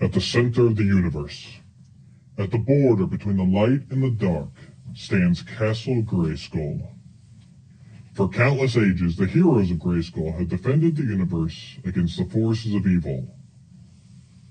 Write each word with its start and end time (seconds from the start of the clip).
At 0.00 0.12
the 0.12 0.20
center 0.20 0.66
of 0.66 0.76
the 0.76 0.84
universe, 0.84 1.60
at 2.36 2.50
the 2.50 2.58
border 2.58 3.06
between 3.06 3.36
the 3.36 3.44
light 3.44 3.90
and 3.90 4.02
the 4.02 4.10
dark, 4.10 4.50
stands 4.92 5.42
Castle 5.42 6.02
Grayskull. 6.02 6.90
For 8.12 8.28
countless 8.28 8.76
ages, 8.76 9.16
the 9.16 9.26
heroes 9.26 9.70
of 9.70 9.78
Grayskull 9.78 10.36
have 10.38 10.48
defended 10.48 10.96
the 10.96 11.04
universe 11.04 11.78
against 11.84 12.18
the 12.18 12.24
forces 12.24 12.74
of 12.74 12.86
evil. 12.86 13.36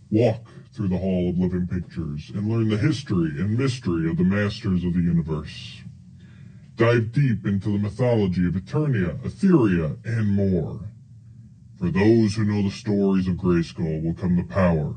Walk 0.09 0.47
through 0.73 0.89
the 0.89 0.97
Hall 0.97 1.29
of 1.29 1.37
Living 1.37 1.67
Pictures 1.67 2.31
and 2.33 2.49
learn 2.49 2.69
the 2.69 2.77
history 2.77 3.31
and 3.39 3.57
mystery 3.57 4.09
of 4.09 4.17
the 4.17 4.23
masters 4.23 4.83
of 4.83 4.93
the 4.93 5.01
universe. 5.01 5.81
Dive 6.77 7.11
deep 7.11 7.45
into 7.45 7.71
the 7.71 7.79
mythology 7.79 8.47
of 8.47 8.53
Eternia, 8.53 9.21
Etheria, 9.23 9.97
and 10.05 10.29
more. 10.29 10.79
For 11.77 11.91
those 11.91 12.35
who 12.35 12.45
know 12.45 12.63
the 12.63 12.71
stories 12.71 13.27
of 13.27 13.35
Grayskull 13.35 14.03
will 14.03 14.13
come 14.13 14.35
the 14.35 14.43
power. 14.43 14.95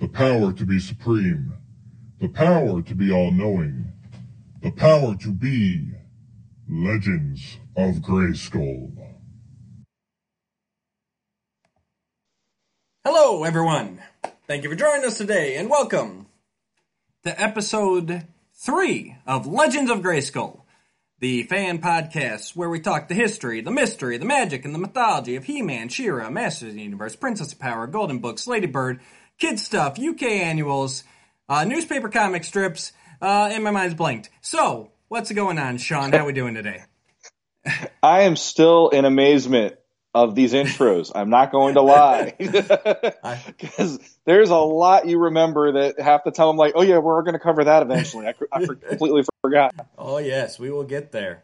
The 0.00 0.06
power 0.06 0.52
to 0.52 0.64
be 0.64 0.78
supreme. 0.78 1.54
The 2.20 2.28
power 2.28 2.82
to 2.82 2.94
be 2.94 3.10
all-knowing. 3.10 3.92
The 4.62 4.70
power 4.70 5.16
to 5.16 5.32
be 5.32 5.90
Legends 6.70 7.56
of 7.76 7.96
Grayskull. 7.96 8.92
Hello, 13.04 13.42
everyone. 13.42 14.00
Thank 14.46 14.62
you 14.62 14.70
for 14.70 14.76
joining 14.76 15.04
us 15.04 15.18
today, 15.18 15.56
and 15.56 15.68
welcome 15.68 16.26
to 17.24 17.42
episode 17.42 18.22
three 18.54 19.16
of 19.26 19.48
Legends 19.48 19.90
of 19.90 19.98
Grayskull, 19.98 20.60
the 21.18 21.42
fan 21.42 21.80
podcast 21.80 22.54
where 22.54 22.70
we 22.70 22.78
talk 22.78 23.08
the 23.08 23.14
history, 23.14 23.60
the 23.62 23.72
mystery, 23.72 24.16
the 24.16 24.24
magic, 24.24 24.64
and 24.64 24.72
the 24.72 24.78
mythology 24.78 25.34
of 25.34 25.46
He-Man, 25.46 25.88
She-Ra, 25.88 26.30
Masters 26.30 26.68
of 26.68 26.74
the 26.76 26.82
Universe, 26.82 27.16
Princess 27.16 27.52
of 27.52 27.58
Power, 27.58 27.88
Golden 27.88 28.20
Books, 28.20 28.46
Ladybird, 28.46 29.00
kid 29.38 29.58
stuff, 29.58 29.98
UK 29.98 30.22
annuals, 30.22 31.04
uh, 31.48 31.64
newspaper 31.64 32.08
comic 32.08 32.44
strips, 32.44 32.92
uh, 33.22 33.48
and 33.52 33.64
my 33.64 33.70
mind's 33.70 33.94
blanked. 33.94 34.30
So, 34.40 34.92
what's 35.08 35.32
going 35.32 35.58
on, 35.58 35.78
Sean? 35.78 36.12
How 36.12 36.18
are 36.18 36.26
we 36.26 36.32
doing 36.32 36.54
today? 36.54 36.84
I 38.02 38.22
am 38.22 38.36
still 38.36 38.90
in 38.90 39.04
amazement 39.04 39.76
of 40.14 40.34
these 40.34 40.52
intros. 40.52 41.12
I'm 41.14 41.30
not 41.30 41.52
going 41.52 41.74
to 41.74 41.82
lie. 41.82 42.34
Because 43.58 43.98
there's 44.24 44.50
a 44.50 44.56
lot 44.56 45.06
you 45.06 45.18
remember 45.18 45.72
that 45.72 46.00
half 46.00 46.24
the 46.24 46.30
time 46.30 46.48
I'm 46.48 46.56
like, 46.56 46.72
oh 46.74 46.82
yeah, 46.82 46.98
we're 46.98 47.22
going 47.22 47.34
to 47.34 47.38
cover 47.38 47.64
that 47.64 47.82
eventually. 47.82 48.26
I, 48.26 48.34
I 48.52 48.64
completely 48.64 49.22
forgot. 49.42 49.74
Oh, 49.98 50.18
yes, 50.18 50.58
we 50.58 50.70
will 50.70 50.84
get 50.84 51.12
there. 51.12 51.42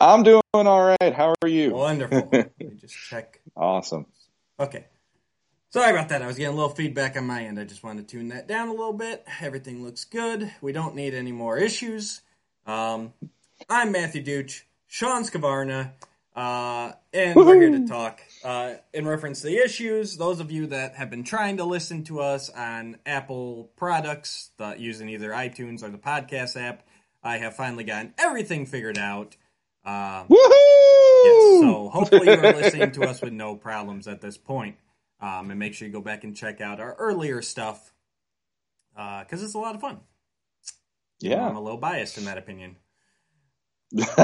I'm 0.00 0.22
doing 0.22 0.42
all 0.54 0.96
right. 1.00 1.14
How 1.14 1.34
are 1.42 1.48
you? 1.48 1.74
Wonderful. 1.74 2.28
Let 2.32 2.58
me 2.58 2.76
just 2.80 2.94
check. 2.94 3.40
Awesome. 3.56 4.06
Okay. 4.58 4.86
Sorry 5.76 5.90
about 5.90 6.08
that. 6.08 6.22
I 6.22 6.26
was 6.26 6.38
getting 6.38 6.54
a 6.54 6.56
little 6.56 6.74
feedback 6.74 7.18
on 7.18 7.26
my 7.26 7.44
end. 7.44 7.60
I 7.60 7.64
just 7.64 7.84
wanted 7.84 8.08
to 8.08 8.16
tune 8.16 8.28
that 8.28 8.48
down 8.48 8.68
a 8.68 8.70
little 8.70 8.94
bit. 8.94 9.26
Everything 9.42 9.84
looks 9.84 10.06
good. 10.06 10.50
We 10.62 10.72
don't 10.72 10.94
need 10.94 11.12
any 11.12 11.32
more 11.32 11.58
issues. 11.58 12.22
Um, 12.66 13.12
I'm 13.68 13.92
Matthew 13.92 14.24
Dooch, 14.24 14.62
Sean 14.86 15.22
Scavarna, 15.22 15.90
uh, 16.34 16.92
and 17.12 17.36
we're 17.36 17.60
here 17.60 17.72
to 17.72 17.86
talk 17.86 18.22
uh, 18.42 18.76
in 18.94 19.06
reference 19.06 19.42
to 19.42 19.48
the 19.48 19.58
issues. 19.58 20.16
Those 20.16 20.40
of 20.40 20.50
you 20.50 20.68
that 20.68 20.94
have 20.94 21.10
been 21.10 21.24
trying 21.24 21.58
to 21.58 21.64
listen 21.64 22.04
to 22.04 22.20
us 22.20 22.48
on 22.48 22.96
Apple 23.04 23.70
products, 23.76 24.52
the, 24.56 24.76
using 24.78 25.10
either 25.10 25.28
iTunes 25.28 25.82
or 25.82 25.90
the 25.90 25.98
podcast 25.98 26.58
app, 26.58 26.86
I 27.22 27.36
have 27.36 27.54
finally 27.54 27.84
gotten 27.84 28.14
everything 28.16 28.64
figured 28.64 28.96
out. 28.96 29.36
Uh, 29.84 30.24
Woohoo! 30.24 31.24
Yes, 31.24 31.60
so 31.60 31.90
hopefully 31.92 32.28
you're 32.28 32.40
listening 32.54 32.92
to 32.92 33.02
us 33.02 33.20
with 33.20 33.34
no 33.34 33.56
problems 33.56 34.08
at 34.08 34.22
this 34.22 34.38
point. 34.38 34.76
Um, 35.20 35.50
and 35.50 35.58
make 35.58 35.74
sure 35.74 35.86
you 35.86 35.92
go 35.92 36.00
back 36.00 36.24
and 36.24 36.36
check 36.36 36.60
out 36.60 36.78
our 36.78 36.94
earlier 36.94 37.40
stuff 37.40 37.92
because 38.94 39.42
it's 39.42 39.54
a 39.54 39.58
lot 39.58 39.74
of 39.74 39.80
fun. 39.80 40.00
yeah. 41.20 41.46
I'm 41.46 41.56
a 41.56 41.60
little 41.60 41.78
biased 41.78 42.18
in 42.18 42.26
that 42.26 42.38
opinion. 42.38 42.76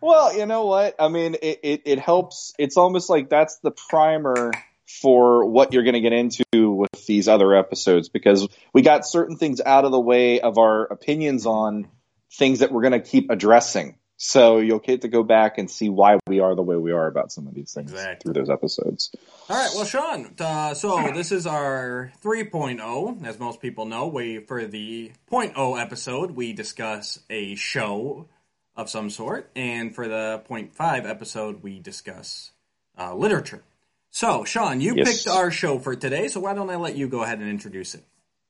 well, 0.00 0.36
you 0.36 0.46
know 0.46 0.66
what? 0.66 0.96
I 0.98 1.08
mean, 1.08 1.36
it, 1.40 1.60
it, 1.62 1.82
it 1.84 1.98
helps. 1.98 2.52
It's 2.58 2.76
almost 2.76 3.08
like 3.08 3.28
that's 3.28 3.58
the 3.58 3.70
primer 3.70 4.52
for 4.86 5.44
what 5.44 5.72
you're 5.72 5.82
going 5.82 5.94
to 5.94 6.00
get 6.00 6.12
into 6.12 6.70
with 6.70 7.06
these 7.06 7.28
other 7.28 7.54
episodes 7.54 8.08
because 8.08 8.48
we 8.72 8.82
got 8.82 9.06
certain 9.06 9.36
things 9.36 9.60
out 9.60 9.84
of 9.84 9.92
the 9.92 10.00
way 10.00 10.40
of 10.40 10.58
our 10.58 10.84
opinions 10.84 11.46
on 11.46 11.88
things 12.32 12.60
that 12.60 12.72
we're 12.72 12.82
going 12.82 12.92
to 12.92 13.00
keep 13.00 13.30
addressing. 13.30 13.96
So 14.18 14.58
you'll 14.58 14.78
get 14.78 15.02
to 15.02 15.08
go 15.08 15.22
back 15.22 15.58
and 15.58 15.70
see 15.70 15.88
why 15.90 16.18
we 16.26 16.40
are 16.40 16.54
the 16.54 16.62
way 16.62 16.76
we 16.76 16.92
are 16.92 17.06
about 17.06 17.30
some 17.30 17.46
of 17.46 17.54
these 17.54 17.72
things 17.74 17.90
Exactly. 17.92 18.32
through 18.32 18.40
those 18.40 18.50
episodes. 18.50 19.10
All 19.48 19.56
right, 19.56 19.70
well, 19.74 19.84
Sean, 19.84 20.34
uh, 20.40 20.74
so 20.74 21.12
this 21.14 21.30
is 21.30 21.46
our 21.46 22.10
3.0. 22.24 23.24
As 23.24 23.38
most 23.38 23.60
people 23.60 23.84
know, 23.84 24.06
we 24.08 24.38
for 24.38 24.66
the 24.66 25.12
0.0 25.30 25.80
episode, 25.80 26.32
we 26.32 26.52
discuss 26.52 27.20
a 27.30 27.54
show 27.54 28.26
of 28.74 28.90
some 28.90 29.08
sort, 29.10 29.50
and 29.54 29.94
for 29.94 30.08
the 30.08 30.42
0.5 30.48 31.08
episode, 31.08 31.62
we 31.62 31.78
discuss 31.78 32.52
uh, 32.98 33.14
literature. 33.14 33.62
So, 34.10 34.44
Sean, 34.44 34.80
you 34.80 34.94
Yes. 34.96 35.24
picked 35.24 35.36
our 35.36 35.50
show 35.50 35.78
for 35.78 35.94
today, 35.94 36.28
so 36.28 36.40
why 36.40 36.54
don't 36.54 36.70
I 36.70 36.76
let 36.76 36.96
you 36.96 37.06
go 37.06 37.22
ahead 37.22 37.38
and 37.38 37.48
introduce 37.48 37.94
it? 37.94 38.04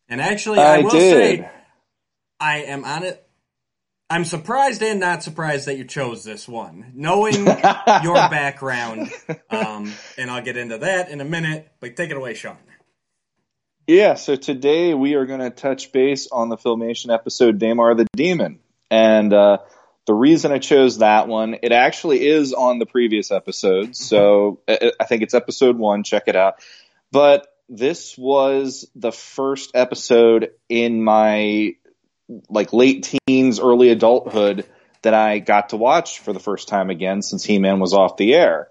And 0.09 0.21
actually, 0.21 0.61
I, 0.61 0.77
I 0.77 0.79
will 0.79 0.91
did. 0.91 1.41
say, 1.41 1.51
I 2.41 2.59
am 2.59 2.85
on 2.85 3.03
it. 3.03 3.26
I'm 4.09 4.25
surprised 4.25 4.83
and 4.83 5.01
not 5.01 5.23
surprised 5.23 5.67
that 5.67 5.77
you 5.77 5.85
chose 5.85 6.23
this 6.23 6.47
one, 6.47 6.93
knowing 6.95 7.35
your 8.03 8.15
background. 8.15 9.11
Um, 9.51 9.93
and 10.17 10.31
I'll 10.31 10.43
get 10.43 10.57
into 10.57 10.79
that 10.79 11.11
in 11.11 11.21
a 11.21 11.25
minute. 11.25 11.69
But 11.81 11.97
take 11.97 12.11
it 12.11 12.17
away, 12.17 12.35
Sean. 12.35 12.57
Yeah, 13.89 14.15
so 14.15 14.37
today 14.37 14.95
we 14.95 15.15
are 15.15 15.27
going 15.27 15.41
to 15.41 15.51
touch 15.51 15.93
base 15.93 16.29
on 16.31 16.49
the 16.49 16.57
Filmation 16.57 17.13
episode 17.13 17.59
Daimar 17.59 17.95
the 17.97 18.07
Demon. 18.15 18.61
And 18.91 19.33
uh, 19.33 19.59
the 20.07 20.15
reason 20.15 20.53
I 20.53 20.59
chose 20.59 20.99
that 20.99 21.27
one, 21.27 21.57
it 21.63 21.73
actually 21.73 22.27
is 22.27 22.53
on 22.53 22.79
the 22.79 22.87
previous 22.87 23.33
episode. 23.33 23.97
So 23.97 24.61
I 24.69 24.93
I 25.01 25.05
think 25.05 25.23
it's 25.23 25.35
episode 25.35 25.79
one. 25.79 26.05
Check 26.05 26.25
it 26.27 26.37
out. 26.37 26.57
But 27.11 27.47
this 27.69 28.17
was 28.17 28.89
the 28.95 29.13
first 29.13 29.73
episode 29.75 30.51
in 30.69 31.03
my 31.03 31.75
like 32.49 32.73
late 32.73 33.17
teens, 33.27 33.61
early 33.61 33.91
adulthood 33.91 34.67
that 35.03 35.15
I 35.15 35.39
got 35.39 35.71
to 35.71 35.77
watch 35.77 36.21
for 36.21 36.33
the 36.33 36.41
first 36.41 36.69
time 36.69 36.91
again 36.91 37.23
since 37.23 37.45
He 37.45 37.59
Man 37.59 37.79
was 37.79 37.95
off 37.95 38.17
the 38.17 38.35
air. 38.35 38.69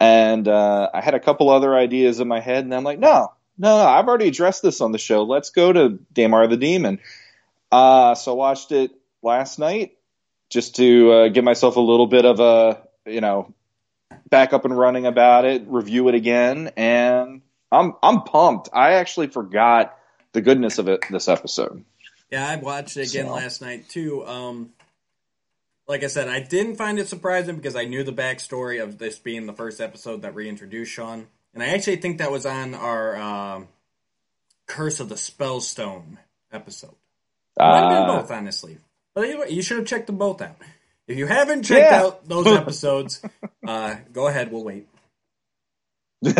And 0.00 0.46
uh, 0.46 0.90
I 0.92 1.00
had 1.00 1.14
a 1.14 1.20
couple 1.20 1.50
other 1.50 1.74
ideas 1.74 2.20
in 2.20 2.28
my 2.28 2.40
head, 2.40 2.64
and 2.64 2.74
I'm 2.74 2.84
like, 2.84 2.98
no, 2.98 3.32
no, 3.58 3.78
no, 3.78 3.84
I've 3.84 4.06
already 4.06 4.28
addressed 4.28 4.62
this 4.62 4.80
on 4.80 4.92
the 4.92 4.98
show. 4.98 5.24
Let's 5.24 5.50
go 5.50 5.72
to 5.72 5.98
Daimar 6.12 6.46
the 6.48 6.56
Demon. 6.56 7.00
Uh, 7.70 8.14
so 8.14 8.32
I 8.32 8.34
watched 8.36 8.72
it 8.72 8.92
last 9.22 9.58
night 9.58 9.96
just 10.50 10.76
to 10.76 11.12
uh, 11.12 11.28
give 11.28 11.44
myself 11.44 11.76
a 11.76 11.80
little 11.80 12.06
bit 12.06 12.24
of 12.24 12.40
a, 12.40 12.82
you 13.06 13.20
know, 13.20 13.52
back 14.30 14.52
up 14.52 14.64
and 14.64 14.76
running 14.76 15.06
about 15.06 15.44
it, 15.44 15.64
review 15.66 16.08
it 16.08 16.14
again, 16.14 16.70
and 16.76 17.42
I'm 17.70 17.94
I'm 18.02 18.22
pumped. 18.22 18.70
I 18.72 18.94
actually 18.94 19.26
forgot 19.28 19.96
the 20.32 20.40
goodness 20.40 20.78
of 20.78 20.88
it 20.88 21.04
this 21.10 21.28
episode. 21.28 21.84
Yeah, 22.30 22.46
I 22.48 22.56
watched 22.56 22.96
it 22.96 23.08
again 23.10 23.26
So- 23.26 23.32
last 23.34 23.60
night 23.62 23.88
too. 23.88 24.26
Um, 24.26 24.72
like 25.86 26.04
I 26.04 26.08
said, 26.08 26.28
I 26.28 26.40
didn't 26.40 26.76
find 26.76 26.98
it 26.98 27.08
surprising 27.08 27.56
because 27.56 27.74
I 27.74 27.84
knew 27.86 28.04
the 28.04 28.12
backstory 28.12 28.82
of 28.82 28.98
this 28.98 29.18
being 29.18 29.46
the 29.46 29.54
first 29.54 29.80
episode 29.80 30.20
that 30.22 30.34
reintroduced 30.34 30.92
Sean, 30.92 31.26
and 31.54 31.62
I 31.62 31.68
actually 31.68 31.96
think 31.96 32.18
that 32.18 32.30
was 32.30 32.44
on 32.44 32.74
our 32.74 33.16
um, 33.16 33.68
Curse 34.66 35.00
of 35.00 35.08
the 35.08 35.14
Spellstone 35.14 36.18
episode. 36.52 36.94
Might 37.58 37.80
have 37.80 37.88
been 37.88 37.98
Uh, 38.10 38.20
both, 38.20 38.30
honestly. 38.30 38.76
But 39.14 39.24
anyway, 39.24 39.50
you 39.50 39.62
should 39.62 39.78
have 39.78 39.86
checked 39.86 40.06
them 40.08 40.18
both 40.18 40.42
out. 40.42 40.56
If 41.06 41.16
you 41.16 41.26
haven't 41.26 41.62
checked 41.62 41.90
Yeah. 41.90 42.02
out 42.02 42.28
those 42.28 42.46
episodes, 42.56 43.22
uh, 43.66 43.96
go 44.12 44.26
ahead. 44.28 44.52
We'll 44.52 44.64
wait. 44.64 44.86
All 46.26 46.32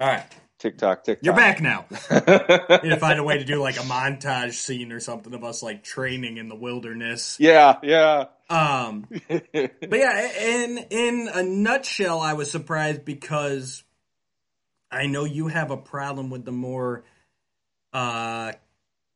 right, 0.00 0.24
Tick-tock, 0.66 1.04
tick-tock. 1.04 1.24
you're 1.24 1.36
back 1.36 1.60
now. 1.60 1.84
Need 2.10 2.90
to 2.90 2.96
find 2.98 3.20
a 3.20 3.22
way 3.22 3.38
to 3.38 3.44
do 3.44 3.60
like 3.60 3.76
a 3.76 3.84
montage 3.84 4.54
scene 4.54 4.90
or 4.90 4.98
something 4.98 5.32
of 5.32 5.44
us 5.44 5.62
like 5.62 5.84
training 5.84 6.38
in 6.38 6.48
the 6.48 6.56
wilderness. 6.56 7.36
yeah, 7.38 7.76
yeah. 7.84 8.24
Um, 8.50 9.06
but 9.28 9.70
yeah, 9.92 10.42
in 10.42 10.78
in 10.90 11.30
a 11.32 11.44
nutshell, 11.44 12.20
I 12.20 12.32
was 12.32 12.50
surprised 12.50 13.04
because 13.04 13.84
I 14.90 15.06
know 15.06 15.24
you 15.24 15.46
have 15.46 15.70
a 15.70 15.76
problem 15.76 16.30
with 16.30 16.44
the 16.44 16.52
more 16.52 17.04
uh 17.92 18.50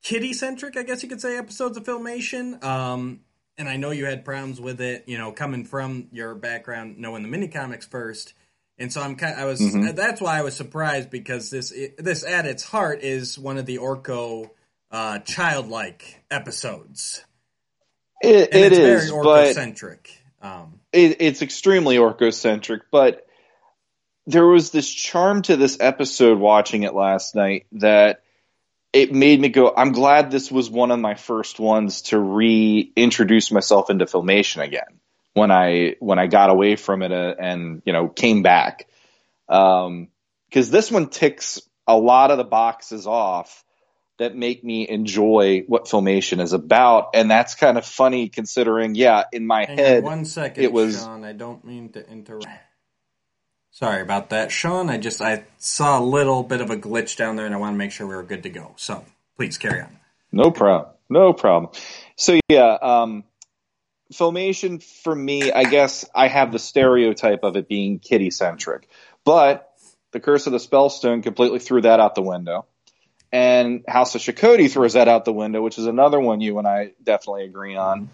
kitty 0.04 0.32
centric, 0.32 0.76
I 0.76 0.84
guess 0.84 1.02
you 1.02 1.08
could 1.08 1.20
say, 1.20 1.36
episodes 1.36 1.76
of 1.76 1.82
Filmation. 1.82 2.62
Um, 2.62 3.22
and 3.58 3.68
I 3.68 3.76
know 3.76 3.90
you 3.90 4.04
had 4.04 4.24
problems 4.24 4.60
with 4.60 4.80
it, 4.80 5.02
you 5.08 5.18
know, 5.18 5.32
coming 5.32 5.64
from 5.64 6.06
your 6.12 6.36
background, 6.36 6.98
knowing 6.98 7.22
the 7.22 7.28
mini 7.28 7.48
comics 7.48 7.86
first. 7.86 8.34
And 8.80 8.90
so 8.90 9.02
I'm 9.02 9.14
kind. 9.14 9.38
I 9.38 9.44
was. 9.44 9.60
Mhm. 9.60 9.94
That's 9.94 10.20
why 10.20 10.38
I 10.38 10.42
was 10.42 10.56
surprised 10.56 11.10
because 11.10 11.50
this 11.50 11.72
this 11.98 12.24
at 12.24 12.46
its 12.46 12.64
heart 12.64 13.02
is 13.02 13.38
one 13.38 13.58
of 13.58 13.66
the 13.66 13.76
Orko 13.76 14.50
uh, 14.90 15.18
childlike 15.20 16.24
episodes. 16.30 17.22
It, 18.22 18.54
it 18.54 18.72
it's 18.72 18.78
is, 18.78 19.10
very 19.10 19.22
but 19.22 19.54
orcocentric. 19.54 19.98
Um, 20.40 20.80
it, 20.92 21.20
it's 21.20 21.42
extremely 21.42 21.96
orcocentric. 21.96 22.80
But 22.90 23.26
there 24.26 24.46
was 24.46 24.70
this 24.70 24.90
charm 24.90 25.42
to 25.42 25.56
this 25.56 25.76
episode 25.78 26.38
watching 26.38 26.82
it 26.84 26.94
last 26.94 27.34
night 27.34 27.66
that 27.72 28.22
it 28.92 29.12
made 29.12 29.40
me 29.40 29.48
go, 29.50 29.72
I'm 29.74 29.92
glad 29.92 30.30
this 30.30 30.50
was 30.50 30.70
one 30.70 30.90
of 30.90 30.98
my 30.98 31.14
first 31.14 31.60
ones 31.60 32.02
to 32.02 32.18
reintroduce 32.18 33.50
myself 33.52 33.90
into 33.90 34.04
filmation 34.06 34.62
again 34.62 34.99
when 35.34 35.50
I 35.50 35.96
when 36.00 36.18
I 36.18 36.26
got 36.26 36.50
away 36.50 36.76
from 36.76 37.02
it 37.02 37.12
uh, 37.12 37.34
and 37.38 37.82
you 37.84 37.92
know 37.92 38.08
came 38.08 38.42
back. 38.42 38.86
Um, 39.48 40.08
because 40.48 40.70
this 40.70 40.90
one 40.90 41.08
ticks 41.08 41.60
a 41.86 41.96
lot 41.96 42.30
of 42.30 42.38
the 42.38 42.44
boxes 42.44 43.06
off 43.06 43.64
that 44.18 44.36
make 44.36 44.62
me 44.62 44.86
enjoy 44.88 45.64
what 45.66 45.86
filmation 45.86 46.40
is 46.40 46.52
about, 46.52 47.10
and 47.14 47.30
that's 47.30 47.54
kind 47.54 47.78
of 47.78 47.86
funny 47.86 48.28
considering, 48.28 48.94
yeah, 48.94 49.24
in 49.32 49.46
my 49.46 49.64
Hang 49.64 49.78
head, 49.78 49.98
on 49.98 50.04
one 50.04 50.24
second, 50.24 50.62
it 50.62 50.72
was- 50.72 50.98
Sean. 50.98 51.24
I 51.24 51.32
don't 51.32 51.64
mean 51.64 51.88
to 51.90 52.06
interrupt. 52.06 52.46
Sorry 53.70 54.02
about 54.02 54.30
that, 54.30 54.50
Sean. 54.50 54.90
I 54.90 54.98
just 54.98 55.22
I 55.22 55.44
saw 55.58 56.00
a 56.00 56.04
little 56.04 56.42
bit 56.42 56.60
of 56.60 56.70
a 56.70 56.76
glitch 56.76 57.16
down 57.16 57.36
there, 57.36 57.46
and 57.46 57.54
I 57.54 57.58
want 57.58 57.74
to 57.74 57.78
make 57.78 57.92
sure 57.92 58.06
we 58.06 58.14
were 58.14 58.24
good 58.24 58.42
to 58.42 58.50
go. 58.50 58.74
So 58.76 59.04
please 59.36 59.56
carry 59.56 59.80
on. 59.80 59.96
No 60.32 60.50
problem. 60.50 60.92
No 61.08 61.32
problem. 61.32 61.72
So 62.16 62.38
yeah, 62.48 62.76
um, 62.82 63.24
filmation 64.12 64.82
for 64.82 65.14
me, 65.14 65.52
I 65.52 65.64
guess 65.64 66.04
I 66.14 66.28
have 66.28 66.52
the 66.52 66.58
stereotype 66.58 67.44
of 67.44 67.56
it 67.56 67.68
being 67.68 67.98
kitty 67.98 68.30
centric, 68.30 68.88
but 69.24 69.72
the 70.12 70.20
Curse 70.20 70.46
of 70.46 70.52
the 70.52 70.58
Spellstone 70.58 71.22
completely 71.22 71.60
threw 71.60 71.82
that 71.82 72.00
out 72.00 72.14
the 72.14 72.22
window, 72.22 72.66
and 73.32 73.84
House 73.86 74.14
of 74.14 74.20
Shokoti 74.20 74.70
throws 74.70 74.94
that 74.94 75.08
out 75.08 75.24
the 75.24 75.32
window, 75.32 75.62
which 75.62 75.78
is 75.78 75.86
another 75.86 76.18
one 76.18 76.40
you 76.40 76.58
and 76.58 76.66
I 76.66 76.92
definitely 77.02 77.44
agree 77.44 77.76
on. 77.76 78.10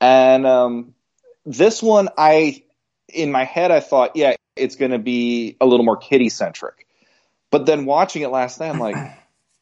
And 0.00 0.46
um, 0.46 0.94
this 1.44 1.82
one, 1.82 2.08
I 2.16 2.62
in 3.08 3.32
my 3.32 3.44
head, 3.44 3.72
I 3.72 3.80
thought, 3.80 4.14
yeah, 4.14 4.34
it's 4.54 4.76
going 4.76 4.92
to 4.92 4.98
be 4.98 5.56
a 5.60 5.66
little 5.66 5.84
more 5.84 5.96
kitty 5.96 6.28
centric, 6.28 6.86
but 7.50 7.66
then 7.66 7.84
watching 7.84 8.22
it 8.22 8.28
last 8.28 8.60
night, 8.60 8.70
I'm 8.70 8.80
like. 8.80 8.96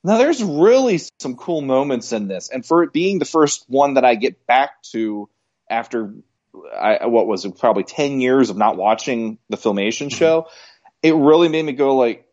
Now, 0.04 0.16
there's 0.16 0.42
really 0.42 1.00
some 1.18 1.34
cool 1.34 1.60
moments 1.60 2.12
in 2.12 2.28
this, 2.28 2.50
and 2.50 2.64
for 2.64 2.84
it 2.84 2.92
being 2.92 3.18
the 3.18 3.24
first 3.24 3.64
one 3.66 3.94
that 3.94 4.04
I 4.04 4.14
get 4.14 4.46
back 4.46 4.80
to 4.92 5.28
after 5.70 6.14
I, 6.76 7.06
what 7.06 7.26
was 7.26 7.44
it, 7.44 7.58
probably 7.58 7.84
ten 7.84 8.20
years 8.20 8.50
of 8.50 8.56
not 8.56 8.76
watching 8.76 9.38
the 9.48 9.56
Filmation 9.56 10.06
mm-hmm. 10.06 10.16
show, 10.16 10.48
it 11.02 11.14
really 11.14 11.48
made 11.48 11.64
me 11.64 11.72
go 11.72 11.96
like, 11.96 12.26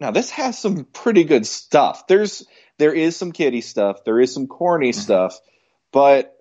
"Now 0.00 0.10
this 0.10 0.30
has 0.30 0.58
some 0.58 0.84
pretty 0.84 1.24
good 1.24 1.46
stuff." 1.46 2.06
There's 2.06 2.46
there 2.78 2.92
is 2.94 3.16
some 3.16 3.32
kiddie 3.32 3.60
stuff, 3.60 4.04
there 4.04 4.20
is 4.20 4.32
some 4.32 4.46
corny 4.46 4.90
mm-hmm. 4.90 5.00
stuff, 5.00 5.38
but 5.92 6.36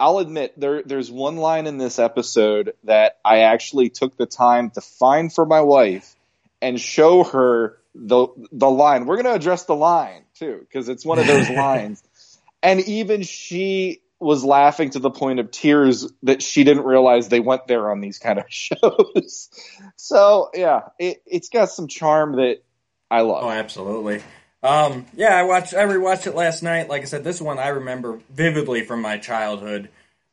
I'll 0.00 0.18
admit 0.18 0.58
there 0.58 0.82
there's 0.82 1.10
one 1.10 1.36
line 1.36 1.66
in 1.66 1.78
this 1.78 1.98
episode 1.98 2.72
that 2.84 3.18
I 3.24 3.40
actually 3.40 3.88
took 3.88 4.16
the 4.16 4.26
time 4.26 4.70
to 4.70 4.80
find 4.80 5.32
for 5.32 5.46
my 5.46 5.60
wife 5.60 6.16
and 6.60 6.80
show 6.80 7.22
her 7.24 7.78
the 7.94 8.28
the 8.50 8.68
line. 8.68 9.06
We're 9.06 9.16
going 9.16 9.26
to 9.26 9.34
address 9.34 9.64
the 9.64 9.76
line 9.76 10.24
too 10.34 10.58
because 10.60 10.88
it's 10.88 11.04
one 11.04 11.18
of 11.18 11.26
those 11.26 11.48
lines. 11.50 12.02
And 12.62 12.80
even 12.80 13.22
she 13.22 14.01
was 14.22 14.44
laughing 14.44 14.90
to 14.90 14.98
the 14.98 15.10
point 15.10 15.40
of 15.40 15.50
tears 15.50 16.10
that 16.22 16.42
she 16.42 16.64
didn't 16.64 16.84
realize 16.84 17.28
they 17.28 17.40
went 17.40 17.66
there 17.66 17.90
on 17.90 18.00
these 18.00 18.18
kind 18.18 18.38
of 18.38 18.44
shows. 18.48 19.50
so 19.96 20.50
yeah, 20.54 20.88
it, 20.98 21.22
it's 21.26 21.48
got 21.48 21.70
some 21.70 21.88
charm 21.88 22.36
that 22.36 22.62
I 23.10 23.20
love. 23.22 23.44
Oh, 23.44 23.50
absolutely. 23.50 24.22
Um, 24.62 25.06
yeah, 25.14 25.36
I 25.36 25.42
watched. 25.42 25.74
I 25.74 25.84
rewatched 25.84 26.26
it 26.26 26.34
last 26.34 26.62
night. 26.62 26.88
Like 26.88 27.02
I 27.02 27.06
said, 27.06 27.24
this 27.24 27.40
one 27.40 27.58
I 27.58 27.68
remember 27.68 28.20
vividly 28.30 28.84
from 28.84 29.02
my 29.02 29.18
childhood. 29.18 29.88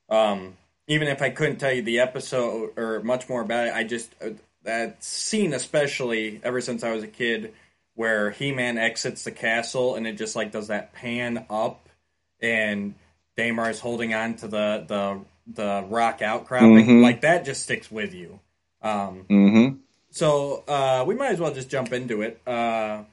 Um, 0.08 0.56
even 0.88 1.08
if 1.08 1.22
I 1.22 1.30
couldn't 1.30 1.58
tell 1.58 1.74
you 1.74 1.82
the 1.82 2.00
episode 2.00 2.78
or 2.78 3.02
much 3.02 3.28
more 3.28 3.42
about 3.42 3.68
it, 3.68 3.74
I 3.74 3.84
just 3.84 4.14
uh, 4.24 4.30
that 4.64 5.04
scene, 5.04 5.54
especially 5.54 6.40
ever 6.44 6.62
since 6.62 6.84
I 6.84 6.92
was 6.92 7.04
a 7.04 7.08
kid, 7.08 7.54
where 7.96 8.30
He 8.30 8.52
Man 8.52 8.78
exits 8.78 9.24
the 9.24 9.32
castle 9.32 9.96
and 9.96 10.06
it 10.06 10.14
just 10.14 10.36
like 10.36 10.52
does 10.52 10.68
that 10.68 10.94
pan 10.94 11.46
up, 11.50 11.90
and 12.40 12.94
Daimar 13.40 13.70
is 13.70 13.80
holding 13.80 14.14
on 14.14 14.36
to 14.38 14.48
the 14.48 14.86
the 14.88 15.20
the 15.54 15.86
rock 15.88 16.22
outcropping. 16.22 16.86
Mhm. 16.86 17.02
Like 17.04 17.22
that 17.22 17.46
just 17.46 17.64
sticks 17.64 17.90
with 17.92 18.14
you. 18.14 18.40
Um, 18.82 19.26
Mm-hmm. 19.30 19.78
so 20.12 20.64
uh, 20.68 21.04
we 21.08 21.16
might 21.16 21.32
as 21.32 21.40
well 21.40 21.54
just 21.54 21.70
jump 21.70 21.92
into 21.94 22.22
it. 22.22 22.40
Uh, 22.48 23.04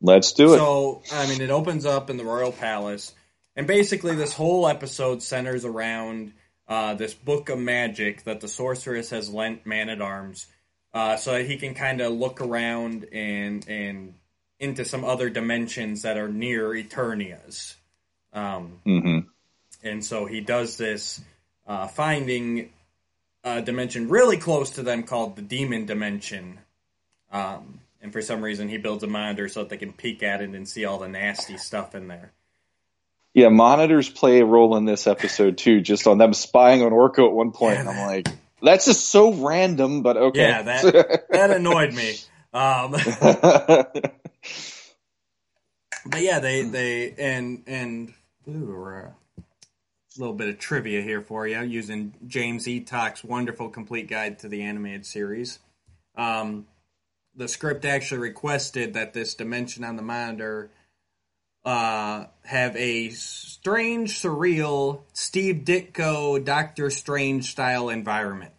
Let's 0.00 0.32
do 0.32 0.54
it. 0.54 0.58
so, 0.58 1.02
I 1.12 1.26
mean, 1.28 1.40
it 1.40 1.50
opens 1.50 1.84
up 1.86 2.10
in 2.10 2.16
the 2.16 2.24
royal 2.24 2.50
palace, 2.52 3.14
and 3.56 3.66
basically, 3.66 4.14
this 4.16 4.32
whole 4.32 4.66
episode 4.66 5.22
centers 5.22 5.64
around 5.64 6.32
uh, 6.68 6.94
this 6.94 7.14
book 7.14 7.48
of 7.50 7.58
magic 7.58 8.24
that 8.24 8.40
the 8.40 8.48
sorceress 8.48 9.10
has 9.10 9.28
lent 9.30 9.64
Man 9.66 9.88
at 9.90 10.00
Arms, 10.00 10.46
uh, 10.94 11.16
so 11.16 11.32
that 11.32 11.46
he 11.46 11.56
can 11.56 11.74
kind 11.74 12.00
of 12.00 12.12
look 12.12 12.40
around 12.40 13.06
and 13.12 13.68
and 13.68 14.14
into 14.58 14.84
some 14.84 15.04
other 15.04 15.28
dimensions 15.30 16.02
that 16.02 16.16
are 16.16 16.28
near 16.28 16.74
Eternia's. 16.74 17.76
Um, 18.32 18.80
hmm 18.84 19.18
and 19.82 20.04
so 20.04 20.26
he 20.26 20.40
does 20.40 20.76
this, 20.76 21.20
uh, 21.66 21.88
finding 21.88 22.70
a 23.44 23.60
dimension 23.62 24.08
really 24.08 24.36
close 24.36 24.70
to 24.70 24.82
them 24.82 25.02
called 25.02 25.36
the 25.36 25.42
demon 25.42 25.86
dimension. 25.86 26.58
Um, 27.30 27.80
and 28.00 28.12
for 28.12 28.22
some 28.22 28.42
reason, 28.42 28.68
he 28.68 28.78
builds 28.78 29.02
a 29.02 29.06
monitor 29.06 29.48
so 29.48 29.60
that 29.60 29.68
they 29.68 29.76
can 29.76 29.92
peek 29.92 30.22
at 30.22 30.40
it 30.40 30.50
and 30.50 30.68
see 30.68 30.84
all 30.84 30.98
the 30.98 31.08
nasty 31.08 31.56
stuff 31.56 31.94
in 31.94 32.08
there. 32.08 32.32
Yeah, 33.34 33.48
monitors 33.48 34.10
play 34.10 34.40
a 34.40 34.44
role 34.44 34.76
in 34.76 34.84
this 34.84 35.06
episode 35.06 35.56
too, 35.56 35.80
just 35.80 36.06
on 36.06 36.18
them 36.18 36.34
spying 36.34 36.82
on 36.82 36.92
Orko 36.92 37.26
at 37.28 37.32
one 37.32 37.52
point. 37.52 37.78
and 37.78 37.88
I'm 37.88 38.06
like, 38.06 38.28
that's 38.60 38.84
just 38.84 39.08
so 39.08 39.32
random, 39.32 40.02
but 40.02 40.16
okay. 40.16 40.48
Yeah, 40.48 40.62
that 40.62 41.28
that 41.30 41.50
annoyed 41.50 41.94
me. 41.94 42.16
Um, 42.52 42.90
but 46.06 46.20
yeah, 46.20 46.38
they 46.40 46.62
they 46.62 47.12
and 47.12 47.62
and 47.66 48.12
ooh, 48.48 49.12
little 50.20 50.34
bit 50.34 50.48
of 50.48 50.58
trivia 50.58 51.02
here 51.02 51.20
for 51.20 51.46
you 51.46 51.60
using 51.62 52.14
James 52.26 52.66
E. 52.68 52.80
Eatock's 52.80 53.24
wonderful 53.24 53.68
complete 53.68 54.08
guide 54.08 54.38
to 54.40 54.48
the 54.48 54.62
animated 54.62 55.06
series. 55.06 55.58
Um, 56.16 56.66
the 57.34 57.48
script 57.48 57.84
actually 57.84 58.20
requested 58.20 58.94
that 58.94 59.14
this 59.14 59.34
dimension 59.34 59.84
on 59.84 59.96
the 59.96 60.02
monitor 60.02 60.70
uh, 61.64 62.26
have 62.44 62.76
a 62.76 63.10
strange, 63.10 64.20
surreal 64.20 65.02
Steve 65.12 65.62
Ditko 65.64 66.44
Doctor 66.44 66.90
Strange 66.90 67.50
style 67.50 67.88
environment, 67.88 68.52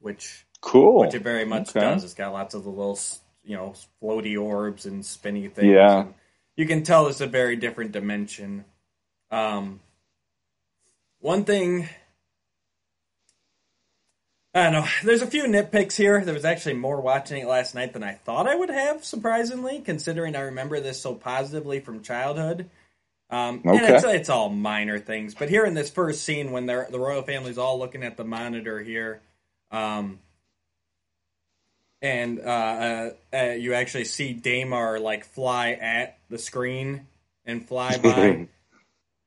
which 0.00 0.46
cool. 0.60 1.00
which 1.00 1.14
it 1.14 1.22
very 1.22 1.44
much 1.44 1.70
Okay. 1.70 1.80
does. 1.80 2.04
It's 2.04 2.14
got 2.14 2.32
lots 2.32 2.54
of 2.54 2.64
the 2.64 2.70
little, 2.70 2.98
you 3.42 3.56
know, 3.56 3.74
floaty 4.02 4.40
orbs 4.40 4.86
and 4.86 5.04
spinny 5.04 5.48
things. 5.48 5.72
Yeah. 5.74 6.00
And 6.02 6.14
you 6.56 6.66
can 6.66 6.84
tell 6.84 7.08
it's 7.08 7.20
a 7.20 7.26
very 7.26 7.56
different 7.56 7.92
dimension. 7.92 8.64
Um, 9.30 9.80
one 11.24 11.44
thing, 11.44 11.88
I 14.54 14.64
don't 14.64 14.72
know. 14.74 14.86
There's 15.02 15.22
a 15.22 15.26
few 15.26 15.44
nitpicks 15.44 15.96
here. 15.96 16.22
There 16.22 16.34
was 16.34 16.44
actually 16.44 16.74
more 16.74 17.00
watching 17.00 17.42
it 17.42 17.48
last 17.48 17.74
night 17.74 17.94
than 17.94 18.02
I 18.04 18.12
thought 18.12 18.46
I 18.46 18.54
would 18.54 18.68
have, 18.68 19.04
surprisingly, 19.06 19.80
considering 19.80 20.36
I 20.36 20.42
remember 20.42 20.80
this 20.80 21.00
so 21.00 21.14
positively 21.14 21.80
from 21.80 22.02
childhood. 22.02 22.68
Um, 23.30 23.64
And 23.72 23.76
Okay. 23.76 23.94
it's, 23.94 24.04
it's 24.04 24.28
all 24.28 24.50
minor 24.50 24.98
things, 24.98 25.34
but 25.34 25.48
here 25.48 25.64
in 25.64 25.72
this 25.74 25.90
first 25.90 26.22
scene, 26.24 26.52
when 26.52 26.66
the 26.66 26.86
royal 26.92 27.22
family's 27.22 27.58
all 27.58 27.78
looking 27.78 28.02
at 28.02 28.18
the 28.18 28.24
monitor 28.24 28.80
here, 28.82 29.22
um, 29.72 30.20
and 32.02 32.38
uh, 32.40 32.42
uh, 32.44 33.10
uh, 33.34 33.52
you 33.52 33.74
actually 33.74 34.04
see 34.04 34.34
Daimar 34.34 35.00
like 35.00 35.24
fly 35.24 35.72
at 35.72 36.18
the 36.28 36.38
screen 36.38 37.06
and 37.46 37.66
fly 37.66 37.96
by. 37.98 38.48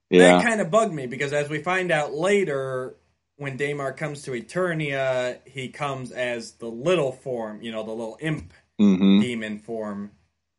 yeah. 0.09 0.37
That 0.37 0.45
kind 0.45 0.61
of 0.61 0.71
bugged 0.71 0.93
me 0.93 1.07
because 1.07 1.33
as 1.33 1.49
we 1.49 1.61
find 1.61 1.91
out 1.91 2.13
later, 2.13 2.95
when 3.37 3.57
Daimar 3.57 3.93
comes 3.93 4.23
to 4.23 4.31
Eternia, 4.31 5.39
he 5.45 5.69
comes 5.69 6.11
as 6.11 6.53
the 6.53 6.67
little 6.67 7.11
form, 7.11 7.61
you 7.61 7.71
know, 7.71 7.83
the 7.83 7.91
little 7.91 8.17
imp 8.19 8.53
hmm 8.79 9.21
demon 9.21 9.59
form. 9.59 10.11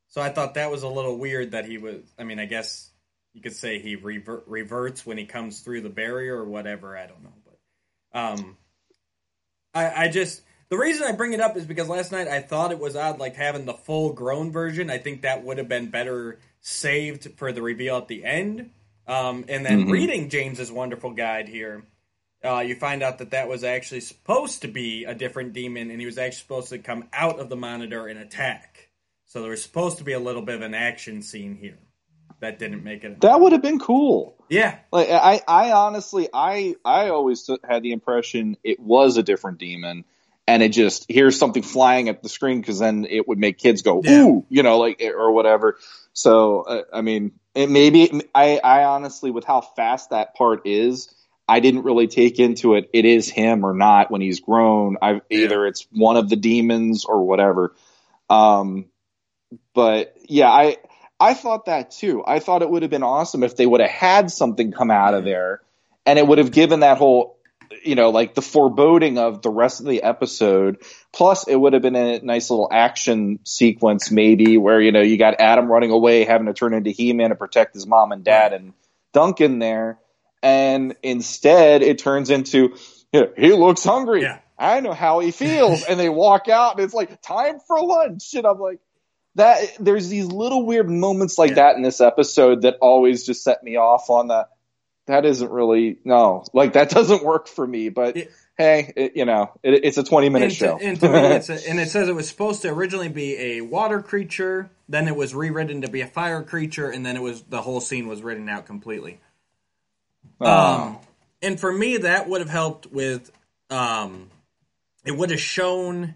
So 0.09 0.21
I 0.21 0.31
thought 0.31 0.55
that 0.55 0.71
was 0.71 0.83
a 0.83 0.89
little 0.89 1.19
weird 1.19 1.53
that 1.53 1.67
he 1.67 1.79
was. 1.79 2.03
I 2.19 2.25
mean, 2.25 2.39
I 2.39 2.47
guess 2.47 2.91
you 3.35 3.43
could 3.43 3.55
say 3.55 3.79
he 3.79 3.97
rever- 3.97 4.43
reverts 4.47 5.05
when 5.05 5.19
he 5.19 5.27
comes 5.27 5.61
through 5.61 5.83
the 5.83 5.91
barrier 5.91 6.37
or 6.37 6.45
whatever. 6.47 6.97
I 6.97 7.07
don't 7.07 7.23
know, 7.23 7.35
but 7.45 8.19
um, 8.19 8.57
I, 9.75 10.05
I 10.05 10.09
just 10.09 10.43
the 10.71 10.79
reason 10.79 11.07
I 11.07 11.13
bring 11.13 11.33
it 11.33 11.41
up 11.41 11.57
is 11.57 11.67
because 11.67 11.89
last 11.89 12.13
night 12.13 12.29
I 12.29 12.41
thought 12.41 12.73
it 12.73 12.79
was 12.79 12.97
odd, 12.97 13.19
like 13.19 13.37
having 13.37 13.65
the 13.65 13.75
full 13.75 14.13
grown 14.13 14.53
version. 14.53 14.91
I 14.91 14.99
think 14.99 15.23
that 15.23 15.45
would 15.45 15.59
have 15.59 15.69
been 15.69 15.91
better 15.91 16.39
saved 16.61 17.29
for 17.37 17.53
the 17.53 17.63
reveal 17.63 17.97
at 17.97 18.09
the 18.09 18.25
end. 18.25 18.71
Um, 19.09 19.47
and 19.49 19.65
then 19.65 19.87
Mhm. 19.87 19.91
reading 19.91 20.29
James's 20.29 20.71
wonderful 20.71 21.13
guide 21.13 21.49
here, 21.49 21.85
uh, 22.45 22.61
you 22.61 22.77
find 22.77 23.03
out 23.03 23.19
that 23.19 23.31
that 23.31 23.49
was 23.49 23.65
actually 23.65 24.01
supposed 24.01 24.63
to 24.63 24.69
be 24.69 25.05
a 25.05 25.15
different 25.15 25.55
demon, 25.55 25.91
and 25.91 25.99
he 25.99 26.07
was 26.07 26.19
actually 26.19 26.41
supposed 26.41 26.69
to 26.69 26.79
come 26.79 27.09
out 27.13 27.41
of 27.41 27.49
the 27.49 27.57
monitor 27.57 28.07
and 28.07 28.19
attack. 28.19 28.91
So 29.25 29.41
there 29.41 29.51
was 29.51 29.63
supposed 29.63 29.99
to 29.99 30.05
be 30.05 30.13
a 30.13 30.21
little 30.21 30.43
bit 30.43 30.55
of 30.55 30.63
an 30.63 30.75
action 30.75 31.23
scene 31.23 31.57
here. 31.61 31.79
That 32.41 32.59
didn't 32.59 32.85
make 32.85 33.03
it. 33.03 33.21
That 33.23 33.41
would 33.41 33.53
have 33.53 33.63
been 33.63 33.81
cool. 33.81 34.37
Yeah, 34.49 34.77
Like 34.93 35.11
I, 35.11 35.43
I 35.47 35.73
honestly, 35.73 36.29
I, 36.33 36.77
I 36.85 37.09
always 37.09 37.51
had 37.69 37.83
the 37.83 37.93
impression 37.93 38.57
it 38.63 38.79
was 38.81 39.17
a 39.17 39.23
different 39.23 39.59
demon, 39.59 40.05
and 40.47 40.63
it 40.63 40.71
just 40.71 41.07
here's 41.09 41.39
something 41.39 41.63
flying 41.63 42.09
at 42.09 42.23
the 42.23 42.29
screen 42.29 42.61
because 42.61 42.79
then 42.79 43.07
it 43.11 43.29
would 43.29 43.39
make 43.39 43.59
kids 43.59 43.83
go 43.83 44.01
Yeah. 44.03 44.25
ooh, 44.25 44.47
you 44.49 44.63
know, 44.63 44.79
like 44.79 45.03
or 45.03 45.33
whatever. 45.33 45.77
So 46.19 46.63
uh, 46.63 46.83
I 46.93 47.01
mean, 47.03 47.33
it 47.55 47.71
maybe 47.71 48.23
I 48.35 48.59
I 48.59 48.85
honestly 48.85 49.31
with 49.31 49.45
how 49.45 49.61
fast 49.61 50.11
that 50.11 50.35
part 50.35 50.67
is. 50.67 51.15
I 51.51 51.61
didn't 51.61 51.85
really 51.85 52.09
take 52.09 52.39
into 52.41 52.75
it. 52.75 52.91
It 52.93 53.07
is 53.07 53.31
him 53.31 53.65
or 53.65 53.73
not 53.73 54.11
when 54.11 54.21
he's 54.21 54.41
grown. 54.41 54.99
I 55.01 55.13
Yeah. 55.13 55.21
either 55.31 55.67
it's 55.67 55.87
one 55.93 56.17
of 56.17 56.29
the 56.29 56.37
demons 56.37 57.05
or 57.07 57.25
whatever. 57.25 57.75
Um, 58.29 58.87
but 59.75 60.15
yeah, 60.29 60.51
I 60.51 60.77
I 61.21 61.35
thought 61.35 61.67
that 61.67 61.93
too. 61.93 62.25
I 62.27 62.41
thought 62.41 62.63
it 62.63 62.69
would 62.69 62.83
have 62.83 62.91
been 62.91 63.05
awesome 63.05 63.45
if 63.45 63.57
they 63.57 63.65
would 63.67 63.81
have 63.81 63.89
had 63.89 64.31
something 64.31 64.73
come 64.73 64.91
out 64.91 65.15
of 65.15 65.25
there, 65.25 65.63
and 66.05 66.19
it 66.19 66.27
would 66.27 66.39
have 66.39 66.51
given 66.51 66.81
that 66.81 66.99
whole, 66.99 67.38
you 67.85 67.95
know, 67.95 68.11
like 68.11 68.35
the 68.35 68.43
foreboding 68.43 69.19
of 69.19 69.43
the 69.43 69.51
rest 69.51 69.81
of 69.81 69.87
the 69.87 70.03
episode. 70.03 70.79
Plus, 71.13 71.49
it 71.49 71.57
would 71.57 71.73
have 71.73 71.83
been 71.83 71.97
a 71.97 72.21
nice 72.21 72.51
little 72.51 72.69
action 72.71 73.41
sequence, 73.45 74.11
maybe 74.11 74.59
where 74.59 74.81
you 74.81 74.93
know 74.93 75.01
you 75.01 75.17
got 75.19 75.41
Adam 75.41 75.71
running 75.71 75.91
away, 75.91 76.25
having 76.25 76.47
to 76.47 76.55
turn 76.55 76.75
into 76.75 76.91
He 76.91 77.13
Man 77.13 77.31
to 77.31 77.37
protect 77.37 77.75
his 77.75 77.87
mom 77.87 78.13
and 78.13 78.25
dad, 78.25 78.53
and 78.53 78.73
Duncan 79.13 79.59
there, 79.59 79.99
and 80.43 80.97
instead 81.03 81.83
it 81.83 81.99
turns 81.99 82.31
into 82.31 82.77
you 83.13 83.21
know, 83.21 83.33
he 83.37 83.53
looks 83.53 83.85
hungry. 83.85 84.23
Yeah. 84.23 84.39
I 84.59 84.81
know 84.81 84.93
how 84.93 85.21
he 85.21 85.31
feels, 85.31 85.85
and 85.85 86.01
they 86.01 86.09
walk 86.09 86.49
out, 86.49 86.75
and 86.77 86.85
it's 86.85 86.95
like 86.95 87.23
time 87.23 87.61
for 87.61 87.81
lunch, 87.81 88.35
and 88.35 88.47
I'm 88.47 88.59
like 88.59 88.81
that 89.35 89.61
there's 89.79 90.09
these 90.09 90.27
little 90.27 90.67
weird 90.67 90.91
moments 90.91 91.39
like 91.39 91.51
Yeah. 91.51 91.57
that 91.57 91.77
in 91.77 91.83
this 91.83 92.01
episode 92.01 92.63
that 92.63 92.77
always 92.81 93.25
just 93.25 93.45
set 93.45 93.63
me 93.63 93.77
off 93.77 94.11
on 94.11 94.27
the 94.27 94.49
that 95.09 95.25
isn't 95.27 95.51
really 95.51 95.99
no 96.05 96.45
like 96.53 96.75
that 96.75 96.89
doesn't 96.91 97.25
work 97.25 97.49
for 97.49 97.67
me 97.67 97.89
but 97.89 98.17
It- 98.17 98.33
hey 98.57 98.93
it, 98.97 99.13
you 99.17 99.25
know 99.25 99.51
it, 99.63 99.85
it's 99.85 99.99
a 99.99 100.05
20 100.05 100.29
minute 100.29 100.53
show 100.53 100.79
and, 100.81 100.99
to 101.01 101.09
me, 101.09 101.19
it's 101.19 101.49
a, 101.51 101.55
and 101.69 101.79
it 101.81 101.89
says 101.91 102.09
it 102.09 102.15
was 102.15 102.29
supposed 102.29 102.63
to 102.63 102.69
originally 102.69 103.09
be 103.09 103.37
a 103.37 103.61
water 103.63 104.01
creature, 104.01 104.71
then 104.89 105.07
it 105.09 105.17
was 105.17 105.35
rewritten 105.35 105.83
to 105.83 105.89
be 105.89 106.01
a 106.01 106.07
fire 106.07 106.43
creature, 106.43 106.91
and 106.91 107.05
then 107.05 107.17
it 107.17 107.23
was 107.23 107.43
the 107.43 107.61
whole 107.63 107.81
scene 107.81 108.07
was 108.09 108.23
written 108.23 108.49
out 108.49 108.67
completely. 108.67 109.21
Um, 110.41 110.99
and 111.43 111.59
for 111.59 111.73
me, 111.73 111.99
that 111.99 112.29
would 112.29 112.41
have 112.41 112.51
helped 112.51 112.87
with. 112.87 113.31
Um, 113.71 114.29
it 115.05 115.13
would 115.17 115.31
have 115.31 115.41
shown. 115.41 116.15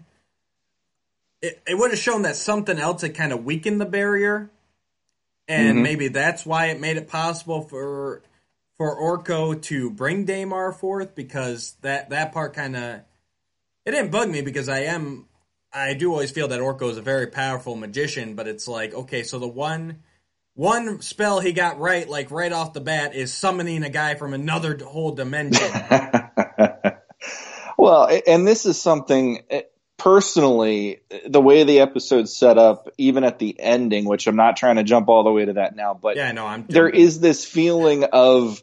It, 1.41 1.61
it 1.67 1.77
would 1.77 1.91
have 1.91 1.99
shown 1.99 2.21
that 2.23 2.35
something 2.35 2.77
else 2.79 3.01
had 3.01 3.15
kind 3.15 3.31
of 3.33 3.43
weakened 3.45 3.79
the 3.81 3.85
barrier, 3.85 4.49
and 5.47 5.79
Mhm. 5.79 5.83
maybe 5.83 6.07
that's 6.09 6.45
why 6.45 6.67
it 6.67 6.79
made 6.79 6.97
it 6.97 7.07
possible 7.07 7.61
for 7.61 8.21
for 8.83 8.99
Orko 8.99 9.61
to 9.61 9.89
bring 9.89 10.25
Daimar 10.25 10.73
forth 10.73 11.15
because 11.15 11.77
that 11.83 12.09
that 12.09 12.33
part 12.33 12.53
kind 12.53 12.75
of 12.75 12.99
it 13.85 13.91
didn't 13.91 14.11
bug 14.11 14.29
me 14.29 14.41
because 14.41 14.67
I 14.67 14.79
am 14.79 15.29
I 15.71 15.93
do 15.93 16.11
always 16.11 16.31
feel 16.31 16.49
that 16.49 16.59
Orko 16.59 16.89
is 16.89 16.97
a 16.97 17.01
very 17.01 17.27
powerful 17.27 17.77
magician, 17.77 18.35
but 18.35 18.45
it's 18.45 18.67
like 18.67 18.93
okay, 18.93 19.23
so 19.23 19.39
the 19.39 19.47
one 19.47 19.99
one 20.55 21.01
spell 21.01 21.39
he 21.39 21.53
got 21.53 21.79
right, 21.79 22.09
like 22.09 22.29
right 22.29 22.51
off 22.51 22.73
the 22.73 22.81
bat, 22.81 23.15
is 23.15 23.33
summoning 23.33 23.83
a 23.83 23.89
guy 23.89 24.15
from 24.15 24.33
another 24.33 24.77
whole 24.77 25.11
dimension. 25.11 25.71
well 27.77 28.09
and 28.27 28.45
this 28.45 28.65
is 28.65 28.81
something 28.81 29.43
eh, 29.49 29.61
personally 29.95 30.99
the 31.25 31.39
way 31.39 31.63
the 31.63 31.79
episode's 31.79 32.35
set 32.35 32.57
up 32.57 32.89
even 32.97 33.23
at 33.23 33.39
the 33.39 33.57
ending 33.57 34.03
which 34.03 34.27
i'm 34.27 34.35
not 34.35 34.57
trying 34.57 34.75
to 34.75 34.83
jump 34.83 35.07
all 35.07 35.23
the 35.23 35.31
way 35.31 35.45
to 35.45 35.53
that 35.53 35.73
now 35.75 35.93
but 35.93 36.17
yeah, 36.17 36.33
no, 36.33 36.45
I'm. 36.45 36.65
there 36.67 36.89
is 36.89 37.21
this 37.21 37.45
feeling 37.45 38.03
of 38.03 38.61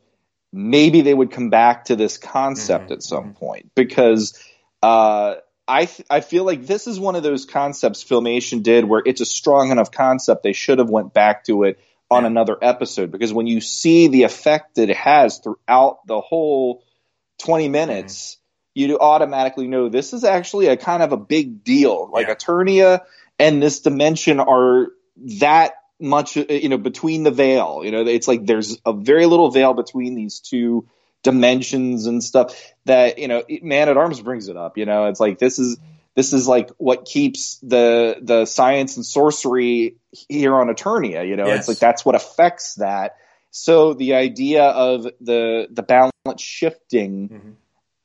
maybe 0.52 1.00
they 1.02 1.14
would 1.14 1.30
come 1.30 1.50
back 1.50 1.86
to 1.86 1.96
this 1.96 2.18
concept 2.18 2.88
Mhm, 2.90 2.92
at 2.92 3.02
some 3.02 3.34
point 3.34 3.70
because 3.74 4.38
uh, 4.82 5.36
I 5.68 5.84
th- 5.84 6.06
I 6.10 6.20
feel 6.20 6.44
like 6.44 6.66
this 6.66 6.86
is 6.86 6.98
one 6.98 7.14
of 7.14 7.22
those 7.22 7.44
concepts 7.44 8.02
Filmation 8.02 8.62
did 8.62 8.84
where 8.84 9.02
it's 9.04 9.20
a 9.20 9.26
strong 9.26 9.70
enough 9.70 9.92
concept 9.92 10.42
they 10.42 10.52
should 10.52 10.78
have 10.78 10.90
went 10.90 11.12
back 11.12 11.44
to 11.44 11.64
it 11.64 11.78
on 12.10 12.24
Yeah. 12.24 12.28
another 12.28 12.58
episode 12.60 13.12
because 13.12 13.32
when 13.32 13.46
you 13.46 13.60
see 13.60 14.08
the 14.08 14.24
effect 14.24 14.76
that 14.76 14.90
it 14.90 14.96
has 14.96 15.38
throughout 15.38 16.04
the 16.06 16.20
whole 16.20 16.82
20 17.38 17.68
minutes 17.68 18.38
you 18.74 18.98
automatically 18.98 19.66
know 19.68 19.88
this 19.88 20.12
is 20.12 20.24
actually 20.24 20.66
a 20.66 20.76
kind 20.76 21.02
of 21.02 21.12
a 21.12 21.16
big 21.16 21.62
deal 21.62 22.10
like 22.12 22.26
Yeah. 22.26 22.34
Eternia 22.34 23.00
and 23.38 23.62
this 23.62 23.80
dimension 23.80 24.40
are 24.40 24.88
that 25.40 25.74
much 26.00 26.36
uh, 26.36 26.44
you 26.48 26.68
know 26.68 26.78
between 26.78 27.22
the 27.24 27.30
veil 27.30 27.82
you 27.84 27.90
know 27.90 28.06
it's 28.06 28.26
like 28.28 28.46
there's 28.46 28.78
a 28.86 28.92
very 28.92 29.26
little 29.26 29.50
veil 29.50 29.74
between 29.74 30.14
these 30.14 30.40
two 30.40 30.86
dimensions 31.22 32.06
and 32.06 32.24
stuff 32.24 32.72
that 32.86 33.18
you 33.18 33.28
know 33.28 33.42
man 33.62 33.88
at 33.88 33.96
arms 33.96 34.20
brings 34.20 34.48
it 34.48 34.56
up 34.56 34.78
you 34.78 34.86
know 34.86 35.06
it's 35.06 35.20
like 35.20 35.38
this 35.38 35.58
is 35.58 35.76
this 36.16 36.32
is 36.32 36.48
like 36.48 36.70
what 36.78 37.04
keeps 37.04 37.58
the 37.58 38.16
the 38.22 38.46
science 38.46 38.96
and 38.96 39.04
sorcery 39.04 39.96
here 40.28 40.54
on 40.54 40.68
Eternia 40.68 41.28
you 41.28 41.36
know 41.36 41.46
Yes. 41.46 41.60
it's 41.60 41.68
like 41.68 41.78
that's 41.78 42.04
what 42.04 42.14
affects 42.14 42.76
that 42.76 43.16
so 43.50 43.92
the 43.94 44.14
idea 44.14 44.64
of 44.64 45.02
the 45.20 45.68
the 45.70 45.82
balance 45.82 46.12
shifting 46.38 47.28
Mhm. 47.28 47.54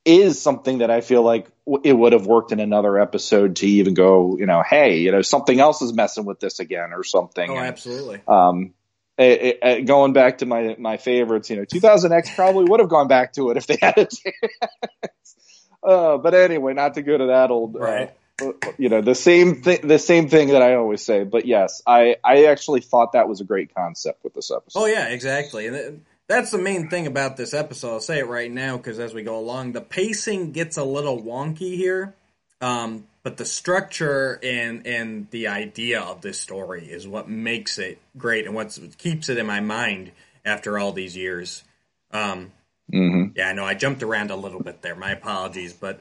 Is 0.05 0.41
something 0.41 0.77
that 0.79 0.91
I 0.91 1.01
feel 1.01 1.23
like 1.23 1.47
it 1.83 1.93
would 1.93 2.13
have 2.13 2.27
worked 2.27 2.51
in 2.51 2.59
another 2.59 2.97
episode 2.99 3.55
to 3.57 3.67
even 3.67 3.95
go, 3.95 4.37
you 4.37 4.45
know, 4.45 4.61
hey, 4.61 4.99
you 4.99 5.11
know, 5.11 5.21
something 5.23 5.59
else 5.59 5.81
is 5.81 5.93
messing 5.93 6.25
with 6.25 6.39
this 6.39 6.59
again 6.59 6.93
or 6.93 7.03
something. 7.03 7.49
Oh, 7.49 7.57
And, 7.57 7.65
absolutely. 7.67 8.21
um, 8.27 8.73
it, 9.17 9.59
it, 9.63 9.85
going 9.85 10.13
back 10.13 10.39
to 10.39 10.45
my 10.45 10.75
my 10.77 10.97
favorites, 10.97 11.49
you 11.49 11.55
know, 11.55 11.63
2000X 11.63 12.35
probably 12.35 12.65
would 12.65 12.79
have 12.81 12.89
gone 12.89 13.07
back 13.07 13.33
to 13.33 13.49
it 13.49 13.57
if 13.57 13.65
they 13.65 13.77
had 13.81 13.97
a 13.97 14.05
chance. 14.05 15.35
Uh, 15.83 16.17
but 16.17 16.33
anyway, 16.33 16.73
not 16.73 16.95
to 16.95 17.01
go 17.01 17.17
to 17.17 17.27
that 17.27 17.49
old, 17.51 17.75
Right. 17.75 18.11
uh, 18.41 18.51
you 18.77 18.89
know, 18.89 19.01
the 19.01 19.15
same 19.15 19.61
thing, 19.61 19.87
the 19.87 19.99
same 19.99 20.27
thing 20.29 20.49
that 20.49 20.61
I 20.61 20.75
always 20.75 21.01
say. 21.01 21.23
But 21.23 21.45
yes, 21.45 21.81
I 21.87 22.17
I 22.23 22.45
actually 22.45 22.81
thought 22.81 23.13
that 23.13 23.29
was 23.29 23.39
a 23.39 23.43
great 23.45 23.73
concept 23.73 24.23
with 24.23 24.33
this 24.33 24.51
episode. 24.51 24.79
Oh 24.79 24.85
yeah, 24.85 25.07
exactly. 25.09 25.67
And 25.67 26.03
that's 26.27 26.51
the 26.51 26.57
main 26.57 26.89
thing 26.89 27.07
about 27.07 27.37
this 27.37 27.53
episode. 27.53 27.93
I'll 27.93 27.99
say 27.99 28.19
it 28.19 28.27
right 28.27 28.51
now 28.51 28.77
because 28.77 28.99
as 28.99 29.13
we 29.13 29.23
go 29.23 29.37
along, 29.37 29.73
the 29.73 29.81
pacing 29.81 30.51
gets 30.51 30.77
a 30.77 30.83
little 30.83 31.21
wonky 31.21 31.75
here. 31.75 32.15
Um, 32.61 33.05
but 33.23 33.37
the 33.37 33.45
structure 33.45 34.39
and 34.41 34.85
and 34.87 35.29
the 35.31 35.47
idea 35.47 36.01
of 36.01 36.21
this 36.21 36.39
story 36.39 36.85
is 36.85 37.07
what 37.07 37.27
makes 37.27 37.77
it 37.77 37.99
great 38.17 38.45
and 38.45 38.55
what 38.55 38.77
keeps 38.97 39.29
it 39.29 39.37
in 39.37 39.45
my 39.45 39.59
mind 39.59 40.11
after 40.43 40.79
all 40.79 40.91
these 40.91 41.17
years. 41.17 41.63
Um, 42.11 42.51
hmm 42.91 43.25
yeah, 43.35 43.49
I 43.49 43.53
know 43.53 43.65
I 43.65 43.73
jumped 43.73 44.03
around 44.03 44.31
a 44.31 44.35
little 44.35 44.61
bit 44.63 44.81
there. 44.81 44.95
My 44.95 45.11
apologies, 45.11 45.73
but 45.73 45.99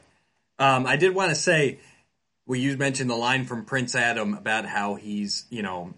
um, 0.58 0.86
I 0.86 0.96
did 0.96 1.14
want 1.14 1.30
to 1.30 1.34
say 1.34 1.78
well, 2.46 2.58
you 2.58 2.76
mentioned 2.76 3.10
the 3.10 3.16
line 3.16 3.46
from 3.46 3.64
Prince 3.64 3.94
Adam 3.94 4.34
about 4.34 4.66
how 4.66 4.96
he's, 4.96 5.46
you 5.48 5.62
know, 5.62 5.94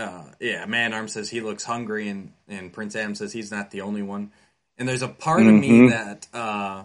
uh, 0.00 0.24
yeah, 0.40 0.66
Man 0.66 0.94
Arm 0.94 1.08
says 1.08 1.30
he 1.30 1.40
looks 1.40 1.64
hungry, 1.64 2.08
and 2.08 2.32
and 2.48 2.72
Prince 2.72 2.96
Adam 2.96 3.14
says 3.14 3.32
he's 3.32 3.50
not 3.52 3.70
the 3.70 3.82
only 3.82 4.02
one. 4.02 4.32
And 4.78 4.88
there's 4.88 5.02
a 5.02 5.08
part 5.08 5.46
of 5.46 5.54
me 5.54 5.70
Mhm. 5.72 5.88
that 5.90 6.26
uh, 6.32 6.84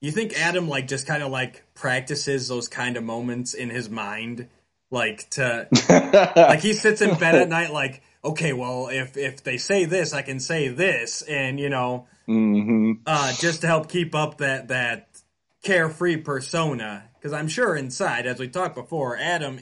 you 0.00 0.10
think 0.10 0.32
Adam 0.32 0.68
like 0.68 0.88
just 0.88 1.06
kind 1.06 1.22
of 1.22 1.30
like 1.30 1.62
practices 1.74 2.48
those 2.48 2.68
kind 2.68 2.96
of 2.96 3.04
moments 3.04 3.54
in 3.54 3.70
his 3.70 3.90
mind, 3.90 4.48
like 4.90 5.28
to 5.30 5.68
like 6.36 6.60
he 6.60 6.72
sits 6.72 7.02
in 7.02 7.16
bed 7.18 7.36
at 7.36 7.48
night 7.48 7.72
like 7.72 8.02
okay 8.24 8.52
well 8.52 8.88
if 8.88 9.16
if 9.16 9.42
they 9.44 9.56
say 9.56 9.84
this 9.84 10.12
i 10.12 10.22
can 10.22 10.40
say 10.40 10.68
this 10.68 11.22
and 11.22 11.58
you 11.60 11.68
know 11.68 12.06
hmm 12.26 12.92
uh 13.06 13.32
just 13.38 13.62
to 13.62 13.66
help 13.66 13.88
keep 13.88 14.14
up 14.14 14.38
that 14.38 14.68
that 14.68 15.08
carefree 15.62 16.16
persona 16.16 17.04
because 17.14 17.32
i'm 17.32 17.48
sure 17.48 17.76
inside 17.76 18.26
as 18.26 18.38
we 18.38 18.48
talked 18.48 18.74
before 18.74 19.16
adam 19.16 19.60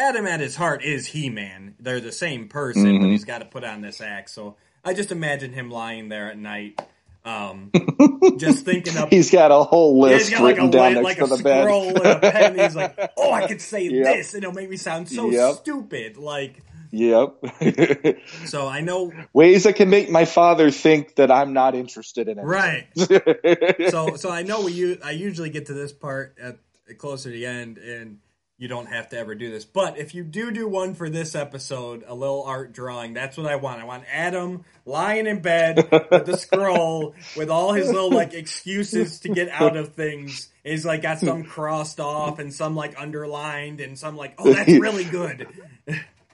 adam 0.00 0.26
at 0.26 0.40
his 0.40 0.56
heart 0.56 0.82
is 0.84 1.06
he-man 1.06 1.74
they're 1.80 2.00
the 2.00 2.12
same 2.12 2.48
person 2.48 2.98
but 2.98 3.06
Mhm. 3.06 3.10
he's 3.12 3.24
got 3.24 3.38
to 3.38 3.44
put 3.44 3.62
on 3.64 3.80
this 3.82 4.00
act 4.00 4.30
so 4.30 4.56
i 4.84 4.94
just 4.94 5.12
imagine 5.12 5.52
him 5.52 5.70
lying 5.70 6.08
there 6.08 6.30
at 6.30 6.38
night 6.38 6.80
um 7.24 7.70
just 8.38 8.64
thinking 8.64 8.96
up 8.96 9.10
He's 9.10 9.30
got 9.30 9.50
a 9.50 9.62
whole 9.62 9.94
yeah, 10.08 10.14
list 10.16 10.28
he's 10.30 10.38
got 10.38 10.44
like 10.44 10.56
a, 10.56 10.62
written 10.62 10.70
down 10.70 10.94
next 10.94 11.04
like 11.04 11.20
a 11.20 11.26
the 11.26 11.42
bed. 11.42 11.68
and 11.68 12.06
a 12.06 12.18
pen. 12.18 12.52
And 12.52 12.60
he's 12.62 12.74
like, 12.74 12.98
"Oh, 13.18 13.30
I 13.30 13.46
could 13.46 13.60
say 13.60 13.82
Yep. 13.84 14.04
this, 14.06 14.32
and 14.32 14.42
it'll 14.42 14.54
make 14.54 14.70
me 14.70 14.78
sound 14.78 15.06
so 15.10 15.30
Yep. 15.30 15.56
stupid." 15.56 16.16
Like, 16.16 16.62
Yep. 16.92 17.34
so 18.46 18.66
I 18.66 18.80
know, 18.80 19.12
Ways 19.34 19.64
that 19.64 19.76
can 19.76 19.90
make 19.90 20.08
my 20.10 20.24
father 20.24 20.70
think 20.70 21.16
that 21.16 21.30
I'm 21.30 21.52
not 21.52 21.74
interested 21.74 22.26
in 22.26 22.38
it. 22.38 22.42
right? 22.42 22.86
So, 23.90 24.16
so 24.16 24.30
I 24.30 24.40
know 24.42 24.62
we. 24.62 24.72
u- 24.72 24.98
I 25.04 25.10
usually 25.10 25.50
get 25.50 25.66
to 25.66 25.74
this 25.74 25.92
part 25.92 26.36
at 26.40 26.56
closer 26.96 27.28
to 27.30 27.36
the 27.36 27.44
end, 27.44 27.76
and 27.76 28.18
you 28.60 28.68
don't 28.68 28.86
have 28.86 29.08
to 29.08 29.18
ever 29.18 29.34
do 29.34 29.50
this. 29.50 29.64
But 29.64 29.96
if 29.96 30.14
you 30.14 30.22
do 30.22 30.50
do 30.50 30.68
one 30.68 30.94
for 30.94 31.08
this 31.08 31.34
episode, 31.34 32.04
a 32.06 32.14
little 32.14 32.42
art 32.42 32.72
drawing, 32.74 33.14
that's 33.14 33.38
what 33.38 33.46
I 33.46 33.56
want. 33.56 33.80
I 33.80 33.84
want 33.84 34.04
Adam 34.12 34.66
lying 34.84 35.26
in 35.26 35.40
bed 35.40 35.76
with 35.90 36.26
the 36.26 36.36
scroll 36.36 37.14
with 37.38 37.48
all 37.48 37.72
his 37.72 37.88
little 37.90 38.10
like 38.10 38.34
excuses 38.34 39.20
to 39.20 39.30
get 39.30 39.48
out 39.48 39.78
of 39.78 39.94
things. 39.94 40.50
He's 40.62 40.84
like 40.84 41.00
got 41.00 41.20
some 41.20 41.42
crossed 41.44 42.00
off 42.00 42.38
and 42.38 42.52
some 42.52 42.76
like 42.76 43.00
underlined 43.00 43.80
and 43.80 43.98
some 43.98 44.14
like, 44.18 44.34
oh, 44.36 44.52
that's 44.52 44.70
really 44.70 45.04
good. 45.04 45.46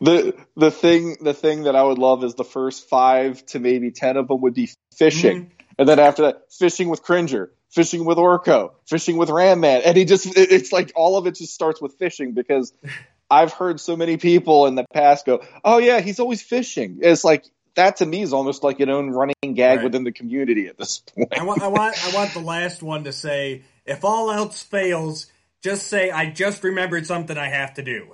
the 0.01 0.35
the 0.57 0.73
thing 0.73 1.19
the 1.21 1.33
thing 1.33 1.63
that 1.63 1.77
I 1.77 1.83
would 1.85 1.99
love 1.99 2.25
is 2.25 2.35
the 2.35 2.45
first 2.45 2.89
five 2.89 3.47
to 3.47 3.61
maybe 3.61 3.93
ten 3.93 4.17
of 4.17 4.27
them 4.27 4.41
would 4.41 4.55
be 4.55 4.69
fishing, 4.97 5.43
Mm-hmm. 5.45 5.51
and 5.79 5.89
then 5.89 6.01
after 6.01 6.23
that, 6.23 6.53
fishing 6.53 6.89
with 6.89 7.03
Cringer, 7.03 7.53
fishing 7.71 8.05
with 8.05 8.19
Orko, 8.19 8.73
fishing 8.87 9.17
with 9.17 9.31
Ram 9.31 9.61
Man, 9.61 9.83
and 9.85 9.97
he 9.97 10.05
just 10.05 10.27
it's 10.37 10.73
like 10.73 10.93
all 10.95 11.17
of 11.17 11.27
it 11.27 11.35
just 11.37 11.55
starts 11.55 11.81
with 11.81 11.95
fishing 11.99 12.33
because 12.33 12.73
I've 13.31 13.53
heard 13.53 13.81
so 13.81 13.97
many 13.97 14.17
people 14.17 14.67
in 14.67 14.75
the 14.75 14.85
past 14.93 15.27
go, 15.27 15.43
"Oh 15.65 15.79
yeah, 15.79 16.01
he's 16.01 16.21
always 16.21 16.43
fishing." 16.43 16.99
It's 17.03 17.25
like 17.25 17.45
that 17.77 17.97
to 17.97 18.07
me 18.07 18.23
is 18.23 18.33
almost 18.33 18.65
like 18.65 18.81
an 18.81 18.89
own 18.89 19.11
running 19.11 19.35
gag 19.55 19.77
Right. 19.77 19.85
within 19.85 20.05
the 20.05 20.13
community 20.13 20.67
at 20.67 20.79
this 20.79 20.99
point. 20.99 21.29
I 21.39 21.45
want, 21.45 21.63
I 21.63 21.69
want, 21.69 22.05
I 22.07 22.15
want 22.15 22.33
the 22.33 22.41
last 22.41 22.83
one 22.83 23.05
to 23.05 23.13
say, 23.13 23.63
if 23.85 24.05
all 24.05 24.31
else 24.31 24.63
fails, 24.63 25.27
just 25.63 25.87
say, 25.87 26.11
I 26.11 26.31
just 26.31 26.65
remembered 26.65 27.07
something 27.07 27.37
I 27.37 27.49
have 27.49 27.75
to 27.75 27.83
do. 27.83 28.09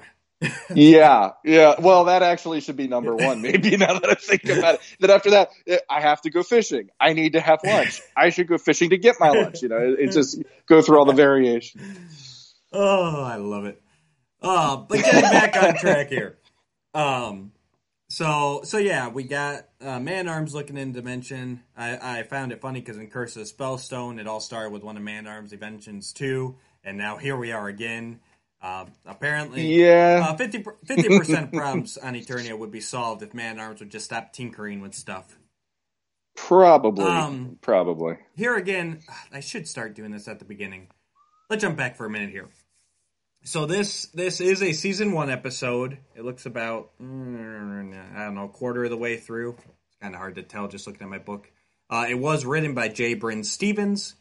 Yeah, 0.74 1.30
yeah. 1.44 1.74
Well, 1.78 2.04
that 2.04 2.22
actually 2.22 2.60
should 2.60 2.76
be 2.76 2.88
number 2.88 3.14
one, 3.14 3.42
maybe. 3.42 3.76
Now 3.76 3.98
that 3.98 4.10
I 4.10 4.14
think 4.14 4.44
about 4.44 4.74
it, 4.74 4.80
then 5.00 5.10
after 5.10 5.30
that, 5.30 5.50
eh, 5.66 5.78
I 5.88 6.00
have 6.00 6.20
to 6.22 6.30
go 6.30 6.42
fishing. 6.42 6.90
I 7.00 7.12
need 7.12 7.34
to 7.34 7.40
have 7.40 7.60
lunch. 7.64 8.00
I 8.16 8.30
should 8.30 8.48
go 8.48 8.58
fishing 8.58 8.90
to 8.90 8.98
get 8.98 9.16
my 9.20 9.30
lunch. 9.30 9.62
You 9.62 9.68
know, 9.68 9.78
it, 9.78 9.98
it 9.98 10.12
just 10.12 10.42
go 10.66 10.82
through 10.82 10.98
all 10.98 11.04
the 11.04 11.12
variations. 11.12 12.54
Oh, 12.72 13.22
I 13.22 13.36
love 13.36 13.66
it. 13.66 13.82
Oh, 14.40 14.86
but 14.88 14.98
getting 14.98 15.20
back 15.20 15.62
on 15.62 15.76
track 15.76 16.08
here. 16.08 16.38
Um, 16.94 17.52
so 18.08 18.60
so 18.64 18.76
yeah, 18.76 19.08
we 19.08 19.24
got 19.24 19.68
uh, 19.80 19.98
Man 19.98 20.28
Arms 20.28 20.54
looking 20.54 20.76
in 20.76 20.92
Dimension. 20.92 21.62
I, 21.76 22.18
I 22.18 22.22
found 22.24 22.52
it 22.52 22.60
funny 22.60 22.80
because 22.80 22.98
in 22.98 23.08
Curse 23.08 23.36
of 23.36 23.44
Spellstone, 23.44 24.20
it 24.20 24.26
all 24.26 24.40
started 24.40 24.70
with 24.70 24.82
one 24.82 24.96
of 24.96 25.02
Man 25.02 25.26
Arms' 25.26 25.50
Dimensions 25.52 26.12
two, 26.12 26.56
and 26.84 26.98
now 26.98 27.16
here 27.16 27.36
we 27.36 27.52
are 27.52 27.68
again. 27.68 28.20
Uh, 28.62 28.86
apparently, 29.04 29.76
Yeah, 29.76 30.24
uh, 30.28 30.36
50 30.36 30.62
percent 31.18 31.52
problems 31.52 31.96
on 31.98 32.14
Eternia 32.14 32.56
would 32.56 32.70
be 32.70 32.80
solved 32.80 33.22
if 33.22 33.34
Man 33.34 33.58
Arms 33.58 33.80
would 33.80 33.90
just 33.90 34.04
stop 34.04 34.32
tinkering 34.32 34.80
with 34.80 34.94
stuff. 34.94 35.36
probably, 36.36 37.04
um, 37.04 37.58
probably. 37.60 38.18
here 38.36 38.56
again, 38.56 39.00
I 39.32 39.40
should 39.40 39.66
start 39.66 39.94
doing 39.94 40.12
this 40.12 40.28
at 40.28 40.38
the 40.38 40.44
beginning. 40.44 40.88
Let's 41.50 41.62
jump 41.62 41.76
back 41.76 41.96
for 41.96 42.06
a 42.06 42.10
minute 42.10 42.30
here. 42.30 42.48
So 43.44 43.66
this 43.66 44.06
this 44.14 44.40
is 44.40 44.62
a 44.62 44.72
season 44.72 45.10
one 45.12 45.28
episode. 45.28 45.98
It 46.14 46.24
looks 46.24 46.46
about 46.46 46.92
mm, 47.02 48.16
I 48.16 48.24
don't 48.24 48.36
know 48.36 48.46
quarter 48.46 48.84
of 48.84 48.90
the 48.90 48.96
way 48.96 49.16
through. 49.16 49.56
It's 49.86 49.96
kind 50.00 50.14
of 50.14 50.20
hard 50.20 50.36
to 50.36 50.42
tell 50.44 50.68
just 50.68 50.86
looking 50.86 51.02
at 51.02 51.10
my 51.10 51.18
book. 51.18 51.50
Uh, 51.90 52.06
it 52.08 52.14
was 52.14 52.46
written 52.46 52.74
by 52.74 52.88
J. 52.88 53.16
Brynne 53.16 53.44
Stephens, 53.44 54.14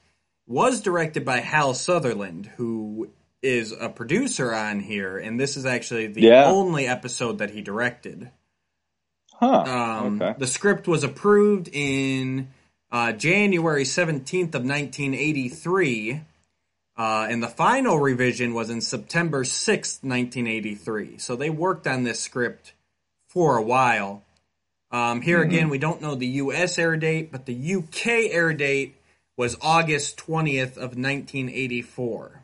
was 0.48 0.82
directed 0.82 1.24
by 1.24 1.40
Hal 1.40 1.76
Sutherland, 1.76 2.48
who 2.58 3.12
is 3.42 3.72
a 3.72 3.90
producer 3.90 4.54
on 4.54 4.80
here, 4.80 5.18
and 5.18 5.40
this 5.40 5.58
is 5.58 5.66
actually 5.66 6.08
the 6.08 6.22
Yeah. 6.22 6.46
only 6.52 6.88
episode 6.88 7.40
that 7.40 7.52
he 7.52 7.62
directed. 7.62 8.30
Huh. 9.34 9.64
Um, 9.64 10.22
okay. 10.22 10.36
The 10.38 10.48
script 10.48 10.88
was 10.88 11.04
approved 11.04 11.70
in 11.72 12.50
uh, 12.92 13.14
January 13.14 13.84
17th 13.86 14.54
of 14.54 14.64
1983, 14.64 16.22
uh, 16.98 17.28
and 17.30 17.42
the 17.42 17.48
final 17.48 17.98
revision 18.00 18.54
was 18.54 18.70
in 18.70 18.82
September 18.82 19.44
6th, 19.44 20.04
1983. 20.04 21.18
So 21.18 21.36
they 21.36 21.50
worked 21.50 21.88
on 21.88 22.04
this 22.04 22.20
script 22.20 22.74
for 23.30 23.58
a 23.58 23.64
while. 23.64 24.24
Um, 24.92 25.22
here 25.22 25.42
again, 25.42 25.70
we 25.70 25.78
don't 25.78 26.02
know 26.02 26.16
the 26.16 26.28
U.S. 26.28 26.78
air 26.78 26.98
date, 26.98 27.32
but 27.32 27.46
the 27.46 27.76
UK 27.76 28.08
air 28.30 28.54
date 28.54 28.96
was 29.38 29.58
August 29.62 30.18
20th 30.18 30.76
of 30.76 30.98
1984. 30.98 32.41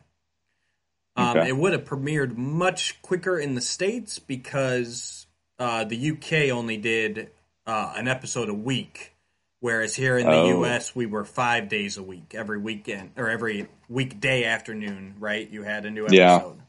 Um, 1.18 1.36
Okay. 1.36 1.48
It 1.48 1.56
would 1.56 1.72
have 1.72 1.84
premiered 1.84 2.36
much 2.36 3.00
quicker 3.02 3.38
in 3.38 3.54
the 3.54 3.60
States 3.60 4.18
because 4.18 5.26
uh, 5.58 5.84
the 5.84 6.10
UK 6.12 6.50
only 6.56 6.76
did 6.76 7.30
uh, 7.66 7.92
an 7.96 8.06
episode 8.08 8.48
a 8.48 8.54
week, 8.54 9.14
whereas 9.60 9.94
here 9.96 10.16
in 10.16 10.26
the 10.26 10.32
Oh. 10.32 10.62
US 10.64 10.94
we 10.94 11.06
were 11.06 11.24
five 11.24 11.68
days 11.68 11.96
a 11.96 12.02
week, 12.02 12.34
every 12.34 12.58
weekend 12.58 13.10
or 13.16 13.28
every 13.28 13.66
weekday 13.88 14.44
afternoon. 14.44 15.16
Right, 15.18 15.48
you 15.50 15.64
had 15.64 15.84
a 15.86 15.90
new 15.90 16.06
Yeah. 16.08 16.36
episode. 16.36 16.62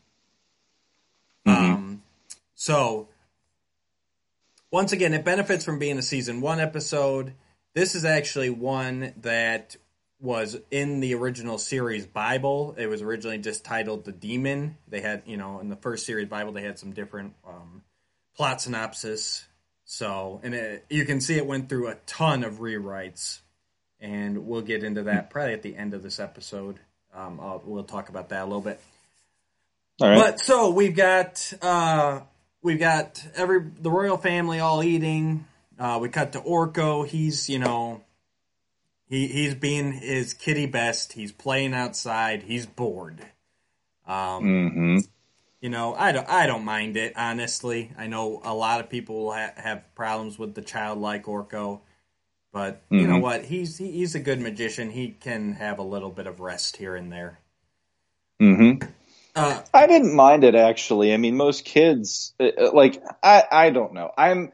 Um, 1.46 2.04
so 2.56 3.08
once 4.72 4.92
again, 4.92 5.14
it 5.14 5.24
benefits 5.24 5.64
from 5.66 5.80
being 5.80 5.98
a 5.98 6.02
season 6.04 6.42
one 6.42 6.60
episode. 6.60 7.34
This 7.76 7.96
is 7.96 8.04
actually 8.06 8.50
one 8.50 9.14
that 9.22 9.76
was 10.20 10.58
in 10.70 11.00
the 11.00 11.16
original 11.16 11.58
series 11.58 12.06
Bible. 12.06 12.76
It 12.78 12.88
was 12.88 13.02
originally 13.02 13.38
just 13.38 13.64
titled 13.64 14.06
The 14.06 14.12
Demon. 14.12 14.78
They 14.88 15.02
had, 15.02 15.24
you 15.26 15.38
know, 15.38 15.60
in 15.60 15.70
the 15.70 15.76
first 15.78 16.06
series 16.06 16.28
Bible, 16.28 16.52
they 16.52 16.62
had 16.62 16.78
some 16.78 16.92
different 16.92 17.34
um, 17.48 17.84
plot 18.36 18.62
synopsis. 18.62 19.46
So, 19.86 20.40
and 20.44 20.54
it, 20.54 20.86
you 20.90 21.06
can 21.06 21.22
see 21.22 21.38
it 21.38 21.46
went 21.46 21.70
through 21.70 21.88
a 21.88 21.96
ton 22.06 22.44
of 22.44 22.56
rewrites, 22.56 23.40
and 24.00 24.46
we'll 24.46 24.62
get 24.62 24.84
into 24.84 25.04
that 25.04 25.30
probably 25.30 25.54
at 25.54 25.64
the 25.64 25.76
end 25.76 25.94
of 25.94 26.04
this 26.04 26.20
episode. 26.20 26.80
Um, 27.14 27.40
I'll, 27.42 27.62
we'll 27.66 27.84
talk 27.84 28.10
about 28.10 28.30
that 28.30 28.44
a 28.44 28.46
little 28.46 28.62
bit. 28.62 28.80
All 30.02 30.10
right. 30.10 30.20
But 30.20 30.40
so 30.42 30.70
we've 30.70 30.96
got 30.96 31.54
uh, 31.62 32.22
we've 32.62 32.80
got 32.80 33.26
every 33.36 33.62
the 33.80 33.90
royal 33.90 34.18
family 34.18 34.60
all 34.60 34.84
eating. 34.84 35.46
Uh, 35.80 35.98
we 36.02 36.10
cut 36.10 36.34
to 36.34 36.42
Orko. 36.42 37.08
He's 37.08 37.50
you 37.50 37.60
know 37.60 38.02
he 39.10 39.28
he's 39.28 39.56
being 39.56 39.94
his 39.94 40.34
kitty 40.34 40.68
best. 40.68 41.14
He's 41.14 41.34
playing 41.34 41.74
outside. 41.76 42.44
He's 42.44 42.68
bored. 42.68 43.26
Um, 44.08 44.44
hmm 44.44 44.98
you 45.62 45.70
know, 45.70 45.94
I 45.96 46.12
don't, 46.14 46.30
I 46.30 46.48
don't 46.48 46.64
mind 46.66 46.98
it, 46.98 47.14
honestly. 47.18 47.92
I 47.98 48.08
know 48.08 48.42
a 48.44 48.54
lot 48.54 48.80
of 48.80 48.90
people 48.90 49.34
ha- 49.34 49.54
have 49.58 49.84
problems 49.96 50.40
with 50.40 50.56
the 50.56 50.62
childlike 50.62 51.26
Orko, 51.26 51.82
but 52.54 52.82
you 52.96 53.08
know 53.08 53.18
Mhm. 53.18 53.24
what? 53.24 53.46
He's 53.46 53.78
he, 53.78 53.92
he's 53.92 54.16
a 54.16 54.20
good 54.20 54.40
magician. 54.42 54.92
He 54.92 55.10
can 55.12 55.54
have 55.54 55.80
a 55.80 55.84
little 55.84 56.12
bit 56.12 56.28
of 56.28 56.40
rest 56.40 56.78
here 56.78 56.96
and 56.96 57.12
there. 57.12 57.40
hmm 58.40 58.72
Uh, 59.36 59.64
I 59.74 59.88
didn't 59.88 60.16
mind 60.16 60.44
it 60.44 60.56
actually. 60.56 61.14
I 61.14 61.18
mean, 61.18 61.38
most 61.38 61.66
kids 61.66 62.34
uh, 62.40 62.46
uh, 62.60 62.72
like 62.74 63.02
I 63.24 63.44
I 63.52 63.70
don't 63.72 63.94
know. 63.94 64.12
I'm 64.18 64.52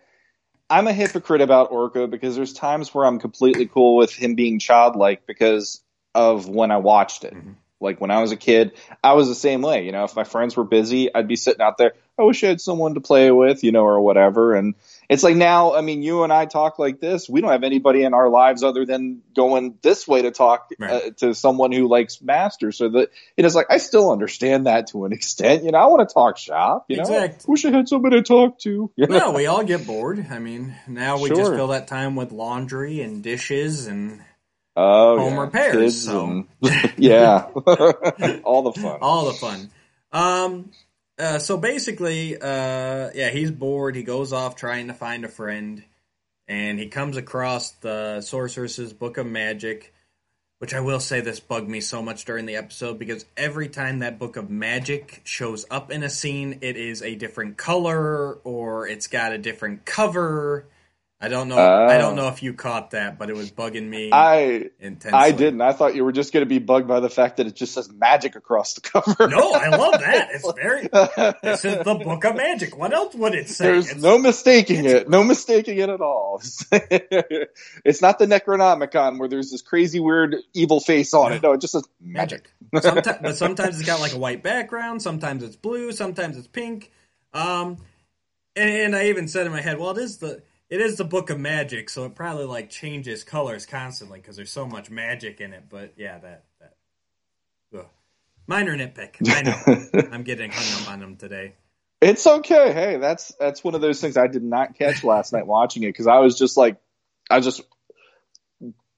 I'm 0.69 0.87
a 0.87 0.93
hypocrite 0.93 1.41
about 1.41 1.71
Orko 1.71 2.09
because 2.09 2.35
there's 2.35 2.53
times 2.53 2.93
where 2.93 3.05
I'm 3.05 3.19
completely 3.19 3.67
cool 3.67 3.95
with 3.95 4.13
him 4.13 4.35
being 4.35 4.59
childlike 4.59 5.25
because 5.27 5.81
of 6.13 6.47
when 6.47 6.71
I 6.71 6.77
watched 6.77 7.23
it. 7.23 7.33
Mhm. 7.33 7.55
Like 7.79 8.01
when 8.01 8.09
I 8.09 8.21
was 8.21 8.31
a 8.31 8.37
kid, 8.37 8.71
I 9.03 9.13
was 9.13 9.27
the 9.27 9.35
same 9.35 9.61
way. 9.61 9.85
You 9.85 9.91
know, 9.91 10.05
if 10.05 10.15
my 10.15 10.23
friends 10.23 10.55
were 10.55 10.63
busy, 10.63 11.13
I'd 11.13 11.27
be 11.27 11.35
sitting 11.35 11.61
out 11.61 11.77
there. 11.77 11.93
I 12.17 12.23
wish 12.23 12.43
I 12.43 12.47
had 12.47 12.61
someone 12.61 12.95
to 12.95 13.01
play 13.01 13.29
with, 13.31 13.63
you 13.63 13.71
know, 13.71 13.83
or 13.83 13.99
whatever. 13.99 14.55
And 14.55 14.75
it's 15.09 15.23
like 15.23 15.35
now, 15.35 15.75
I 15.75 15.81
mean, 15.81 16.01
you 16.03 16.23
and 16.23 16.31
I 16.33 16.45
talk 16.45 16.79
like 16.79 16.99
this. 16.99 17.29
We 17.29 17.41
don't 17.41 17.51
have 17.51 17.63
anybody 17.63 18.03
in 18.03 18.13
our 18.13 18.29
lives 18.29 18.63
other 18.63 18.85
than 18.85 19.21
going 19.35 19.77
this 19.81 20.07
way 20.07 20.23
to 20.23 20.31
talk 20.31 20.69
uh, 20.81 21.11
to 21.17 21.33
someone 21.35 21.71
who 21.71 21.87
likes 21.87 22.21
Master. 22.21 22.71
So 22.71 22.89
that 22.89 23.09
it 23.37 23.45
is 23.45 23.55
like 23.55 23.67
I 23.69 23.77
still 23.77 24.11
understand 24.11 24.65
that 24.67 24.87
to 24.87 25.05
an 25.05 25.13
extent. 25.13 25.63
You 25.63 25.71
know, 25.71 25.77
I 25.77 25.85
want 25.87 26.07
to 26.07 26.13
talk 26.13 26.37
shop. 26.37 26.85
You 26.89 26.97
know, 26.97 27.29
wish 27.47 27.65
I 27.65 27.71
had 27.71 27.87
somebody 27.87 28.17
to 28.17 28.23
talk 28.23 28.59
to. 28.59 28.91
You 28.95 29.07
know? 29.07 29.15
well, 29.17 29.33
we 29.33 29.45
all 29.45 29.63
get 29.63 29.85
bored. 29.85 30.25
I 30.29 30.39
mean, 30.39 30.75
now 30.87 31.19
we 31.19 31.29
just 31.29 31.51
fill 31.53 31.67
that 31.67 31.87
time 31.87 32.15
with 32.15 32.31
laundry 32.31 33.01
and 33.01 33.23
dishes 33.23 33.87
and 33.87 34.21
Oh, 34.77 35.17
Home 35.17 35.35
yeah. 35.35 35.39
repairs, 35.39 35.75
Kids 35.77 36.03
so. 36.03 36.25
and- 36.25 36.47
yeah, 36.97 37.47
all 38.43 38.63
the 38.63 38.73
fun. 38.73 38.99
all 39.01 39.25
the 39.25 39.33
fun. 39.33 39.69
Um, 40.11 40.71
uh, 41.17 41.39
so 41.39 41.57
basically, 41.57 42.35
uh, 42.35 43.09
yeah, 43.13 43.29
he's 43.29 43.51
bored. 43.51 43.95
He 43.95 44.03
goes 44.03 44.33
off 44.33 44.55
trying 44.55 44.87
to 44.87 44.93
find 44.93 45.23
a 45.23 45.29
friend, 45.29 45.83
and 46.47 46.77
he 46.77 46.87
comes 46.87 47.15
across 47.17 47.71
the 47.71 48.21
Sorceress's 48.21 48.91
Book 48.91 49.17
of 49.17 49.25
Magic, 49.25 49.93
which 50.59 50.73
I 50.73 50.81
will 50.81 50.99
say 50.99 51.21
this 51.21 51.39
bugged 51.39 51.69
me 51.69 51.79
so 51.79 52.01
much 52.01 52.25
during 52.25 52.45
the 52.45 52.57
episode 52.57 52.99
because 52.99 53.25
every 53.37 53.69
time 53.69 53.99
that 53.99 54.19
Book 54.19 54.35
of 54.35 54.49
Magic 54.49 55.21
shows 55.23 55.65
up 55.71 55.89
in 55.89 56.03
a 56.03 56.09
scene, 56.09 56.59
it 56.61 56.75
is 56.75 57.01
a 57.01 57.15
different 57.15 57.57
color 57.57 58.33
or 58.43 58.87
it's 58.87 59.07
got 59.07 59.31
a 59.31 59.37
different 59.37 59.85
cover. 59.85 60.67
I 61.21 61.29
don't 61.29 61.47
know. 61.47 61.57
I 61.57 61.97
don't 61.97 62.11
Oh. 62.19 62.23
know 62.23 62.27
if 62.27 62.43
you 62.43 62.53
caught 62.53 62.91
that, 62.91 63.17
but 63.17 63.29
it 63.29 63.35
was 63.37 63.49
bugging 63.49 63.87
me 63.87 64.11
I 64.11 64.69
intensely. 64.81 65.11
I 65.17 65.31
didn't. 65.31 65.61
I 65.61 65.71
thought 65.71 65.95
you 65.95 66.03
were 66.03 66.11
just 66.11 66.33
going 66.33 66.41
to 66.41 66.49
be 66.49 66.59
bugged 66.59 66.89
by 66.89 66.99
the 66.99 67.09
fact 67.09 67.37
that 67.37 67.47
it 67.47 67.55
just 67.55 67.73
says 67.73 67.89
magic 67.89 68.35
across 68.35 68.73
the 68.73 68.81
cover. 68.81 69.27
No, 69.29 69.53
I 69.53 69.69
love 69.69 69.93
that. 70.01 70.27
It's 70.33 70.51
very. 70.53 70.89
This 71.41 71.63
is 71.63 71.83
the 71.83 71.95
Book 71.95 72.25
of 72.25 72.35
Magic. 72.35 72.77
What 72.77 72.93
else 72.93 73.15
would 73.15 73.33
it 73.33 73.47
say? 73.49 73.63
There's 73.65 73.85
It's- 73.87 74.01
no 74.03 74.17
mistaking 74.17 74.85
it. 74.85 75.09
No 75.09 75.23
mistaking 75.23 75.77
it 75.77 75.89
at 75.89 76.01
all. 76.01 76.41
it's 76.71 78.01
not 78.01 78.19
the 78.19 78.25
Necronomicon 78.25 79.17
where 79.17 79.29
there's 79.29 79.51
this 79.51 79.61
crazy 79.61 79.99
weird 80.01 80.35
evil 80.53 80.79
face 80.81 81.13
on 81.13 81.31
it. 81.33 81.41
No, 81.41 81.53
it 81.53 81.61
just 81.61 81.71
says 81.73 81.83
magic. 82.01 82.49
Sometimes, 82.81 83.19
but 83.21 83.37
sometimes 83.37 83.79
it's 83.79 83.87
got 83.87 84.01
like 84.01 84.13
a 84.13 84.17
white 84.19 84.43
background. 84.43 85.01
Sometimes 85.01 85.43
it's 85.43 85.55
blue. 85.55 85.91
Sometimes 85.93 86.37
it's 86.37 86.47
pink. 86.47 86.91
Um, 87.33 87.77
and, 88.55 88.69
and 88.69 88.95
I 88.95 89.05
even 89.07 89.27
said 89.29 89.45
in 89.45 89.53
my 89.53 89.61
head, 89.61 89.79
well, 89.79 89.91
it 89.91 89.97
is 89.97 90.17
the 90.17 90.43
it 90.75 90.81
is 90.81 90.97
the 90.97 91.05
Book 91.05 91.29
of 91.29 91.39
Magic, 91.39 91.89
so 91.89 92.03
it 92.03 92.15
probably 92.15 92.43
like 92.43 92.69
changes 92.69 93.23
colors 93.23 93.65
constantly 93.65 94.19
because 94.19 94.35
there's 94.35 94.51
so 94.51 94.65
much 94.65 94.89
magic 94.89 95.39
in 95.39 95.53
it. 95.53 95.63
But 95.69 95.93
yeah, 95.95 96.17
that 96.19 96.43
that 96.59 96.73
ugh. 97.77 97.85
minor 98.45 98.75
nitpick. 98.77 99.15
I 99.29 99.41
know. 99.43 100.09
I'm 100.11 100.23
getting 100.23 100.51
hung 100.51 100.81
up 100.81 100.91
on 100.91 100.99
them 100.99 101.15
today. 101.15 101.53
It's 102.01 102.27
okay. 102.27 102.73
Hey, 102.73 102.97
that's 102.97 103.33
that's 103.39 103.63
one 103.63 103.73
of 103.73 103.79
those 103.79 104.01
things 104.01 104.17
I 104.17 104.27
did 104.27 104.43
not 104.43 104.75
catch 104.77 105.01
last 105.05 105.31
night 105.31 105.47
watching 105.47 105.83
it 105.83 105.87
because 105.87 106.07
I 106.07 106.19
was 106.19 106.37
just 106.37 106.57
like, 106.57 106.75
I 107.29 107.37
was 107.37 107.45
just 107.45 107.61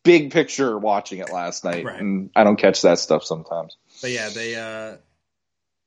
big 0.03 0.31
picture 0.31 0.79
watching 0.79 1.19
it 1.19 1.31
last 1.31 1.63
night, 1.63 1.85
Right. 1.85 1.99
and 2.01 2.31
I 2.35 2.43
don't 2.43 2.57
catch 2.57 2.81
that 2.81 2.97
stuff 2.97 3.23
sometimes. 3.23 3.77
But 4.01 4.09
yeah, 4.09 4.29
they 4.29 4.55
uh, 4.55 4.97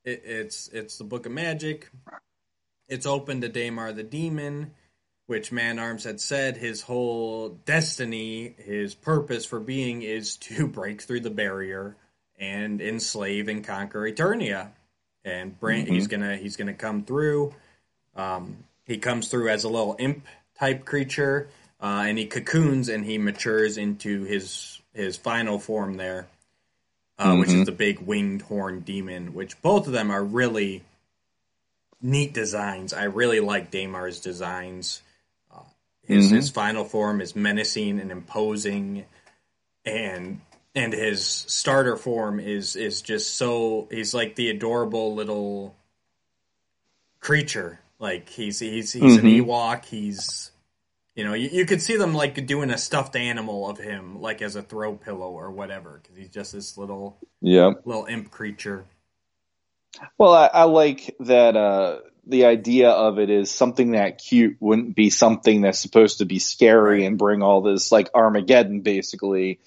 it, 0.05 0.23
it's 0.25 0.69
it's 0.69 0.99
the 0.99 1.05
Book 1.05 1.27
of 1.27 1.33
Magic. 1.33 1.91
It's 2.89 3.07
open 3.07 3.41
to 3.41 3.49
Daimar 3.49 3.93
the 3.93 4.05
Demon, 4.05 4.73
which 5.31 5.53
Man 5.53 5.79
Arms 5.79 6.03
had 6.03 6.21
said 6.21 6.57
his 6.57 6.83
whole 6.83 7.51
destiny, 7.65 8.55
his 8.59 8.95
purpose 8.95 9.47
for 9.47 9.61
being, 9.61 10.03
is 10.03 10.37
to 10.39 10.67
break 10.81 11.01
through 11.03 11.21
the 11.21 11.31
barrier 11.31 11.97
and 12.37 12.81
enslave 12.81 13.47
and 13.47 13.65
conquer 13.65 14.01
Eternia. 14.01 14.71
And 15.25 15.59
bring 15.61 15.87
he's 15.87 16.09
gonna 16.09 16.37
he's 16.37 16.57
gonna 16.57 16.75
come 16.75 17.05
through. 17.05 17.55
Um, 18.17 18.65
he 18.85 18.99
comes 18.99 19.29
through 19.29 19.51
as 19.51 19.65
a 19.65 19.69
little 19.69 19.95
imp 19.99 20.27
type 20.59 20.85
creature, 20.85 21.49
uh, 21.81 22.05
and 22.07 22.19
he 22.19 22.27
cocoons 22.27 22.89
and 22.89 23.05
he 23.05 23.19
matures 23.19 23.77
into 23.77 24.25
his 24.25 24.81
his 24.95 25.17
final 25.17 25.59
form 25.59 25.97
there 25.97 26.27
uh, 27.21 27.37
which 27.37 27.51
is 27.51 27.67
the 27.67 27.73
big 27.73 28.01
winged 28.01 28.43
horn 28.43 28.81
demon, 28.81 29.35
which 29.35 29.61
both 29.61 29.87
of 29.87 29.93
them 29.93 30.11
are 30.11 30.25
really 30.25 30.83
neat 32.01 32.33
designs. 32.33 32.95
I 32.95 33.05
really 33.05 33.41
like 33.41 33.71
Daimar's 33.71 34.21
designs. 34.21 35.03
His 36.11 36.31
his 36.31 36.51
final 36.51 36.85
form 36.85 37.21
is 37.21 37.37
menacing 37.37 38.01
and 38.01 38.13
imposing, 38.13 39.07
and 39.85 40.41
and 40.75 40.93
his 40.93 41.25
starter 41.27 41.97
form 41.97 42.41
is 42.41 42.77
is 42.77 43.03
just 43.03 43.35
so 43.37 43.89
he's 43.91 44.15
like 44.15 44.37
the 44.37 44.51
adorable 44.51 45.15
little 45.15 45.77
creature. 47.21 47.81
Like 47.99 48.29
he's 48.29 48.61
he's 48.61 48.93
he's 48.93 49.17
an 49.17 49.27
Ewok. 49.27 49.85
He's 49.87 50.51
you 51.17 51.25
know, 51.25 51.35
you, 51.35 51.49
you 51.53 51.67
could 51.67 51.83
see 51.83 51.97
them 51.97 52.15
like 52.15 52.47
doing 52.47 52.71
a 52.71 52.79
stuffed 52.79 53.17
animal 53.17 53.69
of 53.69 53.79
him, 53.79 54.21
like 54.21 54.43
as 54.43 54.57
a 54.57 54.63
throw 54.63 54.95
pillow 54.95 55.31
or 55.31 55.51
whatever, 55.51 56.01
because 56.03 56.17
he's 56.17 56.31
just 56.31 56.53
this 56.53 56.79
little 56.79 57.19
Yeah. 57.43 57.73
little 57.85 58.07
imp 58.07 58.31
creature. 58.31 58.87
Well, 60.19 60.35
I, 60.35 60.47
I 60.47 60.65
like 60.65 61.17
that 61.21 61.57
uh, 61.57 61.99
the 62.31 62.47
idea 62.47 62.91
of 62.91 63.19
it 63.19 63.31
is 63.31 63.51
something 63.51 63.93
that 63.93 64.19
cute 64.19 64.57
wouldn't 64.61 64.95
be 64.95 65.11
something 65.11 65.63
that's 65.63 65.79
supposed 65.79 66.19
to 66.19 66.25
be 66.25 66.39
scary 66.39 67.05
and 67.05 67.19
bring 67.19 67.43
all 67.43 67.63
this 67.63 67.91
like 67.91 68.09
Armageddon 68.15 68.81
basically. 68.81 69.61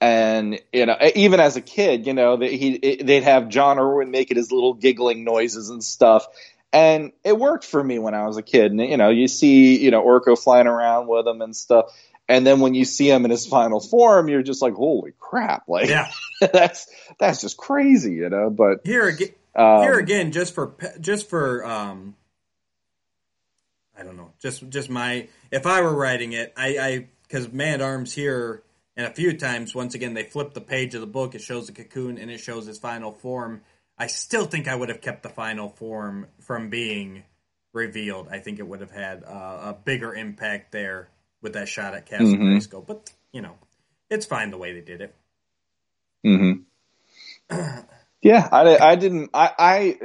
And 0.00 0.60
you 0.72 0.86
know, 0.86 0.96
even 1.16 1.40
as 1.40 1.56
a 1.56 1.60
kid, 1.60 2.06
you 2.06 2.14
know, 2.14 2.36
that 2.36 2.52
he 2.52 2.74
it, 2.74 3.06
they'd 3.06 3.24
have 3.24 3.48
John 3.48 3.78
Erwin 3.78 4.10
making 4.10 4.36
his 4.36 4.52
little 4.52 4.74
giggling 4.74 5.24
noises 5.24 5.70
and 5.70 5.82
stuff, 5.82 6.26
and 6.72 7.10
it 7.24 7.36
worked 7.36 7.64
for 7.64 7.82
me 7.82 7.98
when 7.98 8.14
I 8.14 8.26
was 8.26 8.36
a 8.36 8.42
kid. 8.42 8.70
And 8.70 8.80
you 8.80 8.96
know, 8.96 9.10
you 9.10 9.26
see, 9.26 9.82
you 9.82 9.90
know, 9.90 10.04
Orko 10.04 10.40
flying 10.40 10.68
around 10.68 11.08
with 11.08 11.26
him 11.26 11.42
and 11.42 11.56
stuff, 11.56 11.92
and 12.28 12.46
then 12.46 12.60
when 12.60 12.74
you 12.74 12.84
see 12.84 13.10
him 13.10 13.24
in 13.24 13.30
his 13.30 13.46
final 13.46 13.80
form, 13.80 14.28
you're 14.28 14.42
just 14.42 14.60
like, 14.60 14.74
holy 14.74 15.14
crap! 15.18 15.66
Like, 15.66 15.88
Yeah, 15.88 16.10
that's 16.52 16.86
that's 17.18 17.40
just 17.40 17.56
crazy, 17.56 18.14
you 18.14 18.28
know. 18.28 18.50
But 18.50 18.80
here 18.84 19.08
again, 19.08 19.30
um, 19.54 19.82
here 19.82 19.98
again, 19.98 20.32
just 20.32 20.54
for 20.54 20.74
just 21.00 21.28
for 21.28 21.64
um, 21.64 22.14
I 23.98 24.02
don't 24.02 24.16
know, 24.16 24.32
just 24.38 24.68
just 24.68 24.90
my 24.90 25.28
if 25.50 25.66
I 25.66 25.80
were 25.80 25.94
writing 25.94 26.32
it, 26.32 26.52
I 26.56 26.78
I 26.78 27.08
because 27.22 27.52
Man 27.52 27.74
at 27.74 27.80
Arms 27.82 28.12
here 28.12 28.62
and 28.96 29.06
a 29.06 29.10
few 29.10 29.36
times 29.36 29.74
once 29.74 29.94
again 29.94 30.14
they 30.14 30.22
flip 30.24 30.54
the 30.54 30.60
page 30.60 30.94
of 30.94 31.00
the 31.00 31.06
book, 31.06 31.34
it 31.34 31.40
shows 31.40 31.66
the 31.66 31.72
cocoon 31.72 32.18
and 32.18 32.30
it 32.30 32.38
shows 32.38 32.66
his 32.66 32.78
final 32.78 33.12
form. 33.12 33.62
I 33.98 34.06
still 34.06 34.44
think 34.44 34.68
I 34.68 34.74
would 34.74 34.88
have 34.90 35.00
kept 35.00 35.24
the 35.24 35.28
final 35.28 35.68
form 35.68 36.28
from 36.40 36.70
being 36.70 37.24
revealed. 37.72 38.28
I 38.30 38.38
think 38.38 38.60
it 38.60 38.66
would 38.66 38.80
have 38.80 38.92
had 38.92 39.24
uh, 39.24 39.72
a 39.74 39.76
bigger 39.84 40.14
impact 40.14 40.70
there 40.72 41.08
with 41.42 41.54
that 41.54 41.68
shot 41.68 41.94
at 41.94 42.06
Castle 42.06 42.26
Mhm. 42.26 42.56
Grayskull. 42.56 42.86
But 42.86 43.12
you 43.32 43.40
know, 43.42 43.56
it's 44.10 44.26
fine 44.26 44.50
the 44.50 44.58
way 44.58 44.72
they 44.72 44.80
did 44.80 45.00
it. 45.00 45.14
hmm 46.24 46.52
yeah, 48.22 48.48
I, 48.50 48.76
I 48.78 48.96
didn't. 48.96 49.30
I, 49.34 49.50
I, 49.58 49.98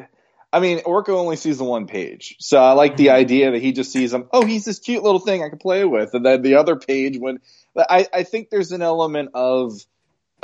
I 0.51 0.59
mean, 0.59 0.79
Orko 0.79 1.09
only 1.09 1.35
sees 1.35 1.57
the 1.57 1.63
one 1.63 1.87
page, 1.87 2.35
so 2.39 2.59
I 2.59 2.73
like 2.73 2.95
the 2.97 3.07
Mhm. 3.07 3.13
idea 3.13 3.51
that 3.51 3.61
he 3.61 3.71
just 3.71 3.91
sees 3.91 4.13
him. 4.13 4.27
Oh, 4.31 4.45
he's 4.45 4.65
this 4.65 4.79
cute 4.79 5.03
little 5.03 5.19
thing 5.19 5.43
I 5.43 5.49
can 5.49 5.57
play 5.57 5.83
with, 5.85 6.13
and 6.13 6.25
then 6.25 6.41
the 6.41 6.55
other 6.55 6.75
page 6.75 7.17
when 7.17 7.39
I, 7.75 8.07
I 8.13 8.23
think 8.23 8.49
there's 8.49 8.71
an 8.71 8.81
element 8.81 9.29
of. 9.33 9.79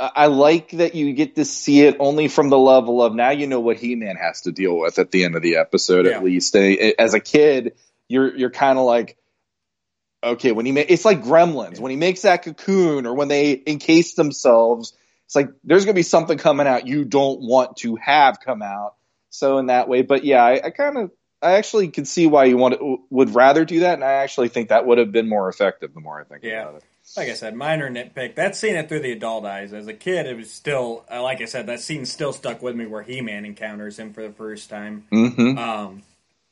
I 0.02 0.28
like 0.28 0.70
that 0.70 0.94
you 0.94 1.12
get 1.12 1.34
to 1.36 1.44
see 1.44 1.82
it 1.82 1.96
only 2.00 2.28
from 2.28 2.48
the 2.48 2.56
level 2.56 3.02
of 3.02 3.14
now 3.14 3.32
you 3.32 3.46
know 3.46 3.60
what 3.60 3.76
He 3.76 3.96
Man 3.96 4.16
has 4.16 4.40
to 4.42 4.50
deal 4.50 4.78
with 4.78 4.98
at 4.98 5.10
the 5.10 5.24
end 5.24 5.36
of 5.36 5.42
the 5.42 5.56
episode 5.56 6.06
Yeah. 6.06 6.12
at 6.12 6.24
least. 6.24 6.56
As 6.56 7.12
a 7.12 7.20
kid, 7.20 7.74
you're 8.08 8.34
you're 8.34 8.48
kind 8.50 8.78
of 8.78 8.86
like, 8.86 9.18
okay, 10.24 10.52
when 10.52 10.64
he 10.64 10.72
ma- 10.72 10.80
it's 10.88 11.04
like 11.04 11.22
Gremlins 11.22 11.78
when 11.80 11.90
he 11.90 11.96
makes 11.96 12.22
that 12.22 12.44
cocoon 12.44 13.04
or 13.06 13.14
when 13.14 13.28
they 13.28 13.62
encase 13.66 14.14
themselves. 14.14 14.94
It's 15.30 15.36
like 15.36 15.50
there's 15.62 15.84
going 15.84 15.94
to 15.94 15.98
be 15.98 16.02
something 16.02 16.38
coming 16.38 16.66
out 16.66 16.88
you 16.88 17.04
don't 17.04 17.40
want 17.40 17.76
to 17.76 17.94
have 17.94 18.40
come 18.40 18.62
out. 18.62 18.96
So 19.28 19.58
in 19.58 19.66
that 19.66 19.86
way, 19.86 20.02
but 20.02 20.24
yeah, 20.24 20.42
I, 20.42 20.60
I 20.64 20.70
kind 20.70 20.98
of, 20.98 21.12
I 21.40 21.52
actually 21.52 21.86
could 21.86 22.08
see 22.08 22.26
why 22.26 22.46
you 22.46 22.56
want 22.56 22.74
to, 22.74 22.98
would 23.10 23.32
rather 23.32 23.64
do 23.64 23.78
that, 23.80 23.94
and 23.94 24.02
I 24.02 24.14
actually 24.14 24.48
think 24.48 24.70
that 24.70 24.84
would 24.86 24.98
have 24.98 25.12
been 25.12 25.28
more 25.28 25.48
effective. 25.48 25.94
The 25.94 26.00
more 26.00 26.20
I 26.20 26.24
think 26.24 26.42
Yeah. 26.42 26.62
about 26.62 26.74
it. 26.78 26.84
like 27.16 27.28
I 27.28 27.34
said, 27.34 27.54
minor 27.54 27.88
nitpick. 27.88 28.34
That 28.34 28.56
seeing 28.56 28.74
it 28.74 28.88
through 28.88 29.02
the 29.02 29.12
adult 29.12 29.44
eyes. 29.44 29.72
As 29.72 29.86
a 29.86 29.94
kid, 29.94 30.26
it 30.26 30.36
was 30.36 30.50
still, 30.52 31.04
uh, 31.08 31.22
like 31.22 31.40
I 31.40 31.44
said, 31.44 31.66
that 31.68 31.78
scene 31.78 32.06
still 32.06 32.32
stuck 32.32 32.60
with 32.60 32.74
me 32.74 32.86
where 32.86 33.04
He 33.04 33.20
Man 33.20 33.44
encounters 33.44 34.00
him 34.00 34.12
for 34.12 34.26
the 34.26 34.34
first 34.34 34.68
time. 34.68 35.06
Mm-hmm. 35.12 35.56
Um, 35.58 36.02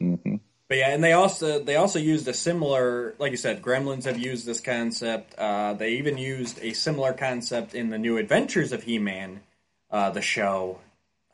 mm-hmm. 0.00 0.36
But 0.68 0.76
yeah, 0.78 0.90
and 0.90 1.02
they 1.02 1.12
also 1.12 1.58
they 1.58 1.76
also 1.76 1.98
used 1.98 2.28
a 2.28 2.34
similar, 2.34 3.14
like 3.18 3.30
you 3.30 3.36
said, 3.36 3.62
Gremlins 3.62 4.04
have 4.04 4.18
used 4.18 4.46
this 4.46 4.60
concept. 4.60 5.34
Uh, 5.38 5.72
they 5.74 5.92
even 5.92 6.18
used 6.18 6.58
a 6.62 6.72
similar 6.74 7.12
concept 7.12 7.74
in 7.74 7.90
the 7.90 7.98
New 7.98 8.18
Adventures 8.18 8.72
of 8.72 8.82
He 8.82 8.98
Man, 8.98 9.40
uh, 9.90 10.10
the 10.10 10.22
show. 10.22 10.78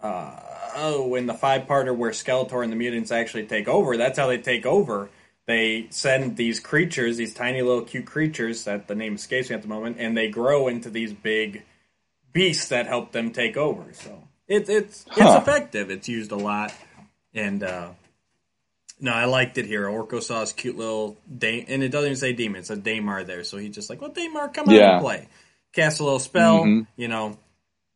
Uh, 0.01 0.38
oh, 0.77 1.14
in 1.14 1.27
the 1.27 1.35
five 1.35 1.62
parter 1.62 1.97
where 1.97 2.11
Skeletor 2.11 2.62
and 2.62 2.70
the 2.70 2.77
mutants 2.77 3.11
actually 3.11 3.47
take 3.47 3.68
over. 3.68 3.97
That's 3.97 4.18
how 4.18 4.27
they 4.27 4.38
take 4.38 4.66
over. 4.66 5.09
They 5.47 5.87
send 5.90 6.37
these 6.37 6.61
creatures, 6.61 7.16
these 7.16 7.35
tiny 7.35 7.62
little 7.62 7.83
cute 7.83 8.07
creatures 8.07 8.64
that 8.64 8.87
the 8.87 8.94
name 8.94 9.14
escapes 9.14 9.51
me 9.51 9.57
at 9.57 9.62
the 9.62 9.68
moment, 9.68 9.97
and 9.99 10.16
they 10.16 10.29
grow 10.29 10.68
into 10.68 10.90
these 10.90 11.12
big 11.12 11.62
beasts 12.33 12.68
that 12.68 12.87
help 12.87 13.12
them 13.12 13.31
take 13.31 13.57
over. 13.57 13.92
So 13.92 14.23
it's 14.47 14.68
it's 14.68 15.05
it's 15.09 15.18
Huh. 15.18 15.40
effective. 15.42 15.90
It's 15.90 16.09
used 16.09 16.33
a 16.33 16.37
lot, 16.37 16.73
and 17.35 17.62
uh, 17.62 17.90
no, 19.05 19.12
I 19.12 19.27
liked 19.27 19.59
it 19.59 19.67
here. 19.67 19.85
Orko 19.87 20.23
saw 20.23 20.40
his 20.40 20.53
cute 20.53 20.77
little 20.77 21.17
da- 21.38 21.64
and 21.69 21.83
it 21.83 21.90
doesn't 21.90 22.07
even 22.07 22.17
say 22.17 22.33
demon; 22.33 22.59
it's 22.61 22.71
a 22.71 22.77
Daimar 22.77 23.23
there. 23.25 23.45
So 23.45 23.59
he's 23.59 23.75
just 23.75 23.88
like, 23.90 24.01
"Well, 24.01 24.11
Daimar, 24.11 24.49
come 24.49 24.69
Yeah. 24.71 24.95
and 24.95 25.01
play." 25.03 25.29
Cast 25.75 26.01
a 26.01 26.05
little 26.05 26.19
spell, 26.19 26.64
Mhm. 26.64 26.87
you 26.97 27.09
know, 27.09 27.38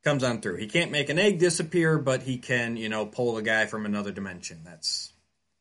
comes 0.05 0.23
on 0.23 0.41
through. 0.41 0.57
He 0.57 0.67
can't 0.67 0.91
make 0.91 1.09
an 1.09 1.19
egg 1.19 1.39
disappear, 1.39 1.99
but 1.99 2.23
he 2.23 2.39
can, 2.39 2.77
you 2.77 2.89
know, 2.89 3.07
pull 3.07 3.37
a 3.39 3.43
guy 3.43 3.67
from 3.67 3.87
another 3.87 4.13
dimension. 4.13 4.61
That's 4.65 5.13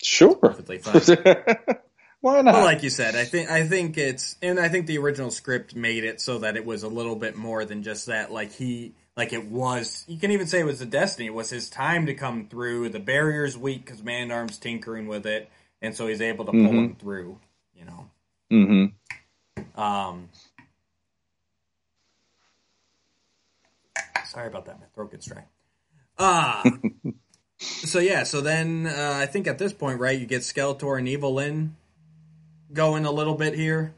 Sure. 0.04 0.36
perfectly 0.36 0.78
fine. 0.80 1.02
Why 2.22 2.42
not? 2.42 2.54
But 2.54 2.64
like 2.64 2.84
you 2.84 2.90
said, 2.90 3.16
I 3.16 3.26
think 3.26 3.50
I 3.50 3.68
think 3.68 3.98
it's 3.98 4.36
and 4.42 4.60
I 4.60 4.70
think 4.70 4.88
the 4.88 4.98
original 4.98 5.32
script 5.32 5.76
made 5.76 6.04
it 6.04 6.20
so 6.20 6.40
that 6.40 6.58
it 6.58 6.66
was 6.66 6.84
a 6.84 6.88
little 6.88 7.16
bit 7.16 7.36
more 7.36 7.64
than 7.64 7.84
just 7.84 8.08
that. 8.08 8.32
Like 8.32 8.52
he 8.52 8.94
like 9.18 9.34
it 9.34 9.46
was 9.48 10.06
you 10.08 10.18
can 10.18 10.32
even 10.32 10.48
say 10.48 10.60
it 10.60 10.66
was 10.66 10.80
the 10.80 10.86
destiny. 10.86 11.26
It 11.28 11.34
was 11.34 11.50
his 11.50 11.70
time 11.70 12.06
to 12.06 12.14
come 12.14 12.48
through. 12.48 12.90
The 12.90 13.00
barrier's 13.00 13.58
weak 13.58 13.84
because 13.84 14.04
Man 14.04 14.32
Arm's 14.32 14.58
tinkering 14.58 15.08
with 15.08 15.26
it, 15.26 15.50
and 15.82 15.96
so 15.96 16.08
he's 16.08 16.22
able 16.22 16.46
to 16.46 16.52
pull 16.52 16.62
Mhm. 16.62 16.86
him 16.86 16.96
through. 16.96 17.40
You 17.76 17.86
know. 17.86 18.10
mm-hmm. 18.52 19.80
Um 19.80 20.30
Sorry 24.26 24.48
about 24.48 24.66
that. 24.66 24.80
My 24.80 24.86
throat 24.94 25.12
gets 25.12 25.26
dry. 25.26 25.44
Ah. 26.20 26.64
so 27.58 28.00
yeah, 28.00 28.24
so 28.24 28.42
then 28.42 28.86
uh, 28.86 29.14
I 29.16 29.26
think 29.26 29.48
at 29.48 29.58
this 29.58 29.74
point, 29.74 30.00
right, 30.00 30.20
you 30.20 30.26
get 30.26 30.42
Skeletor 30.42 30.98
and 31.00 31.08
Evil-Lyn 31.08 31.76
going 32.74 33.06
a 33.06 33.12
little 33.12 33.36
bit 33.36 33.56
here. 33.56 33.94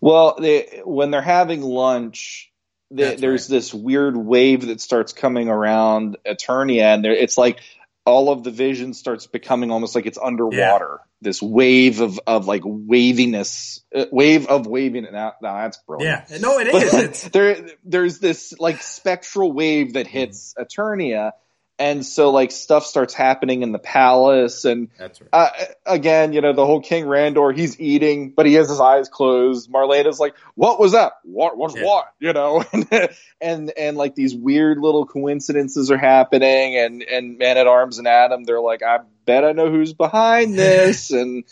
Well, 0.00 0.36
they, 0.40 0.80
when 0.84 1.10
they're 1.10 1.20
having 1.22 1.60
lunch, 1.62 2.49
That's 2.90 3.20
there's 3.20 3.48
right. 3.48 3.56
this 3.56 3.72
weird 3.72 4.16
wave 4.16 4.66
that 4.66 4.80
starts 4.80 5.12
coming 5.12 5.48
around 5.48 6.16
Eternia, 6.26 6.94
and 6.94 7.04
there, 7.04 7.12
it's 7.12 7.38
like 7.38 7.60
all 8.04 8.30
of 8.30 8.42
the 8.42 8.50
vision 8.50 8.94
starts 8.94 9.26
becoming 9.26 9.70
almost 9.70 9.94
like 9.94 10.06
it's 10.06 10.18
underwater. 10.18 11.00
This 11.22 11.42
wave 11.42 12.00
of, 12.00 12.18
of 12.26 12.46
like 12.46 12.62
waviness, 12.64 13.82
uh, 13.94 14.06
wave 14.10 14.46
of 14.46 14.66
waving. 14.66 15.06
Now, 15.12 15.34
now 15.42 15.54
that's 15.62 15.76
brilliant. 15.78 16.24
Yeah, 16.30 16.38
no, 16.38 16.58
it 16.58 16.68
is. 16.68 17.24
There, 17.32 17.68
there's 17.84 18.18
this 18.18 18.58
like 18.58 18.82
spectral 18.82 19.52
wave 19.52 19.92
that 19.92 20.06
hits 20.06 20.54
Eternia, 20.58 21.32
and 21.80 22.04
so 22.04 22.30
like 22.30 22.52
stuff 22.52 22.84
starts 22.84 23.14
happening 23.14 23.62
in 23.62 23.72
the 23.72 23.78
palace, 23.78 24.66
and 24.66 24.90
that's 24.98 25.18
right. 25.20 25.30
uh, 25.32 25.50
again, 25.86 26.34
you 26.34 26.42
know, 26.42 26.52
the 26.52 26.66
whole 26.66 26.82
King 26.82 27.06
Randor, 27.06 27.56
he's 27.56 27.80
eating, 27.80 28.34
but 28.36 28.44
he 28.44 28.52
has 28.54 28.68
his 28.68 28.80
eyes 28.80 29.08
closed. 29.08 29.72
Marlena's 29.72 30.20
like, 30.20 30.36
what 30.54 30.78
was 30.78 30.92
that? 30.92 31.14
What 31.24 31.56
was 31.56 31.74
Yeah. 31.74 31.84
what? 31.84 32.12
You 32.20 32.34
know, 32.34 32.62
and, 32.72 33.08
and, 33.40 33.72
and 33.78 33.96
like 33.96 34.14
these 34.14 34.34
weird 34.34 34.78
little 34.78 35.06
coincidences 35.06 35.90
are 35.90 35.96
happening 35.96 36.76
and, 36.76 37.02
and 37.02 37.38
Man 37.38 37.56
at 37.56 37.66
Arms 37.66 37.96
and 37.96 38.06
Adam, 38.06 38.44
they're 38.44 38.60
like, 38.60 38.82
I 38.82 38.98
bet 39.24 39.46
I 39.46 39.52
know 39.52 39.70
who's 39.70 39.94
behind 39.94 40.54
this. 40.58 41.10
and, 41.10 41.44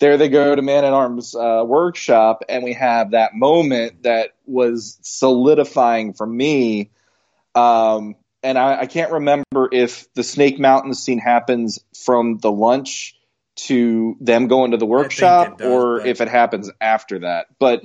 there 0.00 0.16
they 0.16 0.28
go 0.28 0.54
to 0.54 0.60
Man 0.60 0.84
at 0.84 0.92
Arms 0.92 1.36
uh, 1.36 1.62
workshop, 1.64 2.42
and 2.48 2.64
we 2.64 2.72
have 2.72 3.12
that 3.12 3.32
moment 3.32 4.02
that 4.02 4.30
was 4.44 4.98
solidifying 5.02 6.14
for 6.14 6.26
me. 6.26 6.90
Um, 7.54 8.16
and 8.44 8.58
I, 8.58 8.80
I, 8.80 8.86
can't 8.86 9.10
remember 9.12 9.43
if 9.74 10.12
the 10.14 10.22
Snake 10.22 10.58
Mountain 10.58 10.94
scene 10.94 11.18
happens 11.18 11.80
from 12.04 12.38
the 12.38 12.50
lunch 12.50 13.16
to 13.56 14.16
them 14.20 14.46
going 14.48 14.70
to 14.70 14.76
the 14.76 14.86
workshop, 14.86 15.58
does, 15.58 15.66
or 15.66 16.06
if 16.06 16.20
it 16.20 16.28
happens 16.28 16.70
after 16.80 17.20
that. 17.20 17.46
But 17.58 17.82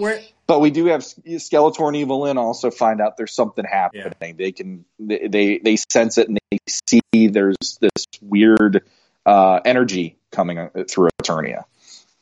but 0.48 0.62
we 0.62 0.72
do 0.72 0.86
have 0.86 1.02
Skeletor 1.02 1.88
and 1.88 1.96
Evil-Lyn 1.96 2.38
also 2.38 2.72
find 2.72 3.02
out 3.02 3.18
there's 3.18 3.34
something 3.34 3.66
happening. 3.66 4.14
Yeah. 4.22 4.34
They 4.38 4.52
can 4.52 4.86
they, 5.00 5.28
they 5.28 5.58
they 5.58 5.76
sense 5.76 6.18
it 6.18 6.28
and 6.28 6.38
they 6.52 6.58
see 6.68 7.28
there's 7.28 7.80
this 7.82 8.06
weird 8.22 8.84
uh, 9.26 9.60
energy 9.66 10.18
coming 10.32 10.70
through 10.88 11.10
Eternia. 11.22 11.64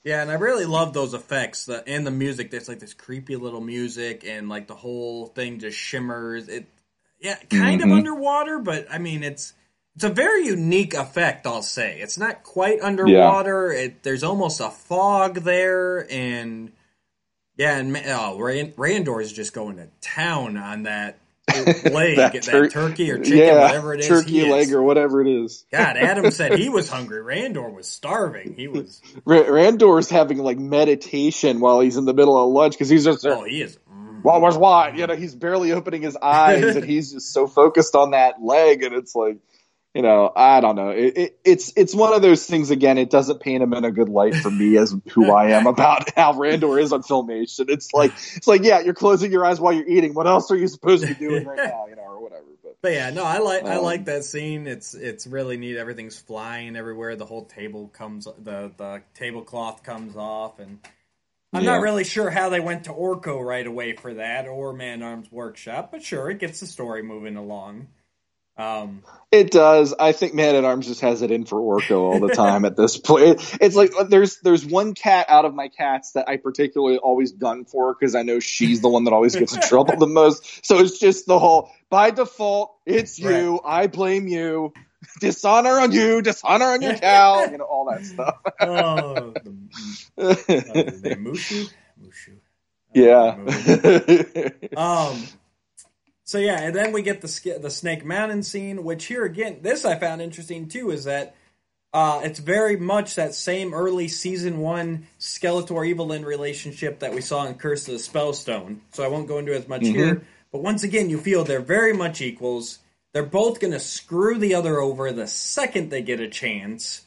Yeah, 0.03 0.21
and 0.21 0.31
I 0.31 0.35
really 0.35 0.65
love 0.65 0.93
those 0.93 1.13
effects 1.13 1.65
the, 1.65 1.85
and 1.85 2.07
the 2.07 2.11
music. 2.11 2.49
There's 2.49 2.69
like 2.69 2.79
this 2.79 2.93
creepy 2.93 3.35
little 3.35 3.59
music, 3.59 4.23
and 4.25 4.47
like 4.47 4.67
the 4.67 4.75
whole 4.75 5.27
thing 5.27 5.59
just 5.59 5.77
shimmers. 5.77 6.47
It, 6.47 6.65
yeah, 7.19 7.35
kind 7.49 7.81
mm-hmm. 7.81 7.91
of 7.91 7.97
underwater, 7.97 8.59
but 8.59 8.87
I 8.91 8.97
mean, 8.97 9.23
it's 9.23 9.53
it's 9.95 10.03
a 10.03 10.09
very 10.09 10.45
unique 10.45 10.93
effect. 10.93 11.47
I'll 11.47 11.63
say 11.63 11.99
it's 11.99 12.17
not 12.17 12.43
quite 12.43 12.81
underwater. 12.81 13.73
Yeah. 13.73 13.79
It, 13.79 14.03
there's 14.03 14.23
almost 14.23 14.59
a 14.59 14.69
fog 14.69 15.35
there, 15.35 16.09
and 16.11 16.71
yeah, 17.57 17.77
and 17.77 17.97
oh, 18.05 18.37
Rand, 18.39 18.75
Randor 18.75 19.21
is 19.21 19.33
just 19.33 19.53
going 19.53 19.77
to 19.77 19.87
town 20.01 20.57
on 20.57 20.83
that 20.83 21.17
leg, 21.91 22.17
that, 22.17 22.43
tur- 22.43 22.63
that, 22.63 22.71
turkey 22.71 23.09
or 23.09 23.17
chicken, 23.17 23.37
yeah, 23.39 23.61
whatever 23.61 23.93
it 23.95 24.01
is. 24.01 24.07
Turkey 24.07 24.47
leg 24.51 24.67
is. 24.67 24.73
or 24.73 24.83
whatever 24.83 25.21
it 25.21 25.27
is. 25.27 25.65
God, 25.71 25.97
Adam 25.97 26.29
said 26.31 26.59
he 26.59 26.69
was 26.69 26.89
hungry. 26.89 27.23
Randor 27.23 27.73
was 27.73 27.87
starving. 27.87 28.53
He 28.55 28.67
was. 28.67 29.01
Randor's 29.25 30.09
having 30.09 30.37
like 30.37 30.59
meditation 30.59 31.59
while 31.59 31.79
he's 31.79 31.97
in 31.97 32.05
the 32.05 32.13
middle 32.13 32.37
of 32.41 32.51
lunch 32.51 32.73
because 32.73 32.89
he's 32.89 33.05
just. 33.05 33.25
Oh, 33.25 33.45
he 33.45 33.63
is. 33.63 33.79
What 34.27 34.41
was 34.41 34.57
what? 34.57 34.97
You 34.97 35.07
know, 35.07 35.15
he's 35.15 35.33
barely 35.33 35.71
opening 35.71 36.01
his 36.01 36.17
eyes 36.17 36.75
and 36.75 36.83
he's 36.89 37.13
just 37.13 37.31
so 37.31 37.47
focused 37.47 37.95
on 37.95 38.11
that 38.11 38.43
leg, 38.43 38.83
and 38.83 38.93
it's 38.93 39.15
like 39.15 39.37
you 39.93 40.01
know, 40.01 40.31
I 40.35 40.59
don't 40.59 40.75
know. 40.75 40.89
It, 40.89 41.17
it, 41.17 41.39
it's 41.45 41.71
it's 41.77 41.95
one 41.95 42.13
of 42.13 42.21
those 42.21 42.45
things. 42.45 42.69
Again, 42.69 42.97
it 42.97 43.09
doesn't 43.09 43.39
paint 43.39 43.63
him 43.63 43.73
in 43.73 43.85
a 43.85 43.91
good 43.91 44.09
light 44.09 44.35
for 44.35 44.51
me 44.51 44.77
as 44.77 44.93
who 45.11 45.31
I 45.31 45.51
am 45.51 45.65
about 45.65 46.11
how 46.15 46.33
Randor 46.33 46.79
is 46.79 46.91
on 46.91 47.03
filmation. 47.03 47.69
It's 47.69 47.93
like 47.93 48.11
it's 48.35 48.47
like 48.47 48.63
yeah, 48.63 48.81
you're 48.81 48.93
closing 48.93 49.31
your 49.31 49.45
eyes 49.45 49.61
while 49.61 49.71
you're 49.71 49.87
eating. 49.87 50.13
What 50.13 50.27
else 50.27 50.51
are 50.51 50.57
you 50.57 50.67
supposed 50.67 51.07
to 51.07 51.07
be 51.07 51.15
doing 51.15 51.45
right 51.45 51.57
now? 51.57 51.87
You 51.87 51.95
know, 51.95 52.01
or 52.01 52.21
whatever. 52.21 52.43
But, 52.61 52.77
but 52.81 52.91
yeah, 52.91 53.09
no, 53.11 53.23
I 53.23 53.39
like 53.39 53.63
um, 53.63 53.69
I 53.69 53.77
like 53.77 54.05
that 54.05 54.25
scene. 54.25 54.67
It's 54.67 54.93
it's 54.93 55.25
really 55.25 55.55
neat. 55.55 55.77
Everything's 55.77 56.19
flying 56.19 56.75
everywhere. 56.75 57.15
The 57.15 57.25
whole 57.25 57.45
table 57.45 57.87
comes 57.87 58.25
the 58.25 58.71
the 58.75 59.01
tablecloth 59.15 59.83
comes 59.83 60.17
off, 60.17 60.59
and 60.59 60.79
I'm 61.57 61.63
yeah. 61.63 61.71
not 61.71 61.81
really 61.81 62.03
sure 62.03 62.29
how 62.29 62.49
they 62.49 62.59
went 62.59 62.83
to 62.83 62.93
Orko 62.93 63.43
right 63.43 63.65
away 63.65 63.93
for 63.93 64.13
that 64.13 64.47
or 64.47 64.73
Man 64.73 65.01
Arms 65.01 65.31
Workshop, 65.31 65.89
but 65.91 66.03
sure, 66.03 66.29
it 66.29 66.37
gets 66.37 66.59
the 66.59 66.67
story 66.67 67.01
moving 67.01 67.35
along. 67.35 67.87
Um, 68.57 69.03
it 69.31 69.49
does. 69.49 69.95
I 69.99 70.11
think 70.11 70.35
Man 70.35 70.55
at 70.55 70.65
Arms 70.65 70.85
just 70.85 71.01
has 71.01 71.23
it 71.23 71.31
in 71.31 71.45
for 71.45 71.59
Orko 71.59 71.99
all 71.99 72.19
the 72.19 72.33
time 72.35 72.63
at 72.65 72.75
this 72.75 72.97
point. 72.97 73.57
It's 73.59 73.75
like 73.75 73.91
there's 74.07 74.37
there's 74.41 74.65
one 74.65 74.93
cat 74.93 75.27
out 75.29 75.45
of 75.45 75.55
my 75.55 75.67
cats 75.67 76.11
that 76.11 76.29
I 76.29 76.37
particularly 76.37 76.99
always 76.99 77.31
gun 77.31 77.65
for 77.65 77.95
because 77.95 78.13
I 78.13 78.21
know 78.21 78.39
she's 78.39 78.81
the 78.81 78.89
one 78.89 79.03
that 79.05 79.13
always 79.13 79.35
gets 79.35 79.55
in 79.55 79.61
trouble 79.67 79.97
the 79.97 80.07
most. 80.07 80.65
So 80.65 80.77
it's 80.77 80.99
just 80.99 81.25
the 81.25 81.39
whole 81.39 81.71
by 81.89 82.11
default, 82.11 82.75
it's 82.85 83.17
you. 83.17 83.57
Right. 83.57 83.83
I 83.83 83.87
blame 83.87 84.27
you. 84.27 84.73
Dishonor 85.19 85.79
on 85.79 85.91
you. 85.91 86.21
Dishonor 86.21 86.65
on 86.65 86.81
your 86.81 86.95
cow. 86.95 87.45
You 87.51 87.57
know 87.57 87.65
all 87.65 87.85
that 87.91 88.05
stuff. 88.05 88.37
oh, 88.61 89.31
the, 89.31 89.55
uh, 90.17 90.33
Mushu. 90.33 91.71
Mushu. 92.01 92.37
Yeah. 92.93 93.37
um. 94.77 95.23
So 96.23 96.39
yeah, 96.39 96.59
and 96.61 96.75
then 96.75 96.91
we 96.91 97.03
get 97.03 97.21
the 97.21 97.57
the 97.61 97.69
Snake 97.69 98.03
Mountain 98.03 98.43
scene, 98.43 98.83
which 98.83 99.05
here 99.05 99.23
again, 99.23 99.59
this 99.61 99.85
I 99.85 99.95
found 99.97 100.21
interesting 100.21 100.67
too, 100.67 100.91
is 100.91 101.05
that 101.05 101.35
uh, 101.93 102.21
it's 102.23 102.39
very 102.39 102.75
much 102.75 103.15
that 103.15 103.33
same 103.33 103.73
early 103.73 104.09
season 104.09 104.59
one 104.59 105.07
Skeletor 105.19 105.87
Evil-Lyn 105.87 106.25
relationship 106.25 106.99
that 106.99 107.13
we 107.13 107.21
saw 107.21 107.45
in 107.45 107.55
Curse 107.55 107.87
of 107.87 107.93
the 107.93 107.99
Spellstone. 107.99 108.79
So 108.91 109.03
I 109.03 109.07
won't 109.07 109.29
go 109.29 109.37
into 109.37 109.55
as 109.55 109.69
much 109.69 109.83
mm-hmm. 109.83 109.95
here, 109.95 110.23
but 110.51 110.61
once 110.61 110.83
again, 110.83 111.09
you 111.09 111.17
feel 111.17 111.45
they're 111.45 111.61
very 111.61 111.93
much 111.93 112.21
equals. 112.21 112.79
They're 113.13 113.23
both 113.23 113.61
going 113.61 113.73
to 113.73 113.79
screw 113.79 114.37
the 114.37 114.53
other 114.53 114.79
over 114.79 115.13
the 115.13 115.27
second 115.27 115.89
they 115.89 116.01
get 116.01 116.19
a 116.19 116.27
chance. 116.27 117.03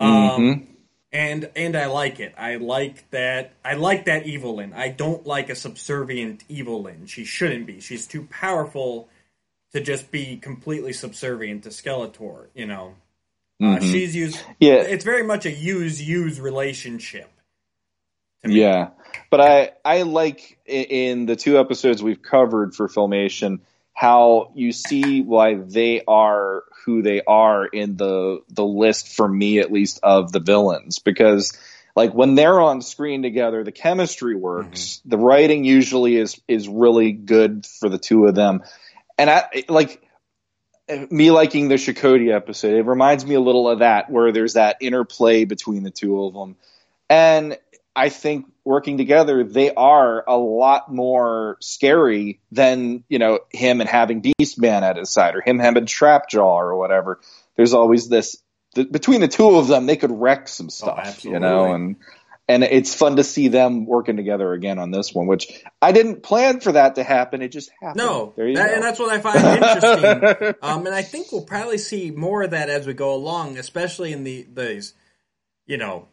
Um, 0.00 0.12
mm-hmm 0.12 0.72
and 1.12 1.50
and 1.56 1.76
I 1.76 1.86
like 1.86 2.20
it. 2.20 2.34
I 2.36 2.56
like 2.56 3.10
that. 3.10 3.52
I 3.64 3.74
like 3.74 4.04
that 4.06 4.26
Evil-Lyn. 4.26 4.72
I 4.74 4.88
don't 4.88 5.26
like 5.26 5.48
a 5.48 5.54
subservient 5.54 6.44
Evil-Lyn. 6.48 7.06
She 7.06 7.24
shouldn't 7.24 7.66
be. 7.66 7.80
She's 7.80 8.06
too 8.06 8.24
powerful 8.30 9.08
to 9.72 9.80
just 9.80 10.10
be 10.10 10.36
completely 10.36 10.92
subservient 10.92 11.64
to 11.64 11.70
Skeletor. 11.70 12.46
You 12.54 12.66
know, 12.66 12.94
uh, 13.60 13.64
mm-hmm. 13.64 13.76
uh, 13.76 13.80
she's 13.80 14.14
used. 14.14 14.42
Yeah, 14.60 14.74
it's 14.74 15.04
very 15.04 15.22
much 15.22 15.46
a 15.46 15.50
use 15.50 16.02
use 16.02 16.40
relationship. 16.40 17.30
Yeah, 18.44 18.90
but 19.30 19.40
I 19.40 19.72
I 19.84 20.02
like 20.02 20.58
in 20.66 21.26
the 21.26 21.36
two 21.36 21.58
episodes 21.58 22.02
we've 22.02 22.22
covered 22.22 22.74
for 22.74 22.88
Filmation 22.88 23.60
how 23.98 24.52
you 24.54 24.70
see 24.70 25.22
why 25.22 25.54
they 25.54 26.02
are 26.06 26.62
who 26.88 27.02
they 27.02 27.20
are 27.20 27.66
in 27.66 27.96
the 27.96 28.40
the 28.48 28.64
list 28.64 29.08
for 29.08 29.28
me 29.28 29.58
at 29.58 29.70
least 29.70 30.00
of 30.02 30.32
the 30.32 30.40
villains. 30.40 31.00
Because 31.00 31.52
like 31.94 32.14
when 32.14 32.34
they're 32.34 32.60
on 32.60 32.80
screen 32.80 33.22
together 33.22 33.62
the 33.62 33.72
chemistry 33.72 34.34
works. 34.34 34.80
Mm-hmm. 34.80 35.08
the 35.10 35.18
writing 35.18 35.64
usually 35.64 36.16
is 36.16 36.40
is 36.48 36.66
really 36.66 37.12
good 37.12 37.66
for 37.66 37.90
the 37.90 37.98
two 37.98 38.24
of 38.24 38.34
them. 38.34 38.62
And 39.18 39.28
I 39.28 39.64
like 39.68 40.02
me 41.10 41.30
liking 41.30 41.68
the 41.68 41.74
Shokoti 41.74 42.34
episode 42.34 42.72
it 42.72 42.86
reminds 42.86 43.26
me 43.26 43.34
a 43.34 43.40
little 43.40 43.68
of 43.68 43.80
that 43.80 44.08
where 44.10 44.32
there's 44.32 44.54
that 44.54 44.78
interplay 44.80 45.44
between 45.44 45.82
the 45.82 45.90
two 45.90 46.24
of 46.24 46.32
them. 46.32 46.56
And 47.10 47.58
I 47.98 48.10
think 48.10 48.46
working 48.64 48.96
together, 48.96 49.42
they 49.42 49.74
are 49.74 50.22
a 50.28 50.36
lot 50.36 50.92
more 50.92 51.56
scary 51.60 52.38
than 52.52 53.02
you 53.08 53.18
know 53.18 53.40
him 53.50 53.80
and 53.80 53.90
having 53.90 54.22
Beastman 54.22 54.82
at 54.82 54.96
his 54.96 55.12
side, 55.12 55.34
or 55.34 55.40
him 55.40 55.58
having 55.58 55.84
Trapjaw 55.84 56.44
or 56.44 56.76
whatever. 56.76 57.20
There's 57.56 57.74
always 57.74 58.08
this 58.08 58.40
the, 58.76 58.84
between 58.84 59.20
the 59.20 59.26
two 59.26 59.56
of 59.56 59.66
them, 59.66 59.86
they 59.86 59.96
could 59.96 60.12
wreck 60.12 60.46
some 60.46 60.66
oh, 60.66 60.70
stuff, 60.70 61.22
oh, 61.26 61.28
you 61.28 61.40
know, 61.40 61.72
and 61.72 61.96
and 62.48 62.62
it's 62.62 62.94
fun 62.94 63.16
to 63.16 63.24
see 63.24 63.48
them 63.48 63.84
working 63.84 64.16
together 64.16 64.52
again 64.52 64.78
on 64.78 64.92
this 64.92 65.12
one, 65.12 65.26
which 65.26 65.64
I 65.82 65.90
didn't 65.90 66.22
plan 66.22 66.60
for 66.60 66.70
that 66.70 66.94
to 66.94 67.02
happen. 67.02 67.42
It 67.42 67.48
just 67.48 67.70
happened. 67.82 67.98
No, 67.98 68.32
that, 68.36 68.74
and 68.74 68.82
that's 68.82 69.00
what 69.00 69.10
I 69.10 69.18
find 69.18 69.44
interesting. 69.44 70.54
um, 70.62 70.86
and 70.86 70.94
I 70.94 71.02
think 71.02 71.32
we'll 71.32 71.42
probably 71.42 71.78
see 71.78 72.12
more 72.12 72.44
of 72.44 72.52
that 72.52 72.70
as 72.70 72.86
we 72.86 72.94
go 72.94 73.12
along, 73.12 73.58
especially 73.58 74.12
in 74.12 74.22
the 74.22 74.46
these, 74.54 74.94
you 75.66 75.78
know, 75.78 76.06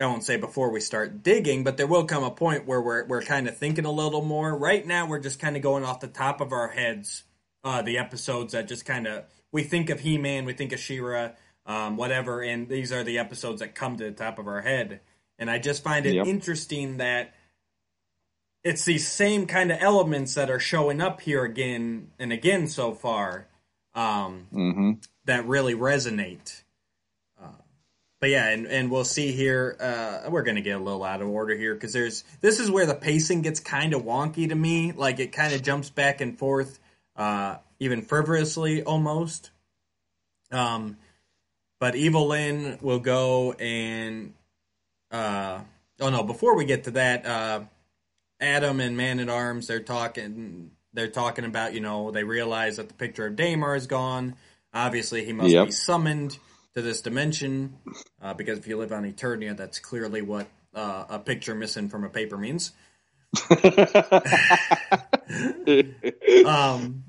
I 0.00 0.06
won't 0.06 0.24
say 0.24 0.36
before 0.36 0.70
we 0.70 0.80
start 0.80 1.22
digging, 1.22 1.64
but 1.64 1.76
there 1.76 1.86
will 1.86 2.04
come 2.04 2.22
a 2.22 2.30
point 2.30 2.66
where 2.66 2.82
we're 2.82 3.06
we're 3.06 3.22
kind 3.22 3.48
of 3.48 3.56
thinking 3.56 3.86
a 3.86 3.90
little 3.90 4.22
more. 4.22 4.56
Right 4.56 4.86
now, 4.86 5.06
we're 5.06 5.20
just 5.20 5.40
kind 5.40 5.56
of 5.56 5.62
going 5.62 5.84
off 5.84 6.00
the 6.00 6.08
top 6.08 6.40
of 6.40 6.52
our 6.52 6.68
heads. 6.68 7.24
Uh, 7.64 7.82
the 7.82 7.98
episodes 7.98 8.52
that 8.52 8.68
just 8.68 8.84
kind 8.84 9.06
of 9.06 9.24
we 9.52 9.62
think 9.62 9.90
of 9.90 10.00
He 10.00 10.18
Man, 10.18 10.44
we 10.44 10.52
think 10.52 10.72
of 10.72 10.78
She-Ra, 10.78 11.30
um, 11.64 11.96
whatever, 11.96 12.42
and 12.42 12.68
these 12.68 12.92
are 12.92 13.02
the 13.02 13.18
episodes 13.18 13.60
that 13.60 13.74
come 13.74 13.96
to 13.96 14.04
the 14.04 14.12
top 14.12 14.38
of 14.38 14.46
our 14.46 14.60
head. 14.60 15.00
And 15.38 15.50
I 15.50 15.58
just 15.58 15.82
find 15.82 16.06
it 16.06 16.14
yep. 16.14 16.26
interesting 16.26 16.98
that 16.98 17.34
it's 18.62 18.84
these 18.84 19.06
same 19.06 19.46
kind 19.46 19.72
of 19.72 19.78
elements 19.80 20.34
that 20.34 20.50
are 20.50 20.60
showing 20.60 21.00
up 21.00 21.20
here 21.20 21.44
again 21.44 22.08
and 22.18 22.32
again 22.32 22.66
so 22.66 22.94
far 22.94 23.48
um, 23.94 24.46
mm-hmm. 24.52 24.92
that 25.24 25.46
really 25.46 25.74
resonate 25.74 26.62
but 28.20 28.30
yeah, 28.30 28.48
and, 28.48 28.66
and 28.66 28.90
we'll 28.90 29.04
see 29.04 29.32
here. 29.32 29.76
Uh, 29.78 30.30
we're 30.30 30.42
gonna 30.42 30.62
get 30.62 30.76
a 30.76 30.82
little 30.82 31.04
out 31.04 31.20
of 31.20 31.28
order 31.28 31.54
here 31.54 31.74
because 31.74 31.92
there's 31.92 32.24
this 32.40 32.60
is 32.60 32.70
where 32.70 32.86
the 32.86 32.94
pacing 32.94 33.42
gets 33.42 33.60
kind 33.60 33.92
of 33.92 34.02
wonky 34.02 34.48
to 34.48 34.54
me. 34.54 34.92
Like 34.92 35.20
it 35.20 35.32
kind 35.32 35.52
of 35.52 35.62
jumps 35.62 35.90
back 35.90 36.20
and 36.20 36.38
forth, 36.38 36.78
uh, 37.14 37.56
even 37.78 38.02
frivolously 38.02 38.82
almost. 38.82 39.50
Um, 40.50 40.96
but 41.78 41.94
Evil-Lyn 41.94 42.78
will 42.80 43.00
go 43.00 43.52
and 43.52 44.32
uh, 45.10 45.60
oh 46.00 46.10
no, 46.10 46.22
before 46.22 46.56
we 46.56 46.64
get 46.64 46.84
to 46.84 46.92
that, 46.92 47.26
uh, 47.26 47.60
Adam 48.40 48.80
and 48.80 48.96
Man 48.96 49.20
at 49.20 49.28
Arms 49.28 49.66
they're 49.66 49.80
talking. 49.80 50.70
They're 50.94 51.08
talking 51.08 51.44
about 51.44 51.74
you 51.74 51.80
know 51.80 52.10
they 52.10 52.24
realize 52.24 52.76
that 52.78 52.88
the 52.88 52.94
picture 52.94 53.26
of 53.26 53.36
Daimar 53.36 53.76
is 53.76 53.86
gone. 53.86 54.36
Obviously, 54.72 55.24
he 55.24 55.34
must 55.34 55.50
yep. 55.50 55.66
be 55.66 55.72
summoned 55.72 56.38
to 56.76 56.82
this 56.82 57.00
dimension, 57.00 57.78
uh, 58.20 58.34
because 58.34 58.58
if 58.58 58.68
you 58.68 58.76
live 58.76 58.92
on 58.92 59.10
Eternia, 59.10 59.56
that's 59.56 59.78
clearly 59.78 60.20
what 60.20 60.46
uh, 60.74 61.06
a 61.08 61.18
picture 61.18 61.54
missing 61.54 61.88
from 61.88 62.04
a 62.04 62.10
paper 62.10 62.36
means. 62.36 62.72
um, 66.46 67.02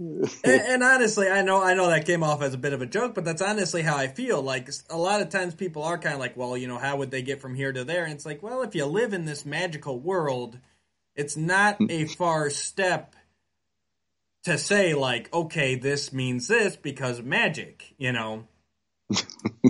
and, 0.43 0.61
and, 0.61 0.83
honestly, 0.83 1.29
I 1.29 1.41
know 1.41 1.61
I 1.61 1.73
know 1.73 1.89
that 1.89 2.05
came 2.05 2.23
off 2.23 2.41
as 2.41 2.53
a 2.53 2.57
bit 2.57 2.73
of 2.73 2.81
a 2.81 2.85
joke, 2.85 3.13
but 3.13 3.25
that's 3.25 3.41
honestly 3.41 3.81
how 3.81 3.95
I 3.97 4.07
feel. 4.07 4.41
Like 4.41 4.69
a 4.89 4.97
lot 4.97 5.21
of 5.21 5.29
times, 5.29 5.53
people 5.53 5.83
are 5.83 5.97
kind 5.97 6.13
of 6.13 6.19
like, 6.19 6.35
"Well, 6.35 6.57
you 6.57 6.67
know, 6.67 6.77
how 6.77 6.97
would 6.97 7.11
they 7.11 7.21
get 7.21 7.41
from 7.41 7.53
here 7.53 7.71
to 7.71 7.83
there?" 7.83 8.05
And 8.05 8.13
it's 8.13 8.25
like, 8.25 8.41
well, 8.41 8.61
if 8.61 8.73
you 8.73 8.85
live 8.85 9.13
in 9.13 9.25
this 9.25 9.45
magical 9.45 9.99
world, 9.99 10.57
it's 11.15 11.37
not 11.37 11.77
a 11.89 12.05
far 12.05 12.49
step 12.49 13.15
to 14.43 14.57
say 14.57 14.93
like, 14.93 15.31
okay, 15.33 15.75
this 15.75 16.13
means 16.13 16.47
this 16.47 16.77
because 16.77 17.21
magic, 17.21 17.93
you 17.97 18.13
know. 18.13 18.47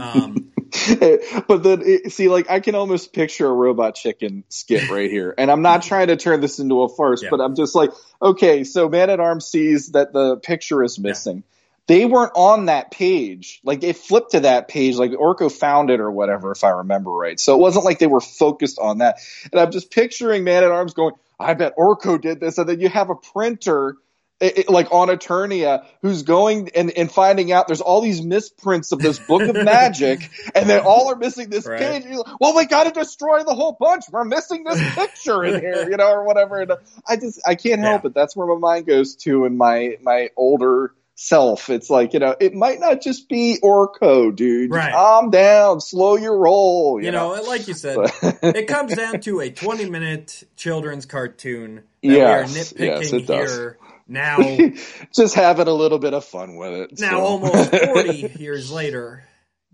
Um, 0.02 0.52
but 1.47 1.63
then, 1.63 2.10
see, 2.10 2.30
like 2.30 2.50
I 2.50 2.60
can 2.60 2.76
almost 2.76 3.13
picture 3.13 3.47
a 3.47 3.54
robot 3.54 3.95
chicken 3.95 4.43
skit 4.50 4.89
right 4.91 5.10
here, 5.10 5.34
and 5.38 5.52
I'm 5.52 5.62
not 5.62 5.84
trying 5.84 6.08
to 6.08 6.17
turn 6.17 6.41
this 6.41 6.60
into 6.60 6.82
a 6.82 6.89
farce, 6.89 7.23
yeah. 7.23 7.30
but 7.30 7.41
I'm 7.41 7.56
just 7.56 7.76
like, 7.76 7.91
okay, 8.21 8.63
so 8.63 8.89
Man 8.89 9.10
at 9.10 9.19
Arms 9.19 9.45
sees 9.45 9.91
that 9.91 10.13
the 10.13 10.38
picture 10.38 10.84
is 10.84 11.00
missing. 11.00 11.38
Yeah. 11.38 11.43
They 11.88 12.06
weren't 12.06 12.34
on 12.36 12.65
that 12.65 12.91
page. 12.91 13.62
Like 13.63 13.82
it 13.84 13.95
flipped 13.95 14.32
to 14.32 14.41
that 14.41 14.67
page, 14.67 14.97
like 14.97 15.12
Orko 15.12 15.50
found 15.50 15.89
it 15.89 16.02
or 16.02 16.12
whatever, 16.12 16.52
if 16.52 16.63
I 16.65 16.69
remember 16.69 17.12
right. 17.12 17.39
So 17.39 17.56
it 17.56 17.60
wasn't 17.60 17.86
like 17.86 18.00
they 18.00 18.08
were 18.08 18.19
focused 18.19 18.78
on 18.78 18.97
that. 18.97 19.19
And 19.52 19.62
I'm 19.62 19.71
just 19.71 19.89
picturing 19.89 20.43
Man 20.43 20.65
at 20.65 20.71
Arms 20.71 20.93
going, 20.93 21.13
I 21.39 21.54
bet 21.54 21.78
Orko 21.78 22.19
did 22.19 22.41
this, 22.41 22.58
and 22.58 22.67
then 22.67 22.82
you 22.82 22.89
have 22.89 23.10
a 23.10 23.15
printer 23.15 23.95
it, 24.39 24.58
it, 24.60 24.69
like 24.69 24.91
on 24.91 25.08
Eternia, 25.08 25.86
who's 26.02 26.23
going 26.23 26.69
and, 26.76 26.91
and 26.91 27.12
finding 27.12 27.52
out 27.52 27.67
there's 27.67 27.82
all 27.82 28.02
these 28.02 28.21
misprints 28.21 28.91
of 28.91 29.00
this 29.00 29.17
book 29.17 29.41
of 29.41 29.56
magic, 29.56 30.30
and 30.56 30.69
they 30.69 30.80
all 30.80 31.10
are 31.10 31.15
missing 31.15 31.50
this 31.50 31.65
right. 31.65 31.80
page. 31.80 32.06
Like, 32.06 32.39
well, 32.39 32.56
we 32.56 32.65
got 32.65 32.84
to 32.84 32.91
destroy 32.91 33.43
the 33.43 33.56
whole 33.56 33.76
bunch. 33.80 34.06
We're 34.12 34.26
missing 34.26 34.63
this 34.63 34.80
picture 34.93 35.43
in 35.43 35.60
here, 35.60 35.89
you 35.89 35.97
know, 35.97 36.12
or 36.12 36.23
whatever. 36.23 36.60
And 36.60 36.73
I 37.08 37.15
just 37.15 37.41
I 37.47 37.56
can't 37.56 37.82
help 37.82 38.04
yeah. 38.04 38.10
it. 38.10 38.13
That's 38.13 38.36
where 38.36 38.47
my 38.47 38.60
mind 38.60 38.86
goes 38.86 39.15
to 39.17 39.45
in 39.45 39.58
my 39.58 39.97
my 40.02 40.30
older 40.38 40.93
self. 41.15 41.71
It's 41.71 41.89
like, 41.89 42.13
you 42.13 42.19
know, 42.19 42.36
it 42.39 42.54
might 42.54 42.80
not 42.80 43.02
just 43.02 43.28
be 43.28 43.58
Orko, 43.63 44.36
dude. 44.36 44.69
Right. 44.69 44.93
Calm 44.93 45.32
down, 45.32 45.82
slow 45.82 46.15
your 46.15 46.38
roll. 46.38 47.00
You, 47.00 47.08
you 47.08 47.12
know? 47.12 47.36
know? 47.36 47.41
like 47.41 47.67
you 47.67 47.73
said, 47.73 47.97
it 48.43 48.67
comes 48.67 48.93
down 48.93 49.19
to 49.21 49.39
a 49.39 49.50
20 49.50 49.89
minute 49.89 50.43
children's 50.56 51.08
cartoon 51.08 51.78
that 51.78 51.84
yes, 52.04 52.73
we 52.78 52.88
are 52.88 53.00
nitpicking 53.00 53.28
yes, 53.28 53.56
here 53.56 53.78
now, 54.08 54.38
just 55.13 55.36
having 55.36 55.67
a 55.67 55.74
little 55.74 56.00
bit 56.00 56.13
of 56.13 56.26
fun 56.26 56.56
with 56.56 56.74
it. 56.74 57.00
Now, 57.00 57.12
so. 57.12 57.20
almost 57.20 57.72
40 57.76 58.36
years 58.39 58.72
later, 58.72 59.24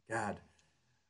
God. 0.10 0.38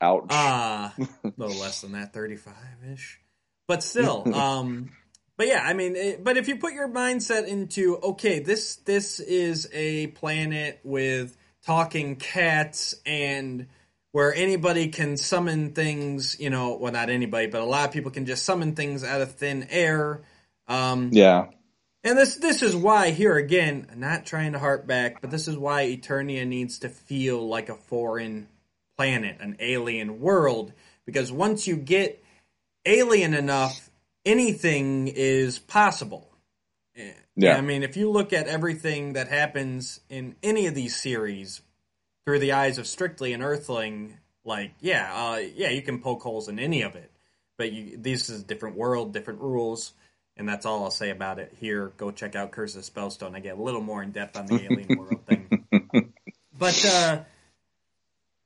Ouch. 0.02 0.26
Uh, 0.30 0.90
a 0.98 1.34
little 1.38 1.60
less 1.60 1.82
than 1.82 1.94
that, 1.94 2.14
35 2.14 2.54
ish. 2.92 3.20
But 3.68 3.82
still, 3.82 4.36
um, 4.36 4.90
but 5.38 5.48
yeah, 5.48 5.64
I 5.64 5.74
mean, 5.74 5.96
it, 5.96 6.24
but 6.24 6.36
if 6.36 6.50
you 6.50 6.58
put 6.58 6.74
your 6.74 6.90
mindset 6.90 7.48
into, 7.48 7.98
okay, 7.98 8.40
this, 8.40 8.76
this 8.78 9.22
is 9.22 9.70
a 9.72 10.08
planet 10.08 10.82
with 10.84 11.38
talking 11.66 12.18
cats 12.18 12.96
and 13.06 13.68
where 14.12 14.34
anybody 14.34 14.90
can 14.90 15.18
summon 15.18 15.72
things, 15.72 16.38
you 16.40 16.50
know, 16.50 16.76
well, 16.76 16.92
not 16.92 17.10
anybody, 17.10 17.48
but 17.48 17.62
a 17.62 17.66
lot 17.66 17.88
of 17.88 17.94
people 17.94 18.12
can 18.12 18.26
just 18.26 18.44
summon 18.44 18.76
things 18.76 19.04
out 19.04 19.22
of 19.22 19.32
thin 19.34 19.68
air. 19.70 20.22
Um, 20.68 21.10
yeah. 21.12 21.48
And 22.04 22.18
this 22.18 22.36
this 22.36 22.62
is 22.62 22.76
why 22.76 23.12
here 23.12 23.38
again, 23.38 23.88
not 23.96 24.26
trying 24.26 24.54
to 24.54 24.60
harp 24.60 24.86
back, 24.86 25.22
but 25.22 25.32
this 25.32 25.48
is 25.48 25.58
why 25.58 25.86
Eternia 25.86 26.46
needs 26.46 26.80
to 26.80 26.89
feel 26.89 27.48
like 27.48 27.70
a 27.70 27.76
foreign 27.76 28.50
planet, 28.98 29.38
an 29.39 29.56
alien 29.60 30.20
world, 30.20 30.74
because 31.06 31.32
once 31.32 31.66
you 31.66 31.78
get 31.78 32.24
alien 32.86 33.34
enough, 33.34 33.89
anything 34.26 35.08
is 35.08 35.60
possible. 35.60 36.30
Yeah. 37.36 37.58
I 37.58 37.62
mean, 37.62 37.84
if 37.84 37.98
you 37.98 38.12
look 38.12 38.34
at 38.34 38.48
everything 38.48 39.13
that 39.13 39.28
happens 39.28 40.00
in 40.10 40.36
any 40.44 40.68
of 40.68 40.76
these 40.76 40.96
series 40.96 41.62
through 42.26 42.39
the 42.39 42.52
eyes 42.52 42.78
of 42.78 42.86
strictly 42.86 43.34
an 43.34 43.42
Earthling, 43.42 44.18
like 44.44 44.74
yeah, 44.82 45.12
uh, 45.13 45.38
yeah, 45.38 45.70
you 45.70 45.82
can 45.82 46.02
poke 46.02 46.22
holes 46.22 46.50
in 46.50 46.60
any 46.60 46.82
of 46.82 46.96
it, 46.96 47.12
but 47.58 47.72
you, 47.72 47.98
this 47.98 48.30
is 48.30 48.42
a 48.42 48.46
different 48.46 48.76
world, 48.76 49.13
different 49.13 49.39
rules. 49.39 49.94
And 50.36 50.50
that's 50.50 50.65
all 50.65 50.84
I'll 50.84 50.91
say 50.91 51.12
about 51.12 51.38
it 51.38 51.54
here. 51.60 51.93
Go 51.98 52.10
check 52.10 52.36
out 52.36 52.52
Curse 52.52 52.76
of 52.76 52.84
Spellstone. 52.84 53.36
I 53.36 53.39
get 53.39 53.58
a 53.58 53.62
little 53.62 53.82
more 53.82 54.02
in 54.02 54.12
depth 54.12 54.36
on 54.36 54.48
the 54.48 54.63
alien 54.63 54.98
world 54.98 55.22
thing. 55.28 56.13
But 56.58 56.86
uh 56.86 57.24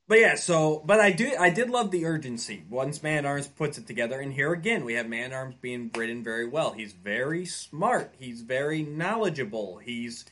but 0.08 0.20
yeah, 0.20 0.36
so 0.36 0.82
but 0.86 1.00
I 1.00 1.12
do 1.12 1.36
I 1.38 1.50
did 1.50 1.70
love 1.70 1.92
the 1.92 2.06
urgency. 2.06 2.64
Once 2.70 3.04
Man 3.04 3.26
Arms 3.26 3.48
puts 3.48 3.78
it 3.78 3.86
together, 3.86 4.20
and 4.20 4.34
here 4.34 4.54
again 4.54 4.86
we 4.86 4.94
have 4.94 5.08
Man 5.08 5.34
Arms 5.34 5.56
being 5.60 5.92
written 5.96 6.24
very 6.24 6.48
well. 6.48 6.72
He's 6.72 6.94
very 6.94 7.46
smart. 7.46 8.16
He's 8.18 8.42
very 8.42 8.82
knowledgeable. 8.84 9.78
He's 9.78 10.26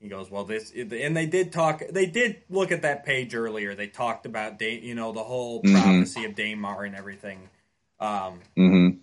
he 0.00 0.08
goes 0.08 0.30
well 0.30 0.44
this 0.44 0.72
and 0.74 1.16
they 1.16 1.26
did 1.26 1.52
talk 1.52 1.82
they 1.90 2.06
did 2.06 2.42
look 2.50 2.72
at 2.72 2.82
that 2.82 3.06
page 3.06 3.34
earlier 3.34 3.74
they 3.74 3.86
talked 3.86 4.26
about 4.26 4.60
you 4.60 4.94
know 4.94 5.12
the 5.12 5.22
whole 5.22 5.62
mm-hmm. 5.62 5.80
prophecy 5.80 6.26
of 6.26 6.34
Daimar 6.34 6.84
and 6.84 6.94
everything 6.94 7.48
um, 8.00 8.40
mm-hmm 8.58 8.98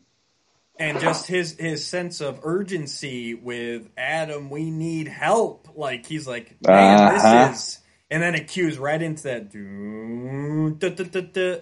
and 0.81 0.99
just 0.99 1.27
his 1.27 1.55
his 1.57 1.85
sense 1.85 2.21
of 2.21 2.39
urgency 2.43 3.35
with 3.35 3.87
Adam, 3.95 4.49
we 4.49 4.71
need 4.71 5.07
help. 5.07 5.69
Like 5.75 6.05
he's 6.05 6.27
like, 6.27 6.55
man, 6.65 6.99
uh-huh. 6.99 7.47
this 7.49 7.57
is, 7.57 7.79
and 8.09 8.21
then 8.21 8.35
it 8.35 8.47
cues 8.47 8.79
right 8.79 9.01
into 9.01 9.23
that. 9.23 9.53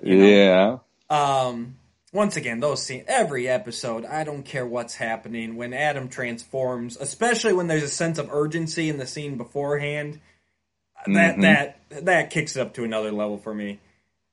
You 0.03 0.17
know? 0.17 0.25
Yeah. 0.25 0.77
Um. 1.10 1.75
Once 2.12 2.38
again, 2.38 2.60
those 2.60 2.84
scenes, 2.84 3.05
every 3.08 3.47
episode, 3.47 4.03
I 4.03 4.23
don't 4.23 4.41
care 4.41 4.65
what's 4.65 4.95
happening 4.95 5.58
when 5.58 5.75
Adam 5.75 6.10
transforms, 6.10 6.97
especially 6.97 7.53
when 7.53 7.67
there's 7.67 7.84
a 7.84 7.88
sense 7.88 8.17
of 8.17 8.29
urgency 8.32 8.89
in 8.89 8.97
the 8.97 9.05
scene 9.05 9.38
beforehand. 9.38 10.19
That 11.05 11.34
mm-hmm. 11.34 11.41
that 11.41 12.05
that 12.05 12.29
kicks 12.32 12.55
it 12.55 12.62
up 12.62 12.73
to 12.75 12.84
another 12.84 13.12
level 13.12 13.38
for 13.38 13.53
me. 13.53 13.79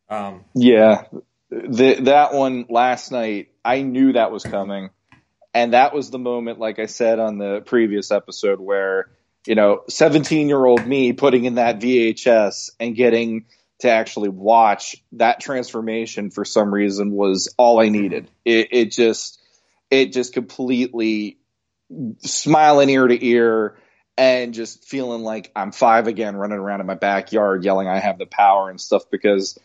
Um, 0.09 0.45
yeah, 0.55 1.05
the, 1.51 1.95
that 2.03 2.33
one 2.33 2.67
last 2.69 3.13
night 3.13 3.51
I 3.65 3.83
knew 3.83 4.13
that 4.13 4.31
was 4.31 4.43
coming. 4.43 4.91
And 5.55 5.73
that 5.73 5.95
was 5.95 6.11
the 6.11 6.19
moment, 6.19 6.59
like 6.59 6.79
I 6.79 6.87
said 6.87 7.19
on 7.19 7.39
the 7.39 7.63
previous 7.65 8.11
episode, 8.11 8.61
where, 8.61 9.09
you 9.47 9.55
know, 9.55 9.83
17 9.89 10.49
year 10.49 10.65
old 10.65 10.87
me 10.87 11.13
putting 11.13 11.45
in 11.45 11.55
that 11.55 11.81
VHS 11.81 12.71
and 12.79 12.95
getting 12.95 13.47
to 13.81 13.91
actually 13.91 14.29
watch 14.29 15.03
that 15.13 15.41
transformation 15.41 16.31
for 16.31 16.45
some 16.45 16.73
reason 16.73 17.11
was 17.11 17.55
all 17.57 17.81
I 17.81 17.89
needed. 17.89 18.31
It, 18.45 18.69
it 18.71 18.93
just, 18.93 19.41
it 19.91 20.13
just 20.13 20.33
completely 20.33 21.39
smiling 22.19 22.91
ear 22.91 23.07
to 23.07 23.27
ear 23.27 23.79
and 24.19 24.55
just 24.55 24.85
feeling 24.85 25.23
like 25.23 25.53
I'm 25.55 25.73
five 25.73 26.07
again, 26.07 26.37
running 26.37 26.59
around 26.59 26.81
in 26.81 26.87
my 26.87 26.95
backyard 26.95 27.65
yelling, 27.65 27.89
I 27.89 27.99
have 27.99 28.19
the 28.19 28.27
power 28.27 28.71
and 28.71 28.81
stuff 28.81 29.11
because 29.11 29.59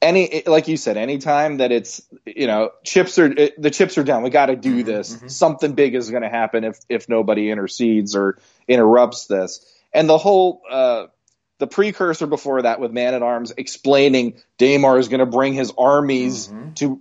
any 0.00 0.42
like 0.46 0.68
you 0.68 0.76
said 0.76 0.96
anytime 0.96 1.58
that 1.58 1.72
it's 1.72 2.02
you 2.24 2.46
know 2.46 2.70
chips 2.84 3.18
are 3.18 3.28
the 3.28 3.70
chips 3.70 3.98
are 3.98 4.04
down 4.04 4.22
we 4.22 4.30
got 4.30 4.46
to 4.46 4.56
do 4.56 4.76
mm-hmm, 4.76 4.86
this 4.86 5.16
mm-hmm. 5.16 5.28
something 5.28 5.72
big 5.72 5.94
is 5.94 6.10
going 6.10 6.22
to 6.22 6.28
happen 6.28 6.64
if 6.64 6.78
if 6.88 7.08
nobody 7.08 7.50
intercedes 7.50 8.14
or 8.14 8.38
interrupts 8.68 9.26
this 9.26 9.64
and 9.92 10.08
the 10.08 10.18
whole 10.18 10.62
uh 10.70 11.06
the 11.58 11.66
precursor 11.66 12.28
before 12.28 12.62
that 12.62 12.78
with 12.78 12.92
man 12.92 13.14
at 13.14 13.22
arms 13.22 13.52
explaining 13.56 14.40
Daimar 14.58 14.98
is 14.98 15.08
going 15.08 15.20
to 15.20 15.26
bring 15.26 15.54
his 15.54 15.72
armies 15.76 16.46
mm-hmm. 16.48 16.74
to 16.74 17.00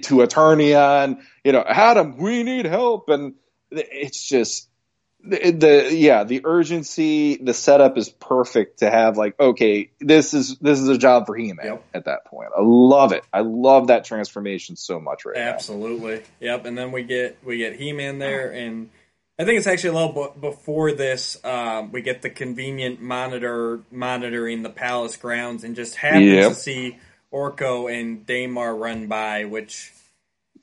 to 0.00 0.16
Eternia 0.16 1.04
and 1.04 1.18
you 1.42 1.52
know 1.52 1.64
Adam 1.66 2.18
we 2.18 2.42
need 2.42 2.66
help 2.66 3.08
and 3.08 3.34
it's 3.70 4.28
just 4.28 4.69
the, 5.24 5.50
the, 5.50 5.94
yeah 5.94 6.24
the 6.24 6.42
urgency 6.44 7.36
the 7.36 7.52
setup 7.52 7.98
is 7.98 8.08
perfect 8.08 8.78
to 8.78 8.90
have 8.90 9.16
like 9.16 9.38
okay 9.38 9.90
this 10.00 10.32
is 10.34 10.56
this 10.58 10.80
is 10.80 10.88
a 10.88 10.96
job 10.96 11.26
for 11.26 11.36
He-Man 11.36 11.64
yep. 11.64 11.84
at 11.92 12.06
that 12.06 12.24
point 12.24 12.50
I 12.56 12.62
love 12.62 13.12
it 13.12 13.24
I 13.32 13.40
love 13.40 13.88
that 13.88 14.04
transformation 14.04 14.76
so 14.76 14.98
much 14.98 15.24
right 15.24 15.36
absolutely 15.36 16.16
now. 16.16 16.22
yep 16.40 16.64
and 16.64 16.76
then 16.76 16.92
we 16.92 17.02
get 17.02 17.38
we 17.44 17.58
get 17.58 17.76
He-Man 17.76 18.18
there 18.18 18.50
and 18.52 18.90
I 19.38 19.44
think 19.44 19.58
it's 19.58 19.66
actually 19.66 19.90
a 19.90 20.06
little 20.06 20.32
b- 20.34 20.40
before 20.40 20.92
this 20.92 21.42
um, 21.44 21.92
we 21.92 22.02
get 22.02 22.22
the 22.22 22.30
convenient 22.30 23.00
monitor 23.00 23.80
monitoring 23.90 24.62
the 24.62 24.70
palace 24.70 25.16
grounds 25.16 25.64
and 25.64 25.76
just 25.76 25.96
happens 25.96 26.24
yep. 26.24 26.48
to 26.50 26.54
see 26.54 26.98
Orko 27.32 27.92
and 27.92 28.26
Daimar 28.26 28.74
run 28.74 29.06
by 29.06 29.44
which 29.44 29.92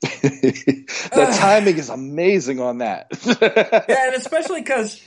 the 0.00 1.36
timing 1.38 1.76
is 1.78 1.88
amazing 1.88 2.60
on 2.60 2.78
that. 2.78 3.08
yeah, 3.88 4.06
and 4.06 4.14
especially 4.14 4.60
because 4.60 5.02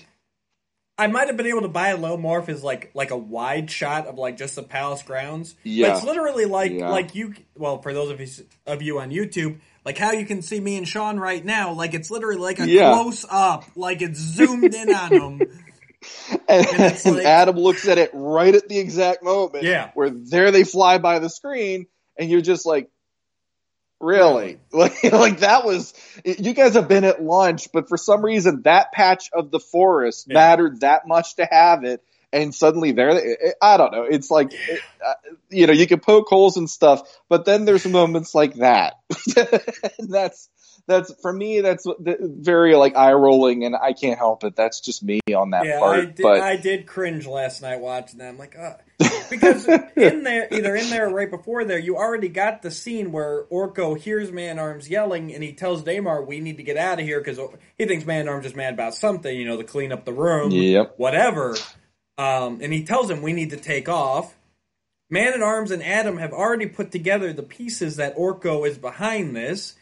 I 0.98 1.08
might 1.08 1.28
have 1.28 1.38
been 1.38 1.48
able 1.48 1.62
to 1.62 1.70
buy 1.70 1.90
a 1.90 1.98
low 1.98 2.18
morph 2.18 2.50
as 2.50 2.64
like 2.64 2.92
like 2.94 3.12
a 3.12 3.18
wide 3.18 3.72
shot 3.72 4.08
of 4.08 4.18
like 4.18 4.38
just 4.38 4.56
the 4.56 4.64
palace 4.64 5.02
grounds. 5.02 5.56
Yeah, 5.64 5.88
but 5.88 5.98
it's 5.98 6.06
literally 6.06 6.46
like 6.46 6.74
yeah. 6.74 6.90
like 6.90 7.16
you. 7.16 7.34
Well, 7.56 7.82
for 7.82 7.94
those 7.94 8.12
of 8.12 8.20
you 8.20 8.28
of 8.68 8.82
you 8.82 9.00
on 9.00 9.12
YouTube, 9.12 9.60
like 9.86 9.98
how 9.98 10.12
you 10.12 10.26
can 10.26 10.42
see 10.42 10.60
me 10.60 10.78
and 10.78 10.88
Sean 10.88 11.18
right 11.20 11.44
now, 11.44 11.74
like 11.74 11.94
it's 11.94 12.12
literally 12.12 12.40
like 12.40 12.60
a 12.60 12.68
yeah. 12.68 12.94
close 12.94 13.26
up, 13.30 13.66
like 13.76 14.02
it's 14.02 14.20
zoomed 14.20 14.74
in 14.74 14.94
on 14.94 15.10
them. 15.10 15.42
And, 16.50 16.66
and 16.66 17.16
like, 17.16 17.26
Adam 17.26 17.58
looks 17.58 17.88
at 17.88 18.00
it 18.00 18.10
right 18.12 18.56
at 18.56 18.68
the 18.68 18.80
exact 18.80 19.22
moment. 19.22 19.64
Yeah, 19.64 19.92
where 19.94 20.10
there 20.10 20.50
they 20.50 20.64
fly 20.64 20.98
by 20.98 21.20
the 21.20 21.30
screen, 21.30 21.86
and 22.18 22.28
you're 22.28 22.42
just 22.42 22.66
like, 22.66 22.90
Really? 24.02 24.58
Like, 24.72 25.04
like 25.12 25.40
that 25.40 25.64
was, 25.66 25.94
you 26.26 26.54
guys 26.54 26.74
have 26.74 26.88
been 26.88 27.04
at 27.04 27.22
lunch, 27.22 27.70
but 27.72 27.88
for 27.88 27.98
some 27.98 28.24
reason 28.24 28.64
that 28.64 28.92
patch 28.92 29.30
of 29.34 29.52
the 29.52 29.60
forest 29.60 30.28
Yeah. 30.28 30.36
mattered 30.36 30.82
that 30.82 31.08
much 31.08 31.36
to 31.38 31.48
have 31.50 31.84
it. 31.84 32.02
And 32.34 32.56
suddenly 32.56 32.94
there, 32.94 33.12
I 33.62 33.76
don't 33.78 33.92
know. 33.92 34.04
It's 34.04 34.32
like, 34.32 34.54
uh, 35.06 35.14
you 35.50 35.68
know, 35.68 35.74
you 35.74 35.86
can 35.86 36.00
poke 36.00 36.28
holes 36.30 36.56
and 36.56 36.70
stuff, 36.70 37.02
but 37.28 37.44
then 37.44 37.66
there's 37.66 37.86
moments 37.86 38.34
like 38.34 38.56
that. 38.56 38.94
And 40.00 40.10
that's, 40.10 40.50
that's, 40.92 41.14
for 41.22 41.34
me, 41.34 41.62
that's 41.62 41.88
very 42.00 42.76
like 42.76 42.96
eye 42.96 43.14
rolling 43.14 43.66
and 43.66 43.76
I 43.76 43.94
can't 43.94 44.18
help 44.18 44.44
it. 44.44 44.56
That's 44.56 44.80
just 44.80 45.04
me 45.04 45.20
on 45.36 45.52
that 45.52 45.66
yeah, 45.66 45.80
part. 45.80 46.00
I 46.00 46.06
did, 46.06 46.22
but 46.22 46.42
I 46.42 46.56
did 46.58 46.86
cringe 46.86 47.26
last 47.26 47.62
night 47.62 47.80
watching 47.80 48.20
that. 48.20 48.30
I'm 48.30 48.38
like, 48.38 48.58
uh, 48.58 48.74
because 49.30 49.68
in 49.68 50.24
there, 50.24 50.48
either 50.52 50.76
in 50.76 50.90
there 50.90 51.08
or 51.08 51.14
right 51.14 51.30
before 51.30 51.64
there, 51.64 51.80
you 51.80 51.98
already 51.98 52.30
got 52.30 52.62
the 52.62 52.72
scene 52.72 53.12
where 53.12 53.46
Orko 53.46 53.98
hears 53.98 54.32
Man 54.32 54.60
Arms 54.60 54.90
yelling, 54.90 55.34
and 55.34 55.44
he 55.44 55.54
tells 55.54 55.84
Daimar, 55.84 56.24
"We 56.24 56.40
need 56.40 56.58
to 56.58 56.64
get 56.64 56.78
out 56.78 57.00
of 57.00 57.06
here," 57.06 57.20
because 57.20 57.40
he 57.78 57.86
thinks 57.86 58.06
Man 58.06 58.28
Arms 58.28 58.46
is 58.46 58.56
mad 58.56 58.74
about 58.74 58.94
something, 58.94 59.36
you 59.36 59.48
know, 59.48 59.58
to 59.58 59.64
clean 59.64 59.92
up 59.92 60.06
the 60.06 60.14
room, 60.14 60.52
Yep. 60.52 60.96
whatever. 60.98 61.56
Um, 62.18 62.60
and 62.62 62.72
he 62.72 62.84
tells 62.84 63.10
him, 63.10 63.22
"We 63.22 63.34
need 63.34 63.52
to 63.52 63.58
take 63.58 63.90
off." 63.90 64.36
Man 65.10 65.34
at 65.34 65.42
Arms 65.42 65.72
and 65.72 65.84
Adam 65.84 66.18
have 66.18 66.32
already 66.32 66.68
put 66.68 66.92
together 66.92 67.34
the 67.34 67.44
pieces 67.44 67.98
that 67.98 68.16
Orko 68.16 68.68
is 68.68 68.78
behind 68.78 69.36
this. 69.36 69.76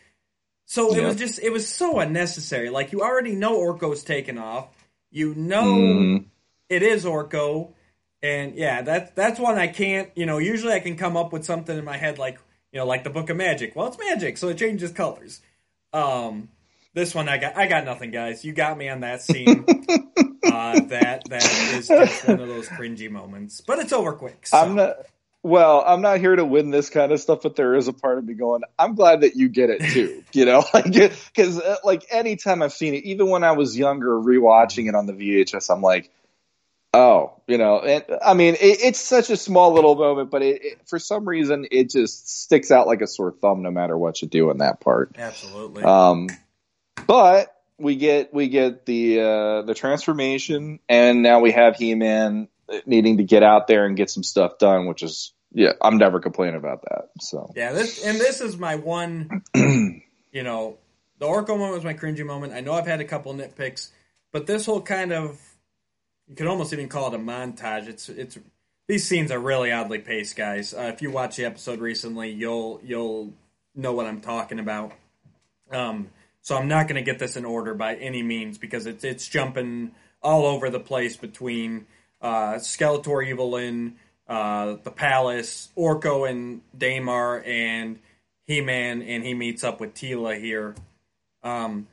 So 0.70 0.94
it 0.94 1.04
was 1.04 1.16
just 1.16 1.40
it 1.40 1.50
was 1.52 1.68
so 1.68 1.98
unnecessary. 1.98 2.70
Like 2.70 2.92
you 2.92 3.02
already 3.02 3.34
know 3.34 3.58
Orko's 3.58 4.04
taken 4.04 4.38
off. 4.38 4.68
You 5.10 5.34
know 5.34 5.64
Mhm. 5.64 6.26
it 6.70 6.84
is 6.84 7.06
Orko, 7.06 7.74
and 8.22 8.54
yeah, 8.54 8.84
that 8.84 9.16
that's 9.16 9.40
one 9.40 9.58
I 9.58 9.66
can't. 9.68 10.12
You 10.16 10.28
know, 10.28 10.38
usually 10.38 10.74
I 10.74 10.80
can 10.80 10.96
come 10.96 11.18
up 11.18 11.34
with 11.34 11.44
something 11.44 11.76
in 11.76 11.84
my 11.84 11.98
head 11.98 12.20
like 12.20 12.38
you 12.72 12.80
know, 12.80 12.86
like 12.86 13.04
the 13.04 13.10
Book 13.10 13.32
of 13.32 13.38
Magic. 13.38 13.76
Well, 13.76 13.88
it's 13.88 13.98
magic, 13.98 14.38
so 14.38 14.50
it 14.50 14.60
changes 14.60 14.92
colors. 14.92 15.42
Um, 15.92 16.50
this 16.94 17.16
one 17.16 17.28
I 17.28 17.40
got 17.40 17.58
I 17.58 17.66
got 17.66 17.84
nothing, 17.84 18.12
guys. 18.12 18.46
You 18.46 18.54
got 18.54 18.78
me 18.78 18.90
on 18.90 19.00
that 19.00 19.24
scene. 19.24 19.66
uh, 20.46 20.80
that 20.82 21.24
that 21.30 21.52
is 21.74 21.88
just 21.88 22.28
one 22.28 22.42
of 22.42 22.48
those 22.48 22.68
cringy 22.70 23.10
moments, 23.10 23.60
but 23.62 23.80
it's 23.80 23.92
over 23.92 24.14
quick. 24.14 24.46
So. 24.46 24.56
I'm 24.60 24.76
not. 24.76 24.98
Well, 25.42 25.84
I'm 25.86 26.02
not 26.02 26.20
here 26.20 26.36
to 26.36 26.44
win 26.44 26.70
this 26.70 26.90
kind 26.90 27.14
of 27.14 27.20
stuff, 27.20 27.40
but 27.44 27.56
there 27.56 27.76
is 27.76 27.88
a 27.88 27.94
part 27.94 28.18
of 28.18 28.26
me 28.26 28.34
going, 28.34 28.62
I'm 28.78 28.96
glad 28.96 29.22
that 29.22 29.38
you 29.38 29.48
get 29.48 29.70
it 29.70 29.82
too. 29.94 30.24
You 30.34 30.46
know, 30.46 30.64
like 30.74 30.92
because 30.94 31.60
uh, 31.60 31.78
like 31.84 32.06
anytime 32.12 32.62
I've 32.62 32.74
seen 32.74 32.94
it, 32.94 33.04
even 33.06 33.30
when 33.30 33.44
I 33.44 33.54
was 33.54 33.78
younger, 33.78 34.10
rewatching 34.10 34.88
it 34.88 34.96
on 34.96 35.08
the 35.08 35.14
VHS, 35.14 35.74
I'm 35.74 35.82
like, 35.82 36.12
oh, 36.94 37.34
you 37.48 37.58
know, 37.58 37.80
and 37.80 38.04
I 38.24 38.34
mean, 38.36 38.56
it, 38.56 38.80
it's 38.82 39.00
such 39.00 39.30
a 39.30 39.38
small 39.38 39.74
little 39.74 39.96
moment, 39.96 40.30
but 40.30 40.44
it, 40.44 40.64
it, 40.64 40.88
for 40.88 41.00
some 41.00 41.28
reason, 41.28 41.66
it 41.72 41.90
just 41.90 42.44
sticks 42.44 42.70
out 42.70 42.86
like 42.86 43.02
a 43.02 43.08
sore 43.08 43.32
thumb, 43.32 43.64
no 43.64 43.72
matter 43.72 43.98
what 43.98 44.22
you 44.22 44.28
do 44.28 44.52
in 44.52 44.60
that 44.60 44.82
part. 44.82 45.16
Absolutely. 45.18 45.84
Um, 45.84 46.28
but 47.08 47.56
we 47.80 47.96
get 47.96 48.34
we 48.34 48.50
get 48.50 48.86
the 48.86 49.20
uh, 49.20 49.62
the 49.64 49.74
transformation, 49.74 50.80
and 50.88 51.24
now 51.24 51.40
we 51.40 51.52
have 51.52 51.76
He 51.76 51.96
Man 51.96 52.50
needing 52.86 53.18
to 53.18 53.24
get 53.24 53.44
out 53.44 53.68
there 53.68 53.86
and 53.86 53.96
get 53.98 54.10
some 54.10 54.24
stuff 54.24 54.58
done, 54.60 54.88
which 54.88 55.04
is 55.04 55.34
yeah, 55.52 55.74
I'm 55.82 55.98
never 55.98 56.20
complaining 56.20 56.56
about 56.56 56.84
that. 56.84 57.10
So 57.20 57.52
Yeah, 57.56 57.74
this 57.74 58.04
and 58.04 58.20
this 58.20 58.42
is 58.42 58.58
my 58.58 58.76
one. 58.76 59.44
you 59.56 60.44
know, 60.44 60.78
the 61.18 61.26
Orko 61.26 61.50
moment 61.50 61.74
was 61.74 61.84
my 61.84 61.94
cringy 61.94 62.26
moment. 62.26 62.54
I 62.54 62.62
know 62.62 62.74
I've 62.74 62.88
had 62.88 63.02
a 63.02 63.06
couple 63.06 63.34
nitpicks, 63.34 63.90
but 64.32 64.48
this 64.48 64.66
whole 64.66 64.82
kind 64.82 65.12
of 65.12 65.40
you 66.28 66.36
could 66.36 66.48
almost 66.48 66.72
even 66.74 66.88
call 66.88 67.08
it 67.08 67.16
a 67.16 67.20
montage. 67.20 67.88
It's 67.88 68.10
it's 68.10 68.38
these 68.88 69.06
scenes 69.06 69.32
are 69.32 69.40
really 69.40 69.72
oddly 69.72 70.00
paced, 70.00 70.36
guys. 70.36 70.74
Uh, 70.74 70.92
if 70.94 71.02
you 71.02 71.12
watch 71.12 71.36
the 71.36 71.46
episode 71.46 71.80
recently, 71.80 72.32
you'll 72.32 72.80
you'll 72.84 73.34
know 73.76 73.94
what 73.94 74.06
I'm 74.06 74.22
talking 74.22 74.60
about. 74.60 74.94
Um, 75.72 76.10
so 76.42 76.58
I'm 76.58 76.68
not 76.68 76.88
going 76.88 76.96
to 76.96 77.10
get 77.10 77.20
this 77.20 77.36
in 77.36 77.46
order 77.46 77.74
by 77.74 77.96
any 77.96 78.24
means 78.24 78.58
because 78.58 78.86
it's 78.86 79.04
it's 79.04 79.28
jumping 79.28 79.92
all 80.22 80.46
over 80.46 80.70
the 80.70 80.80
place 80.80 81.18
between 81.18 81.88
uh, 82.22 82.56
Skeletor, 82.56 83.26
Evil-Lyn, 83.28 83.96
uh, 84.28 84.76
the 84.84 84.92
Palace, 84.92 85.70
Orko 85.78 86.30
and 86.30 86.62
Daimar, 86.78 87.44
and 87.46 88.00
He 88.48 88.62
Man, 88.62 89.02
and 89.02 89.24
he 89.24 89.34
meets 89.34 89.64
up 89.64 89.80
with 89.80 89.94
Teela 89.94 90.40
here. 90.40 90.76
Um, 91.44 91.88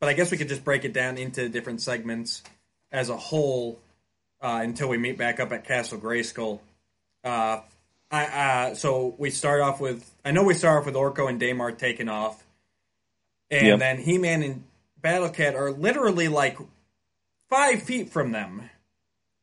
but 0.00 0.08
I 0.08 0.12
guess 0.12 0.30
we 0.30 0.36
could 0.36 0.48
just 0.48 0.64
break 0.64 0.84
it 0.84 0.92
down 0.92 1.16
into 1.18 1.48
different 1.48 1.80
segments 1.80 2.42
as 2.92 3.08
a 3.08 3.16
whole 3.16 3.80
uh, 4.42 4.60
until 4.62 4.88
we 4.88 4.98
meet 4.98 5.16
back 5.16 5.40
up 5.40 5.50
at 5.52 5.64
Castle 5.66 5.98
Grayskull. 5.98 6.60
Uh, 7.24 7.60
I, 8.10 8.24
uh, 8.26 8.74
so 8.74 9.14
we 9.18 9.30
start 9.30 9.62
off 9.62 9.80
with 9.80 10.08
I 10.24 10.30
know 10.30 10.44
we 10.44 10.54
start 10.54 10.80
off 10.80 10.86
with 10.86 10.94
Orko 10.94 11.28
and 11.28 11.40
Daimar 11.40 11.72
taking 11.72 12.08
off, 12.08 12.44
and 13.50 13.66
Yep. 13.66 13.78
then 13.78 13.98
He 13.98 14.18
Man 14.18 14.42
and 14.42 14.64
Battle 15.00 15.30
Cat 15.30 15.54
are 15.56 15.72
literally 15.72 16.28
like 16.28 16.58
five 17.48 17.82
feet 17.82 18.10
from 18.10 18.32
them, 18.32 18.68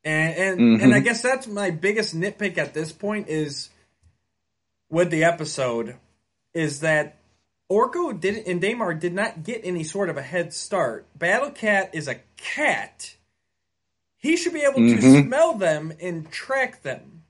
and 0.04 0.36
and, 0.36 0.60
Mhm. 0.60 0.84
and 0.84 0.94
I 0.94 1.00
guess 1.00 1.22
that's 1.22 1.48
my 1.48 1.72
biggest 1.72 2.16
nitpick 2.16 2.58
at 2.58 2.74
this 2.74 2.92
point 2.92 3.28
is 3.30 3.70
with 4.90 5.10
the 5.12 5.24
episode 5.24 5.96
is 6.54 6.82
that 6.82 7.18
Orko 7.72 8.20
did 8.20 8.46
and 8.48 8.60
Daimar 8.62 8.94
did 8.94 9.14
not 9.14 9.44
get 9.44 9.62
any 9.64 9.84
sort 9.84 10.10
of 10.10 10.18
a 10.18 10.22
head 10.22 10.54
start. 10.54 11.08
Battle 11.18 11.52
Cat 11.52 11.92
is 11.94 12.08
a 12.08 12.16
cat. 12.36 13.16
He 14.18 14.36
should 14.36 14.54
be 14.54 14.62
able 14.62 14.76
to 14.76 14.98
Mhm. 14.98 15.28
smell 15.28 15.54
them 15.54 15.94
and 16.02 16.30
track 16.32 16.82
them. 16.84 17.24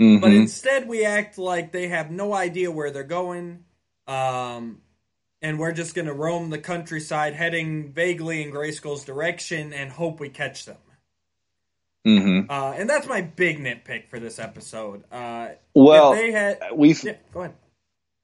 Mhm. 0.00 0.20
But 0.20 0.32
instead, 0.32 0.88
we 0.88 1.04
act 1.04 1.36
like 1.36 1.70
they 1.70 1.88
have 1.88 2.10
no 2.10 2.32
idea 2.32 2.70
where 2.70 2.90
they're 2.90 3.04
going, 3.04 3.64
um, 4.06 4.80
and 5.42 5.58
we're 5.58 5.72
just 5.72 5.94
going 5.94 6.06
to 6.06 6.14
roam 6.14 6.48
the 6.50 6.58
countryside, 6.58 7.34
heading 7.34 7.92
vaguely 7.92 8.42
in 8.42 8.50
Grayskull's 8.50 9.04
direction, 9.04 9.72
and 9.72 9.92
hope 9.92 10.18
we 10.18 10.28
catch 10.30 10.64
them. 10.64 10.78
Mhm. 12.06 12.50
Uh, 12.50 12.72
and 12.76 12.88
that's 12.90 13.06
my 13.06 13.20
big 13.20 13.58
nitpick 13.60 14.08
for 14.08 14.18
this 14.18 14.38
episode. 14.38 15.04
Uh, 15.12 15.48
well, 15.74 16.12
they 16.12 16.32
had, 16.32 16.58
we 16.74 16.94
yeah, 16.94 17.14
go 17.32 17.40
ahead. 17.40 17.54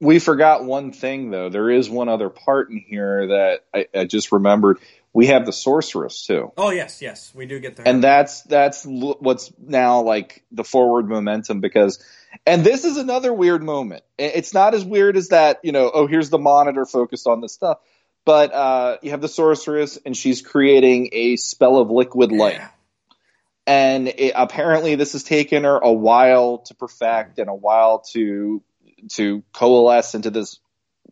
we 0.01 0.19
forgot 0.19 0.65
one 0.65 0.91
thing 0.91 1.31
though. 1.31 1.49
There 1.49 1.69
is 1.69 1.89
one 1.89 2.09
other 2.09 2.29
part 2.29 2.69
in 2.69 2.77
here 2.85 3.27
that 3.27 3.59
I, 3.73 3.87
I 3.97 4.05
just 4.05 4.31
remembered. 4.31 4.79
We 5.11 5.27
have 5.27 5.45
the 5.45 5.53
sorceress 5.53 6.25
too. 6.27 6.51
Oh 6.57 6.69
yes, 6.71 7.01
yes, 7.01 7.31
we 7.33 7.45
do 7.47 7.59
get 7.59 7.75
there. 7.77 7.87
and 7.87 8.03
that's 8.03 8.43
that's 8.43 8.85
l- 8.85 9.17
what's 9.19 9.51
now 9.57 10.01
like 10.01 10.43
the 10.51 10.63
forward 10.63 11.07
momentum 11.09 11.61
because 11.61 12.03
and 12.45 12.63
this 12.63 12.85
is 12.85 12.97
another 12.97 13.33
weird 13.33 13.63
moment 13.63 14.03
it's 14.19 14.53
not 14.53 14.75
as 14.75 14.85
weird 14.85 15.17
as 15.17 15.29
that 15.29 15.59
you 15.63 15.71
know 15.71 15.89
oh 15.91 16.05
here's 16.05 16.29
the 16.29 16.37
monitor 16.37 16.85
focused 16.85 17.25
on 17.25 17.41
this 17.41 17.51
stuff 17.53 17.79
but 18.23 18.53
uh, 18.53 18.97
you 19.01 19.09
have 19.09 19.19
the 19.21 19.27
sorceress 19.27 19.97
and 20.05 20.15
she's 20.15 20.43
creating 20.43 21.09
a 21.13 21.37
spell 21.37 21.77
of 21.77 21.89
liquid 21.89 22.31
light 22.31 22.53
Yeah. 22.55 22.69
And 23.69 24.07
it, 24.07 24.33
apparently 24.35 24.95
this 24.95 25.13
has 25.13 25.21
taken 25.21 25.63
her 25.63 25.77
a 25.77 25.93
while 25.93 26.57
to 26.57 26.73
perfect 26.73 27.37
and 27.37 27.49
a 27.49 27.53
while 27.53 27.99
to 27.99 28.63
to 29.09 29.43
coalesce 29.53 30.15
into 30.15 30.31
this 30.31 30.59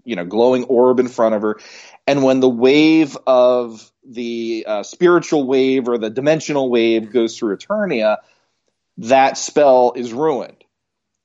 you 0.04 0.16
know 0.16 0.26
glowing 0.26 0.64
orb 0.64 1.00
in 1.00 1.08
front 1.08 1.36
of 1.36 1.44
her. 1.44 1.60
And 2.08 2.24
when 2.24 2.40
the 2.40 2.50
wave 2.50 3.16
of 3.28 3.92
the 4.04 4.66
uh, 4.68 4.84
spiritual 4.84 5.46
wave 5.46 5.88
or 5.88 6.00
the 6.00 6.10
dimensional 6.10 6.72
wave 6.72 7.14
goes 7.14 7.38
through 7.38 7.56
eternia 7.58 8.18
that 8.98 9.38
spell 9.38 9.94
is 9.96 10.12
ruined. 10.12 10.64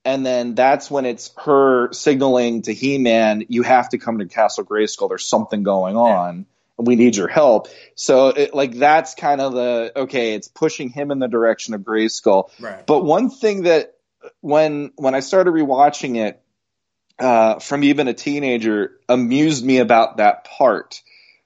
And 0.05 0.23
then 0.23 0.53
that's 0.53 0.91
when 0.91 1.05
it's 1.07 1.31
her 1.43 1.91
signaling 1.93 2.61
to 2.63 2.73
he-man 2.75 3.45
you 3.47 3.63
have 3.63 3.89
to 3.89 3.97
come 3.97 4.19
to 4.19 4.27
castle 4.27 4.65
grayskull. 4.65 5.09
There's 5.09 5.27
something 5.27 5.63
going 5.63 5.95
on 5.95 6.45
we 6.77 6.95
need 6.95 7.15
your 7.15 7.27
help 7.27 7.67
so 7.95 8.29
it, 8.29 8.53
like 8.53 8.73
that's 8.75 9.15
kind 9.15 9.41
of 9.41 9.53
the 9.53 9.91
okay 9.95 10.33
it's 10.33 10.47
pushing 10.47 10.89
him 10.89 11.11
in 11.11 11.19
the 11.19 11.27
direction 11.27 11.73
of 11.73 11.81
grayskull 11.81 12.49
Right. 12.59 12.85
but 12.85 13.03
one 13.03 13.29
thing 13.29 13.63
that 13.63 13.93
when 14.41 14.91
when 14.95 15.15
I 15.15 15.19
started 15.19 15.51
rewatching 15.51 16.17
it 16.17 16.41
uh, 17.19 17.59
from 17.59 17.83
even 17.83 18.07
a 18.07 18.13
teenager 18.13 18.99
amused 19.07 19.65
me 19.65 19.77
about 19.77 20.17
that 20.17 20.45
part 20.45 21.01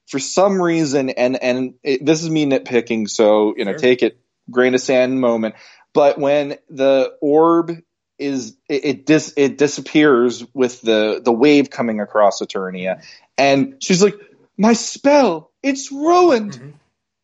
for 0.08 0.20
some 0.20 0.62
reason, 0.62 1.10
and 1.10 1.42
and 1.42 1.74
it, 1.84 2.06
this 2.06 2.24
is 2.24 2.30
me 2.30 2.46
nitpicking, 2.46 3.10
so 3.10 3.54
you 3.58 3.66
know 3.66 3.72
Sure. 3.72 3.80
take 3.80 4.04
it 4.04 4.20
grain 4.50 4.74
of 4.74 4.82
sand 4.82 5.20
moment. 5.20 5.56
But 5.94 6.18
when 6.18 6.58
the 6.70 7.14
orb 7.22 7.72
is 8.18 8.56
it 8.70 8.86
it, 8.86 9.06
dis, 9.06 9.34
it 9.36 9.58
disappears 9.58 10.46
with 10.54 10.82
the 10.82 11.22
the 11.24 11.34
wave 11.34 11.70
coming 11.70 12.00
across 12.00 12.42
Eternia, 12.42 13.04
and 13.38 13.76
she's 13.82 14.02
like, 14.02 14.16
"My 14.58 14.74
spell, 14.74 15.52
it's 15.64 15.92
ruined." 15.92 16.54
Mhm. 16.54 16.74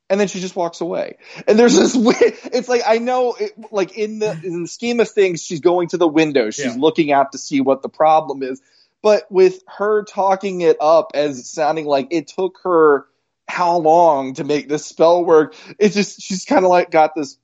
and 0.10 0.20
then 0.20 0.28
she 0.28 0.40
just 0.42 0.56
walks 0.56 0.80
away. 0.82 1.18
And 1.48 1.58
there's 1.58 1.76
this 1.76 1.96
weird, 1.96 2.36
it's 2.52 2.68
like 2.70 2.84
I 2.86 3.00
know 3.00 3.34
it, 3.34 3.54
like 3.72 3.98
in 3.98 4.20
the 4.20 4.32
in 4.44 4.64
the 4.64 4.68
scheme 4.68 5.00
of 5.00 5.10
things 5.10 5.42
she's 5.44 5.62
going 5.62 5.88
to 5.90 5.98
the 5.98 6.08
window, 6.08 6.52
she's 6.52 6.76
Yeah. 6.76 6.76
looking 6.78 7.12
out 7.12 7.32
to 7.32 7.38
see 7.38 7.62
what 7.62 7.82
the 7.82 7.90
problem 7.90 8.44
is. 8.44 8.62
But 9.02 9.30
with 9.32 9.64
her 9.68 10.04
talking 10.04 10.62
it 10.62 10.78
up 10.80 11.12
as 11.16 11.50
sounding 11.50 11.86
like 11.86 12.08
it 12.12 12.28
took 12.28 12.60
her 12.64 13.06
how 13.48 13.78
long 13.78 14.36
to 14.36 14.44
make 14.44 14.70
this 14.70 14.86
spell 14.86 15.24
work, 15.26 15.56
it's 15.80 15.96
just 15.96 16.22
she's 16.22 16.46
kind 16.46 16.64
of 16.64 16.70
like 16.70 16.92
got 16.92 17.16
this 17.16 17.38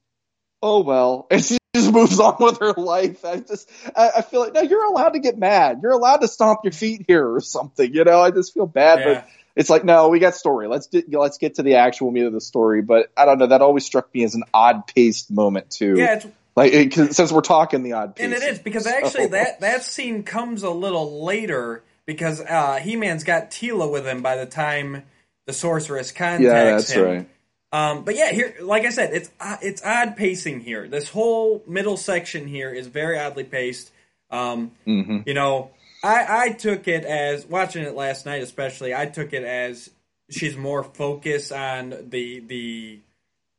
oh 0.62 0.82
well, 0.82 1.28
and 1.32 1.44
she 1.44 1.58
just 1.74 1.86
just 1.86 1.94
moves 1.94 2.20
on 2.20 2.36
with 2.40 2.60
her 2.60 2.74
life. 2.74 3.24
I 3.24 3.38
just, 3.38 3.70
I, 3.96 4.10
I, 4.18 4.22
feel 4.22 4.42
like, 4.42 4.54
no, 4.54 4.62
you're 4.62 4.86
allowed 4.86 5.10
to 5.12 5.20
get 5.20 5.38
mad. 5.38 5.80
You're 5.84 5.92
allowed 5.92 6.18
to 6.18 6.28
stomp 6.28 6.62
your 6.64 6.74
feet 6.74 7.06
here 7.08 7.28
or 7.32 7.42
something. 7.42 7.94
You 7.94 8.04
know, 8.04 8.20
I 8.20 8.32
just 8.32 8.54
feel 8.54 8.66
bad, 8.66 9.00
yeah. 9.00 9.06
but 9.06 9.28
it's 9.60 9.70
like, 9.70 9.84
no, 9.84 10.07
we 10.07 10.20
got 10.20 10.36
story. 10.36 10.70
Let's 10.70 10.88
do, 10.88 11.03
let's 11.10 11.38
get 11.38 11.55
to 11.55 11.64
the 11.64 11.76
actual 11.76 12.12
meat 12.12 12.24
of 12.24 12.32
the 12.32 12.39
story. 12.39 12.82
But 12.82 13.12
I 13.18 13.26
don't 13.26 13.39
know. 13.39 13.47
That 13.47 13.62
always 13.62 13.86
struck 13.86 14.12
me 14.14 14.24
as 14.24 14.34
an 14.34 14.45
odd 14.53 14.88
paced 14.88 15.30
moment 15.30 15.70
too. 15.70 15.95
Yeah, 15.97 16.16
it's, 16.16 16.28
like 16.55 16.72
it, 16.74 17.14
since 17.14 17.30
we're 17.30 17.41
talking 17.41 17.84
the 17.84 17.91
odd, 17.91 18.14
and 18.22 18.32
it 18.32 18.41
is 18.41 18.60
because 18.60 18.88
actually 18.88 19.28
that 19.28 19.60
that 19.60 19.84
scene 19.84 20.24
comes 20.24 20.64
a 20.64 20.70
little 20.70 21.26
later 21.26 21.84
because 22.05 22.39
uh, 22.39 22.76
He 22.76 22.95
Man's 22.95 23.26
got 23.26 23.51
Teela 23.51 23.91
with 23.91 24.07
him 24.07 24.22
by 24.22 24.38
the 24.38 24.45
time 24.45 25.03
the 25.45 25.51
sorceress 25.51 26.14
contacts 26.14 26.43
yeah, 26.43 26.64
that's 26.64 26.91
him. 26.91 27.05
Right. 27.05 27.30
Um, 27.72 28.05
but 28.05 28.16
yeah, 28.16 28.32
here, 28.32 28.55
like 28.62 28.86
I 28.86 28.91
said, 28.91 29.14
it's 29.14 29.30
uh, 29.41 29.57
it's 29.62 29.84
odd 29.84 30.16
pacing 30.16 30.62
here. 30.62 30.88
This 30.88 31.10
whole 31.10 31.64
middle 31.68 31.97
section 31.97 32.47
here 32.47 32.72
is 32.72 32.88
very 32.88 33.20
oddly 33.20 33.43
paced. 33.43 33.91
Um, 34.32 34.72
mm-hmm. 34.88 35.20
You 35.26 35.34
know, 35.34 35.72
I 36.04 36.45
I 36.45 36.50
took 36.50 36.88
it 36.88 37.04
as 37.04 37.45
watching 37.45 37.84
it 37.84 37.95
last 37.95 38.26
night, 38.26 38.41
especially. 38.41 38.95
I 38.95 39.06
took 39.06 39.34
it 39.34 39.43
as 39.43 39.89
she's 40.30 40.56
more 40.56 40.84
focused 40.84 41.52
on 41.52 41.89
the 41.89 42.39
the 42.39 43.00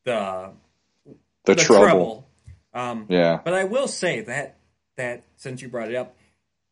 the 0.05 0.51
the, 1.45 1.55
the 1.55 1.55
trouble. 1.55 1.85
trouble. 1.85 2.27
Um, 2.73 3.07
yeah. 3.09 3.41
But 3.43 3.55
I 3.55 3.65
will 3.65 3.89
say 3.89 4.23
that 4.23 4.57
that 4.97 5.25
since 5.37 5.63
you 5.63 5.69
brought 5.69 5.89
it 5.89 5.97
up, 5.97 6.17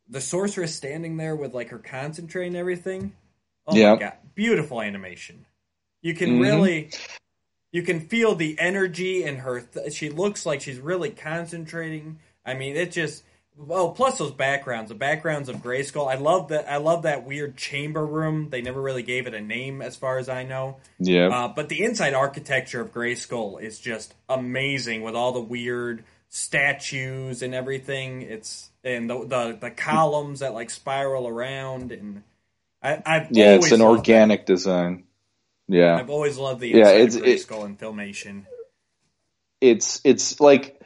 the 0.08 0.20
sorceress 0.20 0.74
standing 0.74 1.16
there 1.16 1.36
with 1.36 1.54
like 1.54 1.68
her 1.70 1.78
concentrate 1.78 2.46
and 2.46 2.56
everything. 2.56 3.12
Oh 3.66 3.76
yeah. 3.76 3.94
my 3.94 4.00
god, 4.00 4.12
beautiful 4.34 4.80
animation. 4.80 5.44
You 6.00 6.14
can 6.14 6.30
mm-hmm. 6.30 6.40
really 6.40 6.90
you 7.72 7.82
can 7.82 8.00
feel 8.00 8.34
the 8.34 8.58
energy 8.58 9.24
in 9.24 9.36
her. 9.36 9.60
Th- 9.60 9.92
she 9.92 10.08
looks 10.08 10.46
like 10.46 10.60
she's 10.60 10.78
really 10.78 11.10
concentrating. 11.10 12.18
I 12.44 12.54
mean, 12.54 12.76
it 12.76 12.92
just 12.92 13.24
oh, 13.68 13.90
plus 13.90 14.18
those 14.18 14.32
backgrounds, 14.32 14.88
the 14.88 14.94
backgrounds 14.94 15.48
of 15.48 15.56
Grayskull. 15.56 16.10
I 16.10 16.16
love 16.16 16.48
that. 16.48 16.70
I 16.70 16.76
love 16.76 17.02
that 17.02 17.26
weird 17.26 17.56
chamber 17.56 18.04
room. 18.04 18.50
They 18.50 18.62
never 18.62 18.80
really 18.80 19.02
gave 19.02 19.26
it 19.26 19.34
a 19.34 19.40
name, 19.40 19.82
as 19.82 19.96
far 19.96 20.18
as 20.18 20.28
I 20.28 20.44
know. 20.44 20.76
Yeah. 20.98 21.28
Uh, 21.28 21.48
but 21.48 21.68
the 21.68 21.82
inside 21.82 22.14
architecture 22.14 22.80
of 22.80 22.92
Grayskull 22.92 23.60
is 23.60 23.78
just 23.78 24.14
amazing 24.28 25.02
with 25.02 25.14
all 25.14 25.32
the 25.32 25.40
weird 25.40 26.04
statues 26.28 27.42
and 27.42 27.54
everything. 27.54 28.22
It's 28.22 28.70
and 28.84 29.08
the 29.08 29.18
the, 29.26 29.58
the 29.60 29.70
columns 29.70 30.40
that 30.40 30.54
like 30.54 30.70
spiral 30.70 31.26
around 31.26 31.92
and 31.92 32.22
I, 32.82 33.02
I've 33.04 33.32
yeah, 33.32 33.54
it's 33.54 33.72
an 33.72 33.82
organic 33.82 34.46
that. 34.46 34.52
design. 34.52 35.04
Yeah, 35.66 35.96
I've 35.96 36.10
always 36.10 36.38
loved 36.38 36.60
the 36.60 36.68
yeah, 36.68 36.90
it's, 36.90 37.16
Grayskull 37.16 37.64
and 37.64 37.78
Filmation. 37.78 38.46
It's 39.60 40.00
it's 40.04 40.40
like 40.40 40.77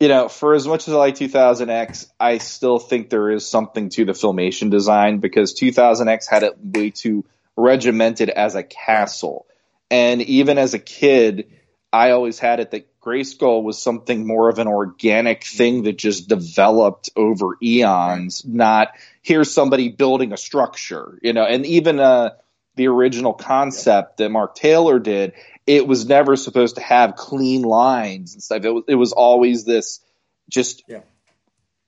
you 0.00 0.08
know, 0.08 0.28
for 0.28 0.54
as 0.54 0.66
much 0.66 0.86
as 0.86 0.94
I 0.94 0.96
like 0.96 1.16
2000X, 1.16 2.10
I 2.20 2.38
still 2.38 2.78
think 2.78 3.10
there 3.10 3.30
is 3.30 3.48
something 3.48 3.88
to 3.90 4.04
the 4.04 4.12
Filmation 4.12 4.70
design 4.70 5.18
because 5.18 5.54
2000X 5.54 6.28
had 6.28 6.44
it 6.44 6.54
way 6.62 6.90
too 6.90 7.24
regimented 7.56 8.30
as 8.30 8.54
a 8.54 8.62
castle, 8.62 9.46
and 9.90 10.22
even 10.22 10.58
as 10.58 10.74
a 10.74 10.78
kid, 10.78 11.50
I 11.92 12.10
always 12.10 12.38
had 12.38 12.60
it 12.60 12.70
that 12.70 13.00
Grayskull 13.00 13.62
was 13.62 13.80
something 13.80 14.26
more 14.26 14.48
of 14.48 14.58
an 14.58 14.68
organic 14.68 15.44
thing 15.44 15.84
that 15.84 15.96
just 15.96 16.28
developed 16.28 17.10
over 17.16 17.56
eons, 17.62 18.44
not 18.44 18.92
here's 19.22 19.52
somebody 19.52 19.88
building 19.88 20.32
a 20.32 20.36
structure, 20.36 21.18
you 21.22 21.32
know, 21.32 21.44
and 21.44 21.64
even 21.66 21.98
uh 21.98 22.30
the 22.76 22.86
original 22.86 23.32
concept 23.32 24.18
that 24.18 24.30
Mark 24.30 24.54
Taylor 24.54 24.98
did, 24.98 25.32
it 25.68 25.86
was 25.86 26.06
never 26.06 26.34
supposed 26.34 26.76
to 26.76 26.80
have 26.80 27.14
clean 27.14 27.60
lines 27.60 28.32
and 28.32 28.42
stuff. 28.42 28.64
It 28.64 28.70
was, 28.70 28.84
it 28.88 28.94
was 28.94 29.12
always 29.12 29.66
this 29.66 30.00
just 30.48 30.82
yeah. 30.88 31.00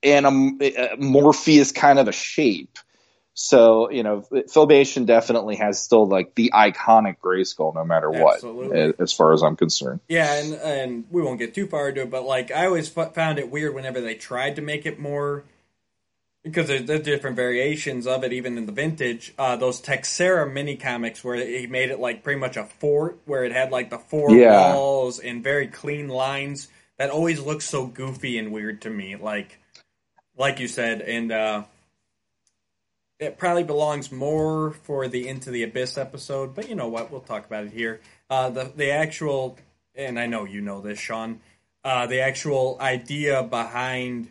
anim, 0.02 0.60
uh, 0.62 0.96
Morpheus 0.98 1.72
kind 1.72 1.98
of 1.98 2.06
a 2.06 2.12
shape. 2.12 2.78
So, 3.32 3.90
you 3.90 4.02
know, 4.02 4.20
Filmation 4.30 5.06
definitely 5.06 5.56
has 5.56 5.80
still 5.80 6.06
like 6.06 6.34
the 6.34 6.52
iconic 6.54 7.16
Grayskull 7.24 7.74
no 7.74 7.82
matter 7.82 8.14
Absolutely. 8.14 8.88
what, 8.88 9.00
as 9.00 9.14
far 9.14 9.32
as 9.32 9.42
I'm 9.42 9.56
concerned. 9.56 10.00
Yeah, 10.08 10.30
and, 10.34 10.54
and 10.54 11.04
we 11.10 11.22
won't 11.22 11.38
get 11.38 11.54
too 11.54 11.66
far 11.66 11.88
into 11.88 12.02
it, 12.02 12.10
but 12.10 12.24
like 12.24 12.50
I 12.50 12.66
always 12.66 12.94
f- 12.94 13.14
found 13.14 13.38
it 13.38 13.50
weird 13.50 13.74
whenever 13.74 14.02
they 14.02 14.14
tried 14.14 14.56
to 14.56 14.62
make 14.62 14.84
it 14.84 14.98
more 14.98 15.44
because 16.42 16.68
there's, 16.68 16.84
there's, 16.84 17.02
different 17.02 17.36
variations 17.36 18.06
of 18.06 18.24
it, 18.24 18.32
even 18.32 18.56
in 18.56 18.66
the 18.66 18.72
vintage. 18.72 19.34
Uh, 19.38 19.56
those 19.56 19.80
Texeira 19.80 20.50
mini 20.50 20.76
comics 20.76 21.22
where 21.22 21.36
he 21.36 21.66
made 21.66 21.90
it 21.90 22.00
like 22.00 22.22
pretty 22.22 22.40
much 22.40 22.56
a 22.56 22.64
fort, 22.64 23.18
where 23.26 23.44
it 23.44 23.52
had 23.52 23.70
like 23.70 23.90
the 23.90 23.98
four 23.98 24.30
yeah. 24.30 24.74
walls 24.74 25.18
and 25.18 25.42
very 25.42 25.66
clean 25.66 26.08
lines. 26.08 26.68
That 26.98 27.10
always 27.10 27.40
looks 27.40 27.64
so 27.64 27.86
goofy 27.86 28.38
and 28.38 28.52
weird 28.52 28.82
to 28.82 28.90
me. 28.90 29.16
Like, 29.16 29.58
like 30.36 30.60
you 30.60 30.68
said, 30.68 31.00
and 31.02 31.32
uh, 31.32 31.64
it 33.18 33.38
probably 33.38 33.64
belongs 33.64 34.10
more 34.10 34.70
for 34.70 35.08
the 35.08 35.28
Into 35.28 35.50
the 35.50 35.62
Abyss 35.62 35.98
episode. 35.98 36.54
But 36.54 36.68
you 36.68 36.74
know 36.74 36.88
what? 36.88 37.10
We'll 37.10 37.20
talk 37.20 37.46
about 37.46 37.64
it 37.64 37.72
here. 37.72 38.00
Uh, 38.28 38.50
the 38.50 38.72
the 38.74 38.90
actual, 38.90 39.58
and 39.94 40.18
I 40.18 40.26
know 40.26 40.44
you 40.44 40.60
know 40.60 40.80
this, 40.80 40.98
Sean. 40.98 41.40
Uh, 41.84 42.06
the 42.06 42.20
actual 42.20 42.76
idea 42.80 43.42
behind 43.42 44.28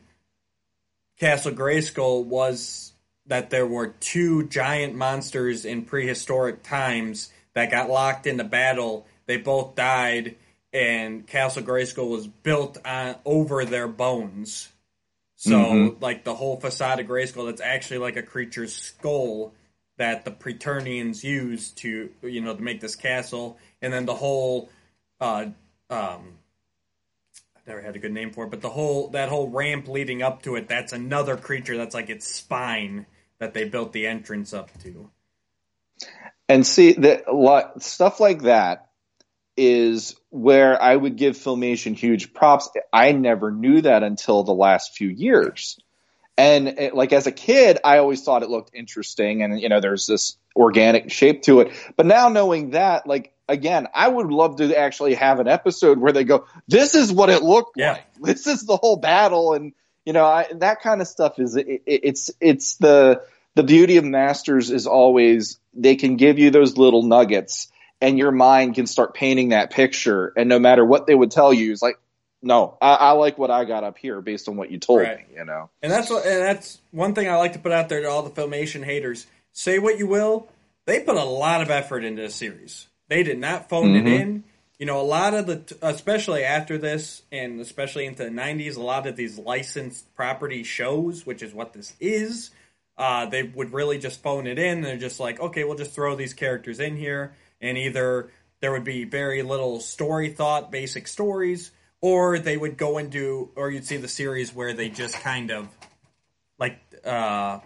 Castle 1.20 1.51
Grayskull 1.51 2.26
was 2.26 2.93
that 3.28 3.49
there 3.49 3.67
were 3.67 3.88
two 3.99 4.47
giant 4.47 4.95
monsters 4.95 5.65
in 5.65 5.84
prehistoric 5.84 6.63
times 6.63 7.32
that 7.53 7.72
got 7.72 7.89
locked 7.89 8.26
into 8.26 8.43
battle. 8.43 9.05
They 9.26 9.38
both 9.38 9.76
died, 9.76 10.36
and 10.74 11.28
Castle 11.28 11.61
Grayskull 11.61 12.09
was 12.09 12.28
built 12.28 12.78
on 12.86 13.15
over 13.26 13.65
their 13.65 13.88
bones. 13.88 14.70
So, 15.36 15.51
mm-hmm. 15.51 16.03
like 16.03 16.24
the 16.24 16.36
whole 16.36 16.59
facade 16.59 16.99
of 16.99 17.07
Grayskull, 17.07 17.45
that's 17.45 17.61
actually 17.61 17.99
like 17.99 18.15
a 18.15 18.24
creature's 18.24 18.76
skull 18.76 19.53
that 19.97 20.26
the 20.26 20.32
Preternians 20.32 21.24
used 21.24 21.78
to, 21.80 22.09
you 22.24 22.41
know, 22.41 22.55
to 22.55 22.61
make 22.61 22.82
this 22.82 22.95
castle, 22.95 23.57
and 23.82 23.93
then 23.93 24.05
the 24.05 24.15
whole 24.15 24.70
uh, 25.22 25.47
um, 25.89 26.39
never 27.70 27.82
had 27.82 27.95
a 27.95 27.99
good 27.99 28.11
name 28.11 28.32
for 28.32 28.45
it, 28.45 28.49
but 28.49 28.61
the 28.61 28.70
whole 28.70 29.09
that 29.09 29.30
whole 29.30 29.47
ramp 29.49 29.88
leading 29.88 30.22
up 30.22 30.41
to 30.43 30.55
it, 30.55 30.67
that's 30.67 30.91
another 30.91 31.38
creature 31.38 31.78
that's 31.78 31.93
like 31.95 32.09
its 32.09 32.28
spine 32.28 33.05
that 33.39 33.53
they 33.53 33.63
built 33.63 33.93
the 33.93 34.07
entrance 34.07 34.53
up 34.53 34.70
to. 34.84 35.09
And 36.49 36.65
see 36.65 36.93
that 36.93 37.26
stuff 37.80 38.20
like 38.20 38.41
that 38.41 38.89
is 39.55 40.15
where 40.30 40.82
I 40.82 40.95
would 40.95 41.15
give 41.15 41.38
Filmation 41.38 41.95
huge 41.95 42.34
props. 42.34 42.70
I 42.91 43.11
never 43.11 43.51
knew 43.51 43.82
that 43.82 44.03
until 44.03 44.43
the 44.43 44.53
last 44.53 44.95
few 44.95 45.09
years. 45.09 45.78
And 46.38 46.70
it, 46.70 46.95
like 46.95 47.11
as 47.11 47.28
a 47.28 47.32
kid, 47.32 47.80
I 47.84 47.97
always 47.97 48.24
thought 48.24 48.43
it 48.43 48.49
looked 48.49 48.72
interesting, 48.74 49.43
and 49.43 49.59
you 49.59 49.70
know, 49.70 49.82
there's 49.82 50.07
this 50.07 50.38
organic 50.55 51.11
shape 51.11 51.43
to 51.43 51.59
it. 51.59 51.74
But 51.97 52.05
now 52.05 52.30
knowing 52.30 52.72
that, 52.72 53.05
like 53.05 53.34
again, 53.50 53.88
I 53.93 54.08
would 54.08 54.28
love 54.28 54.58
to 54.58 54.78
actually 54.78 55.16
have 55.16 55.39
an 55.39 55.47
episode 55.47 55.97
where 55.97 56.14
they 56.14 56.24
go, 56.24 56.45
"This 56.68 56.95
is 56.95 57.12
what 57.12 57.30
it 57.30 57.41
looked 57.43 57.74
yeah. 57.76 57.93
like. 57.93 58.06
This 58.22 58.47
is 58.47 58.66
the 58.66 58.78
whole 58.78 58.97
battle," 58.97 59.54
and 59.54 59.74
you 60.06 60.14
know 60.14 60.26
I, 60.26 60.47
that 60.56 60.82
kind 60.82 61.02
of 61.02 61.08
stuff 61.08 61.39
is 61.39 61.56
it, 61.56 61.68
it, 61.68 61.82
it's 61.86 62.32
it's 62.39 62.76
the 62.76 63.24
the 63.56 63.64
beauty 63.64 63.97
of 63.97 64.06
masters 64.06 64.72
is 64.72 64.88
always 64.88 65.60
they 65.74 65.95
can 65.95 66.16
give 66.16 66.39
you 66.39 66.52
those 66.52 66.78
little 66.78 67.04
nuggets, 67.04 67.72
and 68.00 68.18
your 68.18 68.32
mind 68.32 68.76
can 68.76 68.88
start 68.88 69.14
painting 69.14 69.50
that 69.50 69.72
picture, 69.72 70.32
and 70.38 70.47
no 70.47 70.60
matter 70.60 70.86
what 70.86 71.08
they 71.08 71.16
would 71.16 71.32
tell 71.32 71.54
you, 71.54 71.74
it's 71.74 71.82
like. 71.82 72.00
No, 72.41 72.78
I, 72.82 72.93
I 72.93 73.12
like 73.12 73.38
what 73.38 73.52
I 73.52 73.66
got 73.66 73.84
up 73.84 73.97
here 73.97 74.22
based 74.22 74.47
on 74.47 74.56
what 74.56 74.72
you 74.72 74.80
told 74.80 75.02
right. 75.02 75.28
me. 75.30 75.36
You 75.36 75.43
know, 75.43 75.70
and 75.82 75.91
that's 75.91 76.10
what, 76.10 76.26
and 76.26 76.41
that's 76.41 76.80
one 76.91 77.14
thing 77.14 77.28
I 77.28 77.36
like 77.36 77.52
to 77.52 77.60
put 77.60 77.74
out 77.74 77.89
there 77.89 78.00
to 78.00 78.08
all 78.08 78.24
the 78.24 78.30
filmation 78.30 78.82
haters. 78.82 79.28
Say 79.52 79.78
what 79.78 80.00
you 80.00 80.08
will, 80.08 80.47
they 80.86 81.02
put 81.02 81.18
a 81.18 81.26
lot 81.26 81.62
of 81.62 81.70
effort 81.70 82.06
into 82.06 82.22
this 82.22 82.36
series 82.36 82.88
they 83.10 83.24
did 83.24 83.39
not 83.39 83.68
phone 83.68 83.93
mm-hmm. 83.93 84.07
it 84.07 84.22
in. 84.22 84.43
You 84.78 84.86
know, 84.86 85.01
a 85.01 85.03
lot 85.03 85.34
of 85.34 85.45
the, 85.45 85.78
especially 85.82 86.45
after 86.45 86.78
this, 86.78 87.24
and 87.34 87.60
especially 87.60 88.05
into 88.05 88.24
the 88.24 88.30
'90s, 88.30 88.78
a 88.78 88.82
lot 88.82 89.07
of 89.07 89.18
these 89.18 89.38
licensed 89.38 90.16
property 90.16 90.64
shows, 90.64 91.26
which 91.26 91.43
is 91.43 91.53
what 91.53 91.74
this 91.74 91.93
is, 91.99 92.51
uh, 92.97 93.26
they 93.26 93.43
would 93.43 93.74
really 93.74 93.97
just 93.97 94.22
phone 94.22 94.47
it 94.47 94.57
in. 94.57 94.82
They're 94.82 94.97
just 94.97 95.20
like, 95.20 95.39
okay, 95.39 95.66
we'll 95.66 95.78
just 95.78 95.91
throw 95.91 96.16
these 96.16 96.34
characters 96.34 96.80
in 96.80 96.95
here, 96.95 97.34
and 97.60 97.78
either 97.78 98.30
there 98.62 98.72
would 98.72 98.86
be 98.86 99.03
very 99.03 99.41
little 99.41 99.82
story 99.82 100.30
thought, 100.30 100.72
basic 100.72 101.07
stories, 101.07 101.72
or 102.01 102.39
they 102.39 102.55
would 102.55 102.78
go 102.78 102.97
into, 102.97 103.51
or 103.55 103.70
you'd 103.70 103.86
see 103.86 103.97
the 103.97 104.07
series 104.07 104.53
where 104.53 104.74
they 104.74 104.89
just 104.89 105.16
kind 105.16 105.51
of 105.51 105.68
like, 106.57 106.80
uh, 107.05 107.60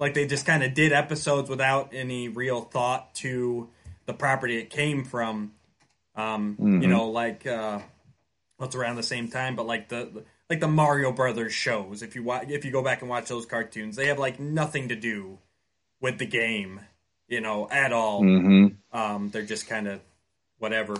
like 0.00 0.14
they 0.14 0.26
just 0.26 0.46
kind 0.46 0.62
of 0.62 0.74
did 0.74 0.92
episodes 0.92 1.48
without 1.48 1.90
any 1.92 2.28
real 2.28 2.62
thought 2.62 3.14
to 3.14 3.68
the 4.10 4.18
property 4.18 4.58
it 4.58 4.70
came 4.70 5.04
from. 5.04 5.52
Um, 6.16 6.54
mm-hmm. 6.54 6.82
You 6.82 6.88
know, 6.88 7.10
like 7.10 7.46
uh, 7.46 7.78
what's 8.56 8.74
around 8.74 8.96
the 8.96 9.04
same 9.04 9.28
time, 9.28 9.54
but 9.54 9.66
like 9.66 9.88
the 9.88 10.24
like 10.50 10.58
the 10.58 10.68
Mario 10.68 11.12
Brothers 11.12 11.52
shows. 11.52 12.02
If 12.02 12.16
you 12.16 12.24
watch, 12.24 12.50
if 12.50 12.64
you 12.64 12.72
go 12.72 12.82
back 12.82 13.02
and 13.02 13.08
watch 13.08 13.28
those 13.28 13.46
cartoons, 13.46 13.94
they 13.94 14.06
have 14.06 14.18
like 14.18 14.40
nothing 14.40 14.88
to 14.88 14.96
do 14.96 15.38
with 16.00 16.18
the 16.18 16.26
game, 16.26 16.80
you 17.28 17.40
know, 17.40 17.68
at 17.70 17.92
all. 17.92 18.22
Mm-hmm. 18.22 18.98
Um, 18.98 19.30
they're 19.30 19.42
just 19.42 19.68
kind 19.68 19.86
of 19.86 20.00
whatever. 20.58 20.96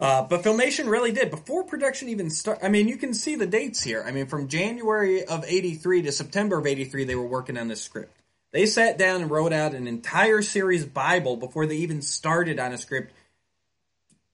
Uh, 0.00 0.22
but 0.22 0.42
Filmation 0.42 0.88
really 0.88 1.12
did 1.12 1.30
before 1.30 1.64
production 1.64 2.08
even 2.08 2.30
start. 2.30 2.58
I 2.62 2.68
mean, 2.68 2.88
you 2.88 2.96
can 2.96 3.14
see 3.14 3.36
the 3.36 3.46
dates 3.46 3.82
here. 3.82 4.04
I 4.04 4.10
mean, 4.10 4.26
from 4.26 4.48
January 4.48 5.24
of 5.24 5.44
'83 5.46 6.02
to 6.02 6.12
September 6.12 6.58
of 6.58 6.66
'83, 6.66 7.04
they 7.04 7.14
were 7.14 7.26
working 7.26 7.56
on 7.56 7.68
this 7.68 7.80
script. 7.80 8.17
They 8.52 8.66
sat 8.66 8.98
down 8.98 9.22
and 9.22 9.30
wrote 9.30 9.52
out 9.52 9.74
an 9.74 9.86
entire 9.86 10.42
series 10.42 10.84
Bible 10.84 11.36
before 11.36 11.66
they 11.66 11.76
even 11.76 12.00
started 12.00 12.58
on 12.58 12.72
a 12.72 12.78
script, 12.78 13.12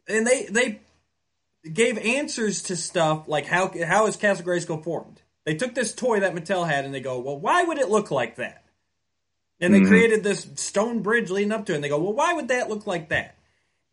and 0.07 0.27
they 0.27 0.47
they 0.47 0.81
gave 1.73 1.99
answers 1.99 2.65
to 2.65 2.77
stuff 2.77 3.27
like 3.27 3.47
how 3.47 3.73
how 3.85 4.07
is 4.07 4.17
Castle 4.17 4.47
Grayskull 4.47 4.85
formed? 4.85 5.21
They 5.45 5.55
took 5.55 5.75
this 5.75 5.95
toy 5.95 6.21
that 6.21 6.35
Mattel 6.35 6.67
had 6.67 6.85
and 6.85 6.95
they 6.95 7.01
go, 7.01 7.19
well, 7.19 7.39
why 7.39 7.65
would 7.65 7.79
it 7.79 7.91
look 7.91 8.11
like 8.11 8.37
that? 8.37 8.65
And 9.61 9.75
they 9.75 9.81
mm-hmm. 9.81 9.89
created 9.89 10.25
this 10.25 10.47
stone 10.57 11.03
bridge 11.03 11.31
leading 11.31 11.53
up 11.53 11.67
to 11.67 11.73
it, 11.73 11.77
and 11.77 11.85
they 11.85 11.89
go, 11.89 11.99
well, 11.99 12.13
why 12.13 12.33
would 12.33 12.49
that 12.49 12.69
look 12.69 12.87
like 12.87 13.11
that? 13.11 13.37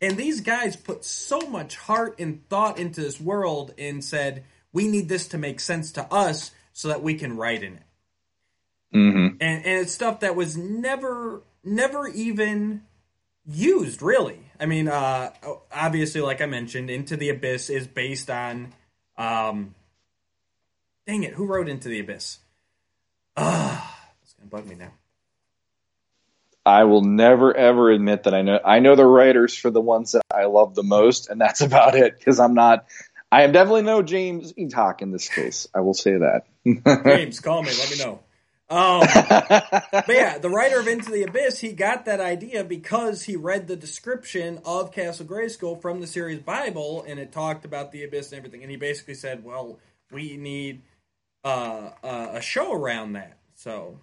And 0.00 0.16
these 0.16 0.40
guys 0.40 0.74
put 0.74 1.04
so 1.04 1.40
much 1.40 1.76
heart 1.76 2.16
and 2.18 2.46
thought 2.48 2.78
into 2.78 3.00
this 3.00 3.20
world 3.20 3.72
and 3.78 4.04
said, 4.04 4.44
we 4.72 4.88
need 4.88 5.08
this 5.08 5.28
to 5.28 5.38
make 5.38 5.60
sense 5.60 5.92
to 5.92 6.12
us 6.12 6.50
so 6.72 6.88
that 6.88 7.02
we 7.02 7.14
can 7.14 7.36
write 7.36 7.62
in 7.62 7.74
it. 7.74 7.82
Mm-hmm. 8.94 9.36
And, 9.40 9.40
and 9.40 9.80
it's 9.80 9.92
stuff 9.92 10.20
that 10.20 10.36
was 10.36 10.56
never, 10.56 11.42
never 11.64 12.08
even 12.08 12.82
used, 13.46 14.02
really. 14.02 14.40
I 14.60 14.66
mean, 14.66 14.88
uh, 14.88 15.32
obviously, 15.74 16.20
like 16.20 16.40
I 16.40 16.46
mentioned, 16.46 16.90
Into 16.90 17.16
the 17.16 17.30
Abyss 17.30 17.70
is 17.70 17.86
based 17.86 18.30
on. 18.30 18.72
Um, 19.16 19.74
dang 21.06 21.24
it, 21.24 21.34
who 21.34 21.46
wrote 21.46 21.68
Into 21.68 21.88
the 21.88 22.00
Abyss? 22.00 22.38
Ah, 23.36 23.98
it's 24.22 24.34
gonna 24.34 24.50
bug 24.50 24.66
me 24.66 24.74
now. 24.74 24.92
I 26.64 26.84
will 26.84 27.02
never 27.02 27.56
ever 27.56 27.90
admit 27.90 28.24
that 28.24 28.34
I 28.34 28.42
know 28.42 28.60
I 28.64 28.78
know 28.78 28.94
the 28.94 29.06
writers 29.06 29.56
for 29.56 29.70
the 29.70 29.80
ones 29.80 30.12
that 30.12 30.22
I 30.32 30.44
love 30.44 30.74
the 30.74 30.82
most, 30.82 31.28
and 31.28 31.40
that's 31.40 31.60
about 31.62 31.94
it. 31.94 32.18
Because 32.18 32.38
I'm 32.38 32.54
not, 32.54 32.86
I 33.30 33.42
am 33.42 33.52
definitely 33.52 33.82
no 33.82 34.02
James 34.02 34.52
Eatock 34.52 35.02
in 35.02 35.10
this 35.10 35.28
case. 35.28 35.66
I 35.74 35.80
will 35.80 35.94
say 35.94 36.18
that. 36.18 36.42
James, 37.04 37.40
call 37.40 37.62
me. 37.62 37.70
Let 37.70 37.90
me 37.90 37.98
know. 37.98 38.20
Um, 38.72 39.00
but 39.90 40.08
yeah, 40.08 40.38
the 40.38 40.50
writer 40.50 40.80
of 40.80 40.88
Into 40.88 41.10
the 41.10 41.24
Abyss, 41.24 41.60
he 41.60 41.72
got 41.72 42.06
that 42.06 42.20
idea 42.20 42.64
because 42.64 43.24
he 43.24 43.36
read 43.36 43.66
the 43.66 43.76
description 43.76 44.60
of 44.64 44.92
Castle 44.92 45.26
Grayskull 45.26 45.80
from 45.80 46.00
the 46.00 46.06
series 46.06 46.40
Bible, 46.40 47.04
and 47.06 47.20
it 47.20 47.32
talked 47.32 47.64
about 47.64 47.92
the 47.92 48.04
abyss 48.04 48.32
and 48.32 48.38
everything. 48.38 48.62
And 48.62 48.70
he 48.70 48.76
basically 48.76 49.14
said, 49.14 49.44
"Well, 49.44 49.78
we 50.10 50.36
need 50.36 50.82
uh, 51.44 51.90
uh, 52.02 52.28
a 52.32 52.40
show 52.40 52.72
around 52.72 53.12
that." 53.12 53.36
So 53.54 53.98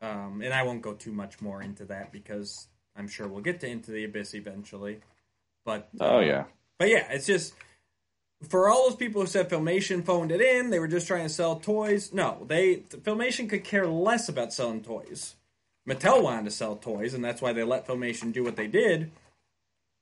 um, 0.00 0.42
and 0.42 0.52
I 0.52 0.62
won't 0.62 0.82
go 0.82 0.92
too 0.92 1.12
much 1.12 1.40
more 1.40 1.62
into 1.62 1.84
that 1.86 2.12
because 2.12 2.68
I'm 2.96 3.08
sure 3.08 3.26
we'll 3.26 3.42
get 3.42 3.60
to 3.60 3.68
Into 3.68 3.90
the 3.90 4.04
Abyss 4.04 4.34
eventually. 4.34 5.00
But 5.64 5.88
oh 6.00 6.20
yeah, 6.20 6.44
but 6.78 6.88
yeah, 6.88 7.06
it's 7.10 7.26
just 7.26 7.54
for 8.48 8.68
all 8.68 8.88
those 8.88 8.96
people 8.96 9.22
who 9.22 9.26
said 9.26 9.48
Filmation 9.48 10.04
phoned 10.04 10.30
it 10.30 10.40
in, 10.40 10.70
they 10.70 10.78
were 10.78 10.88
just 10.88 11.06
trying 11.06 11.24
to 11.24 11.28
sell 11.28 11.56
toys. 11.56 12.12
No, 12.12 12.44
they 12.46 12.76
Filmation 12.76 13.48
could 13.48 13.64
care 13.64 13.86
less 13.86 14.28
about 14.28 14.52
selling 14.52 14.82
toys. 14.82 15.34
Mattel 15.88 16.22
wanted 16.22 16.44
to 16.44 16.50
sell 16.50 16.76
toys, 16.76 17.14
and 17.14 17.24
that's 17.24 17.40
why 17.40 17.52
they 17.52 17.62
let 17.62 17.86
Filmation 17.86 18.32
do 18.32 18.44
what 18.44 18.56
they 18.56 18.66
did. 18.66 19.10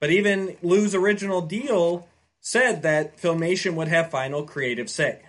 But 0.01 0.11
even 0.11 0.57
Lou's 0.63 0.95
original 0.95 1.43
deal 1.43 2.09
said 2.41 2.83
that 2.83 3.19
Filmation 3.19 3.75
would 3.75 3.89
have 3.89 4.11
final 4.11 4.45
creative 4.45 4.91
say. 4.91 5.23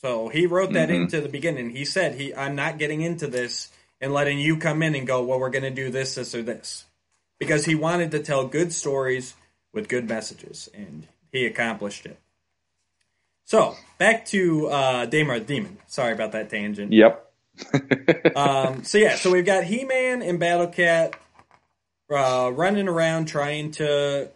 So 0.00 0.28
he 0.28 0.46
wrote 0.46 0.72
that 0.72 0.88
mm-hmm. 0.88 1.02
into 1.02 1.20
the 1.20 1.28
beginning. 1.28 1.70
He 1.70 1.84
said 1.84 2.14
he 2.14 2.34
I'm 2.34 2.54
not 2.54 2.78
getting 2.78 3.02
into 3.02 3.26
this 3.26 3.70
and 4.00 4.12
letting 4.12 4.38
you 4.38 4.56
come 4.56 4.82
in 4.82 4.94
and 4.94 5.06
go, 5.06 5.24
well, 5.24 5.40
we're 5.40 5.50
going 5.50 5.62
to 5.62 5.70
do 5.70 5.90
this, 5.90 6.14
this, 6.14 6.34
or 6.34 6.42
this. 6.42 6.84
Because 7.38 7.64
he 7.64 7.74
wanted 7.74 8.10
to 8.12 8.20
tell 8.20 8.46
good 8.46 8.72
stories 8.72 9.34
with 9.72 9.88
good 9.88 10.08
messages, 10.08 10.68
and 10.74 11.06
he 11.32 11.44
accomplished 11.46 12.06
it. 12.06 12.18
So, 13.46 13.76
back 13.96 14.26
to 14.26 14.66
uh, 14.66 15.06
Daimar 15.06 15.38
the 15.38 15.44
Demon. 15.44 15.78
Sorry 15.86 16.12
about 16.12 16.32
that 16.32 16.50
tangent. 16.50 16.92
Yep. 16.92 17.32
um, 18.36 18.82
so, 18.82 18.98
yeah, 18.98 19.14
so 19.14 19.30
we've 19.32 19.46
got 19.46 19.62
He 19.64 19.84
Man 19.84 20.20
and 20.20 20.38
Battle 20.38 20.66
Cat 20.66 21.16
uh, 22.10 22.50
running 22.52 22.88
around 22.88 23.26
trying 23.26 23.70
to 23.72 24.30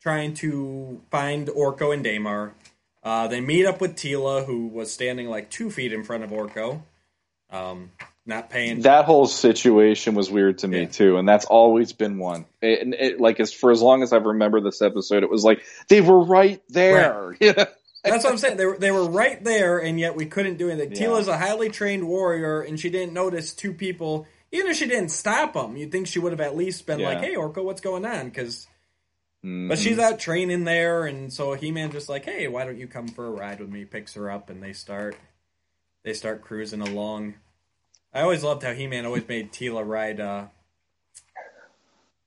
trying 0.00 0.34
to 0.34 1.02
find 1.10 1.48
Orko 1.48 1.92
and 1.92 2.02
Daimar. 2.02 2.54
Uh, 3.02 3.28
they 3.28 3.40
meet 3.42 3.66
up 3.66 3.80
with 3.80 3.94
Teela, 3.94 4.44
who 4.44 4.68
was 4.68 4.90
standing 4.90 5.28
like 5.28 5.50
two 5.50 5.70
feet 5.70 5.92
in 5.92 6.02
front 6.02 6.24
of 6.24 6.30
Orko. 6.30 6.80
Um, 7.50 7.90
not 8.24 8.48
paying. 8.48 8.80
That 8.80 9.04
whole 9.04 9.26
situation 9.26 10.14
was 10.14 10.30
weird 10.30 10.58
to 10.58 10.68
me 10.68 10.80
yeah. 10.80 10.86
too, 10.86 11.18
and 11.18 11.28
that's 11.28 11.44
always 11.44 11.92
been 11.92 12.18
one. 12.18 12.46
It, 12.62 12.94
it, 12.98 13.20
like 13.20 13.38
as 13.38 13.52
for 13.52 13.70
as 13.70 13.82
long 13.82 14.02
as 14.02 14.14
I 14.14 14.16
remember 14.16 14.62
this 14.62 14.80
episode, 14.80 15.22
it 15.22 15.30
was 15.30 15.44
like 15.44 15.62
they 15.88 16.00
were 16.00 16.24
right 16.24 16.62
there. 16.70 17.34
Right. 17.38 17.68
that's 18.10 18.24
what 18.24 18.32
I'm 18.32 18.38
saying. 18.38 18.56
They 18.56 18.66
were 18.66 18.78
they 18.78 18.90
were 18.90 19.08
right 19.08 19.42
there, 19.42 19.78
and 19.78 19.98
yet 19.98 20.16
we 20.16 20.26
couldn't 20.26 20.56
do 20.56 20.70
anything. 20.70 20.92
Yeah. 20.92 21.08
Teela's 21.08 21.28
a 21.28 21.36
highly 21.36 21.68
trained 21.68 22.06
warrior, 22.06 22.60
and 22.60 22.78
she 22.78 22.90
didn't 22.90 23.12
notice 23.12 23.54
two 23.54 23.72
people. 23.72 24.26
Even 24.52 24.70
if 24.70 24.76
she 24.76 24.86
didn't 24.86 25.10
stop 25.10 25.54
them, 25.54 25.76
you'd 25.76 25.92
think 25.92 26.06
she 26.06 26.18
would 26.18 26.32
have 26.32 26.40
at 26.40 26.56
least 26.56 26.86
been 26.86 27.00
yeah. 27.00 27.08
like, 27.08 27.18
"Hey, 27.18 27.34
Orko, 27.34 27.64
what's 27.64 27.80
going 27.80 28.04
on?" 28.04 28.26
Because. 28.28 28.66
Mm-hmm. 29.44 29.68
But 29.68 29.78
she's 29.78 29.98
out 29.98 30.18
training 30.18 30.64
there, 30.64 31.04
and 31.04 31.32
so 31.32 31.52
He 31.52 31.70
Man 31.70 31.92
just 31.92 32.08
like, 32.08 32.24
hey, 32.24 32.48
why 32.48 32.64
don't 32.64 32.78
you 32.78 32.88
come 32.88 33.06
for 33.06 33.26
a 33.26 33.30
ride 33.30 33.60
with 33.60 33.68
me? 33.68 33.84
Picks 33.84 34.14
her 34.14 34.28
up, 34.28 34.50
and 34.50 34.60
they 34.60 34.72
start 34.72 35.14
they 36.02 36.14
start 36.14 36.42
cruising 36.42 36.80
along. 36.80 37.34
I 38.12 38.22
always 38.22 38.42
loved 38.42 38.62
how 38.62 38.72
He 38.72 38.86
Man 38.86 39.06
always 39.06 39.28
made 39.28 39.52
Teela 39.52 39.86
ride. 39.86 40.18
Uh, 40.18 40.46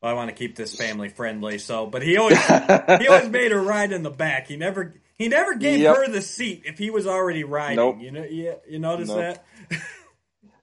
well, 0.01 0.11
I 0.11 0.13
want 0.13 0.29
to 0.29 0.35
keep 0.35 0.55
this 0.55 0.75
family 0.75 1.09
friendly, 1.09 1.57
so 1.57 1.85
but 1.85 2.01
he 2.01 2.17
always 2.17 2.39
he 2.45 3.07
always 3.07 3.29
made 3.31 3.51
her 3.51 3.61
ride 3.61 3.91
in 3.91 4.03
the 4.03 4.09
back. 4.09 4.47
He 4.47 4.55
never 4.55 4.93
he 5.19 5.27
never 5.27 5.55
gave 5.55 5.81
yep. 5.81 5.95
her 5.95 6.07
the 6.07 6.21
seat 6.21 6.63
if 6.65 6.79
he 6.79 6.89
was 6.89 7.05
already 7.05 7.43
riding. 7.43 7.75
Nope. 7.75 7.97
You 7.99 8.11
know, 8.11 8.23
you, 8.23 8.55
you 8.67 8.79
notice 8.79 9.09
nope. 9.09 9.17
that. 9.69 9.81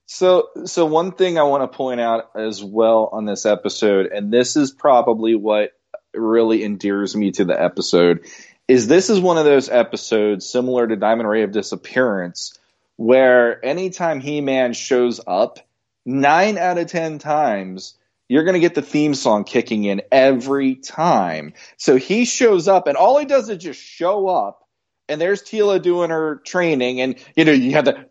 so 0.06 0.48
so 0.64 0.86
one 0.86 1.12
thing 1.12 1.38
I 1.38 1.44
want 1.44 1.70
to 1.70 1.76
point 1.76 2.00
out 2.00 2.30
as 2.34 2.64
well 2.64 3.10
on 3.12 3.26
this 3.26 3.46
episode, 3.46 4.06
and 4.06 4.32
this 4.32 4.56
is 4.56 4.72
probably 4.72 5.36
what 5.36 5.70
really 6.12 6.64
endears 6.64 7.14
me 7.14 7.30
to 7.32 7.44
the 7.44 7.62
episode, 7.62 8.26
is 8.66 8.88
this 8.88 9.10
is 9.10 9.20
one 9.20 9.38
of 9.38 9.44
those 9.44 9.68
episodes 9.68 10.48
similar 10.48 10.88
to 10.88 10.96
Diamond 10.96 11.28
Ray 11.28 11.42
of 11.42 11.52
Disappearance 11.52 12.58
where 12.96 13.64
anytime 13.64 14.20
He 14.20 14.40
Man 14.40 14.72
shows 14.72 15.20
up, 15.26 15.58
nine 16.04 16.58
out 16.58 16.78
of 16.78 16.88
ten 16.88 17.18
times, 17.18 17.94
you're 18.28 18.44
going 18.44 18.54
to 18.54 18.60
get 18.60 18.74
the 18.74 18.82
theme 18.82 19.14
song 19.14 19.44
kicking 19.44 19.84
in 19.84 20.02
every 20.10 20.74
time. 20.74 21.54
So 21.76 21.96
he 21.96 22.24
shows 22.24 22.68
up, 22.68 22.86
and 22.86 22.96
all 22.96 23.18
he 23.18 23.24
does 23.24 23.48
is 23.48 23.58
just 23.58 23.80
show 23.80 24.28
up. 24.28 24.62
And 25.08 25.20
there's 25.20 25.42
Teela 25.42 25.80
doing 25.80 26.10
her 26.10 26.42
training, 26.44 27.00
and 27.00 27.16
you 27.36 27.44
know 27.44 27.52
you 27.52 27.72
have 27.72 27.84
the 27.84 28.06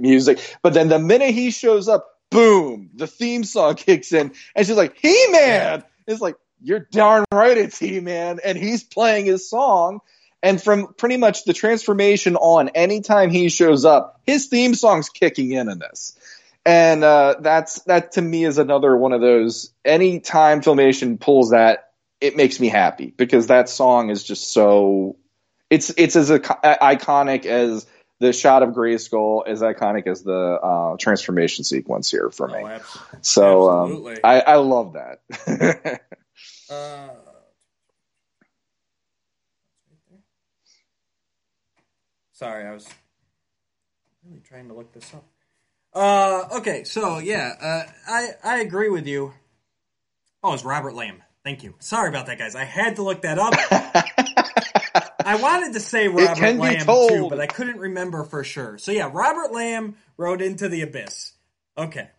music. 0.00 0.58
But 0.60 0.74
then 0.74 0.88
the 0.88 0.98
minute 0.98 1.30
he 1.30 1.52
shows 1.52 1.88
up, 1.88 2.04
boom, 2.30 2.90
the 2.94 3.06
theme 3.06 3.44
song 3.44 3.74
kicks 3.76 4.12
in, 4.12 4.32
and 4.56 4.66
she's 4.66 4.76
like, 4.76 4.96
"He 5.00 5.28
Man!" 5.30 5.84
It's 6.08 6.20
like 6.20 6.34
you're 6.60 6.80
darn 6.90 7.24
right, 7.32 7.56
it's 7.56 7.78
He 7.78 8.00
Man, 8.00 8.40
and 8.44 8.58
he's 8.58 8.82
playing 8.82 9.26
his 9.26 9.48
song. 9.48 10.00
And 10.42 10.62
from 10.62 10.94
pretty 10.94 11.16
much 11.16 11.44
the 11.44 11.52
transformation 11.52 12.36
on, 12.36 12.68
anytime 12.70 13.30
he 13.30 13.48
shows 13.48 13.84
up, 13.84 14.20
his 14.26 14.46
theme 14.46 14.74
song's 14.74 15.08
kicking 15.08 15.52
in 15.52 15.68
in 15.68 15.78
this. 15.78 16.16
And 16.66 17.04
uh, 17.04 17.36
that's 17.40 17.80
that 17.82 18.12
to 18.12 18.22
me 18.22 18.44
is 18.44 18.58
another 18.58 18.96
one 18.96 19.12
of 19.12 19.20
those. 19.20 19.72
Any 19.84 20.10
Anytime 20.10 20.62
Filmation 20.62 21.20
pulls 21.20 21.50
that, 21.50 21.90
it 22.20 22.36
makes 22.36 22.58
me 22.58 22.68
happy 22.68 23.14
because 23.16 23.46
that 23.46 23.68
song 23.68 24.10
is 24.10 24.24
just 24.24 24.52
so. 24.52 25.16
It's 25.70 25.90
it's 25.96 26.16
as 26.16 26.28
iconic 26.30 27.46
as 27.46 27.86
the 28.18 28.32
shot 28.32 28.64
of 28.64 28.70
Grayskull, 28.70 29.46
as 29.46 29.62
iconic 29.62 30.08
as 30.08 30.24
the 30.24 30.32
uh, 30.34 30.96
transformation 30.98 31.62
sequence 31.62 32.10
here 32.10 32.30
for 32.30 32.48
me. 32.48 32.62
Oh, 32.64 32.80
so 33.20 33.70
um, 33.70 34.18
I, 34.24 34.40
I 34.40 34.56
love 34.56 34.94
that. 34.94 36.00
uh, 36.70 37.08
Sorry, 42.32 42.66
I 42.66 42.72
was 42.72 42.88
really 44.24 44.40
trying 44.40 44.68
to 44.68 44.74
look 44.74 44.92
this 44.92 45.14
up. 45.14 45.24
Uh, 45.96 46.58
okay, 46.58 46.84
so 46.84 47.18
yeah, 47.18 47.54
uh, 47.58 47.82
I 48.06 48.28
I 48.44 48.60
agree 48.60 48.90
with 48.90 49.06
you. 49.06 49.32
Oh, 50.42 50.52
it's 50.52 50.62
Robert 50.62 50.94
Lamb. 50.94 51.22
Thank 51.42 51.62
you. 51.64 51.74
Sorry 51.78 52.10
about 52.10 52.26
that, 52.26 52.38
guys. 52.38 52.54
I 52.54 52.64
had 52.64 52.96
to 52.96 53.02
look 53.02 53.22
that 53.22 53.38
up. 53.38 53.54
I 55.24 55.36
wanted 55.36 55.72
to 55.72 55.80
say 55.80 56.06
Robert 56.08 56.56
Lamb 56.58 56.86
too, 56.86 57.28
but 57.30 57.40
I 57.40 57.46
couldn't 57.46 57.78
remember 57.78 58.24
for 58.24 58.44
sure. 58.44 58.76
So 58.76 58.92
yeah, 58.92 59.08
Robert 59.10 59.54
Lamb 59.54 59.96
wrote 60.18 60.42
Into 60.42 60.68
the 60.68 60.82
Abyss. 60.82 61.32
Okay, 61.78 62.10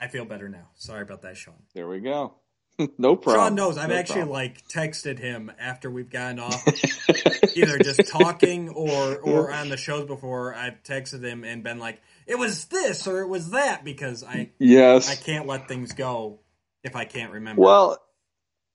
I 0.00 0.08
feel 0.08 0.24
better 0.24 0.48
now. 0.48 0.68
Sorry 0.76 1.02
about 1.02 1.20
that, 1.22 1.36
Sean. 1.36 1.54
There 1.74 1.86
we 1.86 2.00
go. 2.00 2.32
no 2.98 3.14
problem. 3.16 3.46
Sean 3.48 3.54
knows 3.56 3.76
I've 3.76 3.90
no 3.90 3.96
actually 3.96 4.22
problem. 4.22 4.34
like 4.36 4.68
texted 4.68 5.18
him 5.18 5.52
after 5.60 5.90
we've 5.90 6.10
gotten 6.10 6.38
off, 6.38 6.66
either 7.54 7.78
just 7.78 8.06
talking 8.08 8.70
or 8.70 9.18
or 9.18 9.52
on 9.52 9.68
the 9.68 9.76
shows 9.76 10.06
before. 10.06 10.54
I've 10.54 10.82
texted 10.82 11.22
him 11.22 11.44
and 11.44 11.62
been 11.62 11.78
like, 11.78 12.00
"It 12.28 12.38
was 12.38 12.66
this 12.66 13.06
or 13.06 13.20
it 13.22 13.28
was 13.28 13.50
that," 13.50 13.84
because 13.84 14.22
I 14.22 14.50
yes 14.58 15.10
I 15.10 15.16
can't 15.16 15.46
let 15.46 15.66
things 15.66 15.92
go 15.92 16.40
if 16.84 16.94
I 16.94 17.04
can't 17.04 17.32
remember. 17.32 17.62
Well, 17.62 17.98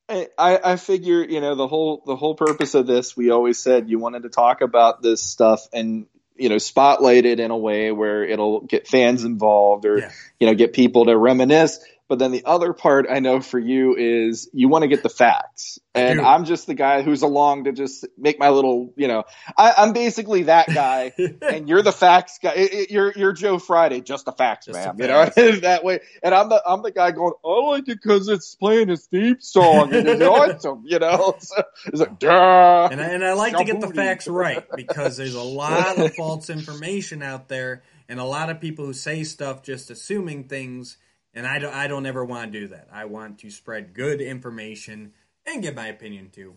I, 0.10 0.28
I 0.38 0.76
figure 0.76 1.24
you 1.24 1.40
know 1.40 1.56
the 1.56 1.68
whole 1.68 2.04
the 2.06 2.16
whole 2.16 2.36
purpose 2.36 2.76
of 2.76 2.86
this 2.88 3.16
we 3.16 3.30
always 3.30 3.58
said 3.58 3.90
you 3.90 4.00
wanted 4.00 4.24
to 4.24 4.30
talk 4.30 4.62
about 4.62 5.02
this 5.02 5.22
stuff 5.22 5.68
and 5.72 6.08
you 6.36 6.50
know 6.50 6.58
spotlight 6.58 7.26
it 7.26 7.40
in 7.40 7.52
a 7.52 7.58
way 7.58 7.92
where 7.92 8.24
it'll 8.24 8.62
get 8.62 8.88
fans 8.88 9.24
involved 9.24 9.86
or 9.86 10.00
Yeah. 10.00 10.12
you 10.40 10.48
know 10.48 10.56
get 10.56 10.74
people 10.74 11.06
to 11.06 11.18
reminisce 11.18 11.80
but 12.08 12.20
then 12.20 12.32
the 12.32 12.44
other 12.46 12.74
part 12.74 13.06
i 13.10 13.20
know 13.20 13.40
for 13.42 13.60
you 13.60 13.96
is 13.96 14.50
you 14.54 14.68
want 14.68 14.84
to 14.84 14.88
get 14.88 15.04
the 15.04 15.10
facts. 15.10 15.80
And 15.96 16.20
do. 16.20 16.26
i'm 16.26 16.46
just 16.46 16.68
the 16.68 16.74
guy 16.74 17.02
who's 17.02 17.22
along 17.22 17.66
to 17.66 17.72
just 17.72 18.06
make 18.18 18.40
my 18.40 18.50
little 18.50 18.94
you 18.96 19.08
know 19.08 19.24
I, 19.58 19.74
i'm 19.78 19.94
basically 19.94 20.44
that 20.44 20.68
guy. 20.68 21.12
And 21.42 21.68
you're 21.70 21.82
the 21.82 21.92
facts 21.92 22.40
guy. 22.42 22.54
It- 22.54 22.74
it- 22.74 22.92
you're 22.92 23.14
you're 23.16 23.34
joe 23.34 23.60
friday. 23.60 24.02
Just 24.02 24.26
the 24.26 24.32
facts 24.32 24.66
Just 24.68 24.78
man. 24.80 24.98
The 24.98 25.04
you 25.04 25.10
know 25.10 25.60
that 25.62 25.84
way. 25.84 26.00
And 26.24 26.34
i'm 26.34 26.50
the 26.50 26.62
i'm 26.66 26.82
the 26.82 26.92
guy 26.92 27.12
going 27.12 27.34
i 27.46 27.48
like 27.48 27.88
it 27.88 28.00
because 28.02 28.28
it's 28.28 28.56
playing 28.56 28.90
his 28.90 29.06
theme 29.06 29.38
song 29.40 29.94
and 29.94 30.08
it's 30.08 30.22
awesome 30.66 30.84
you 30.86 31.00
know? 31.00 31.36
So 31.40 31.64
it's 31.86 32.00
like 32.00 32.20
duh. 32.20 32.90
And 32.92 33.02
I, 33.02 33.06
and 33.06 33.24
I 33.24 33.34
like 33.34 33.56
to 33.58 33.64
get 33.64 33.82
the 33.82 33.90
facts 33.94 34.28
right 34.28 34.64
because 34.76 35.18
there's 35.18 35.36
a 35.36 35.42
lot 35.44 35.98
of 36.00 36.14
false 36.16 36.50
information 36.50 37.22
out 37.22 37.48
there 37.50 37.84
and 38.10 38.20
a 38.20 38.26
lot 38.26 38.50
of 38.50 38.60
people 38.60 38.86
who 38.86 38.94
say 38.94 39.24
stuff 39.24 39.64
just 39.64 39.90
assuming 39.90 40.46
things. 40.46 40.98
And 41.34 41.48
I 41.48 41.60
don't, 41.60 41.74
I 41.74 41.88
don't 41.88 42.06
ever 42.06 42.24
want 42.24 42.54
to 42.54 42.60
do 42.60 42.68
that. 42.70 42.90
I 42.94 43.06
want 43.06 43.40
to 43.40 43.50
spread 43.50 43.94
good 43.94 44.22
information 44.22 45.14
and 45.46 45.62
give 45.62 45.76
my 45.76 45.88
opinion 45.88 46.30
too. 46.32 46.56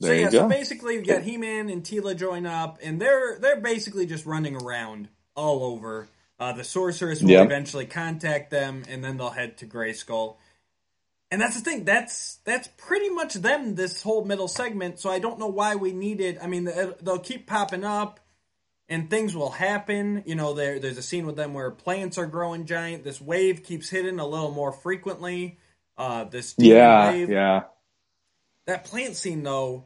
So 0.00 0.06
There 0.06 0.16
you 0.16 0.22
yeah, 0.22 0.30
so 0.30 0.48
basically 0.48 0.98
we 0.98 1.04
got 1.04 1.22
He-Man 1.22 1.68
and 1.68 1.82
Teela 1.82 2.16
join 2.16 2.46
up, 2.46 2.78
and 2.82 3.00
they're 3.00 3.38
they're 3.38 3.60
basically 3.60 4.06
just 4.06 4.24
running 4.24 4.56
around 4.56 5.08
all 5.34 5.62
over. 5.64 6.08
Uh, 6.38 6.52
the 6.52 6.64
sorceress 6.64 7.20
will 7.20 7.30
Yep. 7.30 7.46
eventually 7.46 7.84
contact 7.84 8.50
them, 8.50 8.84
and 8.88 9.04
then 9.04 9.18
they'll 9.18 9.28
head 9.28 9.58
to 9.58 9.66
Grayskull. 9.66 10.36
And 11.30 11.40
that's 11.40 11.54
the 11.56 11.60
thing. 11.60 11.84
That's 11.84 12.36
that's 12.44 12.68
pretty 12.78 13.10
much 13.10 13.34
them. 13.34 13.74
This 13.74 14.02
whole 14.02 14.24
middle 14.24 14.48
segment. 14.48 15.00
So 15.00 15.10
I 15.10 15.18
don't 15.18 15.38
know 15.38 15.48
why 15.48 15.76
we 15.76 15.92
needed. 15.92 16.38
I 16.42 16.46
mean, 16.46 16.64
they'll 16.64 17.18
keep 17.18 17.46
popping 17.46 17.84
up, 17.84 18.20
and 18.90 19.08
things 19.08 19.34
will 19.34 19.50
happen. 19.50 20.22
You 20.26 20.34
know, 20.34 20.52
there 20.52 20.78
there's 20.78 20.98
a 20.98 21.02
scene 21.02 21.24
with 21.24 21.36
them 21.36 21.54
where 21.54 21.70
plants 21.70 22.18
are 22.18 22.26
growing 22.26 22.66
giant. 22.66 23.04
This 23.04 23.20
wave 23.20 23.62
keeps 23.64 23.88
hitting 23.88 24.18
a 24.18 24.26
little 24.26 24.50
more 24.50 24.72
frequently. 24.72 25.58
Uh, 25.96 26.24
this 26.24 26.54
yeah 26.58 27.10
wave. 27.12 27.30
yeah 27.30 27.62
That 28.66 28.84
plant 28.84 29.16
scene 29.16 29.42
though, 29.42 29.84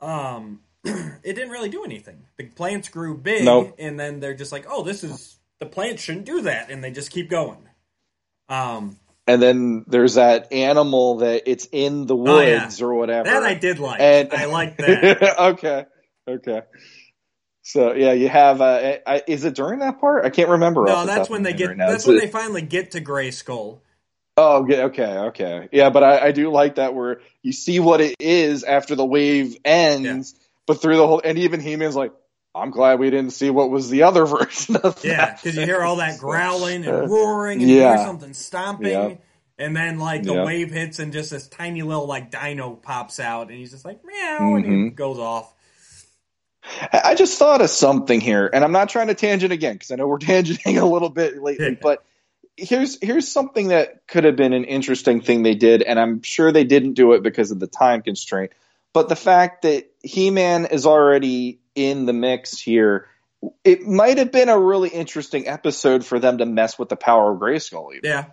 um, 0.00 0.60
it 0.84 1.22
didn't 1.34 1.50
really 1.50 1.68
do 1.68 1.84
anything. 1.84 2.26
The 2.36 2.44
plants 2.46 2.88
grew 2.88 3.16
big, 3.16 3.44
Nope. 3.44 3.74
and 3.78 3.98
then 3.98 4.20
they're 4.20 4.34
just 4.34 4.52
like, 4.52 4.66
"Oh, 4.68 4.82
this 4.82 5.02
is 5.04 5.38
the 5.58 5.66
plants 5.66 6.02
shouldn't 6.02 6.26
do 6.26 6.42
that," 6.42 6.70
and 6.70 6.82
they 6.84 6.90
just 6.90 7.10
keep 7.10 7.28
going. 7.30 7.68
Um, 8.48 8.98
and 9.26 9.40
then 9.40 9.84
there's 9.86 10.14
that 10.14 10.52
animal 10.52 11.18
that 11.18 11.42
it's 11.46 11.68
in 11.70 12.06
the 12.06 12.16
Oh, 12.16 12.40
yeah. 12.40 12.64
woods 12.64 12.82
or 12.82 12.94
whatever 12.94 13.30
that 13.30 13.42
I 13.44 13.54
did 13.54 13.78
like. 13.78 14.00
And- 14.00 14.32
I 14.32 14.46
like 14.46 14.76
that. 14.78 15.38
okay, 15.38 15.86
okay. 16.26 16.62
So 17.62 17.92
yeah, 17.92 18.12
you 18.12 18.28
have. 18.28 18.60
Uh, 18.60 18.98
I, 19.06 19.22
is 19.26 19.44
it 19.44 19.54
during 19.54 19.80
that 19.80 20.00
part? 20.00 20.24
I 20.24 20.30
can't 20.30 20.48
remember. 20.50 20.84
No, 20.84 21.06
that's 21.06 21.28
when 21.28 21.42
they 21.42 21.52
get. 21.52 21.68
right 21.68 21.78
that's 21.78 22.06
when 22.06 22.16
they 22.16 22.28
finally 22.28 22.62
get 22.62 22.92
to 22.92 23.00
Grayskull. 23.00 23.80
Oh, 24.36 24.64
okay, 24.64 25.18
okay. 25.18 25.68
Yeah, 25.70 25.90
but 25.90 26.02
I, 26.02 26.28
I 26.28 26.32
do 26.32 26.50
like 26.50 26.76
that 26.76 26.94
where 26.94 27.20
you 27.42 27.52
see 27.52 27.78
what 27.78 28.00
it 28.00 28.14
is 28.20 28.64
after 28.64 28.94
the 28.94 29.04
wave 29.04 29.56
ends, 29.66 30.34
but 30.66 30.80
through 30.80 30.96
the 30.96 31.06
whole, 31.06 31.20
and 31.22 31.38
even 31.38 31.60
He-Man's 31.60 31.96
like, 31.96 32.12
I'm 32.54 32.70
glad 32.70 32.98
we 33.00 33.10
didn't 33.10 33.32
see 33.32 33.50
what 33.50 33.70
was 33.70 33.90
the 33.90 34.04
other 34.04 34.24
version 34.26 34.76
of 34.76 35.04
Yeah, 35.04 35.34
because 35.34 35.56
you 35.56 35.66
hear 35.66 35.82
all 35.82 35.96
that 35.96 36.18
growling 36.20 36.86
Uh, 36.86 36.92
and 37.02 37.10
roaring, 37.10 37.60
and 37.60 37.68
you 37.70 37.76
hear 37.76 37.98
something 37.98 38.32
stomping, 38.32 38.88
Yeah. 38.88 39.14
and 39.58 39.76
then 39.76 39.98
like 39.98 40.22
the 40.22 40.34
Yeah. 40.34 40.44
wave 40.44 40.70
hits, 40.70 41.00
and 41.00 41.12
just 41.12 41.32
this 41.32 41.46
tiny 41.46 41.82
little 41.82 42.06
like 42.06 42.30
dino 42.30 42.76
pops 42.76 43.20
out, 43.20 43.48
and 43.48 43.58
he's 43.58 43.72
just 43.72 43.84
like 43.84 44.00
meow, 44.04 44.54
and 44.54 44.64
he 44.64 44.70
Mhm. 44.70 44.94
goes 44.94 45.18
off. 45.18 45.54
I 46.92 47.14
just 47.14 47.38
thought 47.38 47.62
of 47.62 47.70
something 47.70 48.20
here, 48.20 48.48
and 48.52 48.62
I'm 48.62 48.72
not 48.72 48.88
trying 48.88 49.08
to 49.08 49.14
tangent 49.14 49.52
again 49.52 49.74
because 49.74 49.90
I 49.90 49.96
know 49.96 50.06
we're 50.06 50.18
tangenting 50.20 50.80
a 50.80 50.84
little 50.84 51.10
bit 51.10 51.42
lately. 51.42 51.78
But 51.80 52.04
here's 52.56 52.98
here's 53.00 53.28
something 53.28 53.68
that 53.68 54.06
could 54.06 54.24
have 54.24 54.36
been 54.36 54.52
an 54.52 54.64
interesting 54.64 55.20
thing 55.20 55.42
they 55.42 55.54
did, 55.54 55.82
and 55.82 55.98
I'm 55.98 56.22
sure 56.22 56.52
they 56.52 56.64
didn't 56.64 56.94
do 56.94 57.12
it 57.12 57.22
because 57.22 57.50
of 57.50 57.60
the 57.60 57.66
time 57.66 58.02
constraint. 58.02 58.52
But 58.92 59.08
the 59.08 59.16
fact 59.16 59.62
that 59.62 59.90
He-Man 60.02 60.66
is 60.66 60.84
already 60.84 61.60
in 61.74 62.06
the 62.06 62.12
mix 62.12 62.58
here, 62.58 63.08
it 63.64 63.86
might 63.86 64.18
have 64.18 64.32
been 64.32 64.48
a 64.48 64.58
really 64.58 64.88
interesting 64.88 65.46
episode 65.46 66.04
for 66.04 66.18
them 66.18 66.38
to 66.38 66.46
mess 66.46 66.78
with 66.78 66.88
the 66.88 66.96
power 66.96 67.32
of 67.32 67.38
Grayskull. 67.38 67.94
Even. 67.94 68.10
Yeah, 68.10 68.24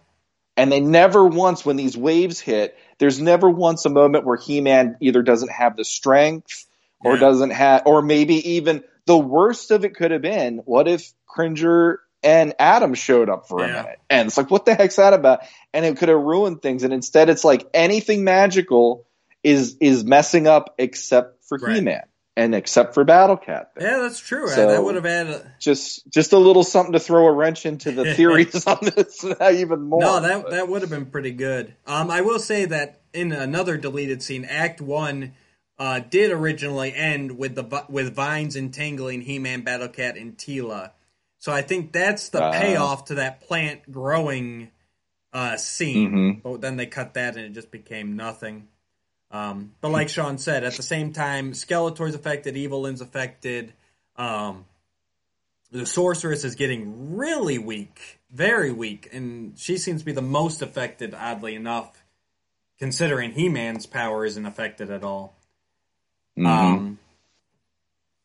And 0.57 0.71
they 0.71 0.79
never 0.79 1.23
once, 1.25 1.63
when 1.63 1.75
these 1.75 1.95
waves 1.95 2.39
hit, 2.39 2.75
there's 2.97 3.21
never 3.21 3.49
once 3.49 3.85
a 3.85 3.89
moment 3.89 4.25
where 4.25 4.37
He-Man 4.37 4.97
either 4.99 5.21
doesn't 5.21 5.51
have 5.51 5.77
the 5.77 5.85
strength 5.85 6.66
or 7.03 7.13
Yeah. 7.15 7.19
doesn't 7.19 7.51
have, 7.51 7.83
or 7.85 8.01
maybe 8.01 8.51
even 8.55 8.83
the 9.05 9.17
worst 9.17 9.71
of 9.71 9.85
it 9.85 9.95
could 9.95 10.11
have 10.11 10.21
been, 10.21 10.57
what 10.65 10.87
if 10.87 11.11
Cringer 11.27 11.99
and 12.23 12.53
Adam 12.59 12.93
showed 12.93 13.29
up 13.29 13.47
for 13.47 13.63
a 13.63 13.67
minute? 13.67 13.99
And 14.09 14.27
it's 14.27 14.37
like, 14.37 14.49
what 14.51 14.65
the 14.65 14.75
heck's 14.75 14.95
that 14.97 15.13
about? 15.13 15.41
And 15.73 15.85
it 15.85 15.97
could 15.97 16.09
have 16.09 16.19
ruined 16.19 16.61
things. 16.61 16.83
And 16.83 16.93
instead, 16.93 17.29
it's 17.29 17.43
like 17.45 17.67
anything 17.73 18.23
magical 18.23 19.05
is 19.43 19.77
is 19.79 20.03
messing 20.03 20.47
up 20.47 20.73
except 20.77 21.43
for 21.45 21.57
Right. 21.61 21.75
He-Man 21.75 22.01
and 22.35 22.53
except 22.53 22.93
for 22.95 23.03
Battle 23.03 23.37
Cat. 23.37 23.71
yeah, 23.79 23.99
that's 23.99 24.19
true. 24.19 24.47
So- 24.49 24.67
that 24.67 24.83
would 24.83 24.95
have 24.95 25.05
had. 25.05 25.27
A, 25.27 25.51
Just 25.59 26.09
just 26.11 26.33
a 26.33 26.37
little 26.37 26.63
something 26.63 26.93
to 26.93 26.99
throw 26.99 27.27
a 27.27 27.31
wrench 27.31 27.65
into 27.65 27.91
the 27.91 28.13
theories 28.15 28.65
on 28.67 28.79
this 28.81 29.23
even 29.53 29.83
more. 29.83 30.01
no, 30.01 30.19
that 30.19 30.49
that 30.49 30.67
would 30.67 30.81
have 30.81 30.89
been 30.89 31.05
pretty 31.05 31.31
good. 31.31 31.73
Um, 31.85 32.09
I 32.11 32.21
will 32.21 32.39
say 32.39 32.65
that 32.65 32.99
in 33.13 33.31
another 33.31 33.77
deleted 33.77 34.21
scene, 34.23 34.43
Act 34.43 34.81
One. 34.81 35.33
Uh, 35.79 35.99
did 35.99 36.31
originally 36.31 36.93
end 36.93 37.37
with 37.37 37.53
the 37.53 37.85
with 37.87 38.15
vines 38.15 38.55
entangling 38.55 39.21
He-Man, 39.21 39.63
Battlecat, 39.63 40.19
and 40.19 40.35
Teela, 40.35 40.91
so 41.37 41.51
I 41.51 41.61
think 41.61 41.91
that's 41.91 42.29
the 42.29 42.43
Ah. 42.43 42.51
payoff 42.51 43.05
to 43.05 43.15
that 43.15 43.41
plant 43.41 43.91
growing 43.91 44.71
uh, 45.33 45.55
scene. 45.57 46.11
Mhm. 46.11 46.41
But 46.41 46.61
then 46.61 46.77
they 46.77 46.87
cut 46.87 47.13
that 47.13 47.35
and 47.35 47.45
it 47.45 47.51
just 47.51 47.69
became 47.69 48.15
nothing. 48.15 48.69
Um, 49.29 49.73
but 49.81 49.91
like 49.91 50.09
Sean 50.09 50.37
said, 50.39 50.63
at 50.63 50.73
the 50.73 50.81
same 50.81 51.13
time, 51.13 51.51
Skeletor's 51.51 52.15
affected, 52.15 52.57
Evil-Lyn's 52.57 53.01
affected. 53.01 53.73
Um, 54.15 54.65
the 55.69 55.85
sorceress 55.85 56.43
is 56.43 56.55
getting 56.55 57.15
really 57.17 57.59
weak, 57.59 58.19
very 58.31 58.71
weak, 58.71 59.09
and 59.11 59.59
she 59.59 59.77
seems 59.77 60.01
to 60.01 60.05
be 60.05 60.13
the 60.13 60.21
most 60.23 60.61
affected. 60.63 61.13
Oddly 61.13 61.53
enough, 61.55 62.03
considering 62.79 63.33
He-Man's 63.33 63.85
power 63.85 64.25
isn't 64.25 64.45
affected 64.45 64.89
at 64.89 65.03
all. 65.03 65.36
Mhm. 66.37 66.45
Um, 66.47 66.99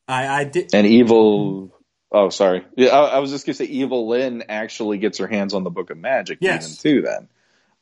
I, 0.09 0.27
I 0.41 0.45
did. 0.45 0.75
And 0.75 0.87
evil. 0.87 1.71
Oh, 2.11 2.29
sorry. 2.29 2.65
Yeah, 2.77 2.89
I, 2.91 3.17
I 3.17 3.19
was 3.21 3.31
just 3.31 3.47
gonna 3.47 3.55
say 3.55 3.65
Evil-Lyn 3.65 4.45
actually 4.49 4.99
gets 4.99 5.19
her 5.19 5.27
hands 5.27 5.55
on 5.55 5.65
the 5.65 5.71
Book 5.71 5.91
of 5.91 5.97
Magic 5.99 6.39
Yes. 6.41 6.65
even 6.85 6.97
too. 6.97 7.03
Then, 7.03 7.29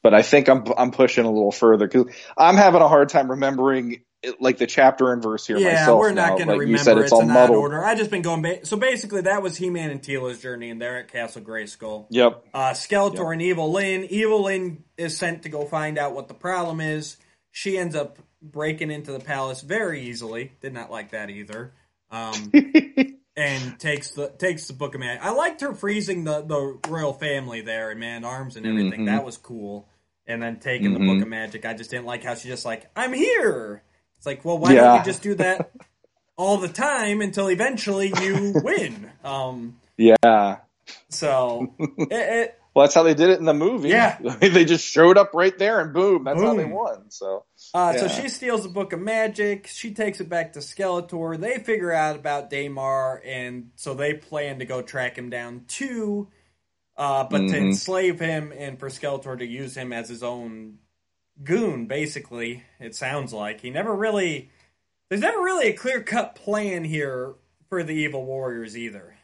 but 0.03 0.15
I 0.15 0.23
think 0.23 0.49
I'm 0.49 0.65
I'm 0.77 0.91
pushing 0.93 1.25
a 1.25 1.31
little 1.31 1.51
further 1.53 1.89
because 1.89 2.13
I'm 2.37 2.57
having 2.57 2.81
a 2.83 2.89
hard 2.89 3.09
time 3.09 3.31
remembering 3.31 4.03
it, 4.23 4.41
like 4.41 4.59
the 4.59 4.67
chapter 4.67 5.13
and 5.13 5.23
verse 5.23 5.47
here 5.47 5.57
Yeah, 5.59 5.73
myself. 5.81 5.99
we're 5.99 6.13
not 6.13 6.31
going 6.37 6.47
to 6.47 6.53
remember. 6.53 6.65
You 6.71 6.79
said 6.79 6.99
it's, 6.99 7.05
it's 7.05 7.13
all 7.13 7.23
an 7.23 7.31
odd 7.31 7.51
order. 7.51 7.83
I 7.83 7.95
just 7.95 8.11
been 8.11 8.21
going. 8.23 8.43
Ba- 8.43 8.67
so 8.67 8.77
basically, 8.77 9.23
that 9.23 9.43
was 9.43 9.57
He-Man 9.57 9.91
and 9.91 10.03
Teela's 10.03 10.41
journey, 10.41 10.69
and 10.71 10.81
they're 10.81 10.99
at 10.99 11.09
Castle 11.11 11.41
Grayskull. 11.43 12.07
Yep. 12.11 12.45
Uh, 12.53 12.71
Skeletor 12.73 13.33
and 13.33 13.41
Evil-Lyn. 13.41 14.05
Evil 14.11 14.43
Lynn 14.45 14.85
is 14.99 15.17
sent 15.17 15.45
to 15.45 15.49
go 15.49 15.65
find 15.65 15.97
out 15.99 16.15
what 16.15 16.29
the 16.29 16.35
problem 16.35 16.81
is. 16.83 17.17
She 17.51 17.79
ends 17.79 17.97
up 17.97 18.19
breaking 18.43 18.91
into 18.91 19.13
the 19.13 19.21
palace 19.21 19.61
very 19.61 20.03
easily. 20.03 20.53
Did 20.61 20.73
not 20.73 20.91
like 20.91 21.11
that 21.11 21.31
either. 21.31 21.73
Um, 22.11 22.53
and 23.37 23.79
takes 23.79 24.11
the 24.13 24.29
takes 24.39 24.67
the 24.67 24.73
book 24.73 24.95
of 24.95 25.01
magic. 25.01 25.25
I 25.25 25.31
liked 25.31 25.61
her 25.61 25.73
freezing 25.75 26.25
the, 26.25 26.43
the 26.43 26.79
royal 26.89 27.13
family 27.13 27.61
there 27.61 27.91
and 27.91 28.01
man 28.01 28.25
arms 28.25 28.57
and 28.57 28.67
everything. 28.67 29.03
Mhm. 29.03 29.07
That 29.07 29.25
was 29.25 29.37
cool. 29.37 29.87
And 30.27 30.43
then 30.43 30.59
taking 30.59 30.93
the 30.93 31.01
Mhm. 31.01 31.07
book 31.15 31.23
of 31.23 31.29
magic. 31.29 31.65
I 31.65 31.75
just 31.75 31.91
didn't 31.91 32.07
like 32.07 32.23
how 32.25 32.35
she 32.35 32.49
just 32.49 32.65
like 32.65 32.91
I'm 32.97 33.13
here. 33.13 33.83
It's 34.19 34.27
like, 34.27 34.45
well, 34.45 34.59
why 34.59 34.75
don't 34.75 34.99
you 34.99 35.05
just 35.05 35.23
do 35.23 35.35
that 35.37 35.71
all 36.37 36.59
the 36.59 36.69
time 36.69 37.21
until 37.23 37.49
eventually 37.49 38.13
you 38.23 38.53
win? 38.63 39.11
Um, 39.25 39.79
Yeah. 39.97 40.57
so 41.09 41.73
it, 41.79 42.09
it, 42.13 42.59
Well, 42.75 42.85
that's 42.85 42.95
how 42.95 43.03
they 43.03 43.15
did 43.15 43.31
it 43.31 43.39
in 43.39 43.45
the 43.47 43.55
movie. 43.55 43.89
Yeah. 43.91 44.19
they 44.19 44.65
just 44.65 44.85
showed 44.85 45.17
up 45.17 45.31
right 45.35 45.57
there 45.59 45.81
and 45.81 45.93
boom, 45.95 46.25
that's 46.25 46.41
how 46.43 46.55
they 46.55 46.65
won. 46.65 47.11
So 47.11 47.45
Uh, 47.73 47.97
So 47.97 48.09
she 48.09 48.29
steals 48.29 48.63
the 48.63 48.69
book 48.69 48.93
of 48.93 49.01
magic. 49.01 49.67
She 49.69 49.93
takes 49.95 50.21
it 50.21 50.29
back 50.29 50.53
to 50.55 50.59
Skeletor. 50.61 51.39
They 51.39 51.59
figure 51.59 51.93
out 51.93 52.17
about 52.17 52.51
Daimar, 52.51 53.23
and 53.25 53.71
so 53.77 53.95
they 53.95 54.15
plan 54.15 54.59
to 54.59 54.65
go 54.65 54.83
track 54.83 55.17
him 55.17 55.31
down 55.31 55.65
too. 55.69 56.29
Uh, 56.97 57.25
but 57.25 57.39
to 57.49 57.55
Mhm. 57.55 57.67
enslave 57.69 58.21
him 58.21 58.53
and 58.57 58.79
for 58.79 58.89
Skeletor 58.89 59.39
to 59.39 59.47
use 59.47 59.77
him 59.77 59.93
as 59.93 60.09
his 60.09 60.23
own 60.23 60.79
goon, 61.43 61.87
basically, 61.87 62.65
it 62.79 62.95
sounds 62.95 63.33
like. 63.33 63.61
He 63.61 63.71
never 63.71 63.95
really. 63.95 64.51
There's 65.09 65.23
never 65.23 65.41
really 65.41 65.69
a 65.69 65.73
clear 65.73 66.03
cut 66.03 66.35
plan 66.35 66.85
here 66.85 67.35
for 67.69 67.83
the 67.83 67.95
evil 67.95 68.25
warriors 68.25 68.77
either. 68.77 69.17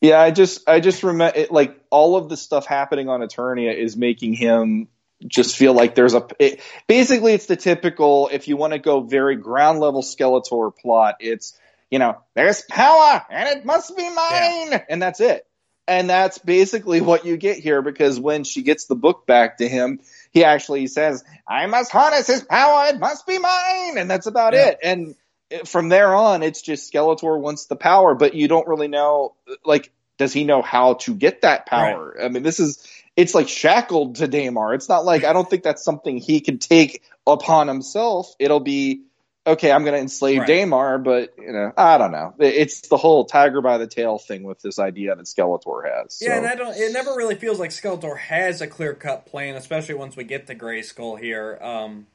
Yeah, 0.00 0.20
I 0.20 0.30
just 0.30 0.68
I 0.68 0.80
just 0.80 1.02
remember 1.02 1.36
it, 1.38 1.50
like 1.50 1.78
all 1.90 2.16
of 2.16 2.28
the 2.28 2.36
stuff 2.36 2.66
happening 2.66 3.08
on 3.08 3.20
Eternia 3.20 3.74
is 3.74 3.96
making 3.96 4.34
him 4.34 4.88
just 5.26 5.56
feel 5.56 5.72
like 5.72 5.94
there's 5.94 6.14
a 6.14 6.26
it, 6.38 6.60
basically 6.86 7.32
it's 7.32 7.46
the 7.46 7.56
typical 7.56 8.28
if 8.32 8.48
you 8.48 8.56
want 8.56 8.72
to 8.72 8.78
go 8.78 9.00
very 9.00 9.36
ground 9.36 9.80
level 9.80 10.02
Skeletor 10.02 10.76
plot. 10.76 11.16
It's 11.20 11.58
you 11.90 11.98
know 11.98 12.18
there's 12.34 12.62
power 12.62 13.22
and 13.30 13.48
it 13.48 13.64
must 13.64 13.96
be 13.96 14.04
mine, 14.04 14.72
yeah. 14.72 14.84
and 14.88 15.00
that's 15.00 15.20
it. 15.20 15.46
And 15.88 16.10
that's 16.10 16.38
basically 16.38 17.00
what 17.00 17.24
you 17.24 17.36
get 17.36 17.58
here 17.58 17.80
because 17.80 18.18
when 18.18 18.42
she 18.44 18.62
gets 18.62 18.86
the 18.86 18.96
book 18.96 19.26
back 19.26 19.58
to 19.58 19.68
him, 19.68 20.00
he 20.32 20.44
actually 20.44 20.88
says, 20.88 21.22
I 21.46 21.66
must 21.66 21.92
harness 21.92 22.26
his 22.26 22.42
power. 22.42 22.86
It 22.88 22.98
must 22.98 23.26
be 23.26 23.38
mine. 23.38 23.96
And 23.96 24.10
that's 24.10 24.26
about 24.26 24.54
yeah. 24.54 24.70
it. 24.70 24.78
And 24.82 25.14
eh, 25.50 25.60
from 25.64 25.88
there 25.88 26.12
on, 26.12 26.42
it's 26.42 26.60
just 26.60 26.92
Skeletor 26.92 27.38
wants 27.38 27.66
the 27.66 27.76
power, 27.76 28.16
but 28.16 28.34
you 28.34 28.48
don't 28.48 28.66
really 28.66 28.88
know, 28.88 29.36
like, 29.64 29.92
does 30.18 30.32
he 30.32 30.42
know 30.42 30.60
how 30.60 30.94
to 30.94 31.14
get 31.14 31.42
that 31.42 31.66
power? 31.66 32.14
Right. 32.16 32.24
I 32.24 32.28
mean, 32.30 32.42
this 32.42 32.58
is, 32.58 32.84
it's 33.16 33.34
like 33.34 33.48
shackled 33.48 34.16
to 34.16 34.28
Daimar. 34.28 34.74
It's 34.74 34.88
not 34.88 35.04
like, 35.04 35.24
I 35.24 35.32
don't 35.32 35.48
think 35.48 35.62
that's 35.62 35.82
something 35.82 36.18
he 36.18 36.40
can 36.40 36.58
take 36.58 37.02
upon 37.26 37.66
himself. 37.66 38.34
It'll 38.38 38.60
be, 38.60 39.02
okay, 39.46 39.72
I'm 39.72 39.82
going 39.84 39.94
to 39.94 40.00
enslave 40.00 40.40
right. 40.40 40.46
Daimar, 40.46 40.98
but 40.98 41.34
you 41.38 41.52
know, 41.52 41.72
I 41.76 41.96
don't 41.96 42.12
know. 42.12 42.34
It's 42.38 42.88
the 42.88 42.96
whole 42.96 43.24
tiger 43.24 43.62
by 43.62 43.78
the 43.78 43.86
tail 43.86 44.18
thing 44.18 44.42
with 44.42 44.60
this 44.60 44.78
idea 44.78 45.16
that 45.16 45.24
Skeletor 45.24 45.84
has. 45.84 46.14
So. 46.14 46.26
Yeah, 46.26 46.36
and 46.36 46.46
I 46.46 46.54
don't. 46.56 46.76
It 46.76 46.92
never 46.92 47.14
really 47.14 47.36
feels 47.36 47.58
like 47.58 47.70
Skeletor 47.70 48.18
has 48.18 48.60
a 48.60 48.66
clear 48.66 48.92
cut 48.92 49.26
plan, 49.26 49.54
especially 49.56 49.94
once 49.94 50.16
we 50.16 50.24
get 50.24 50.46
to 50.48 50.54
Grayskull 50.54 51.18
here. 51.18 51.58
Um, 51.62 52.06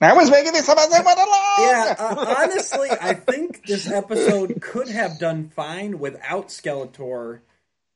I 0.00 0.12
was 0.12 0.30
making 0.30 0.52
this 0.52 0.68
up 0.68 0.78
as 0.78 0.92
I 0.92 1.02
went 1.02 1.18
along. 1.18 1.56
Yeah, 1.60 1.96
uh, 1.98 2.34
honestly, 2.38 2.88
I 2.90 3.14
think 3.14 3.66
this 3.66 3.90
episode 3.90 4.60
could 4.60 4.88
have 4.88 5.18
done 5.18 5.48
fine 5.48 5.98
without 5.98 6.48
Skeletor 6.48 7.40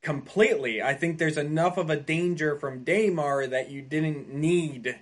completely. 0.02 0.82
I 0.82 0.94
think 0.94 1.18
there's 1.18 1.38
enough 1.38 1.78
of 1.78 1.90
a 1.90 1.96
danger 1.96 2.56
from 2.56 2.84
Daimar 2.84 3.46
that 3.46 3.70
you 3.70 3.82
didn't 3.82 4.32
need 4.32 4.98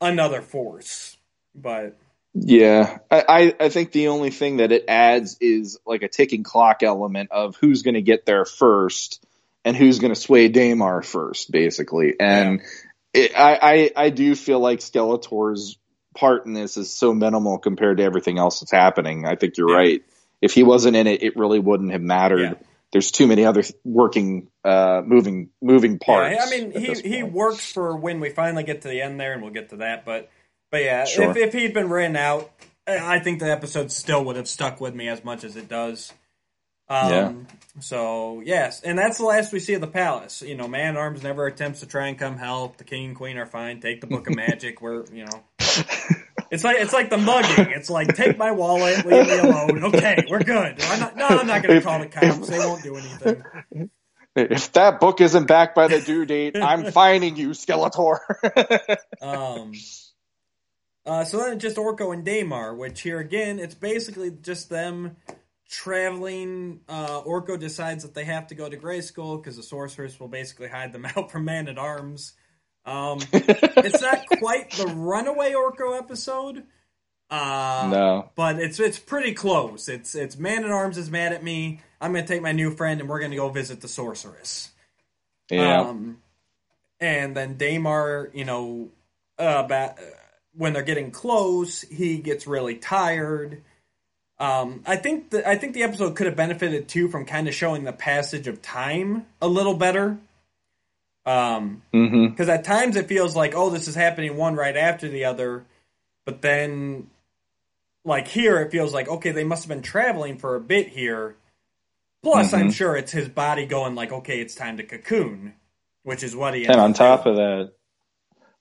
another 0.00 0.40
force. 0.40 1.16
But 1.54 1.96
yeah, 2.34 2.98
I, 3.10 3.54
I 3.58 3.68
think 3.68 3.92
the 3.92 4.08
only 4.08 4.30
thing 4.30 4.58
that 4.58 4.72
it 4.72 4.86
adds 4.88 5.36
is 5.40 5.78
like 5.86 6.02
a 6.02 6.08
ticking 6.08 6.42
clock 6.42 6.82
element 6.82 7.30
of 7.30 7.56
who's 7.56 7.82
going 7.82 7.94
to 7.94 8.02
get 8.02 8.26
there 8.26 8.44
first 8.44 9.24
and 9.64 9.76
who's 9.76 9.98
going 9.98 10.12
to 10.14 10.20
sway 10.20 10.48
Daimar 10.48 11.02
first, 11.02 11.50
basically. 11.50 12.14
And 12.18 12.60
yeah. 13.14 13.22
it, 13.22 13.38
I, 13.38 13.58
I 13.62 14.04
I 14.06 14.10
do 14.10 14.34
feel 14.34 14.60
like 14.60 14.80
Skeletor's 14.80 15.78
part 16.14 16.46
in 16.46 16.54
this 16.54 16.76
is 16.76 16.92
so 16.92 17.12
minimal 17.12 17.58
compared 17.58 17.98
to 17.98 18.04
everything 18.04 18.38
else 18.38 18.60
that's 18.60 18.72
happening. 18.72 19.26
I 19.26 19.36
think 19.36 19.56
you're 19.56 19.70
yeah. 19.70 19.76
right. 19.76 20.04
If 20.40 20.52
he 20.52 20.62
wasn't 20.62 20.96
in 20.96 21.06
it, 21.06 21.22
it 21.22 21.36
really 21.36 21.58
wouldn't 21.58 21.92
have 21.92 22.02
mattered. 22.02 22.40
Yeah. 22.40 22.66
There's 22.94 23.10
too 23.10 23.26
many 23.26 23.44
other 23.44 23.64
working, 23.82 24.46
uh, 24.62 25.02
moving, 25.04 25.50
moving 25.60 25.98
parts. 25.98 26.36
Yeah, 26.36 26.44
I 26.44 26.48
mean, 26.48 26.70
he 26.70 26.94
he 26.94 27.22
works 27.24 27.72
for 27.72 27.96
when 27.96 28.20
we 28.20 28.30
finally 28.30 28.62
get 28.62 28.82
to 28.82 28.88
the 28.88 29.02
end 29.02 29.18
there, 29.18 29.32
and 29.32 29.42
we'll 29.42 29.50
get 29.50 29.70
to 29.70 29.78
that. 29.78 30.04
But 30.04 30.30
but 30.70 30.84
yeah, 30.84 31.04
sure. 31.04 31.28
if, 31.32 31.36
if 31.36 31.52
he'd 31.52 31.74
been 31.74 31.88
written 31.88 32.14
out, 32.14 32.52
I 32.86 33.18
think 33.18 33.40
the 33.40 33.50
episode 33.50 33.90
still 33.90 34.24
would 34.26 34.36
have 34.36 34.46
stuck 34.46 34.80
with 34.80 34.94
me 34.94 35.08
as 35.08 35.24
much 35.24 35.42
as 35.42 35.56
it 35.56 35.68
does. 35.68 36.12
Um, 36.88 37.10
yeah. 37.10 37.32
So 37.80 38.42
yes, 38.44 38.80
and 38.82 38.96
that's 38.96 39.18
the 39.18 39.24
last 39.24 39.52
we 39.52 39.58
see 39.58 39.74
of 39.74 39.80
the 39.80 39.88
palace. 39.88 40.40
You 40.40 40.54
know, 40.54 40.68
Man 40.68 40.96
Arms 40.96 41.24
never 41.24 41.46
attempts 41.46 41.80
to 41.80 41.86
try 41.86 42.06
and 42.06 42.16
come 42.16 42.36
help. 42.36 42.76
The 42.76 42.84
king 42.84 43.06
and 43.06 43.16
queen 43.16 43.38
are 43.38 43.46
fine. 43.46 43.80
Take 43.80 44.02
the 44.02 44.06
book 44.06 44.28
of 44.28 44.36
magic. 44.36 44.80
We're 44.80 45.04
you 45.12 45.24
know, 45.24 45.44
it's 46.54 46.62
like 46.62 46.76
it's 46.78 46.92
like 46.92 47.10
the 47.10 47.18
mugging. 47.18 47.72
It's 47.72 47.90
like 47.90 48.14
take 48.14 48.38
my 48.38 48.52
wallet, 48.52 49.04
leave 49.04 49.26
me 49.26 49.38
alone. 49.38 49.84
Okay, 49.84 50.24
we're 50.30 50.38
good. 50.38 50.80
I'm 50.80 51.00
not, 51.00 51.16
no, 51.16 51.26
I'm 51.26 51.46
not 51.46 51.62
going 51.62 51.80
to 51.80 51.84
call 51.84 51.98
the 51.98 52.06
cops. 52.06 52.48
They 52.48 52.58
won't 52.58 52.82
do 52.82 52.96
anything. 52.96 53.90
If 54.36 54.72
that 54.72 55.00
book 55.00 55.20
isn't 55.20 55.46
back 55.46 55.74
by 55.74 55.88
the 55.88 56.00
due 56.00 56.24
date, 56.24 56.56
I'm 56.56 56.90
fining 56.92 57.36
you, 57.36 57.50
Skeletor. 57.50 58.18
um. 59.20 59.72
Uh, 61.06 61.24
so 61.24 61.38
then 61.38 61.58
just 61.58 61.76
Orko 61.76 62.14
and 62.14 62.24
Daimar, 62.24 62.74
which 62.74 63.02
here 63.02 63.18
again, 63.18 63.58
it's 63.58 63.74
basically 63.74 64.30
just 64.30 64.70
them 64.70 65.16
traveling. 65.68 66.80
Uh, 66.88 67.20
Orko 67.22 67.58
decides 67.58 68.04
that 68.04 68.14
they 68.14 68.24
have 68.24 68.46
to 68.46 68.54
go 68.54 68.68
to 68.68 68.76
Grayskull 68.76 69.42
because 69.42 69.56
the 69.56 69.62
sorceress 69.62 70.18
will 70.18 70.28
basically 70.28 70.68
hide 70.68 70.92
them 70.92 71.04
out 71.16 71.30
from 71.30 71.44
Man 71.44 71.68
at 71.68 71.78
Arms. 71.78 72.32
Um, 72.86 73.18
it's 73.32 74.02
not 74.02 74.26
quite 74.38 74.70
the 74.72 74.86
Runaway 74.86 75.52
Orko 75.52 75.98
episode. 75.98 76.64
Uh, 77.30 77.88
no, 77.90 78.30
but 78.36 78.58
it's 78.58 78.78
it's 78.78 78.98
pretty 78.98 79.32
close. 79.32 79.88
It's 79.88 80.14
it's 80.14 80.38
Man 80.38 80.64
at 80.64 80.70
Arms 80.70 80.98
is 80.98 81.10
mad 81.10 81.32
at 81.32 81.42
me. 81.42 81.80
I'm 82.00 82.12
gonna 82.12 82.26
take 82.26 82.42
my 82.42 82.52
new 82.52 82.70
friend 82.70 83.00
and 83.00 83.08
we're 83.08 83.20
gonna 83.20 83.36
go 83.36 83.48
visit 83.48 83.80
the 83.80 83.88
sorceress. 83.88 84.70
Yeah. 85.50 85.80
Um, 85.80 86.18
and 87.00 87.36
then 87.36 87.56
Daimar, 87.56 88.30
you 88.34 88.44
know, 88.44 88.88
uh, 89.38 89.62
ba- 89.64 89.96
when 90.54 90.72
they're 90.72 90.82
getting 90.82 91.10
close, 91.10 91.82
he 91.82 92.18
gets 92.18 92.46
really 92.46 92.76
tired. 92.76 93.62
Um, 94.38 94.82
I 94.86 94.96
think 94.96 95.30
the, 95.30 95.48
I 95.48 95.56
think 95.56 95.74
the 95.74 95.82
episode 95.82 96.16
could 96.16 96.26
have 96.26 96.36
benefited 96.36 96.88
too 96.88 97.08
from 97.08 97.24
kind 97.24 97.48
of 97.48 97.54
showing 97.54 97.84
the 97.84 97.92
passage 97.92 98.46
of 98.46 98.62
time 98.62 99.26
a 99.40 99.48
little 99.48 99.74
better. 99.74 100.18
Um, 101.26 101.82
because 101.90 102.10
mm-hmm. 102.10 102.50
at 102.50 102.64
times 102.64 102.96
it 102.96 103.08
feels 103.08 103.34
like 103.34 103.54
oh 103.54 103.70
this 103.70 103.88
is 103.88 103.94
happening 103.94 104.36
one 104.36 104.56
right 104.56 104.76
after 104.76 105.08
the 105.08 105.24
other, 105.24 105.64
but 106.26 106.42
then 106.42 107.08
like 108.04 108.28
here 108.28 108.60
it 108.60 108.70
feels 108.70 108.92
like 108.92 109.08
okay 109.08 109.30
they 109.30 109.44
must 109.44 109.64
have 109.64 109.70
been 109.70 109.82
traveling 109.82 110.38
for 110.38 110.54
a 110.54 110.60
bit 110.60 110.88
here. 110.88 111.36
Plus, 112.22 112.48
mm-hmm. 112.48 112.56
I'm 112.56 112.70
sure 112.70 112.96
it's 112.96 113.12
his 113.12 113.28
body 113.28 113.66
going 113.66 113.94
like 113.94 114.12
okay 114.12 114.40
it's 114.40 114.54
time 114.54 114.76
to 114.76 114.82
cocoon, 114.82 115.54
which 116.02 116.22
is 116.22 116.36
what 116.36 116.54
he. 116.54 116.66
And 116.66 116.80
on 116.80 116.92
top 116.92 117.24
doing. 117.24 117.32
of 117.32 117.36
that, 117.36 117.72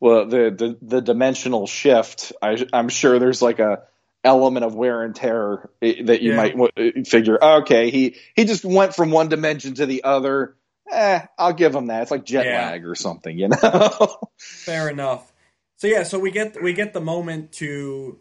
well, 0.03 0.26
the, 0.26 0.51
the, 0.51 0.78
the 0.82 1.01
dimensional 1.01 1.66
shift, 1.66 2.34
I, 2.41 2.66
am 2.74 2.89
sure 2.89 3.20
there's 3.20 3.41
like 3.41 3.59
a 3.59 3.84
element 4.22 4.66
of 4.66 4.76
wear 4.76 5.01
and 5.01 5.16
tear 5.16 5.70
that 5.82 6.22
you 6.22 6.34
yeah. 6.34 6.53
might 6.55 7.07
figure. 7.07 7.41
Okay, 7.41 7.89
he 7.89 8.18
he 8.36 8.43
just 8.43 8.66
went 8.66 8.95
from 8.95 9.11
one 9.11 9.30
dimension 9.30 9.76
to 9.76 9.86
the 9.86 10.03
other. 10.03 10.55
Eh, 10.91 11.21
I'll 11.38 11.53
give 11.53 11.73
him 11.73 11.88
that. 11.88 12.03
It's 12.03 12.11
like 12.11 12.25
jet 12.25 12.45
yeah. 12.45 12.69
lag 12.69 12.86
or 12.86 12.95
something, 12.95 13.38
you 13.38 13.47
know. 13.47 14.17
Fair 14.38 14.89
enough. 14.89 15.31
So 15.77 15.88
yeah, 15.88 16.03
so 16.03 16.19
we 16.19 16.31
get 16.31 16.61
we 16.61 16.73
get 16.73 16.93
the 16.93 17.01
moment 17.01 17.53
to 17.53 18.19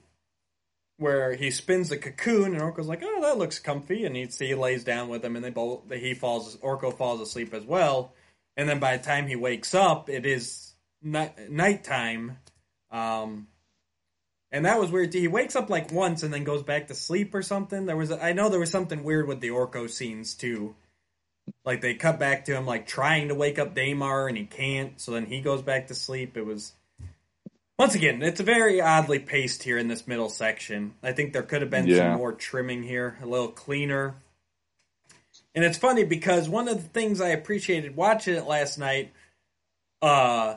where 0.97 1.35
he 1.35 1.51
spins 1.51 1.89
the 1.89 1.97
cocoon, 1.97 2.55
and 2.55 2.63
Orko's 2.63 2.87
like, 2.87 3.03
"Oh, 3.05 3.21
that 3.23 3.39
looks 3.39 3.59
comfy," 3.59 4.05
and 4.05 4.17
he 4.17 4.27
he 4.27 4.55
lays 4.55 4.85
down 4.85 5.09
with 5.09 5.25
him, 5.25 5.37
and 5.37 5.45
they 5.45 5.51
both 5.51 5.83
he 5.93 6.15
falls. 6.15 6.57
Orko 6.59 6.97
falls 6.97 7.21
asleep 7.21 7.53
as 7.53 7.65
well, 7.65 8.15
and 8.57 8.69
then 8.69 8.79
by 8.79 8.97
the 8.97 9.05
time 9.05 9.27
he 9.27 9.37
wakes 9.37 9.75
up, 9.75 10.09
it 10.09 10.27
is 10.27 10.73
night 11.03 11.51
nighttime. 11.51 12.39
Um, 12.91 13.49
and 14.53 14.67
that 14.67 14.79
was 14.79 14.91
weird. 14.91 15.13
too. 15.13 15.19
He 15.19 15.29
wakes 15.29 15.57
up 15.57 15.71
like 15.71 15.91
once 15.91 16.23
and 16.23 16.33
then 16.33 16.45
goes 16.45 16.63
back 16.63 16.89
to 16.89 16.95
sleep 16.95 17.35
or 17.35 17.43
something. 17.43 17.87
There 17.87 17.97
was, 17.97 18.11
a, 18.11 18.23
I 18.23 18.35
know 18.35 18.51
there 18.51 18.61
was 18.61 18.71
something 18.71 19.03
weird 19.03 19.27
with 19.27 19.41
the 19.41 19.49
Orko 19.49 19.89
scenes 19.89 20.35
too. 20.35 20.75
Like 21.65 21.81
they 21.81 21.95
cut 21.95 22.19
back 22.19 22.45
to 22.47 22.57
him 22.57 22.67
like 22.67 22.87
trying 22.87 23.29
to 23.29 23.35
wake 23.35 23.59
up 23.59 23.75
Daimar 23.75 24.29
and 24.29 24.37
he 24.37 24.45
can't, 24.45 25.01
so 25.01 25.13
then 25.13 25.27
he 25.27 25.41
goes 25.41 25.63
back 25.63 25.89
to 25.89 25.95
sleep. 25.95 26.37
It 26.37 26.47
was 26.47 26.73
once 27.79 27.95
again, 27.95 28.23
it's 28.23 28.41
very 28.41 28.81
oddly 28.81 29.19
paced 29.19 29.63
here 29.63 29.79
in 29.79 29.89
this 29.89 30.07
middle 30.07 30.29
section. 30.29 30.95
I 31.03 31.13
think 31.13 31.33
there 31.33 31.43
could 31.43 31.63
have 31.63 31.71
been 31.71 31.87
yeah. 31.87 31.97
some 31.97 32.19
more 32.19 32.33
trimming 32.33 32.83
here, 32.83 33.19
a 33.23 33.27
little 33.27 33.49
cleaner. 33.49 34.15
And 35.55 35.65
it's 35.65 35.79
funny 35.79 36.05
because 36.05 36.49
one 36.49 36.69
of 36.69 36.77
the 36.77 36.89
things 36.89 37.21
I 37.21 37.31
appreciated 37.31 37.97
watching 37.97 38.35
it 38.35 38.47
last 38.47 38.79
night, 38.79 39.13
uh, 40.01 40.57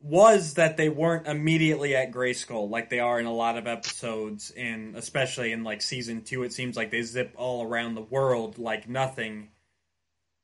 was 0.00 0.54
that 0.54 0.76
they 0.76 0.88
weren't 0.88 1.26
immediately 1.26 1.96
at 1.96 2.12
Grayskull 2.12 2.70
like 2.70 2.90
they 2.90 3.00
are 3.00 3.18
in 3.18 3.26
a 3.26 3.32
lot 3.32 3.56
of 3.56 3.66
episodes, 3.66 4.52
and 4.56 4.96
especially 4.96 5.52
in 5.52 5.64
like 5.64 5.82
season 5.82 6.22
two, 6.22 6.42
it 6.42 6.52
seems 6.52 6.76
like 6.76 6.90
they 6.90 7.02
zip 7.02 7.34
all 7.36 7.64
around 7.64 7.94
the 7.94 8.02
world 8.02 8.58
like 8.58 8.88
nothing. 8.88 9.48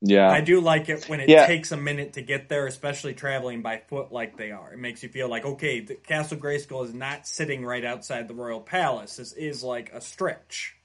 Yeah, 0.01 0.29
I 0.29 0.41
do 0.41 0.61
like 0.61 0.89
it 0.89 1.09
when 1.09 1.21
it 1.21 1.29
yeah. 1.29 1.47
takes 1.47 1.71
a 1.71 1.77
minute 1.77 2.15
to 2.15 2.23
get 2.23 2.49
there, 2.49 2.67
especially 2.67 3.15
traveling 3.15 3.63
by 3.63 3.83
foot 3.89 4.11
like 4.11 4.37
they 4.37 4.51
are. 4.51 4.73
It 4.73 4.79
makes 4.79 5.03
you 5.03 5.09
feel 5.09 5.29
like 5.29 5.45
okay, 5.45 5.81
the 5.81 5.95
Castle 5.95 6.39
Grayskull 6.39 6.85
is 6.87 6.95
not 6.95 7.27
sitting 7.27 7.65
right 7.65 7.85
outside 7.85 8.27
the 8.27 8.35
royal 8.35 8.61
palace. 8.61 9.17
This 9.17 9.33
is 9.33 9.63
like 9.63 9.93
a 9.93 10.01
stretch. 10.01 10.77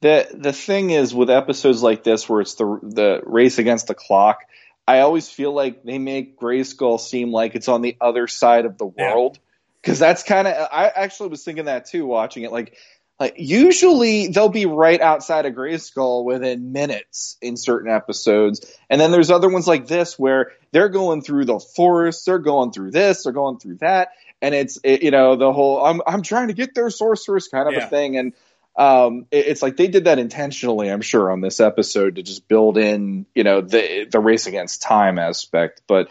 The 0.00 0.28
the 0.32 0.52
thing 0.52 0.90
is 0.90 1.12
with 1.12 1.28
episodes 1.28 1.82
like 1.82 2.04
this 2.04 2.28
where 2.28 2.40
it's 2.40 2.54
the 2.54 2.78
the 2.82 3.20
race 3.24 3.58
against 3.58 3.88
the 3.88 3.94
clock 3.94 4.42
I 4.88 5.00
always 5.00 5.28
feel 5.28 5.52
like 5.52 5.82
they 5.82 5.98
make 5.98 6.40
Grayskull 6.40 6.98
seem 6.98 7.30
like 7.30 7.54
it's 7.54 7.68
on 7.68 7.82
the 7.82 7.98
other 8.00 8.26
side 8.26 8.64
of 8.64 8.78
the 8.78 8.86
world 8.86 9.38
because 9.82 10.00
yeah. 10.00 10.06
that's 10.06 10.22
kind 10.22 10.48
of 10.48 10.66
I 10.72 10.88
actually 10.88 11.28
was 11.28 11.44
thinking 11.44 11.66
that 11.66 11.84
too 11.84 12.06
watching 12.06 12.44
it 12.44 12.52
like 12.52 12.74
like 13.20 13.34
usually 13.36 14.28
they'll 14.28 14.48
be 14.48 14.64
right 14.64 14.98
outside 14.98 15.44
of 15.44 15.52
Grayskull 15.52 16.24
within 16.24 16.72
minutes 16.72 17.36
in 17.42 17.58
certain 17.58 17.90
episodes 17.90 18.64
and 18.88 18.98
then 18.98 19.10
there's 19.10 19.30
other 19.30 19.50
ones 19.50 19.68
like 19.68 19.86
this 19.88 20.18
where 20.18 20.52
they're 20.70 20.88
going 20.88 21.20
through 21.20 21.44
the 21.44 21.60
forest 21.60 22.24
they're 22.24 22.38
going 22.38 22.72
through 22.72 22.90
this 22.90 23.24
they're 23.24 23.32
going 23.34 23.58
through 23.58 23.76
that 23.82 24.12
and 24.40 24.54
it's 24.54 24.78
it, 24.84 25.02
you 25.02 25.10
know 25.10 25.36
the 25.36 25.52
whole 25.52 25.84
I'm 25.84 26.00
I'm 26.06 26.22
trying 26.22 26.48
to 26.48 26.54
get 26.54 26.74
their 26.74 26.88
sorceress 26.88 27.48
kind 27.48 27.68
of 27.68 27.74
yeah. 27.74 27.86
a 27.86 27.90
thing 27.90 28.16
and 28.16 28.32
um, 28.78 29.26
it, 29.30 29.48
it's 29.48 29.62
like 29.62 29.76
they 29.76 29.88
did 29.88 30.04
that 30.04 30.18
intentionally, 30.18 30.88
I'm 30.90 31.02
sure, 31.02 31.30
on 31.30 31.40
this 31.40 31.60
episode 31.60 32.16
to 32.16 32.22
just 32.22 32.48
build 32.48 32.78
in, 32.78 33.26
you 33.34 33.44
know, 33.44 33.60
the 33.60 34.06
the 34.10 34.20
race 34.20 34.46
against 34.46 34.82
time 34.82 35.18
aspect. 35.18 35.82
But 35.86 36.08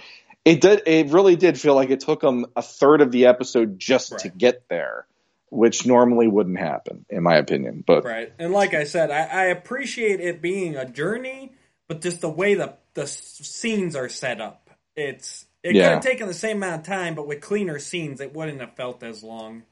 It 0.48 0.62
did. 0.62 0.84
It 0.86 1.10
really 1.10 1.36
did 1.36 1.60
feel 1.60 1.76
like 1.76 1.90
it 1.90 2.00
took 2.00 2.22
them 2.22 2.46
a 2.56 2.62
third 2.62 3.02
of 3.02 3.12
the 3.12 3.26
episode 3.26 3.78
just 3.80 4.14
right. 4.14 4.22
to 4.22 4.30
get 4.30 4.70
there, 4.70 5.06
which 5.50 5.86
normally 5.86 6.28
wouldn't 6.28 6.58
happen, 6.58 7.06
in 7.10 7.22
my 7.22 7.36
opinion. 7.36 7.84
But 7.86 8.06
right, 8.06 8.32
and 8.40 8.54
like 8.54 8.74
I 8.74 8.86
said, 8.86 9.12
I, 9.12 9.26
I 9.26 9.44
appreciate 9.46 10.22
it 10.22 10.42
being 10.42 10.78
a 10.78 10.86
journey, 10.86 11.52
but 11.90 12.00
just 12.00 12.22
the 12.22 12.30
way 12.30 12.56
the 12.56 12.76
the 12.94 13.08
scenes 13.08 13.96
are 13.98 14.08
set 14.08 14.40
up, 14.40 14.70
it's 14.96 15.46
it 15.64 15.76
yeah. 15.76 15.84
could 15.84 15.94
have 15.96 16.04
taken 16.04 16.28
the 16.28 16.34
same 16.34 16.58
amount 16.58 16.82
of 16.82 16.88
time, 16.88 17.16
but 17.16 17.28
with 17.28 17.42
cleaner 17.42 17.78
scenes, 17.78 18.22
it 18.22 18.34
wouldn't 18.34 18.62
have 18.62 18.74
felt 18.76 19.04
as 19.04 19.24
long. 19.24 19.64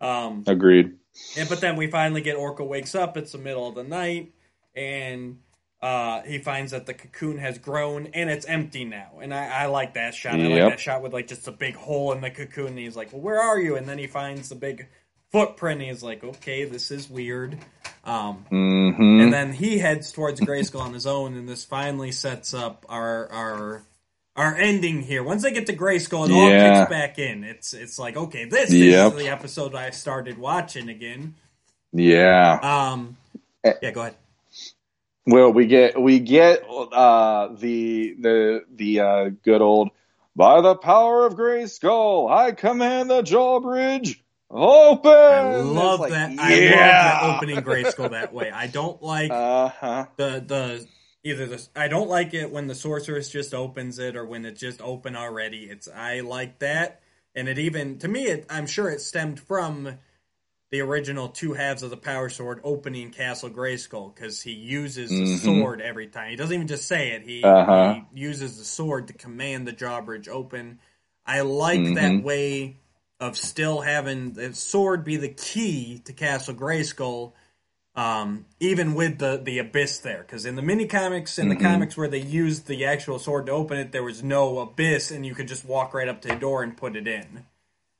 Um, 0.00 0.44
Agreed. 0.46 0.96
And 1.36 1.48
but 1.48 1.60
then 1.60 1.76
we 1.76 1.90
finally 1.90 2.20
get 2.20 2.36
Orko 2.36 2.66
wakes 2.66 2.94
up. 2.94 3.16
It's 3.16 3.32
the 3.32 3.38
middle 3.38 3.68
of 3.68 3.74
the 3.74 3.84
night, 3.84 4.32
and 4.74 5.38
uh, 5.82 6.22
he 6.22 6.38
finds 6.38 6.72
that 6.72 6.86
the 6.86 6.94
cocoon 6.94 7.38
has 7.38 7.58
grown 7.58 8.08
and 8.08 8.30
it's 8.30 8.46
empty 8.46 8.84
now. 8.84 9.18
And 9.20 9.32
I, 9.32 9.62
I 9.62 9.66
like 9.66 9.94
that 9.94 10.14
shot. 10.14 10.38
Yep. 10.38 10.50
I 10.50 10.62
like 10.62 10.72
that 10.72 10.80
shot 10.80 11.02
with 11.02 11.12
like 11.12 11.28
just 11.28 11.46
a 11.48 11.52
big 11.52 11.76
hole 11.76 12.12
in 12.12 12.20
the 12.20 12.30
cocoon. 12.30 12.68
And 12.68 12.78
he's 12.78 12.96
like, 12.96 13.12
"Well, 13.12 13.20
where 13.20 13.40
are 13.40 13.60
you?" 13.60 13.76
And 13.76 13.86
then 13.86 13.98
he 13.98 14.06
finds 14.06 14.48
the 14.48 14.54
big 14.54 14.88
footprint. 15.30 15.80
And 15.80 15.90
he's 15.90 16.02
like, 16.02 16.24
"Okay, 16.24 16.64
this 16.64 16.90
is 16.90 17.10
weird." 17.10 17.58
Um, 18.04 18.46
mm-hmm. 18.50 19.20
And 19.20 19.32
then 19.32 19.52
he 19.52 19.78
heads 19.78 20.12
towards 20.12 20.40
Grayskull 20.40 20.80
on 20.80 20.94
his 20.94 21.06
own, 21.06 21.34
and 21.36 21.48
this 21.48 21.64
finally 21.64 22.12
sets 22.12 22.54
up 22.54 22.86
our 22.88 23.30
our 23.30 23.82
our 24.36 24.54
ending 24.54 25.02
here. 25.02 25.22
Once 25.22 25.42
they 25.42 25.52
get 25.52 25.66
to 25.66 25.76
Grayskull, 25.76 26.26
it 26.28 26.32
yeah. 26.32 26.70
all 26.70 26.80
kicks 26.80 26.90
back 26.90 27.18
in. 27.18 27.44
It's 27.44 27.72
it's 27.72 27.98
like 27.98 28.16
okay, 28.16 28.44
this 28.44 28.72
yep. 28.72 29.12
is 29.12 29.18
the 29.18 29.28
episode 29.28 29.74
I 29.74 29.90
started 29.90 30.38
watching 30.38 30.88
again. 30.88 31.34
Yeah. 31.92 32.58
Um. 32.62 33.16
Eh. 33.64 33.72
Yeah. 33.82 33.90
Go 33.90 34.00
ahead. 34.02 34.16
Well, 35.26 35.52
we 35.52 35.66
get 35.66 36.00
we 36.00 36.20
get 36.20 36.62
uh, 36.68 37.48
the 37.56 38.14
the 38.18 38.64
the 38.74 39.00
uh, 39.00 39.30
good 39.42 39.60
old 39.60 39.90
by 40.36 40.60
the 40.60 40.76
power 40.76 41.24
of 41.24 41.34
Grayskull, 41.34 42.30
I 42.30 42.52
command 42.52 43.08
the 43.08 43.22
drawbridge 43.22 44.22
open. 44.50 45.10
I 45.10 45.56
love 45.56 46.00
like, 46.00 46.10
that. 46.10 46.32
Yeah. 46.32 46.38
I 46.38 46.50
love 46.50 46.70
that 46.70 47.36
opening 47.36 47.56
Grayskull 47.64 48.10
that 48.10 48.34
way. 48.34 48.50
I 48.50 48.66
don't 48.66 49.02
like 49.02 49.30
uh-huh. 49.32 50.06
the 50.16 50.44
the 50.46 50.86
either 51.26 51.46
the 51.46 51.68
I 51.74 51.88
don't 51.88 52.08
like 52.08 52.34
it 52.34 52.50
when 52.50 52.68
the 52.68 52.74
sorceress 52.74 53.28
just 53.28 53.52
opens 53.52 53.98
it 53.98 54.16
or 54.16 54.24
when 54.24 54.44
it's 54.44 54.60
just 54.60 54.80
open 54.80 55.16
already. 55.16 55.64
It's 55.64 55.88
I 55.88 56.20
like 56.20 56.60
that, 56.60 57.00
and 57.34 57.48
it 57.48 57.58
even 57.58 57.98
to 57.98 58.08
me, 58.08 58.26
it, 58.26 58.46
I'm 58.48 58.66
sure 58.66 58.88
it 58.88 59.00
stemmed 59.00 59.40
from 59.40 59.98
the 60.70 60.80
original 60.80 61.28
two 61.28 61.52
halves 61.52 61.82
of 61.82 61.90
the 61.90 61.96
power 61.96 62.28
sword 62.28 62.60
opening 62.62 63.10
Castle 63.10 63.50
Grayskull 63.50 64.14
because 64.14 64.40
he 64.40 64.52
uses 64.52 65.10
mm-hmm. 65.10 65.24
the 65.24 65.36
sword 65.38 65.80
every 65.80 66.06
time. 66.06 66.30
He 66.30 66.36
doesn't 66.36 66.54
even 66.54 66.68
just 66.68 66.86
say 66.86 67.10
it; 67.10 67.22
he, 67.22 67.42
uh-huh. 67.42 67.94
he 68.12 68.20
uses 68.20 68.58
the 68.58 68.64
sword 68.64 69.08
to 69.08 69.12
command 69.12 69.66
the 69.66 69.72
drawbridge 69.72 70.28
open. 70.28 70.78
I 71.26 71.40
like 71.40 71.80
mm-hmm. 71.80 71.94
that 71.94 72.22
way 72.22 72.78
of 73.18 73.36
still 73.36 73.80
having 73.80 74.32
the 74.32 74.54
sword 74.54 75.04
be 75.04 75.16
the 75.16 75.28
key 75.28 76.00
to 76.04 76.12
Castle 76.12 76.54
Grayskull 76.54 77.32
um, 77.96 78.44
even 78.60 78.94
with 78.94 79.18
the 79.18 79.40
the 79.42 79.58
abyss 79.58 79.98
there, 79.98 80.22
because 80.22 80.44
in 80.44 80.54
the 80.54 80.62
mini 80.62 80.86
comics, 80.86 81.38
in 81.38 81.48
mm-hmm. 81.48 81.58
the 81.58 81.64
comics 81.64 81.96
where 81.96 82.08
they 82.08 82.20
used 82.20 82.66
the 82.66 82.84
actual 82.84 83.18
sword 83.18 83.46
to 83.46 83.52
open 83.52 83.78
it, 83.78 83.92
there 83.92 84.02
was 84.02 84.22
no 84.22 84.58
abyss, 84.58 85.10
and 85.10 85.24
you 85.24 85.34
could 85.34 85.48
just 85.48 85.64
walk 85.64 85.94
right 85.94 86.06
up 86.06 86.20
to 86.22 86.28
the 86.28 86.36
door 86.36 86.62
and 86.62 86.76
put 86.76 86.94
it 86.94 87.08
in. 87.08 87.46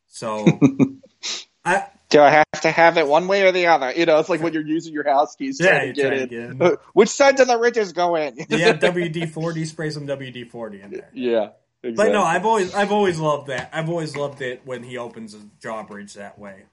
So, 0.07 0.47
I 1.65 1.87
do 2.11 2.21
I 2.21 2.31
have 2.31 2.61
to 2.61 2.71
have 2.71 2.99
it 2.99 3.09
one 3.09 3.27
way 3.27 3.43
or 3.43 3.53
the 3.53 3.67
other? 3.67 3.91
You 3.93 4.05
know, 4.05 4.19
it's 4.19 4.29
like 4.29 4.43
when 4.43 4.53
you're 4.53 4.67
using 4.67 4.93
your 4.93 5.09
house 5.09 5.35
keys 5.35 5.59
yeah, 5.59 5.71
trying 5.71 5.95
to 5.95 6.01
get 6.01 6.13
it. 6.13 6.33
In. 6.33 6.59
Which 6.93 7.09
side 7.09 7.37
do 7.37 7.47
the 7.47 7.59
ridges 7.59 7.93
go 7.93 8.17
in? 8.17 8.37
yeah, 8.49 8.75
WD 8.75 9.31
forty. 9.31 9.65
Spray 9.65 9.89
some 9.89 10.07
WD 10.07 10.51
forty 10.51 10.83
in 10.83 10.91
there. 10.91 11.11
Yeah. 11.15 11.51
Exactly. 11.83 12.13
But 12.13 12.13
no, 12.13 12.23
I've 12.23 12.45
always 12.45 12.75
I've 12.75 12.93
always 12.93 13.19
loved 13.19 13.49
that. 13.49 13.71
I've 13.73 13.89
always 13.89 14.17
loved 14.17 14.43
it 14.43 14.63
when 14.65 14.83
he 14.83 14.99
opens 14.99 15.35
a 15.35 15.39
drawbridge 15.61 16.15
that 16.15 16.39
way. 16.39 16.65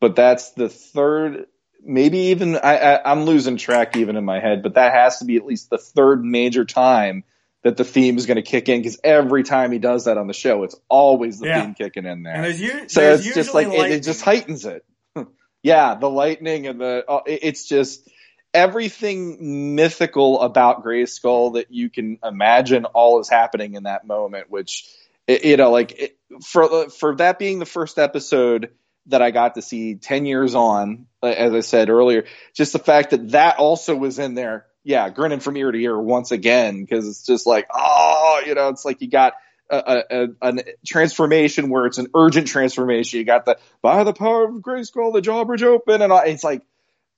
But 0.00 0.16
that's 0.16 0.52
the 0.52 0.68
third 0.68 1.46
maybe 1.84 2.18
even 2.18 2.56
I, 2.56 2.76
I, 2.76 3.10
I'm 3.10 3.24
losing 3.24 3.56
track 3.56 3.96
even 3.96 4.16
in 4.16 4.24
my 4.24 4.40
head, 4.40 4.62
but 4.62 4.74
that 4.74 4.92
has 4.92 5.18
to 5.18 5.24
be 5.24 5.36
at 5.36 5.46
least 5.46 5.70
the 5.70 5.78
third 5.78 6.24
major 6.24 6.64
time 6.64 7.24
that 7.62 7.76
the 7.76 7.84
theme 7.84 8.16
is 8.16 8.26
going 8.26 8.36
to 8.36 8.42
kick 8.42 8.68
in 8.68 8.80
because 8.80 8.98
every 9.04 9.42
time 9.42 9.70
he 9.72 9.78
does 9.78 10.06
that 10.06 10.16
on 10.16 10.26
the 10.26 10.32
show, 10.32 10.62
it's 10.62 10.76
always 10.88 11.38
the 11.38 11.46
yeah. 11.46 11.62
theme 11.62 11.74
kicking 11.74 12.06
in 12.06 12.22
there. 12.22 12.34
And 12.34 12.44
there's 12.44 12.60
u- 12.60 12.88
so 12.88 13.00
there's 13.00 13.26
it's 13.26 13.34
just 13.34 13.54
like 13.54 13.68
it, 13.68 13.90
it, 13.90 14.02
just 14.02 14.22
heightens 14.22 14.64
it. 14.64 14.84
yeah, 15.62 15.94
the 15.94 16.08
lightning 16.08 16.66
and 16.66 16.80
the 16.80 17.04
uh, 17.06 17.20
it, 17.26 17.40
it's 17.42 17.68
just 17.68 18.08
everything 18.54 19.74
mythical 19.76 20.40
about 20.40 20.84
Grayskull 20.84 21.54
that 21.54 21.70
you 21.70 21.90
can 21.90 22.18
imagine 22.24 22.86
all 22.86 23.20
is 23.20 23.28
happening 23.28 23.74
in 23.74 23.82
that 23.82 24.06
moment. 24.06 24.50
Which 24.50 24.88
you 25.28 25.56
know, 25.56 25.70
like 25.70 26.16
for 26.42 26.88
for 26.88 27.16
that 27.16 27.38
being 27.38 27.58
the 27.58 27.66
first 27.66 27.98
episode 27.98 28.70
that 29.06 29.22
I 29.22 29.30
got 29.30 29.54
to 29.54 29.62
see 29.62 29.96
10 29.96 30.26
years 30.26 30.54
on, 30.54 31.06
uh, 31.22 31.26
as 31.26 31.52
I 31.52 31.60
said 31.60 31.90
earlier, 31.90 32.24
just 32.54 32.72
the 32.72 32.78
fact 32.78 33.10
that 33.10 33.30
that 33.30 33.58
also 33.58 33.96
was 33.96 34.18
in 34.18 34.34
there. 34.34 34.66
Yeah, 34.82 35.10
grinning 35.10 35.40
from 35.40 35.58
ear 35.58 35.70
to 35.70 35.78
ear 35.78 35.98
once 35.98 36.30
again, 36.30 36.80
because 36.80 37.06
it's 37.06 37.26
just 37.26 37.46
like, 37.46 37.68
oh, 37.70 38.42
you 38.46 38.54
know, 38.54 38.68
it's 38.68 38.84
like 38.84 39.02
you 39.02 39.10
got 39.10 39.34
a, 39.70 40.02
a, 40.10 40.28
a, 40.40 40.64
transformation 40.86 41.70
where 41.70 41.86
it's 41.86 41.98
an 41.98 42.08
urgent 42.14 42.48
transformation. 42.48 43.18
You 43.18 43.24
got 43.24 43.44
the 43.44 43.58
by 43.82 44.04
the 44.04 44.12
power 44.12 44.44
of 44.44 44.54
Grayskull 44.56 45.12
the 45.12 45.20
drawbridge 45.20 45.62
open, 45.62 46.02
and 46.02 46.12
it's 46.26 46.44
like 46.44 46.62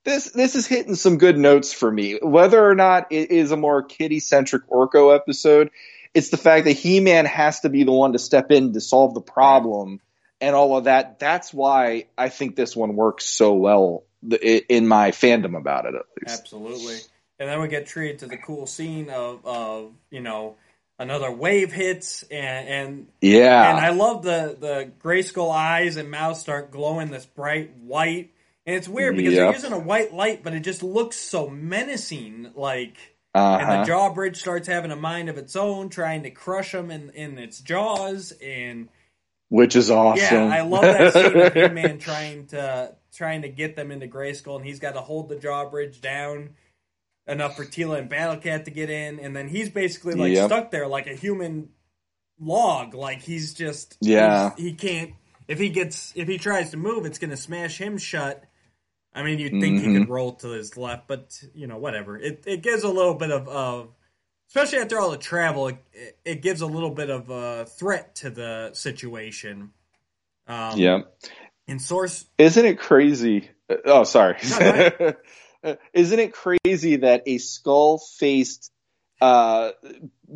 this. 0.05 0.31
This 0.31 0.55
is 0.55 0.67
hitting 0.67 0.95
some 0.95 1.19
good 1.19 1.39
notes 1.39 1.73
for 1.73 1.91
me. 1.91 2.19
Whether 2.21 2.65
or 2.65 2.75
not 2.75 3.11
it 3.11 3.31
is 3.31 3.53
a 3.53 3.57
more 3.57 3.83
kitty 3.83 4.21
centric 4.21 4.69
Orko 4.69 5.15
episode, 5.15 5.71
it's 6.15 6.31
the 6.31 6.37
fact 6.37 6.65
that 6.67 6.73
He 6.73 7.01
Man 7.01 7.25
has 7.25 7.61
to 7.61 7.69
be 7.69 7.85
the 7.85 7.93
one 7.93 8.13
to 8.13 8.19
step 8.19 8.51
in 8.51 8.73
to 8.73 8.81
solve 8.81 9.15
the 9.15 9.21
problem 9.21 10.01
and 10.43 10.55
all 10.57 10.77
of 10.77 10.85
that. 10.85 11.19
That's 11.21 11.55
why 11.55 12.07
I 12.19 12.29
think 12.29 12.57
this 12.57 12.77
one 12.77 12.97
works 12.97 13.25
so 13.25 13.55
well 13.55 14.05
in 14.29 14.87
my 14.87 15.13
fandom 15.13 15.57
about 15.57 15.87
it, 15.87 15.95
at 15.95 16.03
least. 16.21 16.41
Absolutely. 16.41 16.97
And 17.39 17.49
then 17.49 17.61
we 17.61 17.69
get 17.69 17.87
treated 17.87 18.19
to 18.21 18.27
the 18.27 18.37
cool 18.37 18.67
scene 18.67 19.09
of, 19.09 19.47
of 19.47 19.93
you 20.11 20.21
know, 20.21 20.57
another 20.99 21.31
wave 21.31 21.73
hits 21.73 22.23
and, 22.25 22.69
and 22.69 23.07
yeah 23.21 23.71
and 23.71 23.79
i 23.79 23.91
love 23.91 24.23
the 24.23 24.57
the 24.61 24.93
Grayskull 25.03 25.53
eyes 25.53 25.97
and 25.97 26.11
mouth 26.11 26.37
start 26.37 26.71
glowing 26.71 27.11
this 27.11 27.27
bright 27.27 27.75
white 27.79 28.31
and 28.67 28.77
it's 28.77 28.87
weird 28.87 29.17
because 29.17 29.33
yep. 29.33 29.41
they're 29.41 29.53
using 29.55 29.73
a 29.73 29.79
white 29.79 30.15
light 30.15 30.45
but 30.45 30.53
it 30.55 30.61
just 30.61 30.83
looks 30.83 31.17
so 31.17 31.49
menacing 31.49 32.53
like 32.55 32.97
uh-huh. 33.35 33.59
and 33.59 33.69
the 33.69 33.75
uh-huh. 33.75 33.85
drawbridge 33.85 34.39
starts 34.39 34.69
having 34.69 34.93
a 34.93 34.97
mind 34.97 35.29
of 35.29 35.39
its 35.39 35.57
own 35.57 35.89
trying 35.89 36.23
to 36.23 36.31
crush 36.31 36.71
them 36.71 36.91
in, 36.91 37.11
in 37.11 37.39
its 37.39 37.59
jaws 37.61 38.33
and 38.41 38.89
which 39.53 39.77
is 39.77 39.91
awesome. 39.91 40.49
Yeah, 40.49 40.57
I 40.57 40.63
love 40.63 40.81
that 40.81 41.13
scene 41.13 41.39
of 41.39 41.53
He-Man 41.53 41.99
trying 41.99 42.47
to 42.49 42.95
trying 43.13 43.43
to 43.43 43.51
get 43.51 43.77
them 43.77 43.93
into 43.93 44.09
Grayskull, 44.09 44.57
and 44.57 44.65
he's 44.65 44.81
got 44.81 44.95
to 44.95 45.03
hold 45.03 45.29
the 45.29 45.37
drawbridge 45.37 46.01
down 46.01 46.55
enough 47.27 47.55
for 47.55 47.67
Teela 47.67 47.99
and 47.99 48.11
Battlecat 48.11 48.65
to 48.65 48.71
get 48.71 48.89
in, 48.89 49.21
and 49.21 49.37
then 49.37 49.49
he's 49.49 49.69
basically 49.69 50.15
like 50.15 50.33
yep. 50.33 50.47
stuck 50.47 50.71
there 50.71 50.89
like 50.89 51.07
a 51.07 51.15
human 51.15 51.69
log. 52.41 52.95
Like 52.95 53.21
he's 53.21 53.53
just 53.53 53.99
yeah 54.01 54.53
he 54.57 54.73
can't 54.73 55.13
if 55.47 55.59
he 55.59 55.69
gets 55.69 56.15
if 56.17 56.29
he 56.29 56.39
tries 56.39 56.71
to 56.71 56.79
move, 56.79 57.05
it's 57.05 57.19
going 57.19 57.31
to 57.31 57.37
smash 57.37 57.77
him 57.77 57.99
shut. 57.99 58.43
I 59.15 59.23
mean, 59.23 59.39
you'd 59.39 59.51
think 59.51 59.83
mm-hmm. 59.83 59.93
he 59.93 59.99
could 59.99 60.09
roll 60.09 60.33
to 60.37 60.49
his 60.49 60.79
left, 60.79 61.07
but 61.07 61.39
you 61.55 61.67
know, 61.67 61.77
whatever. 61.77 62.17
It 62.17 62.45
it 62.47 62.63
gives 62.63 62.85
a 62.85 62.89
little 62.89 63.17
bit 63.17 63.31
of, 63.31 63.47
of 63.49 63.91
especially 64.55 64.81
after 64.81 65.01
all 65.01 65.11
the 65.11 65.17
travel, 65.17 65.69
it, 65.69 66.19
it 66.27 66.43
gives 66.43 66.61
a 66.61 66.67
little 66.67 66.91
bit 66.91 67.09
of 67.09 67.31
a 67.31 67.65
threat 67.65 68.15
to 68.17 68.29
the 68.29 68.71
situation. 68.75 69.71
Um, 70.47 70.79
yeah. 70.79 71.01
And 71.67 71.81
source, 71.81 72.27
isn't 72.37 72.65
it 72.65 72.79
crazy? 72.79 73.49
Oh, 73.87 74.05
sorry. 74.05 74.37
No, 74.61 75.15
isn't 75.95 76.19
it 76.19 76.35
crazy 76.35 76.97
that 76.97 77.23
a 77.25 77.39
skull 77.39 77.97
faced 77.97 78.71
uh, 79.23 79.71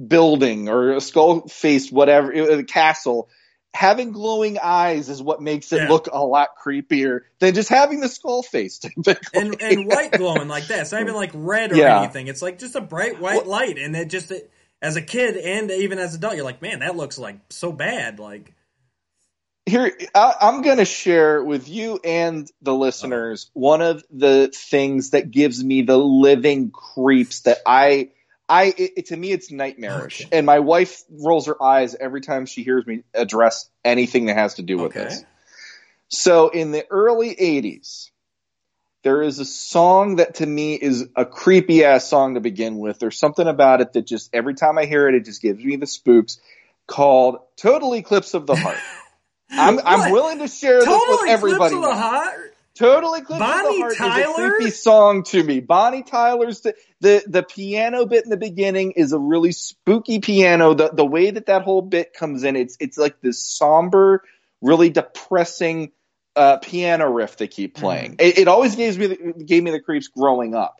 building 0.09 0.71
or 0.71 0.93
a 0.93 1.01
skull 1.03 1.47
faced 1.49 1.93
whatever 1.93 2.33
uh, 2.33 2.63
castle 2.63 3.29
having 3.77 4.13
glowing 4.13 4.59
eyes 4.59 5.09
is 5.09 5.23
what 5.23 5.43
makes 5.43 5.71
it 5.73 5.83
yeah. 5.83 5.89
look 5.89 6.09
a 6.11 6.25
lot 6.25 6.51
creepier 6.61 7.21
than 7.39 7.55
just 7.55 7.69
having 7.69 8.01
the 8.01 8.09
skull 8.09 8.43
face. 8.43 8.81
and, 9.35 9.61
and 9.61 9.87
white 9.87 10.13
glowing 10.13 10.49
like 10.49 10.67
that. 10.69 10.81
It's 10.81 10.93
not 10.93 11.03
even 11.03 11.15
like 11.15 11.31
red 11.35 11.73
or 11.73 11.77
yeah. 11.77 12.01
anything. 12.01 12.27
It's 12.29 12.43
like 12.43 12.59
just 12.59 12.75
a 12.75 12.81
bright 12.81 13.21
white 13.21 13.47
well, 13.47 13.61
light. 13.61 13.79
And 13.79 13.95
it 13.95 14.09
just, 14.09 14.31
it, 14.31 14.51
as 14.81 14.97
a 14.97 15.03
kid 15.03 15.37
and 15.37 15.71
even 15.71 15.99
as 15.99 16.15
an 16.15 16.21
adult, 16.21 16.37
you're 16.37 16.45
like, 16.45 16.63
man, 16.63 16.81
that 16.81 16.97
looks 16.97 17.19
like 17.19 17.37
so 17.51 17.71
bad. 17.71 18.19
Like, 18.19 18.55
here 19.67 19.93
I, 20.15 20.35
am 20.41 20.63
going 20.63 20.79
to 20.79 20.85
share 20.85 21.45
with 21.45 21.69
you 21.69 22.01
and 22.03 22.51
the 22.63 22.75
listeners 22.75 23.51
oh. 23.51 23.61
one 23.61 23.83
of 23.83 24.03
the 24.11 24.51
things 24.55 25.11
that 25.11 25.31
gives 25.31 25.63
me 25.63 25.83
the 25.83 25.99
living 25.99 26.71
creeps 26.71 27.41
that 27.41 27.59
I 27.67 28.11
I 28.49 28.73
it, 28.77 29.07
to 29.07 29.17
me 29.17 29.33
it's 29.33 29.51
nightmarish, 29.51 30.27
okay. 30.27 30.37
and 30.37 30.47
my 30.47 30.61
wife 30.61 31.03
rolls 31.11 31.47
her 31.47 31.61
eyes 31.61 31.95
every 31.95 32.21
time 32.21 32.47
she 32.47 32.63
hears 32.63 32.87
me 32.87 33.03
address 33.13 33.69
anything 33.85 34.27
that 34.27 34.37
has 34.37 34.55
to 34.55 34.63
do 34.63 34.79
with 34.79 34.97
okay. 34.97 35.05
this. 35.05 35.25
So 36.09 36.49
in 36.51 36.71
the 36.71 36.87
early 36.89 37.35
'80s, 37.35 38.11
there 39.03 39.23
is 39.23 39.41
a 39.41 39.45
song 39.45 40.17
that 40.17 40.37
to 40.37 40.47
me 40.47 40.75
is 40.75 41.09
a 41.17 41.25
creepy 41.25 41.85
ass 41.85 42.09
song 42.09 42.35
to 42.35 42.41
begin 42.41 42.79
with. 42.79 42.99
There's 43.01 43.19
something 43.19 43.47
about 43.47 43.81
it 43.81 43.93
that 43.95 44.07
just 44.07 44.31
every 44.33 44.55
time 44.55 44.79
I 44.79 44.85
hear 44.87 45.09
it, 45.09 45.15
it 45.17 45.25
just 45.25 45.43
gives 45.43 45.65
me 45.65 45.77
the 45.77 45.87
spooks. 45.87 46.41
called 46.87 47.39
Total 47.57 47.95
Eclipse 47.95 48.35
of 48.35 48.47
the 48.47 48.55
Heart. 48.55 48.79
I'm, 49.51 49.79
I'm 49.85 50.13
willing 50.13 50.39
to 50.39 50.49
share 50.49 50.81
this 50.81 50.89
with 50.89 51.29
everybody. 51.29 51.75
Eclipse 51.75 51.75
of 51.75 51.83
the. 51.83 51.95
Heart. 51.95 52.46
Total 52.77 53.15
Eclipse 53.15 53.39
Bonnie 53.39 53.83
of 53.83 53.89
the 53.91 53.97
Heart 53.97 54.19
is 54.19 54.27
a 54.27 54.35
creepy 54.35 54.71
song 54.71 55.23
to 55.25 55.43
me. 55.43 55.61
Bonnie 55.61 56.03
Tyler's 56.03 56.61
the, 56.61 56.75
the 57.01 57.25
the 57.27 57.43
piano 57.43 58.05
bit 58.05 58.25
in 58.25 58.31
the 58.31 58.37
beginning 58.37 58.93
is 58.93 59.13
a 59.13 59.19
really 59.19 59.53
spooky 59.53 60.21
piano. 60.21 60.75
The 60.75 60.91
the 60.91 61.05
way 61.05 61.31
that 61.31 61.47
that 61.47 61.63
whole 61.63 61.81
bit 61.81 62.13
comes 62.13 62.45
in, 62.45 62.55
it's 62.55 62.77
it's 62.79 62.99
like 62.99 63.21
this 63.23 63.43
somber, 63.43 64.23
really 64.61 64.91
depressing 64.91 65.93
uh, 66.37 66.59
piano 66.59 67.09
riff 67.11 67.39
they 67.39 67.49
keep 67.49 67.75
playing. 67.75 68.17
It, 68.19 68.39
it 68.41 68.49
always 68.49 68.77
gives 68.77 68.99
me 68.99 69.07
the, 69.07 69.45
gave 69.45 69.63
me 69.63 69.71
the 69.71 69.81
creeps 69.81 70.09
growing 70.09 70.55
up. 70.55 70.77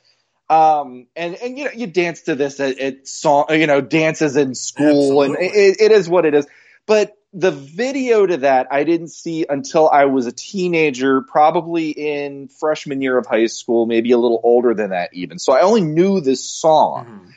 Um 0.51 1.07
and 1.17 1.35
and 1.37 1.59
you 1.59 1.65
know 1.65 1.71
you 1.75 1.87
dance 1.87 2.23
to 2.23 2.35
this 2.35 2.61
at, 2.61 2.79
at 2.79 3.09
song 3.09 3.47
you 3.51 3.67
know 3.67 3.81
dances 3.81 4.37
in 4.37 4.55
school 4.55 5.23
and 5.23 5.35
it, 5.41 5.81
it 5.81 5.93
is 5.93 6.09
what 6.09 6.25
it 6.27 6.35
is. 6.35 6.47
But 6.87 7.16
the 7.33 7.51
video 7.51 8.25
to 8.25 8.39
that 8.39 8.69
I 8.71 8.85
didn't 8.85 9.09
see 9.09 9.47
until 9.49 9.89
I 9.89 10.07
was 10.07 10.27
a 10.27 10.33
teenager, 10.33 11.23
probably 11.23 11.91
in 11.91 12.49
freshman 12.49 13.03
year 13.03 13.19
of 13.19 13.27
high 13.27 13.47
school, 13.47 13.87
maybe 13.87 14.13
a 14.13 14.19
little 14.19 14.41
older 14.43 14.75
than 14.75 14.91
that 14.91 15.11
even. 15.13 15.39
So 15.39 15.53
I 15.53 15.61
only 15.61 15.83
knew 15.83 16.21
this 16.21 16.45
song. 16.45 17.07
Mhm. 17.07 17.33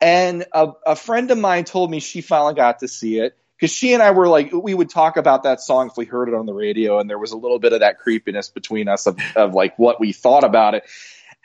And 0.00 0.44
a, 0.52 0.72
a 0.86 0.96
friend 0.96 1.30
of 1.30 1.38
mine 1.38 1.64
told 1.64 1.90
me 1.90 2.00
she 2.00 2.20
finally 2.20 2.54
got 2.54 2.80
to 2.80 2.88
see 2.88 3.18
it 3.20 3.36
because 3.56 3.72
she 3.74 3.94
and 3.94 4.02
I 4.02 4.10
were 4.10 4.28
like, 4.28 4.52
we 4.52 4.74
would 4.74 4.90
talk 4.90 5.16
about 5.16 5.44
that 5.44 5.60
song 5.60 5.86
if 5.86 5.96
we 5.96 6.04
heard 6.04 6.28
it 6.28 6.34
on 6.34 6.46
the 6.46 6.52
radio, 6.52 6.98
and 6.98 7.08
there 7.08 7.18
was 7.18 7.32
a 7.32 7.36
little 7.36 7.58
bit 7.58 7.72
of 7.72 7.80
that 7.80 7.98
creepiness 7.98 8.48
between 8.48 8.88
us 8.88 9.06
of, 9.06 9.18
of 9.36 9.54
like 9.54 9.78
what 9.78 10.00
we 10.00 10.12
thought 10.12 10.44
about 10.44 10.74
it. 10.74 10.84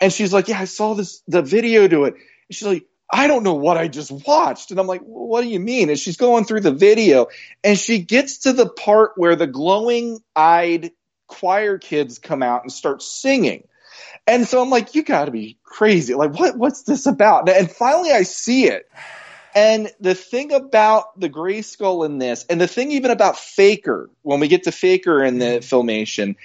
And 0.02 0.12
she's 0.12 0.34
like, 0.34 0.48
yeah, 0.48 0.60
I 0.60 0.66
saw 0.66 0.96
this 0.96 1.22
the 1.28 1.42
video 1.42 1.88
to 1.88 2.06
it. 2.06 2.16
And 2.16 2.24
she's 2.56 2.68
like, 2.68 2.86
I 3.12 3.28
don't 3.28 3.44
know 3.44 3.56
what 3.56 3.78
I 3.78 3.88
just 3.88 4.12
watched. 4.12 4.72
And 4.72 4.80
I'm 4.80 4.88
like, 4.88 5.02
what 5.02 5.42
do 5.42 5.48
you 5.48 5.60
mean? 5.60 5.90
And 5.90 5.98
she's 5.98 6.18
going 6.18 6.46
through 6.46 6.62
the 6.62 6.72
video, 6.72 7.28
and 7.64 7.78
she 7.78 8.00
gets 8.00 8.40
to 8.40 8.54
the 8.54 8.70
part 8.70 9.14
where 9.16 9.36
the 9.36 9.48
glowing 9.48 10.20
eyed 10.36 10.92
choir 11.28 11.78
kids 11.78 12.20
come 12.20 12.44
out 12.44 12.64
and 12.64 12.72
start 12.72 13.02
singing. 13.02 13.68
And 14.28 14.48
so 14.48 14.62
I'm 14.62 14.70
like, 14.70 14.94
you 14.96 15.04
got 15.04 15.26
to 15.26 15.32
be 15.32 15.58
crazy. 15.64 16.14
Like, 16.14 16.38
what? 16.38 16.58
What's 16.58 16.84
this 16.84 17.06
about? 17.08 17.50
And 17.50 17.70
finally, 17.70 18.12
I 18.12 18.24
see 18.24 18.66
it. 18.66 18.88
And 19.56 19.92
the 20.00 20.14
thing 20.14 20.52
about 20.54 21.20
the 21.20 21.30
Grayskull 21.30 22.06
in 22.06 22.20
this, 22.20 22.46
and 22.50 22.62
the 22.62 22.68
thing 22.68 22.92
even 22.92 23.10
about 23.10 23.38
Faker, 23.38 24.10
when 24.22 24.40
we 24.40 24.48
get 24.48 24.64
to 24.64 24.72
Faker 24.72 25.24
in 25.24 25.40
the 25.40 25.60
filmation, 25.62 26.36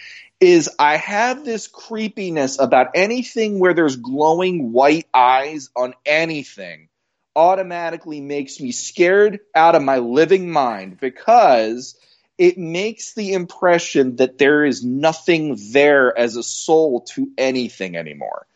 is 0.40 0.70
I 0.78 0.96
have 0.96 1.44
this 1.44 1.66
creepiness 1.68 2.58
about 2.58 2.88
anything 2.94 3.58
where 3.58 3.74
there's 3.74 3.96
glowing 3.96 4.72
white 4.72 5.06
eyes 5.14 5.70
on 5.76 5.94
anything 6.04 6.88
automatically 7.36 8.20
makes 8.20 8.60
me 8.60 8.72
scared 8.72 9.40
out 9.54 9.74
of 9.74 9.82
my 9.82 9.98
living 9.98 10.50
mind 10.50 11.00
because 11.00 11.96
it 12.38 12.58
makes 12.58 13.14
the 13.14 13.32
impression 13.32 14.16
that 14.16 14.38
there 14.38 14.64
is 14.64 14.84
nothing 14.84 15.56
there 15.72 16.16
as 16.16 16.36
a 16.36 16.42
soul 16.42 17.00
to 17.00 17.30
anything 17.38 17.96
anymore. 17.96 18.46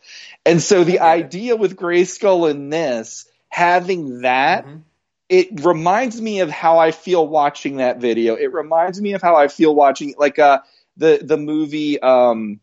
And 0.44 0.62
so 0.62 0.84
the 0.84 1.00
idea 1.00 1.56
with 1.56 1.76
Grayskull 1.76 2.50
in 2.50 2.70
this, 2.70 3.26
having 3.48 4.22
that, 4.22 4.66
Mhm. 4.66 4.82
it 5.28 5.64
reminds 5.64 6.20
me 6.20 6.40
of 6.40 6.50
how 6.50 6.78
I 6.78 6.90
feel 6.90 7.26
watching 7.26 7.76
that 7.76 7.98
video. 7.98 8.34
It 8.34 8.52
reminds 8.52 9.00
me 9.00 9.12
of 9.12 9.22
how 9.22 9.36
I 9.36 9.48
feel 9.48 9.74
watching 9.74 10.14
like 10.18 10.38
uh 10.38 10.60
the 10.98 11.20
the 11.22 11.36
movie 11.36 12.00
um 12.00 12.60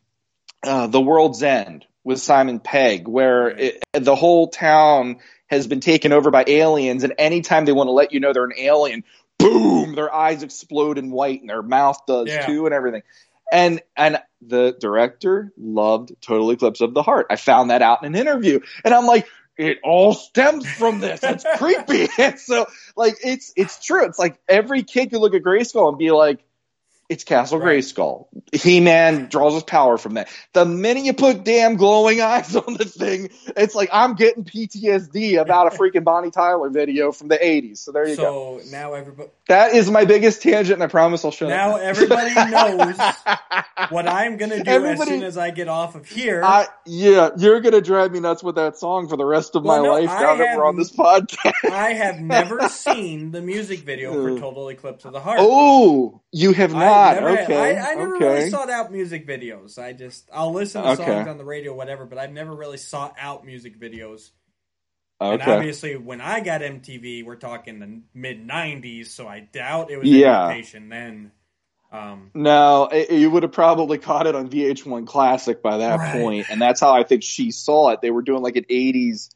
uh, 0.63 0.87
The 0.87 1.01
World's 1.01 1.43
End 1.43 1.85
with 2.03 2.19
Simon 2.19 2.59
Pegg, 2.59 3.07
where 3.07 3.49
it, 3.49 3.83
the 3.93 4.15
whole 4.15 4.47
town 4.49 5.17
has 5.47 5.67
been 5.67 5.79
taken 5.79 6.11
over 6.11 6.31
by 6.31 6.43
aliens, 6.47 7.03
and 7.03 7.13
anytime 7.17 7.65
they 7.65 7.71
want 7.71 7.87
to 7.87 7.91
let 7.91 8.13
you 8.13 8.19
know 8.19 8.33
they're 8.33 8.45
an 8.45 8.53
alien, 8.57 9.03
boom, 9.37 9.93
their 9.95 10.13
eyes 10.13 10.43
explode 10.43 10.97
in 10.97 11.11
white, 11.11 11.41
and 11.41 11.49
their 11.49 11.61
mouth 11.61 11.99
does 12.07 12.29
Yeah. 12.29 12.45
too, 12.45 12.65
and 12.65 12.73
everything. 12.73 13.03
And 13.51 13.81
and 13.95 14.19
the 14.41 14.75
director 14.79 15.51
loved 15.57 16.13
Total 16.21 16.49
Eclipse 16.51 16.81
of 16.81 16.93
the 16.93 17.03
Heart. 17.03 17.27
I 17.29 17.35
found 17.35 17.69
that 17.69 17.81
out 17.81 18.03
in 18.03 18.13
an 18.13 18.19
interview, 18.19 18.59
and 18.83 18.93
I'm 18.93 19.05
like, 19.05 19.27
it 19.57 19.77
all 19.83 20.13
stems 20.13 20.69
from 20.69 20.99
this. 20.99 21.21
It's 21.23 21.45
creepy. 21.57 22.07
And 22.17 22.39
so, 22.39 22.65
like, 22.95 23.17
it's 23.23 23.53
it's 23.55 23.83
true. 23.83 24.05
It's 24.05 24.19
like 24.19 24.39
every 24.49 24.83
kid 24.83 25.11
could 25.11 25.21
look 25.21 25.35
at 25.35 25.43
Grayskull 25.43 25.89
and 25.89 25.97
be 25.97 26.11
like, 26.11 26.43
it's 27.09 27.23
Castle 27.23 27.59
Right. 27.59 27.79
Grayskull. 27.79 28.27
He 28.51 28.79
Man 28.79 29.27
draws 29.27 29.53
his 29.53 29.63
power 29.63 29.97
from 29.97 30.15
that. 30.15 30.29
The 30.53 30.65
minute 30.65 31.03
you 31.03 31.13
put 31.13 31.43
damn 31.43 31.75
glowing 31.75 32.21
eyes 32.21 32.55
on 32.55 32.73
the 32.73 32.85
thing, 32.85 33.29
it's 33.55 33.75
like 33.75 33.89
I'm 33.93 34.15
getting 34.15 34.43
PTSD 34.43 35.39
about 35.39 35.73
a 35.73 35.77
freaking 35.77 36.03
Bonnie 36.03 36.31
Tyler 36.31 36.69
video 36.69 37.11
from 37.11 37.27
the 37.27 37.37
80s. 37.37 37.77
So 37.77 37.91
there 37.91 38.07
you 38.07 38.15
go. 38.15 38.59
So 38.63 38.69
now 38.71 38.93
everybody 38.93 39.29
That 39.47 39.75
is 39.75 39.91
my 39.91 40.05
biggest 40.05 40.41
tangent, 40.41 40.73
and 40.73 40.83
I 40.83 40.87
promise 40.87 41.23
I'll 41.23 41.31
shut 41.31 41.49
now 41.49 41.75
up. 41.75 41.81
everybody 41.81 42.33
knows 42.51 42.97
what 43.89 44.07
I'm 44.07 44.37
gonna 44.37 44.63
do 44.63 44.85
as 44.85 45.03
soon 45.07 45.21
as 45.23 45.37
I 45.37 45.51
get 45.51 45.67
off 45.67 45.93
of 45.93 46.07
here. 46.07 46.41
I, 46.43 46.67
yeah, 46.85 47.29
you're 47.37 47.61
gonna 47.61 47.81
drive 47.81 48.11
me 48.11 48.19
nuts 48.21 48.41
with 48.41 48.55
that 48.55 48.77
song 48.77 49.07
for 49.07 49.17
the 49.17 49.25
rest 49.25 49.55
of 49.55 49.63
Well, 49.63 49.77
my 49.81 49.87
no, 49.87 49.93
life 49.93 50.09
I 50.09 50.19
now 50.21 50.35
that 50.37 50.57
we're 50.57 50.65
on 50.65 50.77
this 50.77 50.91
podcast. 50.91 51.69
I 51.71 51.93
have 51.93 52.19
never 52.19 52.67
seen 52.69 53.29
the 53.31 53.41
music 53.41 53.81
video 53.81 54.13
for 54.13 54.39
Total 54.39 54.69
Eclipse 54.69 55.05
of 55.05 55.13
the 55.13 55.19
Heart. 55.19 55.37
oh, 55.41 56.21
you 56.31 56.51
have 56.53 56.73
not? 56.73 56.81
I 57.17 57.19
never, 57.19 57.29
okay, 57.41 57.77
I, 57.77 57.91
I 57.91 57.95
never 57.95 58.15
okay. 58.15 58.25
really 58.25 58.49
sought 58.49 58.69
out 58.71 58.91
music 58.91 59.27
videos. 59.27 59.77
I 59.77 59.93
just 59.93 60.27
I'll 60.33 60.53
listen 60.53 60.81
to 60.81 60.89
Okay. 60.89 61.05
songs 61.05 61.27
on 61.27 61.37
the 61.37 61.45
radio, 61.45 61.73
whatever, 61.75 62.05
but 62.05 62.17
I've 62.17 62.31
never 62.31 62.53
really 62.55 62.77
sought 62.77 63.15
out 63.19 63.45
music 63.45 63.79
videos. 63.79 64.31
And 65.19 65.41
obviously, 65.41 65.95
when 65.95 66.19
I 66.21 66.41
got 66.41 66.61
MTV, 66.61 67.23
we're 67.25 67.35
talking 67.37 67.79
the 67.79 68.01
mid 68.13 68.45
'90s, 68.45 69.07
so 69.07 69.27
I 69.27 69.39
doubt 69.41 69.89
it 69.89 69.97
was 69.97 70.07
Yeah. 70.09 70.43
invitation 70.49 70.89
then. 70.89 71.31
Um, 71.91 72.31
No, 72.33 72.89
it, 72.91 73.11
you 73.11 73.29
would 73.31 73.43
have 73.43 73.53
probably 73.53 73.97
caught 73.97 74.27
it 74.27 74.35
on 74.35 74.49
VH1 74.49 75.05
Classic 75.07 75.61
by 75.61 75.77
that 75.77 75.99
Right. 75.99 76.11
point, 76.11 76.47
and 76.49 76.61
that's 76.61 76.81
how 76.81 76.93
I 76.93 77.03
think 77.03 77.23
she 77.23 77.51
saw 77.51 77.91
it. 77.91 78.01
They 78.01 78.11
were 78.11 78.21
doing 78.23 78.43
like 78.43 78.57
an 78.57 78.65
'80s. 78.69 79.29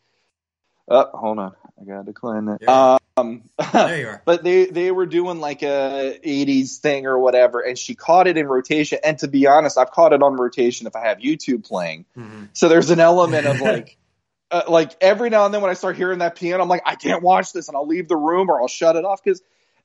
Oh, 0.90 1.06
hold 1.14 1.40
on, 1.40 1.54
I 1.80 1.86
gotta 1.86 2.04
decline 2.04 2.46
that. 2.46 2.58
Yeah. 2.62 2.98
Um, 3.16 3.44
there 3.74 4.00
you 4.00 4.08
are. 4.08 4.22
but 4.26 4.44
they 4.44 4.66
they 4.66 4.92
were 4.92 5.06
doing 5.06 5.40
like 5.40 5.62
a 5.62 6.20
'80s 6.26 6.80
thing 6.80 7.06
or 7.06 7.18
whatever, 7.20 7.62
and 7.62 7.78
she 7.78 7.96
caught 7.96 8.28
it 8.28 8.38
in 8.38 8.48
rotation. 8.48 9.00
And 9.04 9.18
to 9.20 9.28
be 9.30 9.48
honest, 9.48 9.78
I've 9.78 9.92
caught 9.92 10.12
it 10.12 10.22
on 10.22 10.36
rotation 10.36 10.88
if 10.88 10.96
I 10.96 11.08
have 11.08 11.20
YouTube 11.20 11.64
playing. 11.66 12.06
Mhm. 12.18 12.50
So 12.54 12.68
there's 12.68 12.90
an 12.90 13.00
element 13.00 13.48
of 13.48 13.62
like. 13.62 13.96
Uh, 14.52 14.64
like 14.68 14.96
every 15.00 15.30
now 15.30 15.46
and 15.46 15.54
then 15.54 15.62
when 15.62 15.70
I 15.70 15.76
start 15.76 15.96
hearing 15.96 16.20
that 16.20 16.36
piano, 16.36 16.64
I'm 16.64 16.70
like, 16.70 16.82
I 16.86 16.96
can't 16.96 17.22
watch 17.22 17.54
this, 17.54 17.68
and 17.68 17.78
I'll 17.78 17.88
leave 17.88 18.08
the 18.08 18.18
room 18.18 18.50
or 18.50 18.60
I'll 18.62 18.68
shut 18.68 18.96
it 18.96 19.06
off 19.06 19.24
because 19.24 19.42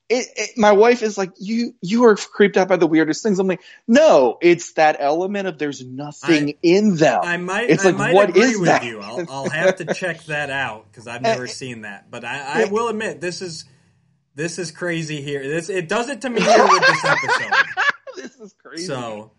it, 0.08 0.26
it, 0.36 0.50
my 0.58 0.72
wife 0.72 1.02
is 1.02 1.16
like, 1.16 1.32
you 1.38 1.74
you 1.80 2.04
are 2.04 2.16
creeped 2.16 2.56
out 2.56 2.68
by 2.68 2.76
the 2.76 2.86
weirdest 2.86 3.22
things. 3.22 3.38
I'm 3.38 3.46
like, 3.46 3.62
no, 3.86 4.36
it's 4.40 4.72
that 4.72 4.96
element 4.98 5.48
of 5.48 5.58
there's 5.58 5.84
nothing 5.84 6.54
in 6.62 6.96
them. 6.96 7.20
I 7.22 7.36
might, 7.38 7.70
It's 7.70 7.84
I 7.84 7.88
like, 7.90 7.96
might 7.98 8.14
what 8.14 8.28
agree 8.30 8.42
is 8.42 8.58
with 8.58 8.68
that? 8.68 8.84
you. 8.84 9.00
I'll, 9.00 9.24
I'll 9.30 9.50
have 9.50 9.76
to 9.76 9.86
check 9.94 10.22
that 10.24 10.50
out 10.50 10.86
because 10.90 11.06
I've 11.06 11.20
eh, 11.24 11.32
never 11.32 11.46
seen 11.46 11.82
that. 11.82 12.10
But 12.10 12.24
I, 12.24 12.38
I 12.38 12.62
eh. 12.62 12.68
will 12.70 12.88
admit 12.88 13.20
this 13.20 13.40
is 13.40 13.64
this 14.34 14.58
is 14.58 14.72
crazy 14.72 15.22
here. 15.22 15.42
This 15.42 15.70
it 15.70 15.88
does 15.88 16.08
it 16.10 16.20
to 16.22 16.30
me 16.30 16.40
here 16.40 16.66
with 16.68 16.86
this 16.86 17.04
episode. 17.04 17.52
this 18.16 18.40
is 18.40 18.54
crazy. 18.62 18.84
So 18.84 19.32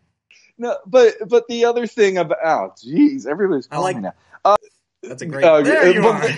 no, 0.57 0.77
but 0.87 1.13
but 1.27 1.47
the 1.47 1.65
other 1.65 1.85
thing 1.85 2.17
about 2.17 2.37
oh, 2.43 2.73
jeez, 2.83 3.27
everybody's 3.27 3.67
I 3.71 3.75
calling 3.75 3.95
like- 3.95 3.95
me 3.97 4.01
now. 4.09 4.13
Uh, 4.43 4.57
that's 5.07 5.21
a 5.21 5.25
great. 5.25 5.43
Uh, 5.43 5.61
there 5.61 5.93
you 5.93 6.07
are. 6.07 6.29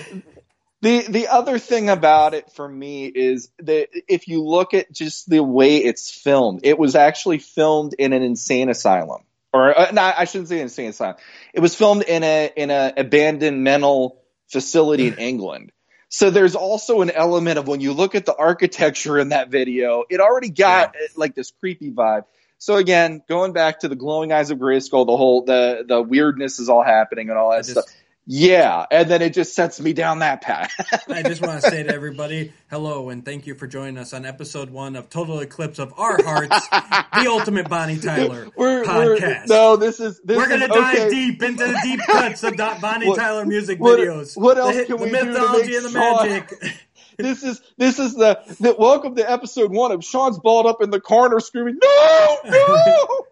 The 0.82 1.08
the 1.08 1.28
other 1.28 1.58
thing 1.58 1.90
about 1.90 2.36
it 2.36 2.52
for 2.52 2.68
me 2.68 3.08
is 3.08 3.50
that 3.60 3.88
if 4.08 4.28
you 4.28 4.44
look 4.44 4.76
at 4.76 4.92
just 4.92 5.28
the 5.28 5.44
way 5.44 5.78
it's 5.78 6.12
filmed, 6.12 6.62
it 6.64 6.78
was 6.78 6.96
actually 6.96 7.40
filmed 7.40 7.96
in 7.98 8.14
an 8.14 8.22
insane 8.22 8.70
asylum, 8.70 9.24
or 9.52 9.78
uh, 9.78 9.92
no, 9.92 10.02
I 10.02 10.26
shouldn't 10.26 10.50
say 10.50 10.60
insane 10.62 10.90
asylum. 10.90 11.16
It 11.52 11.62
was 11.62 11.74
filmed 11.74 12.04
in 12.04 12.24
a 12.24 12.52
in 12.56 12.70
a 12.70 12.94
abandoned 12.96 13.64
mental 13.64 14.22
facility 14.50 15.08
in 15.08 15.16
England. 15.16 15.72
So 16.10 16.30
there's 16.30 16.56
also 16.56 17.02
an 17.02 17.10
element 17.10 17.58
of 17.58 17.68
when 17.68 17.82
you 17.82 17.94
look 17.94 18.14
at 18.14 18.26
the 18.26 18.36
architecture 18.36 19.18
in 19.18 19.30
that 19.30 19.50
video, 19.50 20.04
it 20.10 20.20
already 20.20 20.50
got 20.50 20.90
uh, 20.90 21.00
like 21.16 21.34
this 21.34 21.52
creepy 21.60 21.92
vibe. 21.92 22.24
So 22.60 22.76
again, 22.76 23.24
going 23.28 23.52
back 23.52 23.80
to 23.82 23.88
the 23.88 23.96
glowing 23.96 24.32
eyes 24.32 24.52
of 24.52 24.60
Grayskull, 24.60 25.06
the 25.06 25.18
whole 25.18 25.44
the 25.44 25.84
the 25.88 26.02
weirdness 26.02 26.60
is 26.60 26.70
all 26.70 26.84
happening 26.84 27.30
and 27.30 27.38
all 27.38 27.50
that 27.50 27.66
just- 27.66 27.72
stuff. 27.72 27.86
Yeah, 28.30 28.86
and 28.92 29.10
then 29.10 29.22
it 29.22 29.34
just 29.34 29.56
sets 29.56 29.80
me 29.80 29.94
down 29.94 30.20
that 30.20 30.42
path. 30.42 30.70
I 31.08 31.24
just 31.24 31.42
want 31.42 31.62
to 31.64 31.70
say 31.70 31.84
to 31.84 31.94
everybody, 31.96 32.52
hello, 32.70 33.08
and 33.10 33.24
thank 33.24 33.48
you 33.48 33.56
for 33.56 33.68
joining 33.68 33.98
us 33.98 34.12
on 34.14 34.26
episode 34.26 34.70
one 34.70 34.98
of 34.98 35.10
Total 35.10 35.40
Eclipse 35.40 35.80
of 35.80 35.94
Our 35.98 36.22
Hearts, 36.22 36.68
the 36.68 37.30
Ultimate 37.30 37.70
Bonnie 37.70 37.98
Tyler 37.98 38.50
we're, 38.58 38.82
we're 38.82 38.84
podcast. 38.84 39.48
no, 39.48 39.78
this 39.78 40.02
is 40.02 40.20
this 40.26 40.36
We're 40.36 40.50
gonna 40.50 40.68
dive 40.68 40.98
okay. 40.98 41.10
deep 41.10 41.42
into 41.42 41.68
the 41.68 41.80
deep 41.82 42.02
cuts 42.02 42.44
of 42.44 42.58
Bonnie 42.58 43.08
What- 43.08 43.18
Tyler 43.18 43.46
music 43.46 43.80
what- 43.80 43.98
videos. 43.98 44.36
what 44.36 44.58
else 44.58 44.76
the, 44.76 44.84
can 44.84 44.98
the 44.98 45.04
we 45.06 45.10
do 45.10 45.18
to 45.20 45.26
mythology 45.26 45.68
make 45.68 45.76
and 45.78 45.86
the 45.86 45.90
Sean- 45.90 46.28
magic. 46.28 46.74
This 47.18 47.42
is 47.42 47.62
this 47.78 47.98
is 47.98 48.14
the, 48.14 48.40
the 48.60 48.76
welcome 48.78 49.16
to 49.16 49.28
episode 49.32 49.72
one 49.72 49.92
of 49.92 50.06
Sean's 50.06 50.38
balled 50.38 50.68
up 50.68 50.84
in 50.84 50.92
the 50.92 51.00
corner 51.02 51.40
screaming, 51.40 51.80
No, 51.82 52.38
no 52.46 53.26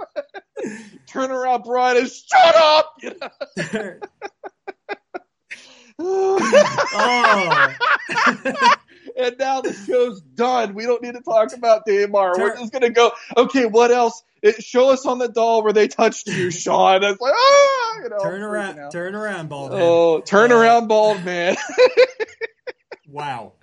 Turn 1.05 1.29
around 1.29 1.65
Brian 1.65 1.97
and 1.97 2.09
shut 2.09 2.55
up 2.55 2.95
you 3.03 3.11
know? 3.21 3.99
Oh, 5.97 7.73
and 9.17 9.35
now 9.39 9.61
the 9.61 9.73
show's 9.73 10.21
done. 10.21 10.73
We 10.73 10.85
don't 10.85 11.01
need 11.01 11.15
to 11.15 11.21
talk 11.21 11.53
about 11.53 11.85
Daimar. 11.85 12.33
We're 12.37 12.55
just 12.57 12.71
gonna 12.73 12.89
go. 12.89 13.11
Okay, 13.37 13.65
what 13.65 13.91
else? 13.91 14.21
It, 14.41 14.63
show 14.63 14.91
us 14.91 15.05
on 15.05 15.17
the 15.17 15.27
doll 15.29 15.63
where 15.63 15.73
they 15.73 15.87
touched 15.87 16.27
you, 16.27 16.51
Sean. 16.51 17.03
It's 17.03 17.19
like 17.19 17.33
ah, 17.35 17.95
you 18.03 18.09
know, 18.09 18.19
turn 18.19 18.41
around, 18.41 18.91
turn 18.91 19.15
around, 19.15 19.49
bald 19.49 19.71
head. 19.71 19.81
Oh, 19.81 20.19
turn 20.21 20.51
Uh, 20.51 20.55
around, 20.57 20.87
bald 20.87 21.23
man. 21.23 21.55
Wow. 23.07 23.53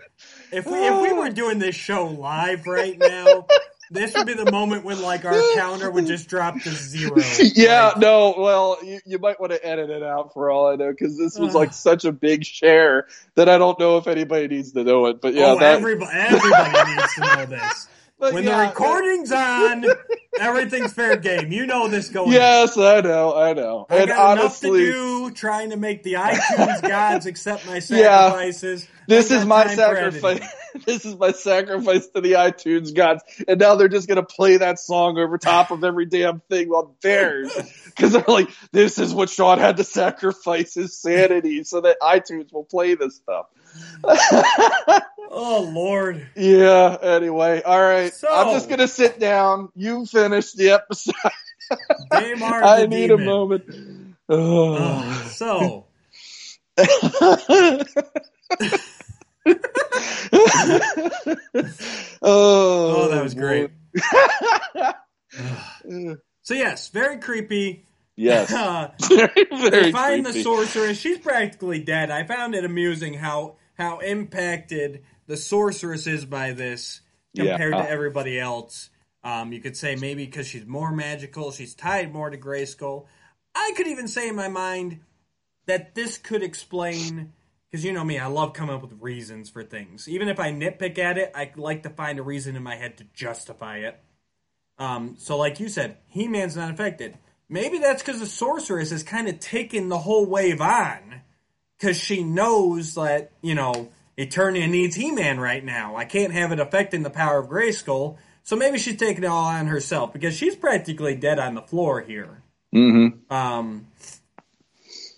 If 0.51 0.67
we 0.67 0.79
if 0.79 1.01
we 1.01 1.13
were 1.13 1.31
doing 1.31 1.59
this 1.59 1.75
show 1.75 2.07
live 2.07 2.67
right 2.67 2.99
now, 2.99 3.47
this 3.93 4.15
would 4.15 4.27
be 4.27 4.35
the 4.35 4.51
moment 4.51 4.85
when 4.85 5.01
like 5.03 5.25
our 5.25 5.41
counter 5.55 5.91
would 5.91 6.07
just 6.07 6.29
drop 6.29 6.61
to 6.63 6.71
zero. 6.71 7.17
yeah, 7.55 7.89
Like, 7.89 7.99
no. 7.99 8.35
Well, 8.39 8.79
you, 8.83 9.01
you 9.07 9.19
might 9.19 9.41
want 9.41 9.53
to 9.53 9.65
edit 9.67 9.91
it 9.91 10.03
out 10.03 10.33
for 10.33 10.51
all 10.51 10.67
I 10.69 10.77
know 10.77 10.91
because 10.91 11.17
this 11.19 11.39
was 11.39 11.51
Ugh. 11.51 11.55
like 11.55 11.73
such 11.75 12.05
a 12.05 12.13
big 12.13 12.45
share 12.45 13.07
that 13.35 13.49
I 13.49 13.59
don't 13.59 13.79
know 13.79 13.99
if 13.99 14.07
anybody 14.07 14.49
needs 14.49 14.73
to 14.73 14.85
know 14.85 15.07
it. 15.07 15.21
But 15.21 15.35
yeah, 15.35 15.53
oh, 15.53 15.59
that. 15.59 15.77
everybody, 15.77 16.11
everybody 16.19 16.91
needs 16.97 17.15
to 17.15 17.21
know 17.21 17.47
this. 17.47 17.89
but 18.19 18.35
When 18.35 18.45
yeah, 18.45 18.57
the 18.63 18.69
recording's 18.69 19.33
on, 19.33 19.85
everything's 20.41 20.93
fair 20.93 21.17
game. 21.17 21.53
You 21.53 21.67
know 21.67 21.89
this 21.89 22.09
going. 22.09 22.29
in. 22.29 22.35
Yes, 22.35 22.77
I 22.79 23.01
know, 23.01 23.35
I 23.37 23.53
know. 23.53 23.87
I 23.91 23.97
and 23.99 24.09
got 24.09 24.39
honestly, 24.39 24.69
enough 24.71 24.95
to 24.95 25.29
do 25.29 25.31
trying 25.33 25.71
to 25.71 25.77
make 25.77 26.03
the 26.03 26.15
iTunes 26.15 26.83
gods 26.83 27.27
accept 27.27 27.67
my 27.67 27.75
Yeah. 27.75 27.79
sacrifices. 28.31 28.87
this 29.09 29.31
is 29.31 29.45
my 29.45 29.67
sacrifice. 29.75 30.41
this 30.87 31.05
is 31.05 31.17
my 31.17 31.33
sacrifice 31.33 32.07
to 32.09 32.21
the 32.21 32.33
iTunes 32.33 32.95
gods, 32.95 33.23
and 33.47 33.61
now 33.61 33.75
they're 33.75 33.89
just 33.89 34.09
gonna 34.09 34.23
play 34.23 34.57
that 34.59 34.79
song 34.79 35.19
over 35.19 35.39
top 35.39 35.71
of 35.71 35.85
every 35.85 36.07
damn 36.07 36.41
thing 36.41 36.71
on 36.71 36.93
theirs 37.03 37.53
because 37.87 38.13
they're 38.13 38.25
like, 38.27 38.49
"This 38.73 38.99
is 38.99 39.13
what 39.15 39.31
Sean 39.31 39.59
had 39.59 39.77
to 39.79 39.85
sacrifice 39.85 40.75
his 40.75 40.97
sanity 40.97 41.65
so 41.65 41.81
that 41.83 41.99
iTunes 42.01 42.53
will 42.53 42.65
play 42.65 42.95
this 42.95 43.17
stuff." 43.17 43.47
Oh 45.35 45.71
Lord. 45.73 46.29
yeah. 46.37 46.95
Anyway, 47.01 47.63
all 47.63 47.81
right. 47.81 48.13
So- 48.13 48.29
I'm 48.31 48.53
just 48.55 48.69
gonna 48.69 48.87
sit 48.87 49.19
down. 49.19 49.71
You 49.75 50.05
finish 50.05 50.53
the 50.53 50.73
episode. 50.73 51.15
I 52.13 52.85
need 52.87 53.09
demon. 53.09 53.23
a 53.23 53.25
moment. 53.25 54.15
Oh, 54.29 55.31
so 55.35 55.87
oh, 62.23 62.23
Oh, 62.23 63.09
that 63.11 63.23
was 63.23 63.35
great. 63.35 63.71
So 66.45 66.55
yes, 66.55 66.89
very 66.89 67.19
creepy. 67.19 67.87
yes, 68.17 68.53
Uh, 68.57 68.91
very, 69.09 69.71
they 69.71 69.93
find 69.93 70.25
creepy. 70.25 70.39
the 70.39 70.43
sorceress. 70.43 70.99
She's 70.99 71.19
practically 71.19 71.81
dead. 71.83 72.11
I 72.11 72.25
found 72.25 72.55
it 72.55 72.65
amusing 72.65 73.15
how 73.15 73.57
how 73.75 74.01
impacted 74.01 75.05
the 75.29 75.37
sorceress 75.37 76.07
is 76.07 76.25
by 76.25 76.53
this 76.53 77.01
compared 77.37 77.75
Yeah. 77.75 77.83
to 77.83 77.91
everybody 77.91 78.39
else. 78.41 78.91
Um, 79.25 79.53
you 79.53 79.61
could 79.61 79.77
say 79.77 79.95
maybe 79.95 80.27
because 80.27 80.49
she's 80.49 80.67
more 80.67 80.91
magical, 80.93 81.53
she's 81.53 81.75
tied 81.75 82.13
more 82.13 82.29
to 82.29 82.37
Grayskull. 82.37 83.07
I 83.55 83.73
could 83.77 83.87
even 83.87 84.09
say 84.09 84.29
in 84.29 84.35
my 84.35 84.49
mind 84.49 85.01
that 85.67 85.95
this 85.95 86.19
could 86.19 86.43
explain 86.43 87.33
because 87.73 87.87
you 87.87 87.93
know 87.93 88.05
me, 88.05 88.19
I 88.19 88.27
love 88.27 88.53
coming 88.53 88.75
up 88.75 88.83
with 88.83 89.01
reasons 89.01 89.49
for 89.49 89.65
things. 89.65 90.07
Even 90.07 90.29
if 90.29 90.39
I 90.39 90.53
nitpick 90.53 90.99
at 90.99 91.17
it, 91.17 91.33
I 91.35 91.51
like 91.57 91.85
to 91.85 91.91
find 91.91 92.19
a 92.19 92.23
reason 92.23 92.55
in 92.55 92.63
my 92.63 92.77
head 92.77 92.99
to 92.99 93.05
justify 93.15 93.79
it. 93.79 93.99
Um, 94.79 95.17
so, 95.19 95.39
like 95.39 95.59
you 95.59 95.71
said, 95.71 95.97
He 96.07 96.29
Man's 96.29 96.55
not 96.55 96.71
affected. 96.71 97.17
Maybe 97.49 97.79
that's 97.79 98.03
because 98.03 98.21
the 98.21 98.27
sorceress 98.27 98.91
has 98.91 99.03
kind 99.03 99.27
of 99.27 99.41
taken 99.41 99.89
the 99.89 99.99
whole 99.99 100.27
wave 100.27 100.61
on 100.61 101.23
because 101.79 101.97
she 101.97 102.23
knows 102.23 102.95
that, 102.95 103.33
you 103.41 103.55
know, 103.55 103.89
Eternia 104.19 104.69
needs 104.69 104.95
He 104.95 105.11
Man 105.11 105.41
right 105.41 105.65
now. 105.65 105.97
I 105.97 106.05
can't 106.05 106.33
have 106.33 106.53
it 106.53 106.61
affecting 106.61 107.03
the 107.03 107.11
power 107.11 107.39
of 107.39 107.49
Grayskull. 107.49 108.19
So 108.45 108.55
maybe 108.55 108.77
she's 108.79 108.97
taking 108.97 109.25
it 109.25 109.29
all 109.29 109.47
on 109.47 109.67
herself 109.67 110.13
because 110.13 110.37
she's 110.37 110.57
practically 110.57 111.15
dead 111.15 111.39
on 111.39 111.55
the 111.55 111.63
floor 111.63 112.03
here. 112.03 112.43
hmm 112.71 113.09
Um, 113.31 113.87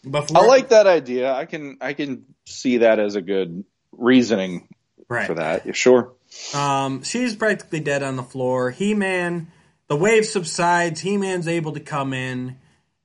before, 0.09 0.45
I 0.45 0.47
like 0.47 0.69
that 0.69 0.87
idea. 0.87 1.33
I 1.33 1.47
can 1.47 1.79
I 1.81 1.95
can 1.95 2.34
see 2.47 2.79
that 2.79 2.99
as 2.99 3.17
a 3.17 3.23
good 3.23 3.65
reasoning 3.93 4.69
right. 5.09 5.27
for 5.27 5.35
that. 5.35 5.67
Yeah, 5.67 5.73
sure. 5.73 6.13
Um, 6.55 7.03
she's 7.03 7.37
practically 7.37 7.81
dead 7.81 8.03
on 8.03 8.17
the 8.17 8.23
floor. 8.23 8.71
He 8.71 8.95
Man, 8.95 9.51
the 9.87 9.97
wave 9.97 10.27
subsides. 10.27 11.01
He 11.01 11.17
Man's 11.17 11.49
able 11.49 11.73
to 11.73 11.81
come 11.81 12.13
in, 12.13 12.59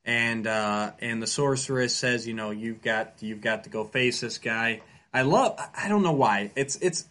and 0.05 0.47
uh, 0.47 0.91
and 0.99 1.21
the 1.21 1.27
sorceress 1.27 1.95
says, 1.95 2.27
you 2.27 2.33
know, 2.33 2.51
you've 2.51 2.81
got 2.81 3.15
you've 3.21 3.41
got 3.41 3.65
to 3.65 3.69
go 3.69 3.83
face 3.83 4.21
this 4.21 4.37
guy. 4.37 4.81
I 5.13 5.23
love. 5.23 5.59
I 5.75 5.87
don't 5.87 6.03
know 6.03 6.13
why. 6.13 6.51
It's 6.55 6.75
it's. 6.77 7.05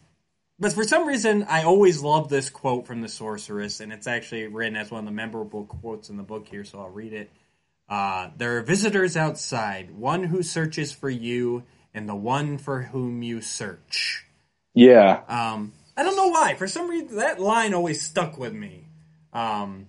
But 0.60 0.72
for 0.72 0.82
some 0.82 1.06
reason, 1.06 1.44
I 1.44 1.62
always 1.62 2.02
love 2.02 2.28
this 2.28 2.50
quote 2.50 2.88
from 2.88 3.00
the 3.00 3.08
sorceress, 3.08 3.78
and 3.78 3.92
it's 3.92 4.08
actually 4.08 4.48
written 4.48 4.74
as 4.74 4.90
one 4.90 5.00
of 5.00 5.04
the 5.04 5.12
memorable 5.12 5.64
quotes 5.64 6.10
in 6.10 6.16
the 6.16 6.24
book 6.24 6.48
here, 6.48 6.64
so 6.64 6.80
I'll 6.80 6.90
read 6.90 7.12
it. 7.12 7.30
Uh, 7.88 8.30
there 8.36 8.58
are 8.58 8.62
visitors 8.62 9.16
outside, 9.16 9.92
one 9.92 10.24
who 10.24 10.42
searches 10.42 10.90
for 10.90 11.08
you, 11.08 11.62
and 11.94 12.08
the 12.08 12.14
one 12.14 12.58
for 12.58 12.82
whom 12.82 13.22
you 13.22 13.40
search. 13.40 14.24
Yeah. 14.74 15.22
Um, 15.28 15.72
I 15.96 16.02
don't 16.02 16.16
know 16.16 16.28
why. 16.28 16.54
For 16.54 16.68
some 16.68 16.88
reason, 16.88 17.16
that 17.16 17.40
line 17.40 17.74
always 17.74 18.00
stuck 18.02 18.38
with 18.38 18.52
me. 18.52 18.84
Um, 19.32 19.86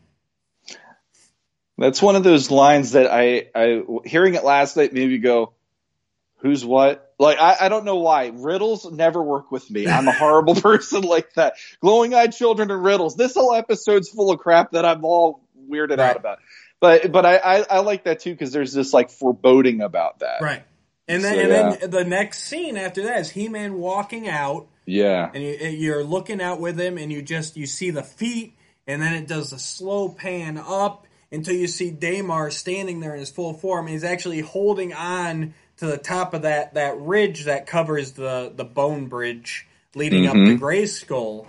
That's 1.77 2.01
one 2.01 2.15
of 2.15 2.23
those 2.23 2.51
lines 2.51 2.91
that 2.91 3.07
I, 3.11 3.47
I 3.55 3.83
hearing 4.05 4.35
it 4.35 4.43
last 4.43 4.75
night 4.75 4.91
made 4.91 5.07
me 5.09 5.17
go, 5.19 5.53
"Who's 6.39 6.65
what?" 6.65 7.13
Like 7.19 7.37
I, 7.39 7.57
I 7.61 7.69
don't 7.69 7.85
know 7.85 7.97
why 7.97 8.31
riddles 8.33 8.89
never 8.91 9.21
work 9.21 9.51
with 9.51 9.69
me. 9.69 9.87
I'm 9.87 10.07
a 10.07 10.11
horrible 10.11 10.55
person 10.61 11.01
like 11.03 11.33
that. 11.35 11.53
Glowing 11.81 12.13
eyed 12.13 12.33
children 12.33 12.69
and 12.71 12.83
riddles. 12.83 13.15
This 13.15 13.33
whole 13.35 13.53
episode's 13.53 14.09
full 14.09 14.31
of 14.31 14.39
crap 14.39 14.71
that 14.71 14.83
I'm 14.85 15.05
all 15.05 15.41
weirded 15.69 15.97
Right. 15.99 16.11
out 16.11 16.15
about. 16.17 16.39
But 16.81 17.11
but 17.11 17.25
I, 17.25 17.35
I, 17.37 17.65
I 17.69 17.79
like 17.79 18.05
that 18.05 18.21
too 18.21 18.31
because 18.31 18.51
there's 18.51 18.73
this 18.73 18.93
like 18.93 19.09
foreboding 19.09 19.81
about 19.81 20.19
that. 20.19 20.41
right. 20.41 20.63
And 21.09 21.23
then, 21.23 21.33
So, 21.33 21.39
and 21.39 21.49
yeah. 21.49 21.75
then 21.79 21.89
the 21.89 22.03
next 22.05 22.43
scene 22.43 22.77
after 22.77 23.03
that 23.03 23.19
is 23.19 23.31
He-Man 23.31 23.73
walking 23.73 24.29
out, 24.29 24.67
Yeah. 24.85 25.29
and 25.33 25.43
you, 25.43 25.57
you're 25.69 26.03
looking 26.03 26.39
out 26.39 26.61
with 26.61 26.79
him, 26.79 26.97
and 26.97 27.11
you 27.11 27.21
just 27.21 27.57
you 27.57 27.65
see 27.65 27.89
the 27.89 28.03
feet, 28.03 28.55
and 28.87 29.01
then 29.01 29.13
it 29.13 29.27
does 29.27 29.49
the 29.49 29.59
slow 29.59 30.09
pan 30.09 30.57
up 30.57 31.07
until 31.31 31.55
you 31.55 31.67
see 31.67 31.91
Daimar 31.91 32.51
standing 32.51 32.99
there 32.99 33.13
in 33.13 33.19
his 33.19 33.31
full 33.31 33.53
form. 33.53 33.87
He's 33.87 34.03
actually 34.03 34.41
holding 34.41 34.93
on 34.93 35.53
to 35.77 35.87
the 35.87 35.97
top 35.97 36.33
of 36.33 36.43
that 36.43 36.75
that 36.75 36.99
ridge 36.99 37.45
that 37.45 37.65
covers 37.65 38.13
the 38.13 38.51
the 38.55 38.65
bone 38.65 39.07
bridge 39.07 39.67
leading 39.95 40.27
up 40.27 40.33
to 40.33 40.39
mm-hmm. 40.39 40.63
Grayskull, 40.63 41.47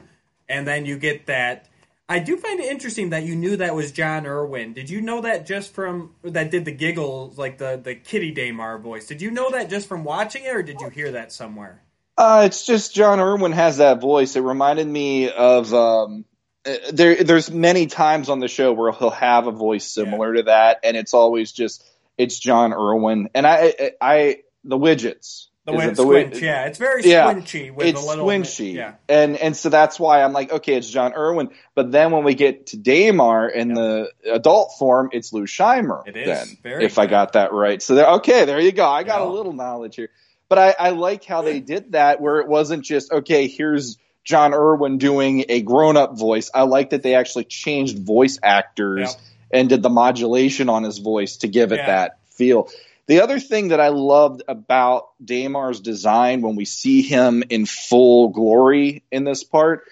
and 0.48 0.66
then 0.66 0.86
you 0.86 0.98
get 0.98 1.26
that. 1.26 1.66
I 2.10 2.18
do 2.18 2.36
find 2.36 2.58
it 2.58 2.66
interesting 2.66 3.10
that 3.10 3.22
you 3.22 3.36
knew 3.36 3.56
that 3.58 3.72
was 3.72 3.92
John 3.92 4.26
Erwin. 4.26 4.72
Did 4.72 4.90
you 4.90 5.00
know 5.00 5.20
that 5.20 5.46
just 5.46 5.72
from 5.72 6.10
that 6.24 6.50
did 6.50 6.64
the 6.64 6.72
giggles 6.72 7.38
like 7.38 7.56
the 7.56 7.80
the 7.82 7.94
Kitty 7.94 8.32
Daimar 8.32 8.78
voice? 8.78 9.06
Did 9.06 9.22
you 9.22 9.30
know 9.30 9.52
that 9.52 9.70
just 9.70 9.86
from 9.86 10.02
watching 10.02 10.42
it, 10.42 10.48
or 10.48 10.60
did 10.60 10.80
you 10.80 10.88
hear 10.88 11.12
that 11.12 11.30
somewhere? 11.30 11.84
Uh, 12.18 12.42
it's 12.46 12.66
just 12.66 12.96
John 12.96 13.20
Erwin 13.20 13.52
has 13.52 13.76
that 13.76 14.00
voice. 14.00 14.34
It 14.34 14.40
reminded 14.40 14.88
me 14.88 15.30
of 15.30 15.72
um, 15.72 16.24
uh, 16.66 16.74
there. 16.92 17.22
There's 17.22 17.48
many 17.48 17.86
times 17.86 18.28
on 18.28 18.40
the 18.40 18.48
show 18.48 18.72
where 18.72 18.90
he'll 18.90 19.10
have 19.10 19.46
a 19.46 19.52
voice 19.52 19.84
similar 19.84 20.34
to 20.34 20.42
that, 20.42 20.80
and 20.82 20.96
it's 20.96 21.14
always 21.14 21.52
just 21.52 21.88
it's 22.18 22.36
John 22.40 22.72
Erwin. 22.72 23.30
And 23.36 23.46
I, 23.46 23.72
I, 23.78 23.92
I 24.00 24.36
the 24.64 24.76
widgets. 24.76 25.46
The 25.66 25.72
way 25.74 25.86
it's 25.88 25.98
the 25.98 26.04
squinch, 26.04 26.40
yeah, 26.40 26.64
it's 26.64 26.78
very 26.78 27.02
Yeah, 27.04 27.32
squinchy 27.32 27.72
with 27.72 27.86
it's 27.86 28.02
a 28.02 28.06
little 28.06 28.26
squinchy, 28.26 28.72
yeah. 28.74 28.94
and 29.08 29.36
and 29.36 29.54
so 29.54 29.68
that's 29.68 30.00
why 30.00 30.22
I'm 30.22 30.32
like, 30.32 30.50
okay, 30.50 30.74
it's 30.74 30.88
John 30.90 31.12
Erwin. 31.14 31.50
But 31.74 31.92
then 31.92 32.10
when 32.12 32.24
we 32.24 32.34
get 32.34 32.68
to 32.68 32.78
Daimar 32.78 33.46
in 33.48 33.74
the 33.74 34.10
adult 34.24 34.72
form, 34.78 35.10
it's 35.12 35.32
Lou 35.34 35.44
Scheimer. 35.44 36.02
It 36.08 36.16
is. 36.16 36.26
then, 36.26 36.58
Very 36.62 36.84
if 36.86 36.98
I 36.98 37.06
got 37.06 37.34
that 37.34 37.52
right. 37.52 37.80
So 37.82 37.94
there, 37.94 38.06
okay, 38.14 38.46
there 38.46 38.58
you 38.58 38.72
go. 38.72 38.86
I 38.88 39.02
got 39.02 39.20
Yeah. 39.20 39.28
a 39.28 39.30
little 39.30 39.52
knowledge 39.52 39.96
here. 39.96 40.08
But 40.48 40.58
I, 40.58 40.74
I 40.78 40.90
like 40.90 41.24
how 41.24 41.42
they 41.42 41.60
did 41.60 41.92
that, 41.92 42.20
where 42.20 42.38
it 42.40 42.48
wasn't 42.48 42.82
just 42.84 43.12
okay. 43.12 43.46
Here's 43.46 43.98
John 44.24 44.54
Erwin 44.54 44.96
doing 44.98 45.44
a 45.48 45.60
grown-up 45.62 46.18
voice. 46.18 46.50
I 46.54 46.62
like 46.62 46.90
that 46.90 47.02
they 47.02 47.14
actually 47.14 47.44
changed 47.44 47.98
voice 47.98 48.38
actors 48.42 49.00
Yep. 49.12 49.20
and 49.52 49.68
did 49.68 49.82
the 49.82 49.90
modulation 49.90 50.68
on 50.70 50.82
his 50.84 50.98
voice 50.98 51.36
to 51.38 51.48
give 51.48 51.70
it 51.72 51.76
Yeah. 51.76 51.86
that 51.86 52.18
feel. 52.30 52.68
The 53.10 53.22
other 53.22 53.40
thing 53.40 53.68
that 53.68 53.80
I 53.80 53.88
loved 53.88 54.44
about 54.46 55.08
Daimar's 55.24 55.80
design 55.80 56.42
when 56.42 56.54
we 56.54 56.64
see 56.64 57.02
him 57.02 57.42
in 57.50 57.66
full 57.66 58.28
glory 58.28 59.02
in 59.10 59.24
this 59.24 59.42
part 59.42 59.82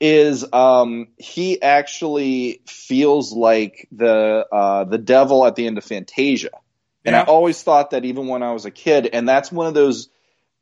is 0.00 0.50
um, 0.54 1.08
he 1.18 1.60
actually 1.60 2.62
feels 2.66 3.30
like 3.30 3.86
the 3.92 4.46
uh, 4.50 4.84
the 4.84 4.96
devil 4.96 5.44
at 5.44 5.54
the 5.54 5.66
end 5.66 5.76
of 5.76 5.84
Fantasia. 5.84 6.48
And 7.04 7.14
I 7.14 7.24
always 7.24 7.62
thought 7.62 7.90
that 7.90 8.06
even 8.06 8.26
when 8.26 8.42
I 8.42 8.54
was 8.54 8.64
a 8.64 8.70
kid, 8.70 9.06
and 9.12 9.28
that's 9.28 9.52
one 9.52 9.66
of 9.66 9.74
those 9.74 10.08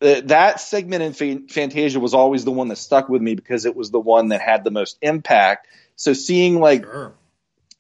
that 0.01 0.59
segment 0.59 1.21
in 1.21 1.47
Fantasia 1.47 2.01
was 2.01 2.13
always 2.13 2.45
the 2.45 2.51
one 2.51 2.67
that 2.69 2.79
stuck 2.79 3.09
with 3.09 3.23
me 3.23 3.37
because 3.37 3.67
it 3.67 3.77
was 3.77 3.93
the 3.93 4.01
one 4.01 4.31
that 4.31 4.41
had 4.41 4.65
the 4.65 4.73
most 4.73 4.99
impact. 5.01 5.69
So 5.95 6.13
seeing 6.13 6.59
like 6.59 6.83
Sure. 6.83 7.13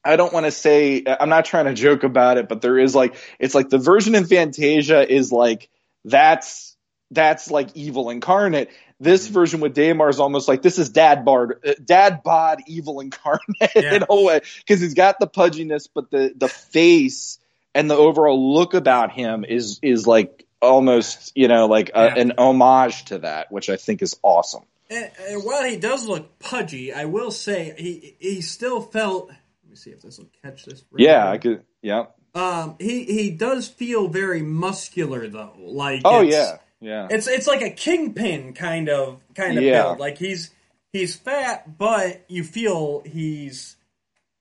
I 0.04 0.16
don't 0.16 0.32
want 0.32 0.46
to 0.46 0.52
say 0.52 1.04
I'm 1.06 1.28
not 1.28 1.44
trying 1.44 1.66
to 1.66 1.74
joke 1.74 2.04
about 2.04 2.38
it, 2.38 2.48
but 2.48 2.62
there 2.62 2.78
is 2.78 2.94
like 2.94 3.16
it's 3.38 3.54
like 3.54 3.68
the 3.68 3.78
version 3.78 4.14
in 4.14 4.24
Fantasia 4.24 5.10
is 5.10 5.30
like 5.30 5.68
that's 6.04 6.76
that's 7.10 7.50
like 7.50 7.76
evil 7.76 8.10
incarnate. 8.10 8.70
This 8.98 9.24
mm-hmm. 9.24 9.34
version 9.34 9.60
with 9.60 9.74
Daimar 9.74 10.08
is 10.08 10.20
almost 10.20 10.48
like 10.48 10.62
this 10.62 10.78
is 10.78 10.90
dad 10.90 11.24
bard, 11.24 11.64
dad 11.84 12.22
bod 12.22 12.60
evil 12.66 13.00
incarnate 13.00 13.40
Yeah. 13.74 13.94
in 13.94 14.04
a 14.08 14.22
way 14.22 14.40
because 14.58 14.80
he's 14.80 14.94
got 14.94 15.18
the 15.18 15.26
pudginess, 15.26 15.88
but 15.92 16.10
the 16.10 16.32
the 16.34 16.48
face 16.48 17.38
and 17.74 17.90
the 17.90 17.96
overall 17.96 18.54
look 18.54 18.74
about 18.74 19.12
him 19.12 19.44
is 19.44 19.80
is 19.82 20.06
like 20.06 20.46
almost 20.62 21.32
you 21.34 21.48
know 21.48 21.66
like 21.66 21.90
a, 21.94 22.06
Yeah. 22.06 22.18
an 22.18 22.32
homage 22.38 23.06
to 23.06 23.18
that, 23.18 23.50
which 23.52 23.68
I 23.68 23.76
think 23.76 24.02
is 24.02 24.16
awesome. 24.22 24.64
And, 24.88 25.10
and 25.28 25.44
while 25.44 25.64
he 25.64 25.76
does 25.76 26.04
look 26.06 26.38
pudgy, 26.38 26.92
I 26.92 27.04
will 27.04 27.30
say 27.30 27.74
he 27.76 28.16
he 28.18 28.40
still 28.40 28.80
felt. 28.80 29.30
Let 29.70 29.74
me 29.74 29.76
see 29.76 29.90
if 29.90 30.02
this 30.02 30.18
will 30.18 30.26
catch 30.42 30.64
this. 30.64 30.84
Yeah, 30.96 31.30
I 31.30 31.38
could. 31.38 31.62
Yeah. 31.80 32.06
Um, 32.34 32.74
he 32.80 33.04
he 33.04 33.30
does 33.30 33.68
feel 33.68 34.08
very 34.08 34.42
muscular 34.42 35.28
though. 35.28 35.52
Like 35.60 36.02
Oh 36.04 36.22
yeah. 36.22 36.56
Yeah. 36.80 37.06
It's 37.08 37.28
it's 37.28 37.46
like 37.46 37.62
a 37.62 37.70
kingpin 37.70 38.52
kind 38.54 38.88
of 38.88 39.20
kind 39.36 39.56
of 39.56 39.62
Yeah. 39.62 39.82
build. 39.84 40.00
Like 40.00 40.18
he's 40.18 40.50
he's 40.92 41.14
fat, 41.14 41.78
but 41.78 42.24
you 42.26 42.42
feel 42.42 43.02
he's 43.06 43.76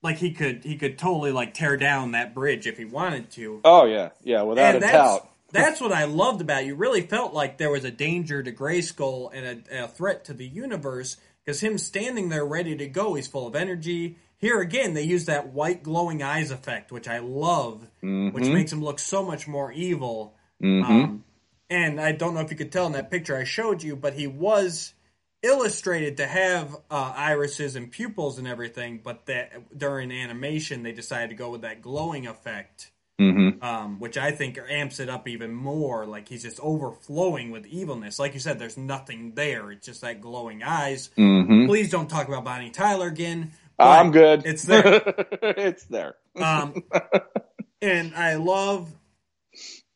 like 0.02 0.16
he 0.16 0.32
could 0.32 0.64
he 0.64 0.74
could 0.76 0.98
totally 0.98 1.30
like 1.30 1.54
tear 1.54 1.76
down 1.76 2.10
that 2.10 2.34
bridge 2.34 2.66
if 2.66 2.76
he 2.76 2.84
wanted 2.84 3.30
to. 3.32 3.60
Oh 3.64 3.84
yeah. 3.84 4.08
Yeah. 4.24 4.42
Without 4.42 4.74
and 4.74 4.76
a 4.78 4.80
that's 4.80 4.92
doubt. 4.92 5.30
that's 5.52 5.80
what 5.80 5.92
I 5.92 6.06
loved 6.06 6.40
about 6.40 6.64
it. 6.64 6.66
You 6.66 6.74
really 6.74 7.02
felt 7.02 7.32
like 7.34 7.56
there 7.56 7.70
was 7.70 7.84
a 7.84 7.92
danger 7.92 8.42
to 8.42 8.50
Grayskull 8.50 9.30
and 9.32 9.64
a, 9.70 9.84
a 9.84 9.86
threat 9.86 10.24
to 10.24 10.34
the 10.34 10.46
universe 10.48 11.18
because 11.44 11.60
him 11.60 11.78
standing 11.78 12.30
there 12.30 12.44
ready 12.44 12.76
to 12.76 12.88
go, 12.88 13.14
he's 13.14 13.28
full 13.28 13.46
of 13.46 13.54
energy. 13.54 14.16
Here 14.40 14.60
again, 14.60 14.94
they 14.94 15.02
use 15.02 15.26
that 15.26 15.52
white 15.52 15.82
glowing 15.82 16.22
eyes 16.22 16.50
effect, 16.50 16.90
which 16.92 17.06
I 17.08 17.18
love, 17.18 17.86
which 18.32 18.46
makes 18.48 18.72
him 18.72 18.82
look 18.82 18.98
so 18.98 19.22
much 19.24 19.46
more 19.46 19.70
evil. 19.70 20.34
Um, 20.62 21.24
and 21.68 22.00
I 22.00 22.12
don't 22.12 22.34
know 22.34 22.40
if 22.40 22.50
you 22.50 22.56
could 22.56 22.72
tell 22.72 22.86
in 22.86 22.92
that 22.92 23.10
picture 23.10 23.36
I 23.36 23.44
showed 23.44 23.82
you, 23.82 23.96
but 23.96 24.14
he 24.14 24.26
was 24.26 24.94
illustrated 25.42 26.16
to 26.18 26.26
have 26.26 26.74
uh, 26.90 27.12
irises 27.16 27.76
and 27.76 27.90
pupils 27.90 28.38
and 28.38 28.46
everything. 28.48 29.00
But 29.02 29.26
that 29.26 29.76
during 29.76 30.10
animation, 30.10 30.82
they 30.82 30.92
decided 30.92 31.30
to 31.30 31.36
go 31.36 31.50
with 31.50 31.62
that 31.62 31.82
glowing 31.82 32.26
effect, 32.26 32.90
Mm-hmm. 33.20 33.62
um, 33.62 34.00
which 34.00 34.16
I 34.16 34.30
think 34.30 34.58
amps 34.70 34.98
it 34.98 35.10
up 35.10 35.28
even 35.28 35.52
more. 35.54 36.06
Like 36.06 36.26
he's 36.26 36.42
just 36.42 36.58
overflowing 36.60 37.50
with 37.50 37.66
evilness. 37.66 38.18
Like 38.18 38.32
you 38.32 38.40
said, 38.40 38.58
there's 38.58 38.78
nothing 38.78 39.34
there. 39.34 39.70
It's 39.70 39.84
just 39.84 40.00
that 40.00 40.22
glowing 40.22 40.62
eyes. 40.62 41.10
Mm-hmm. 41.18 41.66
Please 41.66 41.90
don't 41.90 42.08
talk 42.08 42.28
about 42.28 42.44
Bonnie 42.46 42.70
Tyler 42.70 43.08
again. 43.08 43.52
I'm 43.88 44.10
good. 44.12 44.42
It's 44.44 44.62
there. 44.62 45.02
it's 45.42 45.84
there. 45.86 46.16
Um, 46.36 46.84
and 47.82 48.14
I 48.14 48.34
love. 48.34 48.92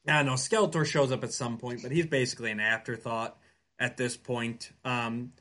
I 0.07 0.19
don't 0.19 0.27
know 0.27 0.33
Skeletor 0.35 0.85
shows 0.85 1.13
up 1.13 1.25
at 1.25 1.33
some 1.33 1.57
point, 1.59 1.83
but 1.83 1.91
he's 1.91 2.07
basically 2.07 2.51
an 2.51 2.61
afterthought 2.61 3.37
at 3.79 3.97
this 3.97 4.17
point. 4.17 4.71
Um, 4.85 5.33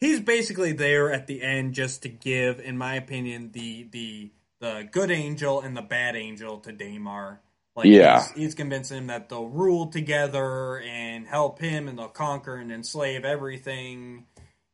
he's 0.00 0.20
basically 0.20 0.72
there 0.72 1.12
at 1.12 1.26
the 1.26 1.42
end 1.42 1.74
just 1.74 2.02
to 2.02 2.08
give, 2.08 2.60
in 2.60 2.76
my 2.76 2.94
opinion, 2.96 3.50
the 3.52 3.86
the 3.90 4.30
the 4.60 4.88
good 4.90 5.10
angel 5.10 5.60
and 5.60 5.76
the 5.76 5.82
bad 5.82 6.16
angel 6.16 6.58
to 6.60 6.72
Daimar. 6.72 7.40
Like 7.76 7.86
Yeah. 7.86 8.22
he's, 8.22 8.32
he's 8.32 8.54
convincing 8.54 8.98
him 8.98 9.06
that 9.06 9.28
they'll 9.28 9.48
rule 9.48 9.86
together 9.86 10.80
and 10.80 11.26
help 11.26 11.60
him, 11.60 11.86
and 11.88 11.96
they'll 11.98 12.08
conquer 12.08 12.56
and 12.56 12.72
enslave 12.72 13.24
everything. 13.24 14.26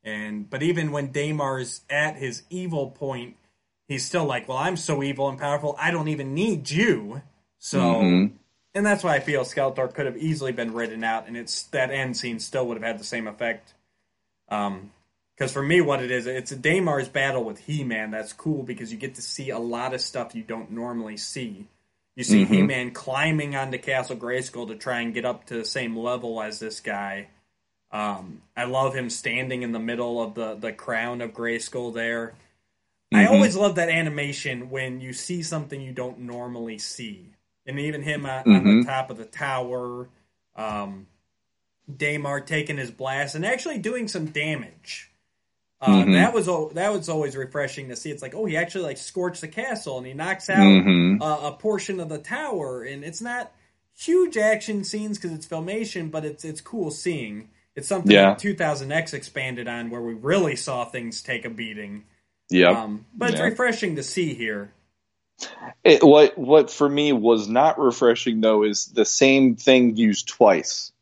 And 0.05 0.49
but 0.51 0.63
even 0.63 0.93
when 0.93 1.09
Daimar 1.13 1.61
is 1.61 1.81
at 1.89 2.17
his 2.17 2.43
evil 2.51 2.91
point, 2.91 3.37
he's 3.89 4.05
still 4.05 4.25
like, 4.25 4.47
"Well, 4.49 4.59
I'm 4.59 4.77
so 4.77 5.03
evil 5.03 5.29
and 5.29 5.39
powerful, 5.39 5.77
I 5.79 5.91
don't 5.91 6.09
even 6.09 6.35
need 6.35 6.71
you." 6.71 7.23
So, 7.59 7.81
Mhm. 7.81 8.33
and 8.75 8.85
that's 8.85 9.03
why 9.03 9.15
I 9.15 9.21
feel 9.21 9.45
Skeletor 9.45 9.93
could 9.95 10.07
have 10.07 10.19
easily 10.19 10.53
been 10.53 10.75
written 10.75 11.03
out, 11.03 11.27
and 11.27 11.37
it's 11.37 11.63
that 11.65 11.91
end 11.91 12.17
scene 12.17 12.39
still 12.39 12.67
would 12.67 12.77
have 12.77 12.87
had 12.87 12.99
the 12.99 13.05
same 13.05 13.27
effect. 13.27 13.73
Um, 14.49 14.93
because 15.35 15.53
for 15.53 15.63
me, 15.63 15.81
what 15.81 16.03
it 16.03 16.11
is, 16.11 16.27
it's 16.27 16.53
a 16.53 16.57
Daimar's 16.57 17.09
battle 17.09 17.43
with 17.43 17.59
He-Man. 17.61 18.11
That's 18.13 18.33
cool 18.33 18.63
because 18.63 18.93
you 18.93 18.99
get 18.99 19.17
to 19.17 19.23
see 19.23 19.51
a 19.51 19.59
lot 19.59 19.95
of 19.95 20.01
stuff 20.01 20.35
you 20.35 20.43
don't 20.43 20.71
normally 20.71 21.17
see. 21.17 21.67
You 22.15 22.23
see 22.23 22.45
Mhm. 22.45 22.49
He-Man 22.49 22.91
climbing 22.93 23.57
onto 23.57 23.79
Castle 23.79 24.17
Grayskull 24.17 24.69
to 24.69 24.77
try 24.77 25.01
and 25.01 25.13
get 25.13 25.25
up 25.25 25.47
to 25.47 25.57
the 25.57 25.65
same 25.65 25.97
level 25.97 26.41
as 26.41 26.61
this 26.61 26.79
guy. 26.79 27.29
Um, 27.95 28.43
I 28.57 28.65
love 28.65 28.93
him 28.95 29.09
standing 29.09 29.63
in 29.63 29.71
the 29.71 29.79
middle 29.79 30.21
of 30.21 30.35
the, 30.35 30.57
the 30.57 30.73
crown 30.73 31.21
of 31.21 31.33
Grayskull 31.33 31.95
there. 31.95 32.35
I 33.13 33.27
Mhm. 33.27 33.31
always 33.31 33.55
love 33.57 33.77
that 33.77 33.89
animation 33.89 34.69
when 34.69 35.01
you 35.01 35.13
see 35.13 35.43
something 35.45 35.81
you 35.81 35.93
don't 35.93 36.19
normally 36.21 36.79
see. 36.79 37.31
And 37.67 37.79
even 37.79 38.03
him 38.03 38.27
on, 38.27 38.43
on 38.53 38.65
the 38.81 38.85
top 38.85 39.11
of 39.11 39.17
the 39.17 39.25
tower, 39.25 40.09
um, 40.57 41.07
Daimar 41.97 42.41
taking 42.41 42.79
his 42.79 42.91
blast 42.91 43.37
and 43.37 43.47
actually 43.47 43.79
doing 43.79 44.09
some 44.09 44.27
damage. 44.27 45.11
Uh, 45.81 46.03
Mhm. 46.03 46.15
That 46.15 46.33
was 46.35 46.47
that 46.75 46.93
was 46.93 47.09
always 47.09 47.37
refreshing 47.37 47.91
to 47.91 47.97
see. 47.97 48.11
It's 48.11 48.23
like, 48.23 48.35
oh, 48.35 48.47
he 48.47 48.57
actually 48.57 48.85
like 48.85 48.97
scorched 48.99 49.43
the 49.43 49.49
castle 49.49 49.99
and 49.99 50.07
he 50.07 50.15
knocks 50.15 50.49
out 50.51 50.65
Mhm. 50.67 51.21
a, 51.21 51.49
a 51.49 51.53
portion 51.53 52.01
of 52.01 52.09
the 52.09 52.19
tower, 52.19 52.83
and 52.83 53.05
it's 53.05 53.21
not 53.21 53.53
huge 53.97 54.37
action 54.37 54.83
scenes 54.83 55.19
because 55.19 55.33
it's 55.33 55.47
filmation, 55.47 56.11
but 56.11 56.25
it's 56.25 56.45
it's 56.45 56.61
cool 56.61 56.91
seeing. 56.91 57.51
It's 57.77 57.89
something 57.89 58.13
Yeah. 58.13 58.31
that 58.31 58.39
2000X 58.39 59.15
expanded 59.15 59.67
on, 59.69 59.91
where 59.91 60.01
we 60.03 60.15
really 60.15 60.57
saw 60.57 60.85
things 60.85 61.23
take 61.23 61.45
a 61.45 61.51
beating. 61.51 62.05
Yep. 62.51 62.77
Um, 62.77 63.07
but 63.15 63.31
it's 63.31 63.39
Yeah. 63.41 63.47
refreshing 63.47 63.97
to 63.97 64.03
see 64.03 64.35
here. 64.35 64.73
It, 65.83 66.03
what 66.05 66.39
what 66.39 66.71
for 66.71 66.89
me 66.89 67.13
was 67.13 67.49
not 67.49 67.79
refreshing 67.79 68.41
though 68.41 68.63
is 68.63 68.87
the 68.87 69.05
same 69.05 69.57
thing 69.57 69.97
used 69.97 70.29
twice, 70.29 70.93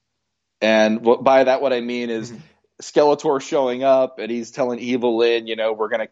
and 0.63 1.05
what, 1.05 1.23
by 1.23 1.45
that 1.45 1.61
what 1.61 1.75
I 1.75 1.81
mean 1.83 2.09
is 2.09 2.33
Mhm. 2.33 2.39
Skeletor 2.81 3.41
showing 3.43 3.85
up 3.85 4.19
and 4.19 4.31
he's 4.31 4.51
telling 4.51 4.79
Evil-Lyn, 4.79 5.47
you 5.47 5.55
know, 5.57 5.73
we're 5.75 5.89
gonna 5.91 6.09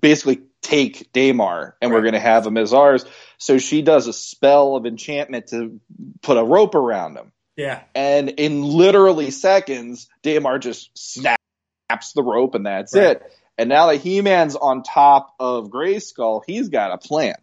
basically 0.00 0.40
take 0.62 1.12
Daimar 1.12 1.76
and 1.82 1.92
we're 1.92 2.02
gonna 2.02 2.18
have 2.18 2.46
him 2.46 2.56
as 2.56 2.72
ours. 2.72 3.04
So 3.38 3.58
she 3.58 3.82
does 3.82 4.06
a 4.06 4.12
spell 4.12 4.74
of 4.74 4.86
enchantment 4.86 5.48
to 5.48 5.78
put 6.22 6.38
a 6.38 6.42
rope 6.42 6.74
around 6.74 7.16
him, 7.16 7.30
Yeah, 7.60 7.82
and 7.94 8.28
in 8.30 8.62
literally 8.62 9.30
seconds, 9.30 10.08
Daimar 10.22 10.58
just 10.58 10.90
snaps 10.96 12.12
the 12.14 12.22
rope 12.22 12.54
and 12.54 12.64
that's 12.66 12.94
Right. 12.94 13.16
it. 13.16 13.22
And 13.58 13.68
now 13.68 13.88
that 13.88 13.96
He-Man's 13.96 14.56
on 14.56 14.82
top 14.82 15.34
of 15.38 15.68
Grayskull, 15.68 16.42
he's 16.46 16.70
got 16.70 16.92
a 16.92 16.98
plan. 16.98 17.34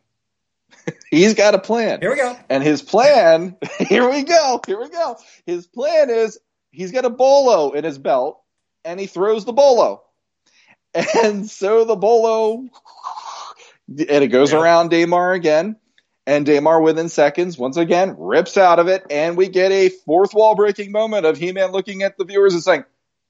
he's 1.11 1.35
got 1.35 1.53
a 1.53 1.59
plan. 1.59 1.99
here 2.01 2.09
we 2.09 2.15
go. 2.15 2.35
And 2.49 2.63
his 2.63 2.81
plan, 2.81 3.55
here 3.79 4.09
we 4.09 4.23
go, 4.23 4.59
here 4.65 4.79
we 4.79 4.89
go. 4.89 5.17
His 5.45 5.67
plan 5.67 6.09
is 6.09 6.39
he's 6.71 6.91
got 6.91 7.05
a 7.05 7.09
bolo 7.11 7.71
in 7.73 7.83
his 7.83 7.97
belt 7.99 8.41
and 8.83 8.99
he 8.99 9.05
throws 9.07 9.45
the 9.45 9.53
bolo. 9.53 10.03
And 11.23 11.47
so 11.47 11.85
the 11.85 11.95
bolo, 11.95 12.65
and 13.87 14.23
it 14.23 14.29
goes 14.29 14.51
Yeah. 14.51 14.59
around 14.59 14.89
Daimar 14.89 15.33
again. 15.33 15.75
And 16.27 16.45
Daimar, 16.45 16.81
within 16.83 17.07
seconds, 17.09 17.57
once 17.57 17.77
again, 17.77 18.15
rips 18.19 18.57
out 18.57 18.79
of 18.79 18.87
it. 18.89 19.05
And 19.09 19.37
we 19.37 19.47
get 19.47 19.71
a 19.71 19.87
fourth 19.89 20.33
wall 20.33 20.55
breaking 20.55 20.91
moment 20.91 21.25
of 21.25 21.37
He 21.37 21.53
Man 21.53 21.71
looking 21.71 22.03
at 22.03 22.17
the 22.17 22.25
viewers 22.25 22.53
and 22.53 22.61
saying, 22.61 22.83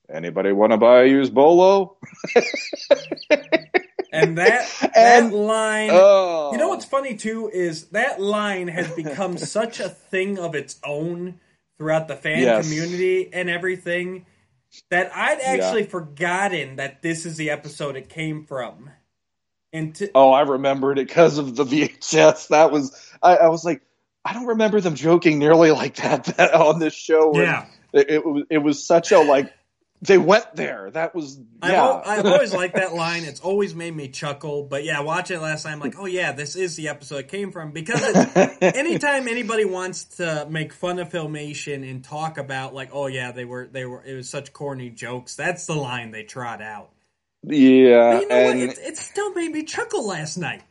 Anybody 0.09 0.51
want 0.51 0.71
to 0.71 0.77
buy 0.77 1.03
a 1.03 1.05
used 1.05 1.33
bolo? 1.33 1.97
And 4.09 4.37
that 4.37 4.67
And- 4.95 5.31
that 5.31 5.35
line. 5.35 5.89
Oh. 5.91 6.51
You 6.53 6.57
know 6.57 6.69
what's 6.69 6.85
funny 6.85 7.15
too 7.15 7.49
is 7.53 7.87
that 7.89 8.21
line 8.21 8.69
has 8.69 8.89
become 8.95 9.37
such 9.37 9.79
a 9.81 9.89
thing 9.89 10.39
of 10.39 10.55
its 10.55 10.79
own 10.83 11.39
throughout 11.77 12.07
the 12.07 12.15
fan 12.15 12.39
Yes. 12.39 12.65
community 12.67 13.29
and 13.33 13.49
everything 13.49 14.25
that 14.89 15.11
I'd 15.13 15.41
actually 15.41 15.83
forgotten 15.83 16.77
that 16.77 17.01
this 17.01 17.25
is 17.25 17.35
the 17.37 17.49
episode 17.49 17.95
it 17.97 18.07
came 18.09 18.45
from. 18.45 18.89
And 19.77 20.09
Oh, 20.15 20.31
I 20.31 20.41
remembered 20.41 20.99
it 20.99 21.07
because 21.07 21.37
of 21.37 21.55
the 21.55 21.63
VHS. 21.63 22.49
That 22.49 22.71
was 22.71 23.11
I, 23.21 23.37
I 23.37 23.47
was 23.49 23.63
like, 23.63 23.81
I 24.23 24.33
don't 24.33 24.47
remember 24.47 24.81
them 24.81 24.95
joking 24.95 25.39
nearly 25.39 25.71
like 25.83 25.95
that, 25.97 26.25
that 26.25 26.53
on 26.53 26.79
this 26.79 26.93
show. 26.93 27.33
Yeah, 27.35 27.65
it, 27.93 28.09
it 28.09 28.25
was 28.25 28.43
it 28.49 28.57
was 28.59 28.85
such 28.85 29.11
a 29.11 29.19
like 29.19 29.53
they 30.01 30.17
went 30.17 30.55
there. 30.55 30.91
That 30.91 31.15
was 31.15 31.39
I've, 31.61 31.71
yeah. 31.71 32.01
I've 32.05 32.25
always 32.25 32.53
liked 32.53 32.75
that 32.75 32.93
line. 32.95 33.23
It's 33.23 33.39
always 33.39 33.73
made 33.73 33.95
me 33.95 34.09
chuckle. 34.09 34.63
But 34.63 34.83
yeah, 34.83 34.99
watching 35.01 35.37
it 35.37 35.41
last 35.41 35.63
time, 35.63 35.79
like, 35.79 35.95
oh 35.97 36.05
yeah, 36.05 36.33
this 36.33 36.55
is 36.55 36.75
the 36.75 36.89
episode 36.89 37.17
it 37.17 37.27
came 37.29 37.51
from 37.51 37.71
because 37.71 38.15
anytime 38.61 39.27
anybody 39.27 39.65
wants 39.65 40.03
to 40.17 40.45
make 40.49 40.71
fun 40.73 40.99
of 40.99 41.09
filmation 41.09 41.89
and 41.89 42.03
talk 42.03 42.37
about 42.37 42.75
like, 42.75 42.89
oh 42.93 43.07
yeah, 43.07 43.31
they 43.31 43.45
were 43.45 43.67
they 43.67 43.85
were 43.85 44.03
it 44.03 44.13
was 44.13 44.29
such 44.29 44.53
corny 44.53 44.89
jokes. 44.91 45.35
That's 45.35 45.65
the 45.65 45.75
line 45.75 46.11
they 46.11 46.23
trot 46.23 46.61
out. 46.61 46.91
Yeah, 47.49 48.13
But 48.13 48.21
you 48.21 48.27
know 48.29 48.35
and 48.35 48.59
what? 48.59 48.77
It, 48.77 48.79
it 48.79 48.97
still 48.97 49.33
made 49.33 49.51
me 49.51 49.63
chuckle 49.63 50.07
last 50.07 50.37
night. 50.37 50.61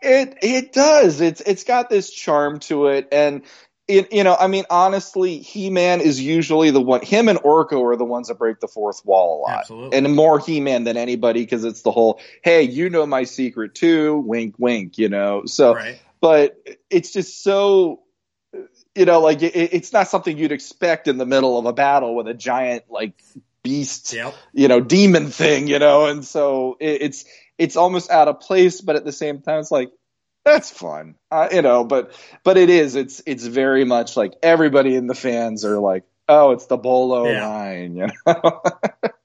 It 0.00 0.38
it 0.42 0.72
does. 0.72 1.20
It's 1.20 1.40
it's 1.40 1.64
got 1.64 1.88
this 1.88 2.10
charm 2.10 2.58
to 2.60 2.88
it, 2.88 3.08
and 3.12 3.42
it, 3.88 4.12
you 4.12 4.24
know, 4.24 4.36
I 4.38 4.46
mean, 4.46 4.64
honestly, 4.70 5.38
He 5.38 5.70
Man 5.70 6.00
is 6.00 6.20
usually 6.20 6.70
the 6.70 6.80
one. 6.80 7.02
Him 7.02 7.28
and 7.28 7.38
Orko 7.38 7.82
are 7.92 7.96
the 7.96 8.04
ones 8.04 8.28
that 8.28 8.38
break 8.38 8.60
the 8.60 8.68
fourth 8.68 9.04
wall 9.04 9.40
a 9.40 9.50
lot, 9.50 9.58
Absolutely. 9.60 9.98
and 9.98 10.14
more 10.14 10.38
He 10.38 10.60
Man 10.60 10.84
than 10.84 10.96
anybody 10.96 11.42
because 11.42 11.64
it's 11.64 11.82
the 11.82 11.90
whole, 11.90 12.20
hey, 12.42 12.62
you 12.62 12.90
know 12.90 13.06
my 13.06 13.24
secret 13.24 13.74
too, 13.74 14.18
wink, 14.18 14.54
wink, 14.58 14.98
you 14.98 15.08
know. 15.08 15.42
So, 15.46 15.74
Right. 15.74 16.00
but 16.20 16.56
it's 16.90 17.12
just 17.12 17.42
so. 17.42 18.00
You 18.94 19.06
know, 19.06 19.20
like 19.20 19.40
it, 19.42 19.54
it's 19.54 19.94
not 19.94 20.08
something 20.08 20.36
you'd 20.36 20.52
expect 20.52 21.08
in 21.08 21.16
the 21.16 21.24
middle 21.24 21.58
of 21.58 21.64
a 21.64 21.72
battle 21.72 22.14
with 22.14 22.28
a 22.28 22.34
giant 22.34 22.84
like 22.90 23.14
beast, 23.62 24.12
Yep. 24.12 24.34
you 24.52 24.68
know, 24.68 24.80
demon 24.80 25.28
thing, 25.30 25.66
you 25.68 25.78
know, 25.78 26.06
and 26.06 26.24
so 26.24 26.76
it, 26.80 27.02
it's 27.02 27.24
it's 27.58 27.76
almost 27.76 28.10
out 28.10 28.28
of 28.28 28.40
place, 28.40 28.80
but 28.80 28.96
at 28.96 29.04
the 29.04 29.12
same 29.12 29.40
time, 29.40 29.60
it's 29.60 29.70
like 29.70 29.90
that's 30.44 30.70
fun, 30.70 31.14
uh, 31.30 31.48
you 31.52 31.62
know. 31.62 31.84
But 31.84 32.12
but 32.44 32.56
it 32.56 32.70
is, 32.70 32.94
it's 32.94 33.22
it's 33.26 33.46
very 33.46 33.84
much 33.84 34.16
like 34.16 34.34
everybody 34.42 34.96
in 34.96 35.06
the 35.06 35.14
fans 35.14 35.64
are 35.64 35.78
like, 35.78 36.04
oh, 36.28 36.50
it's 36.52 36.66
the 36.66 36.76
Bolo 36.76 37.30
Yeah. 37.30 37.46
line, 37.46 37.96
you 37.96 38.06
know. 38.26 38.62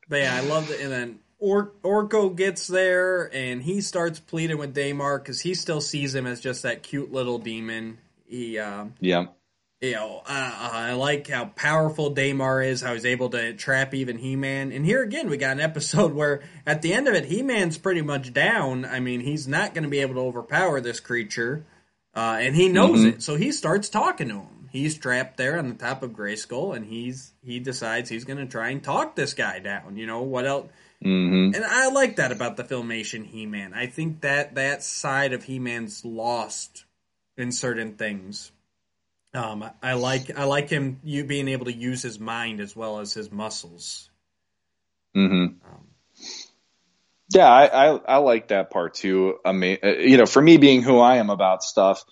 But 0.09 0.21
yeah, 0.21 0.35
I 0.35 0.39
love 0.39 0.71
it. 0.71 0.79
And 0.79 0.89
then 0.89 1.19
or- 1.37 1.71
Orko 1.83 2.33
gets 2.33 2.65
there 2.67 3.29
and 3.35 3.61
he 3.61 3.81
starts 3.81 4.21
pleading 4.21 4.57
with 4.57 4.73
Daimar 4.73 5.19
because 5.19 5.41
he 5.41 5.53
still 5.53 5.81
sees 5.81 6.15
him 6.15 6.25
as 6.25 6.39
just 6.39 6.63
that 6.63 6.81
cute 6.81 7.11
little 7.11 7.39
demon. 7.39 7.97
He, 8.25 8.57
um, 8.57 8.93
yeah, 9.01 9.25
you 9.81 9.93
know, 9.93 10.21
uh, 10.25 10.69
I 10.73 10.93
like 10.93 11.27
how 11.27 11.45
powerful 11.45 12.09
Daimar 12.09 12.61
is, 12.63 12.81
how 12.81 12.93
he's 12.93 13.05
able 13.05 13.29
to 13.31 13.53
trap 13.53 13.93
even 13.93 14.17
He 14.17 14.35
Man. 14.35 14.71
And 14.71 14.83
here 14.85 15.03
again, 15.03 15.29
we 15.29 15.37
got 15.37 15.51
an 15.51 15.59
episode 15.59 16.13
where 16.15 16.41
at 16.65 16.81
the 16.81 16.93
end 16.93 17.07
of 17.07 17.13
it, 17.13 17.25
He 17.25 17.43
Man's 17.43 17.77
pretty 17.77 18.01
much 18.01 18.33
down. 18.33 18.85
I 18.85 18.99
mean, 18.99 19.19
he's 19.21 19.47
not 19.47 19.73
going 19.73 19.83
to 19.83 19.89
be 19.89 19.99
able 19.99 20.15
to 20.15 20.21
overpower 20.21 20.81
this 20.81 20.99
creature, 20.99 21.63
uh, 22.15 22.37
and 22.39 22.55
he 22.55 22.69
knows 22.69 23.01
Mhm. 23.01 23.13
it. 23.13 23.23
So 23.23 23.35
he 23.35 23.51
starts 23.51 23.89
talking 23.89 24.29
to 24.29 24.35
him. 24.35 24.69
He's 24.71 24.97
trapped 24.97 25.37
there 25.37 25.57
on 25.57 25.69
the 25.69 25.75
top 25.75 26.03
of 26.03 26.11
Grayskull, 26.11 26.75
and 26.75 26.85
he's 26.85 27.33
he 27.43 27.59
decides 27.59 28.09
he's 28.09 28.25
going 28.25 28.39
to 28.39 28.45
try 28.47 28.69
and 28.69 28.83
talk 28.83 29.15
this 29.15 29.33
guy 29.33 29.59
down. 29.59 29.95
You 29.97 30.07
know 30.07 30.23
what 30.23 30.45
else? 30.45 30.69
hmm 31.01 31.51
And 31.53 31.63
I 31.63 31.89
like 31.89 32.15
that 32.15 32.31
about 32.31 32.57
the 32.57 32.63
filmation 32.63 33.25
He 33.25 33.45
Man. 33.45 33.73
I 33.75 33.85
think 33.85 34.21
that 34.21 34.55
that 34.55 34.81
side 34.83 35.33
of 35.33 35.43
He 35.43 35.59
Man's 35.59 36.03
lost 36.03 36.85
in 37.37 37.51
certain 37.51 37.93
things. 37.93 38.51
Um, 39.33 39.69
I- 39.83 39.93
like 39.93 40.37
I 40.37 40.45
like 40.45 40.69
him 40.69 40.99
you 41.03 41.23
being 41.25 41.47
able 41.47 41.65
to 41.65 41.73
use 41.73 42.01
his 42.01 42.19
mind 42.19 42.59
as 42.59 42.75
well 42.75 42.99
as 42.99 43.13
his 43.13 43.31
muscles. 43.31 44.09
hmm 45.15 45.47
Um, 45.65 45.87
Yeah, 47.33 47.47
I, 47.47 47.87
I 47.89 47.99
I 48.07 48.17
like 48.17 48.49
that 48.49 48.71
part 48.71 48.93
too. 48.95 49.37
I 49.45 49.51
mean, 49.51 49.79
uh, 49.83 49.89
you 49.89 50.17
know, 50.17 50.25
for 50.25 50.41
me 50.41 50.57
being 50.57 50.81
who 50.81 50.99
I 50.99 51.17
am 51.17 51.29
about 51.29 51.63
stuff, 51.63 52.03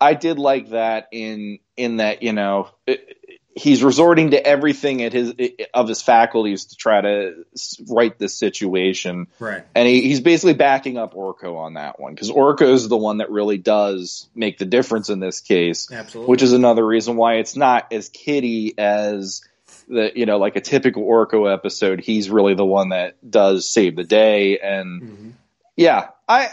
I 0.00 0.14
did 0.14 0.38
like 0.38 0.70
that 0.70 1.08
in 1.12 1.58
in 1.76 1.98
that 1.98 2.22
you 2.22 2.32
know 2.34 2.70
it, 2.86 3.17
he's 3.58 3.82
resorting 3.82 4.30
to 4.30 4.46
everything 4.46 5.02
at 5.02 5.12
his 5.12 5.34
of 5.74 5.88
his 5.88 6.00
faculties 6.00 6.66
to 6.66 6.76
try 6.76 7.00
to 7.00 7.44
right 7.88 8.16
this 8.18 8.34
situation, 8.34 9.26
right. 9.38 9.64
and 9.74 9.88
he, 9.88 10.02
he's 10.02 10.20
basically 10.20 10.54
backing 10.54 10.96
up 10.96 11.14
Orko 11.14 11.56
on 11.58 11.74
that 11.74 11.98
one 12.00 12.14
because 12.14 12.30
Orko 12.30 12.72
is 12.72 12.88
the 12.88 12.96
one 12.96 13.18
that 13.18 13.30
really 13.30 13.58
does 13.58 14.28
make 14.34 14.58
the 14.58 14.64
difference 14.64 15.10
in 15.10 15.20
this 15.20 15.40
case 15.40 15.90
Absolutely. 15.90 16.30
which 16.30 16.42
is 16.42 16.52
another 16.52 16.86
reason 16.86 17.16
why 17.16 17.34
it's 17.36 17.56
not 17.56 17.92
as 17.92 18.08
kitty 18.08 18.74
as 18.78 19.42
the 19.88 20.12
you 20.14 20.26
know 20.26 20.38
like 20.38 20.56
a 20.56 20.60
typical 20.60 21.04
Orko 21.04 21.52
episode. 21.52 22.00
He's 22.00 22.30
really 22.30 22.54
the 22.54 22.64
one 22.64 22.90
that 22.90 23.16
does 23.28 23.68
save 23.68 23.96
the 23.96 24.04
day, 24.04 24.58
and 24.58 25.02
Mhm. 25.02 25.32
yeah, 25.76 26.08
I 26.28 26.50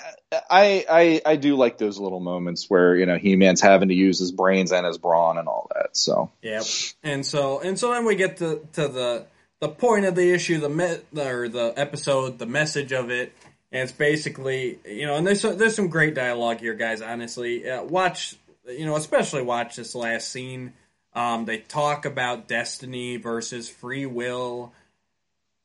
I 0.49 0.85
I 0.89 1.21
I 1.25 1.35
do 1.35 1.55
like 1.55 1.77
those 1.77 1.99
little 1.99 2.19
moments 2.19 2.69
where 2.69 2.95
you 2.95 3.05
know 3.05 3.17
He 3.17 3.35
Man's 3.35 3.61
having 3.61 3.89
to 3.89 3.95
use 3.95 4.19
his 4.19 4.31
brains 4.31 4.71
and 4.71 4.85
his 4.85 4.97
brawn 4.97 5.37
and 5.37 5.47
all 5.47 5.69
that. 5.75 5.95
So 5.97 6.31
yeah, 6.41 6.63
And 7.03 7.25
so 7.25 7.59
and 7.59 7.77
so 7.79 7.91
then 7.91 8.05
we 8.05 8.15
get 8.15 8.37
to 8.37 8.67
to 8.73 8.87
the 8.87 9.25
the 9.59 9.69
point 9.69 10.05
of 10.05 10.15
the 10.15 10.31
issue, 10.31 10.59
the 10.59 10.69
me, 10.69 10.97
or 11.19 11.49
the 11.49 11.73
episode, 11.75 12.37
the 12.37 12.45
message 12.45 12.91
of 12.91 13.09
it. 13.09 13.33
And 13.71 13.83
it's 13.83 13.91
basically, 13.91 14.79
you 14.85 15.05
know, 15.05 15.15
and 15.15 15.25
there's 15.25 15.41
there's 15.41 15.75
some 15.75 15.89
great 15.89 16.15
dialogue 16.15 16.59
here, 16.59 16.75
guys. 16.75 17.01
Honestly, 17.01 17.69
uh, 17.69 17.83
watch, 17.83 18.35
you 18.67 18.85
know, 18.85 18.95
especially 18.95 19.41
watch 19.41 19.75
this 19.75 19.95
last 19.95 20.31
scene. 20.31 20.73
Um, 21.13 21.45
they 21.45 21.59
talk 21.59 22.05
about 22.05 22.47
destiny 22.47 23.17
versus 23.17 23.69
free 23.69 24.05
will. 24.05 24.73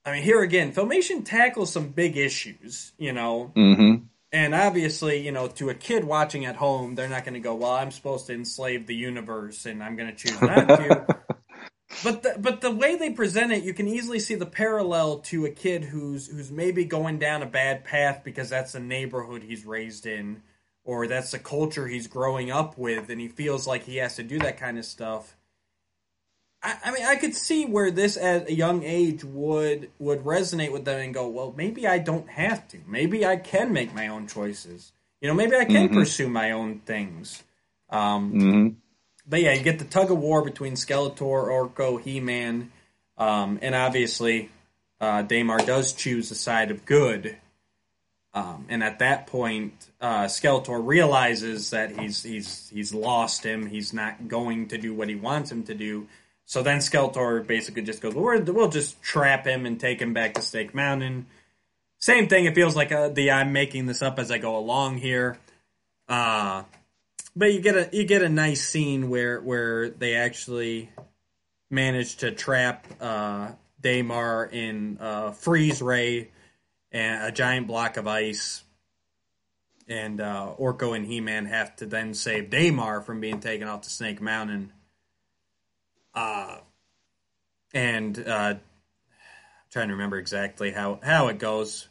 I 0.05 0.13
mean, 0.13 0.23
here 0.23 0.41
again, 0.41 0.73
Filmation 0.73 1.25
tackles 1.25 1.73
some 1.73 1.89
big 1.89 2.17
issues, 2.17 2.93
you 2.99 3.13
know, 3.13 3.53
hmm 3.55 3.97
and 4.33 4.55
obviously, 4.55 5.25
you 5.25 5.33
know, 5.33 5.49
to 5.49 5.71
a 5.71 5.75
kid 5.75 6.05
watching 6.05 6.45
at 6.45 6.57
home, 6.57 6.95
they're 6.95 7.09
not 7.09 7.25
going 7.25 7.35
to 7.35 7.41
go, 7.41 7.55
"Well, 7.55 7.73
I'm 7.73 7.91
supposed 7.91 8.27
to 8.27 8.35
enslave 8.35 8.87
the 8.87 8.95
universe, 8.95 9.67
and 9.67 9.83
I'm 9.83 9.97
going 9.97 10.15
to 10.15 10.17
choose 10.17 10.41
not 10.41 10.69
to." 10.69 11.07
but 12.05 12.23
the, 12.23 12.37
but 12.39 12.61
the 12.61 12.71
way 12.71 12.97
they 12.97 13.11
present 13.11 13.53
it, 13.53 13.65
you 13.65 13.75
can 13.75 13.89
easily 13.89 14.21
see 14.21 14.37
the 14.37 14.47
parallel 14.47 15.19
to 15.21 15.47
a 15.47 15.51
kid 15.51 15.85
who's 15.85 16.29
who's 16.29 16.53
maybe 16.53 16.85
going 16.85 17.19
down 17.19 17.43
a 17.43 17.47
bad 17.47 17.85
path 17.85 18.23
because 18.25 18.49
that's 18.49 18.73
the 18.73 18.81
neighborhood 18.81 19.43
he's 19.43 19.67
raised 19.67 20.07
in, 20.07 20.43
or 20.85 21.09
that's 21.09 21.33
the 21.33 21.39
culture 21.39 21.89
he's 21.89 22.07
growing 22.07 22.53
up 22.53 22.79
with, 22.79 23.11
and 23.11 23.21
he 23.21 23.29
feels 23.29 23.67
like 23.67 23.83
he 23.83 23.97
has 23.97 24.17
to 24.17 24.23
do 24.23 24.39
that 24.39 24.59
kind 24.59 24.79
of 24.79 24.85
stuff. 24.85 25.37
I, 26.63 26.77
I 26.85 26.91
mean, 26.91 27.05
I 27.05 27.17
could 27.17 27.35
see 27.35 27.65
where 27.67 27.91
this 27.91 28.17
at 28.17 28.49
a 28.49 28.55
young 28.55 28.83
age 28.83 29.25
would 29.25 29.91
would 29.99 30.21
resonate 30.25 30.73
with 30.73 30.85
them 30.85 31.01
and 31.01 31.15
go, 31.15 31.29
well, 31.29 31.55
maybe 31.57 31.87
I 31.87 31.99
don't 31.99 32.29
have 32.29 32.69
to. 32.69 32.79
Maybe 32.87 33.25
I 33.25 33.37
can 33.37 33.73
make 33.73 33.95
my 33.95 34.09
own 34.09 34.27
choices. 34.27 34.93
You 35.21 35.29
know, 35.29 35.35
maybe 35.35 35.57
I 35.57 35.65
can 35.65 35.89
Mhm. 35.89 35.95
pursue 35.95 36.29
my 36.29 36.51
own 36.53 36.81
things. 36.81 37.43
Um, 37.89 38.31
hmm 38.31 38.69
but 39.27 39.43
yeah, 39.43 39.53
you 39.53 39.63
get 39.63 39.79
the 39.79 39.85
tug 39.85 40.11
of 40.11 40.19
war 40.19 40.43
between 40.43 40.73
Skeletor, 40.73 41.17
Orko, 41.19 42.01
He 42.01 42.19
Man, 42.19 42.73
um, 43.17 43.61
and 43.63 43.77
obviously 43.77 44.51
uh, 45.01 45.23
Daimar 45.23 45.59
does 45.59 45.93
choose 45.93 46.31
the 46.31 46.35
side 46.35 46.71
of 46.73 46.85
good. 46.85 47.37
Um, 48.33 48.67
and 48.69 48.83
at 48.83 48.99
that 49.01 49.27
point, 49.27 49.89
uh, 50.01 50.25
Skeletor 50.25 50.85
realizes 50.85 51.71
that 51.71 51.99
he's 51.99 52.23
he's 52.23 52.69
he's 52.71 52.93
lost 52.95 53.45
him. 53.45 53.67
He's 53.67 53.93
not 53.93 54.29
going 54.29 54.69
to 54.69 54.79
do 54.79 54.95
what 54.95 55.09
he 55.09 55.15
wants 55.17 55.51
him 55.51 55.63
to 55.65 55.75
do. 55.75 56.07
So 56.51 56.65
then 56.65 56.79
Skeletor 56.79 57.47
basically 57.47 57.83
just 57.83 58.03
goes, 58.03 58.13
well, 58.13 58.43
"We'll 58.43 58.71
just 58.71 59.01
trap 59.01 59.47
him 59.47 59.67
and 59.67 59.79
take 59.79 60.03
him 60.03 60.13
back 60.13 60.35
to 60.35 60.43
Snake 60.43 60.75
Mountain." 60.75 61.27
Same 62.01 62.27
thing. 62.27 62.45
It 62.45 62.57
feels 62.57 62.75
like 62.75 62.91
uh, 62.91 63.09
the 63.09 63.31
I'm 63.31 63.53
making 63.53 63.87
this 63.87 64.03
up 64.03 64.19
as 64.19 64.33
I 64.33 64.39
go 64.39 64.57
along 64.57 64.99
here. 64.99 65.39
Uh, 66.09 66.65
but 67.37 67.53
you 67.53 67.61
get 67.61 67.77
a 67.77 67.89
you 67.97 68.03
get 68.03 68.23
a 68.23 68.29
nice 68.29 68.69
scene 68.69 69.11
where 69.11 69.41
where 69.41 69.91
they 69.91 70.17
actually 70.17 70.91
manage 71.71 72.17
to 72.17 72.33
trap 72.33 72.85
uh, 73.01 73.53
Daimar 73.81 74.45
in 74.51 74.99
uh, 75.01 75.31
freeze 75.31 75.81
ray 75.81 76.31
and 76.91 77.29
a 77.29 77.31
giant 77.31 77.69
block 77.69 77.97
of 77.97 78.09
ice, 78.09 78.65
and 79.87 80.21
uh, 80.21 80.55
Orko 80.59 80.97
and 80.97 81.07
He 81.07 81.21
Man 81.21 81.47
have 81.47 81.77
to 81.77 81.87
then 81.87 82.13
save 82.13 82.51
Daimar 82.51 83.03
from 83.03 83.21
being 83.21 83.39
taken 83.39 83.69
off 83.69 83.83
to 83.83 83.91
Snake 83.91 84.21
Mountain. 84.21 84.73
Uh, 86.15 86.59
and 87.73 88.19
uh, 88.19 88.55
I'm 88.55 88.61
trying 89.71 89.89
to 89.89 89.95
remember 89.95 90.19
exactly 90.19 90.71
how 90.71 91.01
how 91.03 91.29
it 91.29 91.39
goes. 91.39 91.89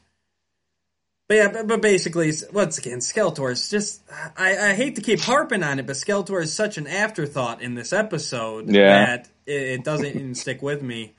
But 1.27 1.35
yeah, 1.35 1.51
but, 1.51 1.67
but 1.67 1.81
basically, 1.81 2.33
once 2.51 2.79
again, 2.79 2.99
Skeletor 2.99 3.51
is 3.51 3.69
just. 3.69 4.01
I, 4.35 4.71
I 4.71 4.73
hate 4.73 4.95
to 4.95 5.01
keep 5.01 5.19
harping 5.19 5.63
on 5.63 5.77
it, 5.79 5.85
but 5.85 5.95
Skeletor 5.95 6.41
is 6.41 6.53
such 6.53 6.77
an 6.77 6.87
afterthought 6.87 7.61
in 7.61 7.75
this 7.75 7.93
episode 7.93 8.67
Yeah. 8.69 9.05
that 9.05 9.29
it, 9.45 9.61
it 9.61 9.83
doesn't 9.83 10.07
even 10.07 10.35
stick 10.35 10.61
with 10.61 10.81
me, 10.81 11.13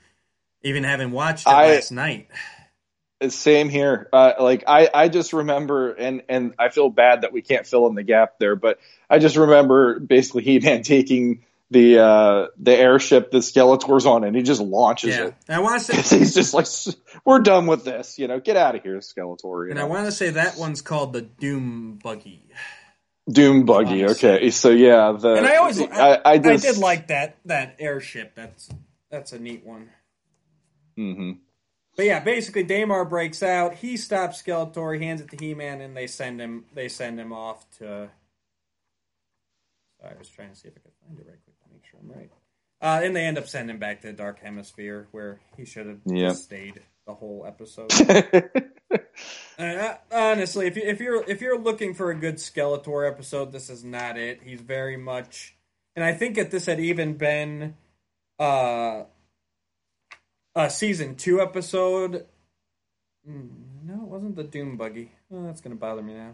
even 0.63 0.83
having 0.83 1.11
watched 1.11 1.47
it 1.47 1.51
I- 1.51 1.75
last 1.75 1.91
night. 1.91 2.27
Same 3.29 3.69
here. 3.69 4.09
Uh, 4.11 4.33
like 4.39 4.63
I, 4.65 4.89
I 4.91 5.07
just 5.07 5.31
remember, 5.31 5.91
and 5.91 6.23
and 6.27 6.55
I 6.57 6.69
feel 6.69 6.89
bad 6.89 7.21
that 7.21 7.31
we 7.31 7.43
can't 7.43 7.67
fill 7.67 7.85
in 7.85 7.93
the 7.93 8.01
gap 8.01 8.39
there, 8.39 8.55
but 8.55 8.79
I 9.11 9.19
just 9.19 9.35
remember 9.37 9.99
basically 9.99 10.41
He 10.41 10.59
Man 10.59 10.81
taking 10.83 11.45
the 11.71 11.99
uh, 11.99 12.47
the 12.59 12.75
airship 12.77 13.31
that 13.31 13.39
Skeletor's 13.39 14.05
on, 14.05 14.23
and 14.25 14.35
he 14.35 14.43
just 14.43 14.61
launches 14.61 15.15
Yeah, 15.15 15.27
it. 15.27 15.35
and 15.47 15.55
I 15.55 15.59
want 15.61 15.81
to 15.81 16.03
say, 16.03 16.17
He's 16.19 16.35
just 16.35 16.53
like, 16.53 16.67
we're 17.25 17.39
done 17.39 17.65
with 17.65 17.85
this. 17.85 18.19
You 18.19 18.27
know, 18.27 18.39
get 18.39 18.57
out 18.57 18.75
of 18.75 18.83
here, 18.83 18.97
Skeletor. 18.97 19.71
And 19.71 19.79
I 19.79 19.85
want 19.85 20.05
to 20.05 20.11
say 20.11 20.31
that 20.31 20.57
one's 20.57 20.81
called 20.81 21.13
the 21.13 21.21
Doom 21.21 21.97
Buggy. 22.03 22.43
Doom 23.29 23.65
buggy. 23.65 24.05
Okay, 24.05 24.49
so 24.49 24.69
yeah, 24.69 25.15
the 25.17 25.35
And 25.35 25.45
I 25.45 25.55
always, 25.57 25.79
I, 25.79 25.85
I, 25.85 26.13
I 26.15 26.21
I 26.33 26.37
did 26.37 26.77
like 26.77 27.07
that 27.07 27.37
that 27.45 27.77
airship. 27.79 28.35
That's 28.35 28.69
that's 29.09 29.31
a 29.31 29.39
neat 29.39 29.63
one. 29.65 29.89
hmm 30.97 31.33
But 31.95 32.05
yeah, 32.05 32.19
basically 32.19 32.63
Daimar 32.63 33.05
breaks 33.05 33.41
out. 33.41 33.75
He 33.75 33.95
stops 33.95 34.41
Skeletor. 34.41 34.99
He 34.99 35.05
hands 35.05 35.21
it 35.21 35.29
to 35.29 35.37
He 35.39 35.53
Man, 35.53 35.79
and 35.79 35.95
they 35.95 36.07
send 36.07 36.41
him. 36.41 36.65
They 36.73 36.89
send 36.89 37.19
him 37.19 37.31
off 37.31 37.69
to. 37.77 38.09
I 40.03 40.17
was 40.17 40.27
trying 40.27 40.49
to 40.49 40.55
see 40.55 40.67
if 40.67 40.73
I 40.75 40.79
could 40.79 40.91
find 41.05 41.19
it 41.19 41.25
right 41.29 41.37
quick 41.43 41.50
to 41.91 41.97
make 42.05 42.13
sure 42.15 42.15
I'm 42.15 42.19
right. 42.19 42.31
Uh, 42.81 43.05
and 43.05 43.15
they 43.15 43.25
end 43.25 43.37
up 43.37 43.47
sending 43.47 43.75
him 43.75 43.79
back 43.79 44.01
to 44.01 44.07
the 44.07 44.13
Dark 44.13 44.39
Hemisphere, 44.39 45.07
where 45.11 45.39
he 45.55 45.65
should 45.65 45.85
have 45.85 45.99
Yep. 46.05 46.29
just 46.31 46.43
stayed 46.45 46.81
the 47.05 47.13
whole 47.13 47.45
episode. 47.47 47.91
Uh, 49.59 49.93
honestly, 50.11 50.65
if 50.65 50.75
you 50.75 50.81
if 50.83 50.99
you're 50.99 51.23
if 51.29 51.39
you're 51.39 51.59
looking 51.59 51.93
for 51.93 52.09
a 52.09 52.15
good 52.15 52.35
Skeletor 52.37 53.07
episode, 53.07 53.51
this 53.51 53.69
is 53.69 53.83
not 53.83 54.17
it. 54.17 54.41
He's 54.43 54.59
very 54.59 54.97
much, 54.97 55.55
and 55.95 56.03
I 56.03 56.13
think 56.13 56.37
if 56.37 56.49
this 56.49 56.65
had 56.65 56.79
even 56.79 57.13
been 57.15 57.75
uh, 58.39 59.03
a 60.55 60.69
season 60.69 61.15
two 61.15 61.39
episode, 61.41 62.25
mm, 63.29 63.49
no, 63.85 63.93
it 63.93 64.07
wasn't 64.07 64.35
the 64.35 64.43
Doom 64.43 64.77
Buggy. 64.77 65.11
Oh, 65.31 65.45
that's 65.45 65.61
gonna 65.61 65.75
bother 65.75 66.01
me 66.01 66.15
now. 66.15 66.33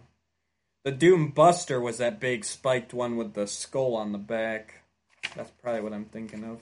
The 0.86 0.92
Doom 0.92 1.32
Buster 1.32 1.82
was 1.82 1.98
that 1.98 2.22
big 2.22 2.46
spiked 2.46 2.94
one 2.94 3.18
with 3.18 3.34
the 3.34 3.46
skull 3.46 3.96
on 3.96 4.14
the 4.14 4.18
back. 4.18 4.84
That's 5.36 5.52
probably 5.62 5.82
what 5.82 5.94
I'm 5.94 6.06
thinking 6.06 6.44
of. 6.44 6.60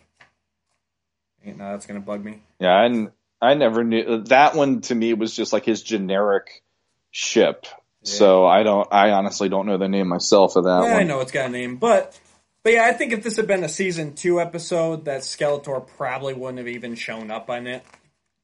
No, 1.45 1.71
that's 1.71 1.85
gonna 1.85 1.99
bug 1.99 2.23
me. 2.23 2.41
yeah, 2.59 2.83
and 2.85 3.11
I 3.41 3.53
never 3.53 3.83
knew 3.83 4.23
that 4.23 4.55
one. 4.55 4.81
To 4.81 4.95
me, 4.95 5.13
was 5.13 5.35
just 5.35 5.53
like 5.53 5.63
his 5.65 5.83
generic 5.83 6.63
ship. 7.11 7.65
So 8.03 8.45
I 8.45 8.63
don't. 8.63 8.87
I 8.91 9.11
honestly 9.11 9.49
don't 9.49 9.65
know 9.65 9.77
the 9.77 9.87
name 9.87 10.07
myself 10.07 10.55
of 10.55 10.63
that 10.65 10.83
Yeah, 10.85 10.93
one. 10.93 11.01
I 11.01 11.03
know 11.03 11.19
it's 11.21 11.31
got 11.31 11.47
a 11.47 11.49
name, 11.49 11.77
but 11.77 12.19
but 12.63 12.73
yeah, 12.73 12.85
I 12.85 12.93
think 12.93 13.13
if 13.13 13.23
this 13.23 13.35
had 13.37 13.47
been 13.47 13.63
a 13.63 13.69
season 13.69 14.13
two 14.15 14.39
episode, 14.41 15.05
that 15.05 15.21
Skeletor 15.21 15.85
probably 15.97 16.33
wouldn't 16.33 16.57
have 16.59 16.67
even 16.67 16.95
shown 16.95 17.29
up 17.31 17.49
on 17.49 17.67
it. 17.67 17.83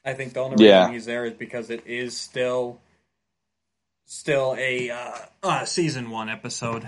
I 0.06 0.14
think 0.14 0.34
the 0.34 0.42
only 0.42 0.64
Yeah. 0.64 0.80
reason 0.82 0.94
he's 0.94 1.06
there 1.06 1.26
is 1.26 1.34
because 1.34 1.70
it 1.70 1.86
is 1.88 2.18
still 2.18 2.80
still 4.06 4.56
a 4.58 4.90
uh, 4.90 5.16
uh, 5.44 5.66
season 5.66 6.10
one 6.10 6.30
episode. 6.30 6.88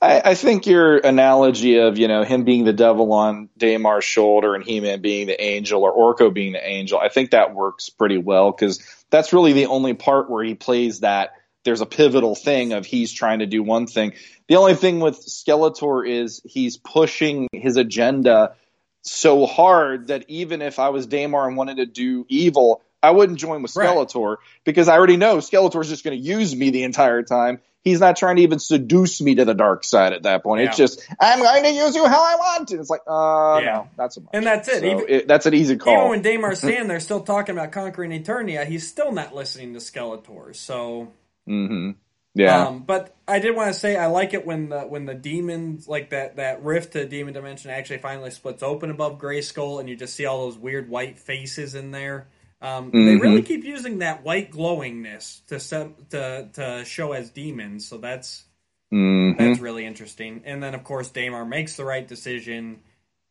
I, 0.00 0.22
I 0.24 0.34
think 0.34 0.66
your 0.66 0.98
analogy 0.98 1.78
of 1.78 1.98
you 1.98 2.08
know 2.08 2.22
him 2.24 2.44
being 2.44 2.64
the 2.64 2.72
devil 2.72 3.12
on 3.12 3.48
Daimar's 3.58 4.04
shoulder 4.04 4.54
and 4.54 4.64
He-Man 4.64 5.00
being 5.00 5.26
the 5.26 5.40
angel 5.42 5.82
or 5.82 6.14
Orko 6.14 6.32
being 6.32 6.52
the 6.52 6.66
angel, 6.66 6.98
I 6.98 7.08
think 7.08 7.30
that 7.30 7.54
works 7.54 7.88
pretty 7.88 8.18
well 8.18 8.52
because 8.52 8.84
that's 9.10 9.32
really 9.32 9.52
the 9.52 9.66
only 9.66 9.94
part 9.94 10.30
where 10.30 10.44
he 10.44 10.54
plays 10.54 11.00
that. 11.00 11.32
There's 11.64 11.80
a 11.80 11.86
pivotal 11.86 12.36
thing 12.36 12.72
of 12.72 12.86
he's 12.86 13.12
trying 13.12 13.40
to 13.40 13.46
do 13.46 13.62
one 13.62 13.86
thing. 13.88 14.12
The 14.46 14.56
only 14.56 14.74
thing 14.74 15.00
with 15.00 15.26
Skeletor 15.26 16.08
is 16.08 16.40
he's 16.44 16.76
pushing 16.76 17.48
his 17.52 17.76
agenda 17.76 18.54
so 19.02 19.46
hard 19.46 20.08
that 20.08 20.26
even 20.28 20.62
if 20.62 20.78
I 20.78 20.90
was 20.90 21.06
Daimar 21.06 21.48
and 21.48 21.56
wanted 21.56 21.78
to 21.78 21.86
do 21.86 22.24
evil, 22.28 22.82
I 23.06 23.10
wouldn't 23.10 23.38
join 23.38 23.62
with 23.62 23.74
Right. 23.76 23.88
Skeletor 23.88 24.36
because 24.64 24.88
I 24.88 24.96
already 24.96 25.16
know 25.16 25.38
Skeletor's 25.38 25.88
just 25.88 26.04
going 26.04 26.16
to 26.18 26.22
use 26.22 26.54
me 26.54 26.70
the 26.70 26.82
entire 26.82 27.22
time. 27.22 27.60
He's 27.82 28.00
not 28.00 28.16
trying 28.16 28.36
to 28.36 28.42
even 28.42 28.58
seduce 28.58 29.20
me 29.20 29.36
to 29.36 29.44
the 29.44 29.54
dark 29.54 29.84
side 29.84 30.12
at 30.12 30.24
that 30.24 30.42
point. 30.42 30.62
It's 30.62 30.76
just 30.76 31.06
I'm 31.20 31.38
going 31.38 31.62
to 31.62 31.70
use 31.70 31.94
you 31.94 32.04
how 32.06 32.20
I 32.20 32.34
want. 32.34 32.70
And 32.72 32.80
it's 32.80 32.90
like, 32.90 33.02
uh, 33.06 33.60
Yeah. 33.62 33.72
no, 33.74 33.88
not 33.96 34.12
so 34.12 34.22
much. 34.22 34.30
And 34.34 34.44
that's 34.44 34.68
it. 34.68 34.80
So 34.80 34.86
Even- 34.86 35.04
it- 35.08 35.28
that's 35.28 35.46
an 35.46 35.54
easy 35.54 35.76
call. 35.76 35.92
Even 35.94 36.08
when 36.08 36.22
Daimar's 36.22 36.58
standing 36.62 36.88
there 36.88 36.98
still 36.98 37.20
talking 37.20 37.54
about 37.56 37.70
conquering 37.70 38.10
Eternia, 38.10 38.66
he's 38.66 38.88
still 38.88 39.12
not 39.12 39.34
listening 39.36 39.72
to 39.74 39.78
Skeletor. 39.78 40.56
So 40.56 41.12
hmm 41.46 41.92
Yeah, 42.34 42.66
Um, 42.66 42.80
but 42.84 43.14
I 43.28 43.38
did 43.38 43.54
want 43.54 43.72
to 43.72 43.78
say 43.78 43.96
I 43.96 44.06
like 44.06 44.34
it 44.34 44.44
when 44.44 44.68
the 44.68 44.80
when 44.80 45.06
the 45.06 45.14
demons 45.14 45.86
like 45.88 46.10
that 46.10 46.36
that 46.36 46.64
rift 46.64 46.92
to 46.94 47.06
demon 47.06 47.32
dimension 47.34 47.70
actually 47.70 47.98
finally 47.98 48.30
splits 48.30 48.62
open 48.64 48.90
above 48.90 49.18
Grayskull, 49.18 49.78
and 49.80 49.88
you 49.88 49.94
just 49.96 50.14
see 50.16 50.26
all 50.26 50.44
those 50.46 50.58
weird 50.58 50.90
white 50.90 51.18
faces 51.18 51.74
in 51.76 51.92
there. 51.92 52.26
Um, 52.66 52.96
They 53.02 53.16
Mhm. 53.16 53.20
really 53.20 53.42
keep 53.42 53.64
using 53.64 54.00
that 54.00 54.24
white 54.24 54.50
glowingness 54.52 55.42
to 55.48 55.58
to 56.10 56.50
to 56.54 56.84
show 56.86 57.12
as 57.12 57.30
demons, 57.30 57.88
so 57.88 57.98
that's 57.98 58.46
hmm 58.90 59.32
that's 59.38 59.60
really 59.60 59.86
interesting. 59.86 60.42
And 60.46 60.62
then 60.62 60.74
of 60.74 60.84
course 60.84 61.10
Daimar 61.10 61.46
makes 61.46 61.76
the 61.76 61.84
right 61.84 62.06
decision. 62.08 62.80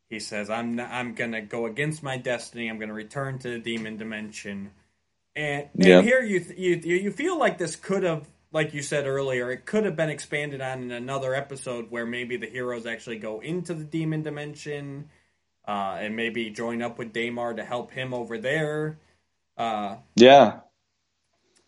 He 0.10 0.20
says, 0.20 0.49
"I'm 0.49 0.76
not, 0.78 0.91
I'm 0.91 1.16
gonna 1.16 1.41
go 1.41 1.66
against 1.68 2.03
my 2.03 2.18
destiny. 2.18 2.70
I'm 2.70 2.80
gonna 2.80 2.94
return 2.94 3.40
to 3.40 3.49
the 3.52 3.60
demon 3.60 3.98
dimension." 3.98 4.72
And, 5.36 5.70
and 5.82 5.98
Yeah. 5.98 6.02
here 6.02 6.22
you, 6.24 6.41
th- 6.41 6.60
you 6.60 6.78
you 6.98 7.12
feel 7.12 7.40
like 7.40 7.57
this 7.57 7.76
could 7.76 8.03
have, 8.03 8.30
like 8.53 8.74
you 8.76 8.84
said 8.84 9.07
earlier, 9.07 9.52
it 9.52 9.66
could 9.66 9.86
have 9.86 9.98
been 9.98 10.12
expanded 10.12 10.62
on 10.62 10.84
in 10.84 10.91
another 10.91 11.36
episode 11.36 11.91
where 11.91 12.06
maybe 12.06 12.38
the 12.38 12.48
heroes 12.48 12.86
actually 12.86 13.20
go 13.20 13.41
into 13.41 13.74
the 13.74 13.86
demon 13.86 14.24
dimension, 14.24 15.10
uh, 15.68 15.98
and 15.99 16.16
maybe 16.16 16.49
join 16.52 16.82
up 16.84 16.99
with 16.99 17.14
Daimar 17.14 17.56
to 17.56 17.66
help 17.66 17.91
him 17.91 18.14
over 18.14 18.38
there. 18.38 18.98
Uh, 19.57 19.98
yeah. 20.15 20.60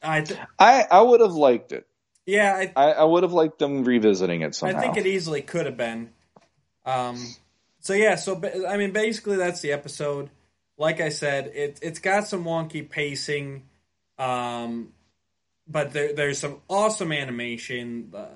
I 0.01 0.22
th- 0.22 0.39
I 0.59 0.85
I 0.89 1.01
would 1.01 1.22
have 1.22 1.34
liked 1.34 1.72
it. 1.72 1.88
yeah, 2.26 2.53
I, 2.53 2.73
I, 2.76 2.91
I 2.91 3.03
would 3.03 3.23
have 3.23 3.34
liked 3.34 3.59
them 3.59 3.84
revisiting 3.84 4.41
it 4.41 4.55
I 4.64 4.80
think 4.80 4.97
it 4.97 5.07
easily 5.07 5.41
could 5.41 5.65
have 5.65 5.77
been. 5.77 6.11
Um, 6.85 7.26
so 7.80 7.93
yeah, 7.93 8.15
so 8.15 8.41
I 8.68 8.77
mean, 8.77 8.91
basically 8.91 9.38
that's 9.38 9.61
the 9.61 9.72
episode. 9.72 10.30
Like 10.77 11.01
I 11.01 11.09
said, 11.09 11.47
it 11.47 11.80
it's 11.81 11.99
got 11.99 12.27
some 12.27 12.43
wonky 12.43 12.88
pacing, 12.88 13.64
um, 14.19 14.93
but 15.68 15.93
there, 15.93 16.14
there's 16.14 16.38
some 16.38 16.61
awesome 16.69 17.11
animation. 17.11 18.09
The 18.11 18.30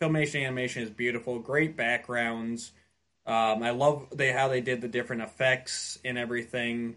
filmation 0.00 0.44
animation 0.44 0.82
is 0.82 0.90
beautiful. 0.90 1.38
Great 1.40 1.76
backgrounds. 1.76 2.72
Um, 3.26 3.62
I 3.62 3.70
love 3.70 4.06
they 4.14 4.30
how 4.30 4.48
they 4.48 4.60
did 4.60 4.80
the 4.80 4.88
different 4.88 5.22
effects 5.22 5.98
and 6.04 6.16
everything. 6.16 6.96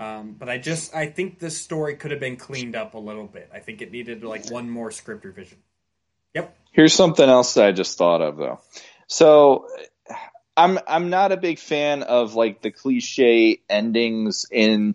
Um, 0.00 0.34
but 0.38 0.48
I 0.48 0.56
just 0.56 0.94
I 0.94 1.06
think 1.06 1.38
this 1.38 1.60
story 1.60 1.94
could 1.94 2.10
have 2.10 2.20
been 2.20 2.36
cleaned 2.36 2.74
up 2.74 2.94
a 2.94 2.98
little 2.98 3.26
bit. 3.26 3.50
I 3.52 3.58
think 3.58 3.82
it 3.82 3.92
needed 3.92 4.24
like 4.24 4.50
one 4.50 4.70
more 4.70 4.90
script 4.90 5.26
revision. 5.26 5.58
Yep. 6.34 6.56
Here's 6.72 6.94
something 6.94 7.28
else 7.28 7.54
that 7.54 7.66
I 7.66 7.72
just 7.72 7.98
thought 7.98 8.22
of 8.22 8.38
though. 8.38 8.60
So 9.08 9.66
I'm 10.56 10.78
I'm 10.88 11.10
not 11.10 11.32
a 11.32 11.36
big 11.36 11.58
fan 11.58 12.02
of 12.02 12.34
like 12.34 12.62
the 12.62 12.70
cliche 12.70 13.60
endings 13.68 14.46
in 14.50 14.94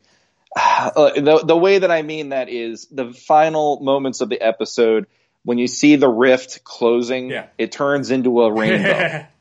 uh, 0.55 1.11
the 1.11 1.43
the 1.45 1.55
way 1.57 1.77
that 1.77 1.91
I 1.91 2.01
mean 2.01 2.29
that 2.29 2.49
is 2.49 2.87
the 2.87 3.13
final 3.13 3.79
moments 3.81 4.21
of 4.21 4.29
the 4.29 4.41
episode 4.41 5.05
when 5.43 5.59
you 5.59 5.67
see 5.67 5.95
the 5.95 6.09
rift 6.09 6.63
closing, 6.63 7.29
Yeah. 7.29 7.45
it 7.59 7.71
turns 7.71 8.09
into 8.09 8.41
a 8.41 8.51
rainbow. 8.51 9.27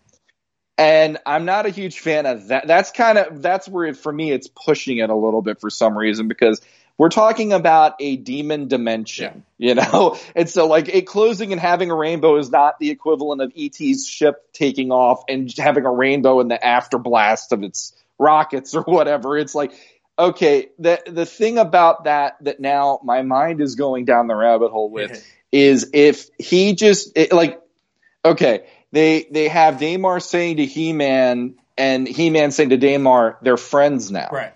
and 0.76 1.18
I'm 1.24 1.44
not 1.44 1.66
a 1.66 1.70
huge 1.70 2.00
fan 2.00 2.26
of 2.26 2.48
that. 2.48 2.66
That's 2.66 2.90
kind 2.90 3.18
of 3.18 3.42
that's 3.42 3.68
where 3.68 3.86
it, 3.86 3.96
for 3.96 4.12
me 4.12 4.32
it's 4.32 4.48
pushing 4.48 4.98
it 4.98 5.10
a 5.10 5.14
little 5.14 5.42
bit 5.42 5.60
for 5.60 5.70
some 5.70 5.96
reason 5.96 6.28
because 6.28 6.60
we're 6.96 7.10
talking 7.10 7.52
about 7.52 7.94
a 7.98 8.16
demon 8.16 8.68
dimension, 8.68 9.44
you 9.58 9.74
know, 9.74 10.16
and 10.36 10.48
so 10.48 10.66
like 10.66 10.88
it 10.88 11.06
closing 11.06 11.52
and 11.52 11.60
having 11.60 11.90
a 11.90 11.94
rainbow 11.94 12.36
is 12.36 12.50
not 12.50 12.78
the 12.78 12.90
equivalent 12.90 13.42
of 13.42 13.52
ET's 13.56 14.06
ship 14.06 14.52
taking 14.52 14.90
off 14.90 15.24
and 15.28 15.52
having 15.56 15.86
a 15.86 15.92
rainbow 15.92 16.40
in 16.40 16.48
the 16.48 16.58
afterblast 16.58 17.52
of 17.52 17.62
its 17.62 17.92
rockets 18.18 18.74
or 18.74 18.82
whatever. 18.82 19.38
It's 19.38 19.54
like 19.54 19.72
okay, 20.18 20.68
the 20.78 21.02
the 21.06 21.26
thing 21.26 21.58
about 21.58 22.04
that 22.04 22.36
that 22.42 22.60
now 22.60 23.00
my 23.02 23.22
mind 23.22 23.60
is 23.60 23.74
going 23.74 24.04
down 24.04 24.26
the 24.26 24.34
rabbit 24.34 24.70
hole 24.70 24.90
with 24.90 25.24
is 25.52 25.90
if 25.92 26.30
he 26.38 26.74
just 26.74 27.16
it, 27.16 27.32
like 27.32 27.60
okay 28.24 28.66
they 28.94 29.26
they 29.30 29.48
have 29.48 29.78
Daimar 29.78 30.20
saying 30.20 30.56
to 30.58 30.64
He 30.64 30.92
Man 30.92 31.56
and 31.76 32.06
He 32.06 32.30
Man 32.30 32.52
saying 32.52 32.70
to 32.70 32.76
Daimar 32.76 33.38
they're 33.42 33.56
friends 33.56 34.10
now. 34.10 34.28
right. 34.32 34.52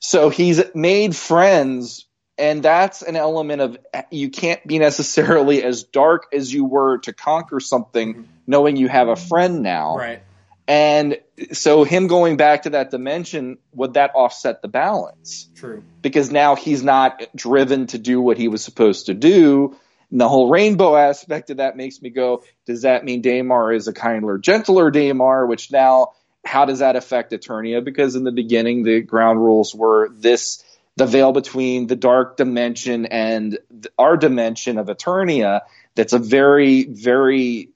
So 0.00 0.30
he's 0.30 0.62
made 0.74 1.14
friends, 1.14 2.06
and 2.38 2.62
that's 2.62 3.02
an 3.02 3.16
element 3.16 3.60
of 3.60 3.78
you 4.10 4.30
can't 4.30 4.66
be 4.66 4.78
necessarily 4.78 5.62
as 5.62 5.84
dark 5.84 6.26
as 6.32 6.52
you 6.52 6.64
were 6.64 6.98
to 6.98 7.12
conquer 7.12 7.60
something, 7.60 8.26
knowing 8.46 8.76
you 8.76 8.88
have 8.88 9.08
a 9.08 9.16
friend 9.16 9.62
now. 9.62 9.96
Right. 9.96 10.22
And 10.66 11.18
so 11.52 11.84
him 11.84 12.06
going 12.06 12.36
back 12.36 12.62
to 12.62 12.70
that 12.70 12.90
dimension 12.90 13.58
would 13.74 13.94
that 13.94 14.12
offset 14.14 14.62
the 14.62 14.68
balance? 14.68 15.48
True. 15.56 15.82
because 16.00 16.30
now 16.30 16.54
he's 16.56 16.82
not 16.82 17.22
driven 17.36 17.86
to 17.88 17.98
do 17.98 18.20
what 18.20 18.38
he 18.38 18.48
was 18.48 18.64
supposed 18.64 19.06
to 19.06 19.14
do. 19.14 19.76
And 20.10 20.20
the 20.20 20.28
whole 20.28 20.50
rainbow 20.50 20.96
aspect 20.96 21.50
of 21.50 21.58
that 21.58 21.76
makes 21.76 22.02
me 22.02 22.10
go, 22.10 22.42
does 22.66 22.82
that 22.82 23.04
mean 23.04 23.22
Daimar 23.22 23.72
is 23.72 23.88
a 23.88 23.92
kinder, 23.92 24.38
gentler 24.38 24.90
Daimar? 24.90 25.46
Which 25.46 25.70
now, 25.70 26.12
how 26.44 26.64
does 26.64 26.80
that 26.80 26.96
affect 26.96 27.32
Eternia? 27.32 27.84
Because 27.84 28.16
in 28.16 28.24
the 28.24 28.32
beginning, 28.32 28.82
the 28.82 29.00
ground 29.00 29.40
rules 29.40 29.74
were 29.74 30.08
this 30.12 30.64
the 30.96 31.06
veil 31.06 31.32
between 31.32 31.86
the 31.86 31.96
dark 31.96 32.36
dimension 32.36 33.06
and 33.06 33.58
our 33.96 34.16
dimension 34.16 34.76
of 34.76 34.88
Eternia. 34.88 35.60
That's 35.94 36.12
a 36.12 36.18
very, 36.18 36.84
very 36.84 37.70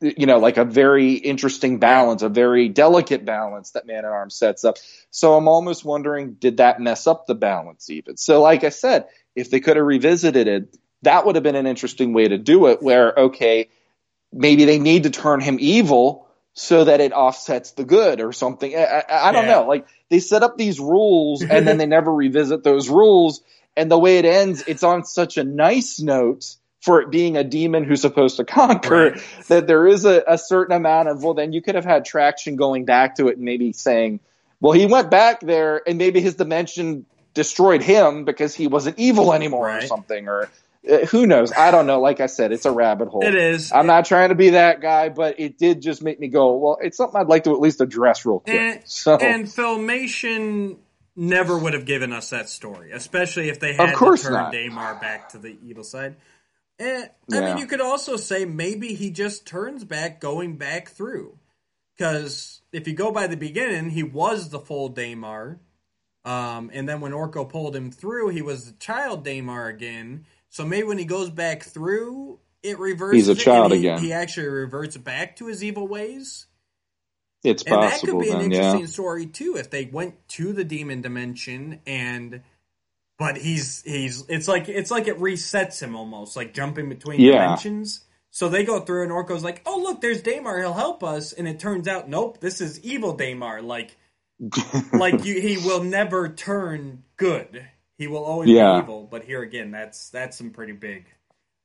you 0.00 0.26
know, 0.26 0.38
like 0.38 0.58
a 0.58 0.64
very 0.64 1.14
interesting 1.14 1.78
balance, 1.78 2.22
a 2.22 2.28
very 2.28 2.68
delicate 2.68 3.24
balance 3.24 3.70
that 3.70 3.86
Man 3.86 3.98
at 3.98 4.04
Arms 4.04 4.36
sets 4.36 4.64
up. 4.64 4.76
So 5.10 5.34
I'm 5.34 5.48
almost 5.48 5.84
wondering, 5.84 6.34
did 6.34 6.58
that 6.58 6.80
mess 6.80 7.06
up 7.06 7.26
the 7.26 7.34
balance 7.34 7.88
even? 7.88 8.18
So, 8.18 8.42
like 8.42 8.64
I 8.64 8.68
said, 8.68 9.06
if 9.34 9.50
they 9.50 9.60
could 9.60 9.76
have 9.76 9.86
revisited 9.86 10.46
it, 10.46 10.76
that 11.04 11.26
would 11.26 11.36
have 11.36 11.44
been 11.44 11.56
an 11.56 11.66
interesting 11.66 12.12
way 12.12 12.28
to 12.28 12.38
do 12.38 12.66
it. 12.66 12.82
Where 12.82 13.14
okay, 13.16 13.68
maybe 14.32 14.64
they 14.64 14.78
need 14.78 15.04
to 15.04 15.10
turn 15.10 15.40
him 15.40 15.58
evil 15.60 16.28
so 16.54 16.84
that 16.84 17.00
it 17.00 17.12
offsets 17.12 17.72
the 17.72 17.84
good 17.84 18.20
or 18.20 18.32
something. 18.32 18.74
I, 18.76 19.02
I, 19.08 19.28
I 19.28 19.32
don't 19.32 19.46
Yeah. 19.46 19.54
know. 19.60 19.66
Like 19.66 19.86
they 20.10 20.20
set 20.20 20.42
up 20.42 20.56
these 20.56 20.78
rules 20.80 21.44
and 21.44 21.66
then 21.66 21.78
they 21.78 21.86
never 21.88 22.12
revisit 22.12 22.62
those 22.62 22.88
rules. 22.88 23.42
And 23.76 23.90
the 23.90 23.98
way 23.98 24.18
it 24.18 24.24
ends, 24.24 24.62
it's 24.66 24.84
on 24.84 25.04
such 25.04 25.36
a 25.36 25.44
nice 25.44 26.00
note 26.00 26.56
for 26.80 27.00
it 27.00 27.10
being 27.10 27.36
a 27.36 27.44
demon 27.44 27.84
who's 27.84 28.02
supposed 28.02 28.36
to 28.36 28.44
conquer 28.44 29.10
Right. 29.12 29.22
that 29.48 29.66
there 29.66 29.86
is 29.86 30.04
a, 30.04 30.22
a 30.28 30.38
certain 30.38 30.76
amount 30.76 31.08
of, 31.08 31.24
well, 31.24 31.34
then 31.34 31.52
you 31.52 31.62
could 31.62 31.74
have 31.74 31.84
had 31.84 32.04
traction 32.04 32.56
going 32.56 32.84
back 32.84 33.16
to 33.16 33.28
it 33.28 33.36
and 33.36 33.44
maybe 33.44 33.72
saying, 33.72 34.20
well, 34.60 34.72
he 34.72 34.86
went 34.86 35.10
back 35.10 35.40
there 35.40 35.82
and 35.88 35.98
maybe 35.98 36.20
his 36.20 36.36
dimension 36.36 37.06
destroyed 37.34 37.82
him 37.82 38.24
because 38.24 38.54
he 38.54 38.68
wasn't 38.68 38.98
evil 38.98 39.32
anymore 39.32 39.76
or 39.76 39.80
something 39.80 40.28
or 40.28 40.50
who 41.10 41.26
knows? 41.26 41.52
I 41.52 41.70
don't 41.70 41.86
know. 41.86 42.00
Like 42.00 42.20
I 42.20 42.26
said, 42.26 42.52
it's 42.52 42.66
a 42.66 42.70
rabbit 42.72 43.08
hole. 43.08 43.24
It 43.24 43.34
is. 43.34 43.72
I'm 43.72 43.86
not 43.86 44.04
trying 44.04 44.28
to 44.30 44.34
be 44.34 44.50
that 44.50 44.80
guy, 44.80 45.08
but 45.08 45.40
it 45.40 45.58
did 45.58 45.80
just 45.80 46.02
make 46.02 46.20
me 46.20 46.28
go, 46.28 46.56
well, 46.56 46.78
it's 46.80 46.96
something 46.96 47.20
I'd 47.20 47.28
like 47.28 47.44
to 47.44 47.52
at 47.52 47.60
least 47.60 47.80
address 47.80 48.26
real 48.26 48.40
quick. 48.40 48.54
And, 48.54 48.80
so, 48.84 49.16
and 49.16 49.46
Filmation 49.46 50.76
never 51.16 51.56
would 51.56 51.74
have 51.74 51.86
given 51.86 52.12
us 52.12 52.30
that 52.30 52.48
story, 52.48 52.92
especially 52.92 53.48
if 53.48 53.60
they 53.60 53.72
had 53.72 53.90
Of 53.92 53.98
course 53.98 54.22
to 54.22 54.28
turn 54.28 54.34
not. 54.34 54.52
Daimar 54.52 54.96
back 55.00 55.30
to 55.30 55.38
the 55.38 55.56
evil 55.64 55.84
side. 55.84 56.16
And, 56.78 57.08
I 57.32 57.36
Yeah. 57.36 57.40
mean, 57.46 57.58
you 57.58 57.66
could 57.66 57.80
also 57.80 58.16
say 58.16 58.44
maybe 58.44 58.94
he 58.94 59.10
just 59.10 59.46
turns 59.46 59.84
back 59.84 60.20
going 60.20 60.56
back 60.56 60.88
through. 60.90 61.38
Because 61.96 62.60
if 62.72 62.88
you 62.88 62.94
go 62.94 63.12
by 63.12 63.28
the 63.28 63.36
beginning, 63.36 63.90
he 63.90 64.02
was 64.02 64.50
the 64.50 64.58
full 64.58 64.88
Daimar. 64.88 65.60
Um, 66.24 66.70
and 66.72 66.88
then 66.88 67.00
when 67.00 67.12
Orko 67.12 67.48
pulled 67.48 67.76
him 67.76 67.90
through, 67.92 68.30
he 68.30 68.42
was 68.42 68.66
the 68.66 68.78
child 68.78 69.24
Daimar 69.24 69.68
again. 69.68 70.26
So 70.54 70.64
maybe 70.64 70.86
when 70.86 70.98
he 70.98 71.04
goes 71.04 71.30
back 71.30 71.64
through, 71.64 72.38
it 72.62 72.78
reverses. 72.78 73.26
He's 73.26 73.28
a 73.28 73.34
child 73.34 73.72
he, 73.72 73.80
again. 73.80 73.98
He 73.98 74.12
actually 74.12 74.46
reverts 74.46 74.96
back 74.96 75.34
to 75.36 75.48
his 75.48 75.64
evil 75.64 75.88
ways. 75.88 76.46
It's 77.42 77.64
And 77.64 77.82
that 77.82 78.00
could 78.00 78.20
be 78.20 78.30
an 78.30 78.40
interesting 78.40 78.82
yeah. 78.82 78.86
story 78.86 79.26
too 79.26 79.56
if 79.58 79.70
they 79.70 79.86
went 79.86 80.14
to 80.28 80.52
the 80.52 80.62
demon 80.62 81.00
dimension 81.00 81.80
and 81.88 82.40
but 83.18 83.36
he's 83.36 83.82
he's 83.82 84.26
it's 84.28 84.46
like 84.46 84.68
it's 84.68 84.92
like 84.92 85.08
it 85.08 85.18
resets 85.18 85.82
him 85.82 85.96
almost 85.96 86.36
like 86.36 86.54
jumping 86.54 86.88
between 86.88 87.20
Yeah. 87.20 87.42
dimensions. 87.42 88.04
So 88.30 88.48
they 88.48 88.64
go 88.64 88.78
through 88.78 89.02
and 89.02 89.10
Orko's 89.10 89.42
like, 89.42 89.60
"Oh 89.66 89.80
look, 89.82 90.00
there's 90.00 90.22
Daimar. 90.22 90.60
He'll 90.60 90.72
help 90.72 91.02
us." 91.02 91.32
And 91.32 91.48
it 91.48 91.58
turns 91.58 91.88
out, 91.88 92.08
nope, 92.08 92.38
this 92.38 92.60
is 92.60 92.78
evil 92.84 93.16
Daimar. 93.16 93.60
Like 93.60 93.96
like 94.92 95.24
you, 95.24 95.40
he 95.40 95.56
will 95.56 95.82
never 95.82 96.28
turn 96.28 97.02
good. 97.16 97.66
He 97.96 98.06
will 98.06 98.24
always 98.24 98.50
Yeah. 98.50 98.74
be 98.78 98.82
evil. 98.82 99.08
But 99.10 99.24
here 99.24 99.42
again, 99.42 99.70
that's 99.70 100.10
that's 100.10 100.36
some 100.36 100.50
pretty 100.50 100.72
big 100.72 101.06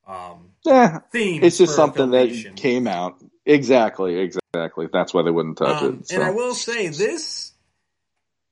um 0.06 0.50
Yeah, 0.64 1.00
themes. 1.10 1.44
it's 1.44 1.58
just 1.58 1.74
something 1.76 2.10
that 2.10 2.52
came 2.56 2.86
out. 2.86 3.22
Exactly, 3.46 4.18
exactly. 4.18 4.88
That's 4.92 5.12
why 5.12 5.22
they 5.22 5.30
wouldn't 5.30 5.58
touch 5.58 5.82
Um, 5.82 6.00
it. 6.00 6.08
so. 6.08 6.14
And 6.14 6.24
I 6.24 6.30
will 6.30 6.54
say 6.54 6.88
this, 6.88 7.52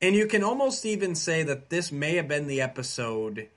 and 0.00 0.14
you 0.16 0.26
can 0.26 0.42
almost 0.42 0.84
even 0.86 1.14
say 1.14 1.42
that 1.44 1.70
this 1.70 1.92
may 1.92 2.16
have 2.16 2.28
been 2.28 2.46
the 2.46 2.60
episode 2.60 3.48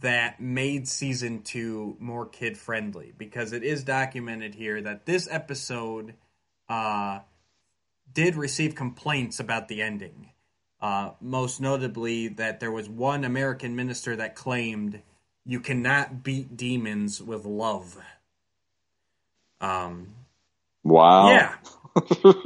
that 0.00 0.38
made 0.40 0.86
season 0.86 1.42
two 1.42 1.96
more 1.98 2.26
kid 2.26 2.58
friendly 2.58 3.12
because 3.16 3.52
it 3.52 3.62
is 3.62 3.84
documented 3.84 4.54
here 4.54 4.80
that 4.82 5.06
this 5.06 5.26
episode 5.30 6.14
uh, 6.68 7.20
did 8.12 8.36
receive 8.36 8.74
complaints 8.74 9.40
about 9.40 9.68
the 9.68 9.80
ending. 9.80 10.30
Uh, 10.80 11.12
most 11.20 11.60
notably, 11.60 12.28
that 12.28 12.60
there 12.60 12.72
was 12.72 12.88
one 12.88 13.24
American 13.24 13.76
minister 13.76 14.16
that 14.16 14.34
claimed 14.36 15.02
you 15.46 15.60
cannot 15.60 16.22
beat 16.24 16.56
demons 16.56 17.22
with 17.22 17.44
love. 17.44 17.98
Um, 19.60 20.14
wow. 20.84 21.20
yeah. 21.20 21.56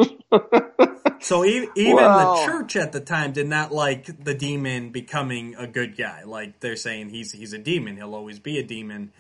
So 1.21 1.45
e- 1.45 1.71
even 1.77 2.15
Wow. 2.15 2.17
the 2.17 2.31
church 2.31 2.77
at 2.77 2.93
the 2.93 3.01
time 3.01 3.33
did 3.33 3.49
not 3.49 3.73
like 3.73 4.25
the 4.25 4.35
demon 4.35 4.91
becoming 4.91 5.55
a 5.57 5.67
good 5.67 5.97
guy. 5.97 6.25
Like 6.25 6.61
they're 6.61 6.77
saying 6.77 7.11
he's 7.11 7.33
he's 7.33 7.53
a 7.53 7.59
demon. 7.59 7.97
He'll 7.97 8.15
always 8.15 8.39
be 8.39 8.59
a 8.59 8.63
demon. 8.65 9.13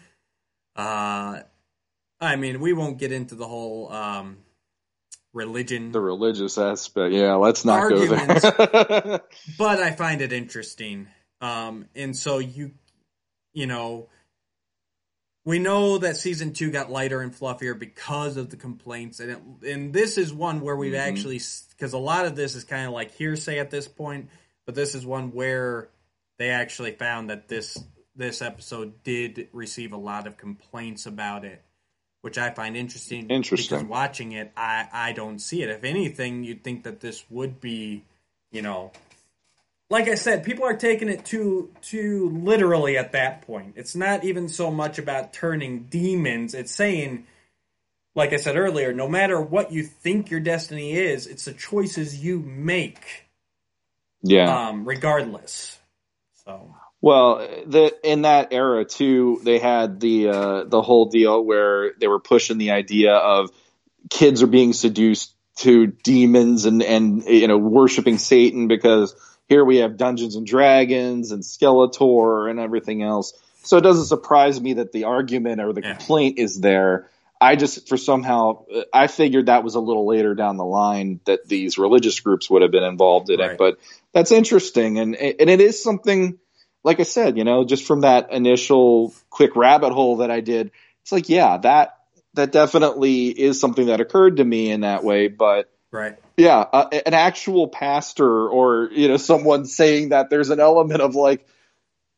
Uh, 0.76 1.42
I 2.20 2.36
mean, 2.36 2.60
we 2.60 2.72
won't 2.72 2.98
get 2.98 3.12
into 3.12 3.34
the 3.34 3.48
whole 3.48 3.92
um, 3.92 4.38
religion, 5.32 5.92
The 5.92 6.00
religious 6.00 6.58
aspect. 6.58 7.14
Yeah, 7.14 7.34
let's 7.34 7.64
not 7.64 7.80
Arguments. 7.80 8.42
go 8.42 8.50
there. 8.66 9.20
but 9.58 9.78
I 9.80 9.92
find 9.92 10.20
it 10.20 10.32
interesting. 10.32 11.08
Um, 11.40 11.86
and 11.94 12.16
so 12.16 12.38
you, 12.38 12.72
you 13.52 13.66
know, 13.66 14.08
we 15.44 15.58
know 15.58 15.98
that 15.98 16.16
season 16.16 16.52
two 16.52 16.70
got 16.70 16.90
lighter 16.90 17.20
and 17.20 17.34
fluffier 17.34 17.76
because 17.76 18.36
of 18.36 18.50
the 18.50 18.56
complaints, 18.56 19.18
and 19.18 19.30
it, 19.32 19.68
and 19.72 19.92
this 19.92 20.16
is 20.18 20.32
one 20.32 20.60
where 20.60 20.76
we've 20.76 20.92
Mhm. 20.92 20.98
actually 21.00 21.40
because 21.70 21.94
a 21.94 21.98
lot 21.98 22.26
of 22.26 22.36
this 22.36 22.54
is 22.54 22.62
kind 22.64 22.86
of 22.86 22.92
like 22.92 23.10
hearsay 23.12 23.58
at 23.58 23.70
this 23.70 23.88
point, 23.88 24.30
but 24.66 24.74
this 24.76 24.94
is 24.94 25.04
one 25.04 25.32
where 25.32 25.88
they 26.38 26.50
actually 26.50 26.92
found 26.92 27.30
that 27.30 27.48
this 27.48 27.76
this 28.14 28.40
episode 28.42 29.02
did 29.02 29.48
receive 29.52 29.92
a 29.92 29.96
lot 29.96 30.26
of 30.28 30.36
complaints 30.36 31.06
about 31.06 31.44
it, 31.44 31.64
which 32.22 32.38
I 32.38 32.50
find 32.50 32.76
interesting. 32.76 33.28
Interesting. 33.28 33.78
because 33.78 33.88
watching 33.88 34.32
it, 34.32 34.50
I 34.56 34.88
I 34.92 35.12
don't 35.12 35.38
see 35.38 35.62
it. 35.62 35.68
If 35.68 35.84
anything, 35.84 36.44
you'd 36.44 36.64
think 36.64 36.84
that 36.84 37.00
this 37.00 37.24
would 37.28 37.60
be, 37.60 38.04
you 38.50 38.62
know, 38.62 38.92
like 39.90 40.08
I 40.08 40.14
said, 40.14 40.44
people 40.44 40.64
are 40.64 40.76
taking 40.76 41.08
it 41.08 41.24
too 41.24 41.70
too 41.82 42.30
literally 42.42 42.96
at 42.96 43.12
that 43.12 43.42
point. 43.42 43.74
It's 43.76 43.94
not 43.94 44.24
even 44.24 44.48
so 44.48 44.70
much 44.70 44.98
about 44.98 45.32
turning 45.32 45.84
demons. 45.84 46.54
It's 46.54 46.72
saying, 46.72 47.26
like 48.14 48.32
I 48.32 48.36
said 48.36 48.56
earlier, 48.56 48.92
no 48.92 49.08
matter 49.08 49.40
what 49.40 49.72
you 49.72 49.82
think 49.82 50.30
your 50.30 50.40
destiny 50.40 50.92
is, 50.92 51.26
it's 51.26 51.44
the 51.44 51.52
choices 51.52 52.24
you 52.24 52.38
make, 52.38 53.26
yeah. 54.22 54.68
um, 54.68 54.84
regardless. 54.86 55.78
So 56.44 56.74
Well, 57.02 57.38
the 57.66 57.92
in 58.04 58.22
that 58.22 58.52
era 58.52 58.84
too, 58.84 59.40
they 59.42 59.58
had 59.58 59.98
the 59.98 60.28
uh, 60.28 60.64
the 60.64 60.80
whole 60.80 61.06
deal 61.06 61.44
where 61.44 61.92
they 61.98 62.06
were 62.06 62.20
pushing 62.20 62.58
the 62.58 62.70
idea 62.70 63.12
of 63.14 63.50
kids 64.08 64.40
are 64.42 64.46
being 64.46 64.72
seduced 64.72 65.34
to 65.56 65.88
demons 65.88 66.64
and 66.64 66.80
and 66.80 67.24
you 67.24 67.48
know 67.48 67.58
worshiping 67.58 68.18
Satan 68.18 68.68
because 68.68 69.16
here 69.48 69.64
we 69.64 69.78
have 69.78 69.96
Dungeons 69.96 70.36
and 70.36 70.46
Dragons 70.46 71.32
and 71.32 71.42
Skeletor 71.42 72.48
and 72.48 72.60
everything 72.60 73.02
else. 73.02 73.32
So 73.64 73.76
it 73.76 73.82
doesn't 73.82 74.06
surprise 74.06 74.60
me 74.60 74.74
that 74.74 74.92
the 74.92 75.04
argument 75.04 75.60
or 75.60 75.72
the 75.72 75.82
Yeah. 75.82 75.94
complaint 75.94 76.38
is 76.38 76.60
there. 76.60 77.08
I 77.40 77.56
just 77.56 77.88
for 77.88 77.96
somehow 77.96 78.64
I 78.92 79.08
figured 79.08 79.46
that 79.46 79.64
was 79.64 79.74
a 79.74 79.80
little 79.80 80.06
later 80.06 80.36
down 80.36 80.56
the 80.56 80.64
line 80.64 81.18
that 81.24 81.48
these 81.48 81.78
religious 81.78 82.20
groups 82.20 82.48
would 82.48 82.62
have 82.62 82.70
been 82.70 82.84
involved 82.84 83.28
in 83.28 83.40
Right. 83.40 83.50
it, 83.52 83.58
but 83.58 83.78
that's 84.12 84.30
interesting 84.30 85.00
and 85.00 85.16
and 85.16 85.50
it 85.50 85.60
is 85.60 85.82
something 85.82 86.38
like 86.84 87.00
I 87.00 87.04
said, 87.04 87.36
you 87.38 87.44
know, 87.44 87.64
just 87.64 87.86
from 87.86 88.00
that 88.02 88.32
initial 88.32 89.14
quick 89.30 89.56
rabbit 89.56 89.92
hole 89.92 90.18
that 90.18 90.30
I 90.30 90.40
did, 90.40 90.70
it's 91.02 91.12
like, 91.12 91.28
yeah, 91.28 91.58
that 91.58 91.98
that 92.34 92.52
definitely 92.52 93.28
is 93.28 93.60
something 93.60 93.86
that 93.86 94.00
occurred 94.00 94.38
to 94.38 94.44
me 94.44 94.70
in 94.70 94.80
that 94.80 95.04
way. 95.04 95.28
But 95.28 95.70
right, 95.90 96.16
yeah, 96.36 96.58
uh, 96.58 96.88
an 97.06 97.14
actual 97.14 97.68
pastor 97.68 98.48
or 98.48 98.88
you 98.92 99.08
know 99.08 99.16
someone 99.16 99.64
saying 99.66 100.10
that 100.10 100.30
there's 100.30 100.50
an 100.50 100.60
element 100.60 101.00
of 101.00 101.14
like 101.14 101.46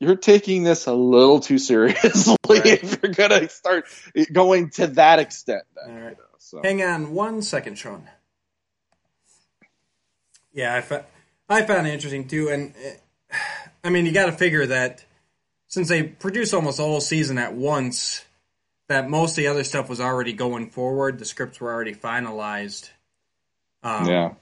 you're 0.01 0.17
taking 0.17 0.65
this 0.65 0.87
a 0.87 0.93
little 0.93 1.41
too 1.41 1.59
seriously 1.59 2.37
Right. 2.49 2.67
if 2.67 3.03
you're 3.03 3.13
gonna 3.13 3.49
start 3.49 3.87
going 4.33 4.71
to 4.71 4.89
that 4.89 5.19
extent. 5.19 5.63
Then, 5.75 5.95
All 5.95 6.01
right. 6.03 6.11
you 6.11 6.17
know, 6.17 6.25
so. 6.39 6.61
hang 6.63 6.83
on 6.83 7.13
one 7.13 7.43
second, 7.43 7.77
Sean. 7.77 8.09
Yeah, 10.53 10.75
I 10.75 10.81
fa- 10.83 11.07
I 11.49 11.63
found 11.63 11.87
it 11.87 11.95
interesting 11.95 12.29
too, 12.29 12.49
and 12.49 12.75
uh, 12.77 13.37
I 13.85 13.91
mean, 13.91 14.07
you 14.07 14.13
got 14.13 14.27
to 14.27 14.33
figure 14.33 14.67
that 14.67 15.05
since 15.69 15.89
they 15.89 16.03
produced 16.03 16.55
almost 16.55 16.79
the 16.79 16.85
whole 16.85 17.01
season 17.01 17.39
at 17.39 17.55
once, 17.55 18.25
that 18.89 19.09
most 19.09 19.33
of 19.33 19.37
the 19.37 19.47
other 19.49 19.65
stuff 19.65 19.89
was 19.89 20.01
already 20.01 20.33
going 20.33 20.71
forward. 20.71 21.19
The 21.19 21.25
scripts 21.25 21.61
were 21.61 21.73
already 21.73 21.95
finalized. 21.95 22.91
Um, 23.83 24.07
yeah, 24.09 24.35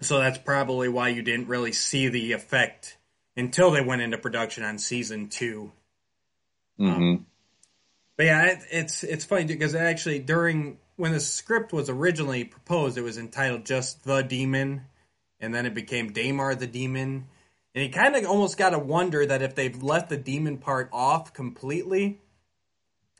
So 0.00 0.18
that's 0.18 0.38
probably 0.38 0.88
why 0.88 1.08
you 1.08 1.22
didn't 1.22 1.48
really 1.48 1.72
see 1.72 2.08
the 2.08 2.32
effect 2.32 2.96
until 3.36 3.70
they 3.70 3.80
went 3.80 4.02
into 4.02 4.18
production 4.18 4.64
on 4.64 4.78
season 4.78 5.28
two. 5.28 5.72
hmm 6.76 7.16
But 8.16 8.26
yeah, 8.26 8.46
it, 8.46 8.58
it's 8.70 9.04
it's 9.04 9.24
funny 9.24 9.44
because 9.44 9.74
actually 9.74 10.18
during 10.20 10.78
when 10.96 11.12
the 11.12 11.20
script 11.20 11.72
was 11.72 11.88
originally 11.88 12.44
proposed, 12.44 12.98
it 12.98 13.02
was 13.02 13.18
entitled 13.18 13.64
just 13.64 14.04
"The 14.04 14.22
Demon," 14.22 14.82
and 15.40 15.54
then 15.54 15.66
it 15.66 15.74
became 15.74 16.12
Daimar 16.12 16.56
the 16.56 16.66
Demon. 16.66 17.26
And 17.78 17.86
you 17.86 17.92
kind 17.92 18.16
of 18.16 18.24
almost 18.24 18.58
got 18.58 18.70
to 18.70 18.78
wonder 18.80 19.24
that 19.24 19.40
if 19.40 19.54
they've 19.54 19.80
left 19.84 20.08
the 20.08 20.16
demon 20.16 20.58
part 20.58 20.88
off 20.92 21.32
completely, 21.32 22.18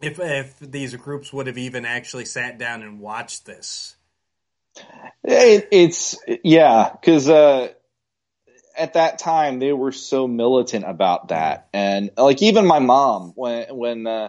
if 0.02 0.18
if 0.18 0.58
these 0.58 0.96
groups 0.96 1.32
would 1.32 1.46
have 1.46 1.56
even 1.56 1.84
actually 1.84 2.24
sat 2.24 2.58
down 2.58 2.82
and 2.82 2.98
watched 2.98 3.46
this. 3.46 3.94
It, 5.22 5.68
it's 5.70 6.16
yeah, 6.42 6.90
because 6.90 7.28
uh, 7.28 7.68
at 8.76 8.94
that 8.94 9.20
time 9.20 9.60
they 9.60 9.72
were 9.72 9.92
so 9.92 10.26
militant 10.26 10.84
about 10.84 11.28
that, 11.28 11.68
and 11.72 12.10
like 12.16 12.42
even 12.42 12.66
my 12.66 12.80
mom 12.80 13.34
when 13.36 13.76
when 13.76 14.06
uh, 14.08 14.28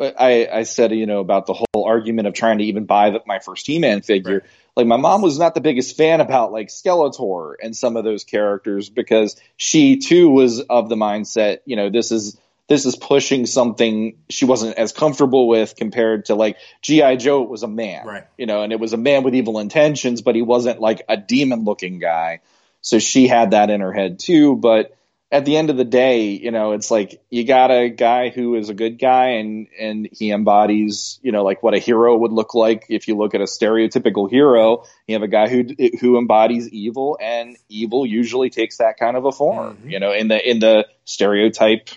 I 0.00 0.48
I 0.52 0.62
said 0.64 0.90
you 0.90 1.06
know 1.06 1.20
about 1.20 1.46
the 1.46 1.54
whole 1.54 1.84
argument 1.84 2.26
of 2.26 2.34
trying 2.34 2.58
to 2.58 2.64
even 2.64 2.84
buy 2.84 3.10
the, 3.10 3.22
my 3.26 3.38
first 3.38 3.64
He-Man 3.64 4.02
figure. 4.02 4.40
Right. 4.40 4.50
Like 4.78 4.86
my 4.86 4.96
mom 4.96 5.22
was 5.22 5.40
not 5.40 5.54
the 5.54 5.60
biggest 5.60 5.96
fan 5.96 6.20
about 6.20 6.52
like 6.52 6.68
Skeletor 6.68 7.54
and 7.60 7.76
some 7.76 7.96
of 7.96 8.04
those 8.04 8.22
characters 8.22 8.88
because 8.88 9.34
she 9.56 9.96
too 9.98 10.30
was 10.30 10.60
of 10.60 10.88
the 10.88 10.94
mindset 10.94 11.58
you 11.66 11.74
know 11.74 11.90
this 11.90 12.12
is 12.12 12.38
this 12.68 12.86
is 12.86 12.94
pushing 12.94 13.46
something 13.46 14.16
she 14.28 14.44
wasn't 14.44 14.76
as 14.78 14.92
comfortable 14.92 15.48
with 15.48 15.74
compared 15.74 16.26
to 16.26 16.36
like 16.36 16.58
GI 16.82 17.16
Joe 17.16 17.42
it 17.42 17.48
was 17.48 17.64
a 17.64 17.68
man 17.68 18.06
Right. 18.06 18.24
you 18.36 18.46
know, 18.46 18.62
and 18.62 18.72
it 18.72 18.78
was 18.78 18.92
a 18.92 18.96
man 18.98 19.24
with 19.24 19.34
evil 19.34 19.58
intentions, 19.58 20.22
but 20.22 20.36
he 20.36 20.42
wasn't 20.42 20.80
like 20.80 21.02
a 21.08 21.16
demon 21.16 21.64
looking 21.64 21.98
guy. 21.98 22.40
So 22.80 22.98
she 23.00 23.26
had 23.26 23.50
that 23.50 23.70
in 23.70 23.80
her 23.80 23.92
head 23.92 24.20
too. 24.20 24.54
But 24.54 24.96
at 25.30 25.44
the 25.44 25.56
end 25.58 25.68
of 25.68 25.76
the 25.76 25.84
day, 25.84 26.30
you 26.30 26.50
know, 26.50 26.72
it's 26.72 26.90
like 26.90 27.22
you 27.28 27.44
got 27.44 27.70
a 27.70 27.90
guy 27.90 28.30
who 28.30 28.54
is 28.54 28.70
a 28.70 28.74
good 28.74 28.98
guy 28.98 29.32
and, 29.32 29.68
and 29.78 30.08
he 30.10 30.30
embodies, 30.32 31.20
you 31.22 31.32
know, 31.32 31.44
like 31.44 31.62
what 31.62 31.74
a 31.74 31.78
hero 31.78 32.16
would 32.16 32.32
look 32.32 32.54
like. 32.54 32.86
If 32.88 33.08
you 33.08 33.16
look 33.16 33.34
at 33.34 33.42
a 33.42 33.44
stereotypical 33.44 34.30
hero, 34.30 34.84
you 35.06 35.14
have 35.14 35.22
a 35.22 35.28
guy 35.28 35.48
who, 35.48 35.66
who 36.00 36.16
embodies 36.16 36.70
evil 36.70 37.18
and 37.20 37.58
evil 37.68 38.06
usually 38.06 38.48
takes 38.48 38.78
that 38.78 38.96
kind 38.98 39.18
of 39.18 39.26
a 39.26 39.32
form, 39.32 39.76
Mhm. 39.76 39.90
you 39.90 40.00
know, 40.00 40.12
in 40.12 40.28
the, 40.28 40.50
in 40.50 40.60
the 40.60 40.86
stereotype 41.04 41.90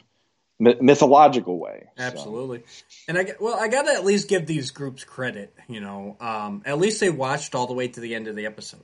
mythological 0.60 1.58
way. 1.58 1.88
So, 1.98 2.03
Absolutely. 2.03 2.64
And 3.08 3.18
I 3.18 3.34
well, 3.40 3.60
I 3.60 3.68
got 3.68 3.84
to 3.84 3.94
at 3.94 4.06
least 4.06 4.28
give 4.28 4.45
these 4.45 4.72
groups 4.72 5.03
credit. 5.03 5.53
You 5.68 5.80
know, 5.80 6.18
um, 6.20 6.62
at 6.66 6.78
least 6.78 6.99
they 6.99 7.10
watched 7.10 7.56
all 7.56 7.66
the 7.66 7.74
way 7.74 7.88
to 7.88 7.99
the 7.99 8.14
end 8.14 8.28
of 8.28 8.36
the 8.36 8.45
episode. 8.45 8.84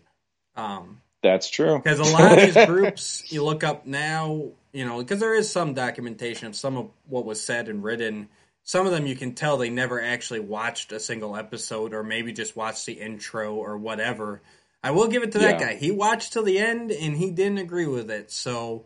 Um, 0.56 1.02
That's 1.28 1.50
true. 1.50 1.80
Because 1.84 2.00
a 2.00 2.04
lot 2.04 2.38
of 2.38 2.46
these 2.54 2.66
groups 2.66 3.24
you 3.32 3.44
look 3.44 3.64
up 3.64 3.86
now, 3.86 4.50
you 4.74 4.86
know, 4.86 5.00
because 5.00 5.20
there 5.20 5.36
is 5.36 5.50
some 5.52 5.74
documentation 5.74 6.48
of 6.48 6.56
some 6.56 6.78
of 6.78 6.90
what 7.08 7.26
was 7.26 7.42
said 7.42 7.68
and 7.70 7.84
written. 7.84 8.30
Some 8.64 8.86
of 8.86 8.92
them 8.92 9.06
you 9.08 9.16
can 9.16 9.34
tell 9.34 9.58
they 9.58 9.70
never 9.70 10.02
actually 10.02 10.42
watched 10.42 10.92
a 10.92 11.00
single 11.00 11.36
episode 11.38 11.94
or 11.94 12.04
maybe 12.04 12.34
just 12.34 12.56
watched 12.56 12.86
the 12.86 12.94
intro 12.94 13.56
or 13.56 13.78
whatever. 13.78 14.42
I 14.84 14.92
will 14.92 15.08
give 15.08 15.24
it 15.24 15.32
to 15.34 15.40
that 15.40 15.60
Yeah. 15.60 15.68
guy. 15.68 15.76
He 15.76 15.92
watched 15.92 16.34
till 16.34 16.44
the 16.44 16.60
end 16.60 16.92
and 16.92 17.16
he 17.16 17.32
didn't 17.32 17.60
agree 17.60 17.88
with 17.88 18.12
it. 18.12 18.30
So 18.32 18.86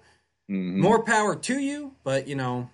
Mhm. 0.49 0.77
more 0.77 1.03
power 1.03 1.35
to 1.35 1.59
you, 1.59 1.95
but 2.03 2.27
you 2.27 2.35
know, 2.35 2.69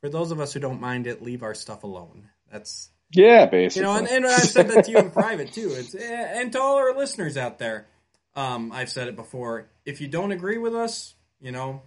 for 0.00 0.08
those 0.08 0.30
of 0.32 0.40
us 0.40 0.52
who 0.52 0.60
don't 0.60 0.80
mind 0.80 1.06
it, 1.06 1.22
leave 1.22 1.42
our 1.42 1.54
stuff 1.54 1.84
alone. 1.84 2.28
That's 2.50 2.90
Yeah, 3.12 3.46
basically. 3.46 3.86
you 3.86 3.92
know, 3.92 3.98
and, 3.98 4.08
and 4.08 4.26
I've 4.26 4.48
said 4.48 4.68
that 4.68 4.84
to 4.86 4.90
you 4.90 4.98
in 4.98 5.10
private 5.10 5.52
too. 5.52 5.70
It's 5.74 5.94
eh, 5.94 6.40
and 6.40 6.50
to 6.52 6.60
all 6.60 6.76
our 6.76 6.94
listeners 6.96 7.36
out 7.36 7.58
there. 7.58 7.86
Um, 8.34 8.72
I've 8.72 8.90
said 8.90 9.08
it 9.08 9.16
before. 9.16 9.68
If 9.84 10.00
you 10.00 10.08
don't 10.08 10.32
agree 10.32 10.58
with 10.58 10.74
us, 10.74 11.14
you 11.40 11.52
know, 11.52 11.82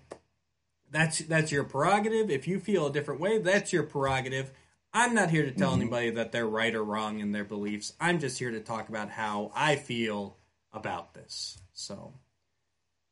that's 0.92 1.20
that's 1.20 1.52
your 1.52 1.64
prerogative. 1.64 2.30
If 2.30 2.48
you 2.48 2.60
feel 2.60 2.88
a 2.88 2.92
different 2.94 3.22
way, 3.22 3.40
that's 3.40 3.74
your 3.74 3.84
prerogative. 3.84 4.52
I'm 4.94 5.14
not 5.14 5.30
here 5.30 5.44
to 5.44 5.52
tell 5.52 5.74
anybody 5.74 6.12
that 6.12 6.32
they're 6.32 6.48
right 6.48 6.74
or 6.74 6.84
wrong 6.84 7.20
in 7.20 7.34
their 7.34 7.44
beliefs. 7.44 7.94
I'm 8.00 8.20
just 8.20 8.40
here 8.40 8.52
to 8.52 8.62
talk 8.62 8.88
about 8.88 9.10
how 9.10 9.52
I 9.54 9.76
feel 9.76 10.38
about 10.72 11.14
this. 11.14 11.58
So, 11.74 12.14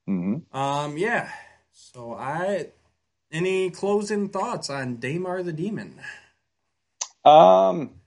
Mhm. 0.07 0.43
um, 0.55 0.97
yeah. 0.97 1.29
So 1.73 2.13
I, 2.13 2.67
any 3.31 3.69
closing 3.69 4.29
thoughts 4.29 4.69
on 4.69 4.97
Daimar 4.97 5.43
the 5.43 5.51
Demon? 5.51 5.99
Um, 7.25 7.99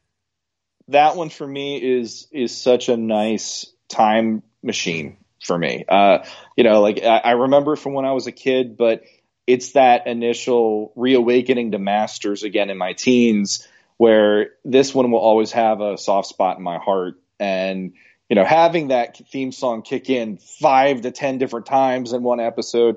that 0.88 1.16
one 1.16 1.28
for 1.30 1.46
me 1.46 1.76
is 1.82 2.28
is 2.32 2.56
such 2.56 2.88
a 2.88 2.96
nice 2.96 3.66
time 3.88 4.42
machine 4.66 5.16
for 5.42 5.56
me. 5.56 5.84
Uh, 5.88 6.18
you 6.56 6.64
know, 6.64 6.80
like 6.80 7.02
I, 7.02 7.18
I 7.18 7.30
remember 7.32 7.76
from 7.76 7.94
when 7.94 8.04
I 8.04 8.12
was 8.12 8.26
a 8.26 8.32
kid, 8.32 8.76
but 8.76 9.04
it's 9.46 9.72
that 9.72 10.06
initial 10.06 10.92
reawakening 10.96 11.72
to 11.72 11.78
masters 11.78 12.42
again 12.42 12.68
in 12.68 12.76
my 12.76 12.92
teens, 12.92 13.66
where 13.96 14.50
this 14.64 14.94
one 14.94 15.10
will 15.10 15.20
always 15.20 15.52
have 15.52 15.80
a 15.80 15.96
soft 15.96 16.28
spot 16.28 16.58
in 16.58 16.64
my 16.64 16.78
heart, 16.78 17.14
and 17.38 17.92
you 18.28 18.34
know, 18.34 18.44
having 18.44 18.88
that 18.88 19.16
theme 19.28 19.52
song 19.52 19.82
kick 19.82 20.10
in 20.10 20.38
five 20.38 21.02
to 21.02 21.10
ten 21.12 21.38
different 21.38 21.66
times 21.66 22.12
in 22.12 22.22
one 22.22 22.40
episode 22.40 22.96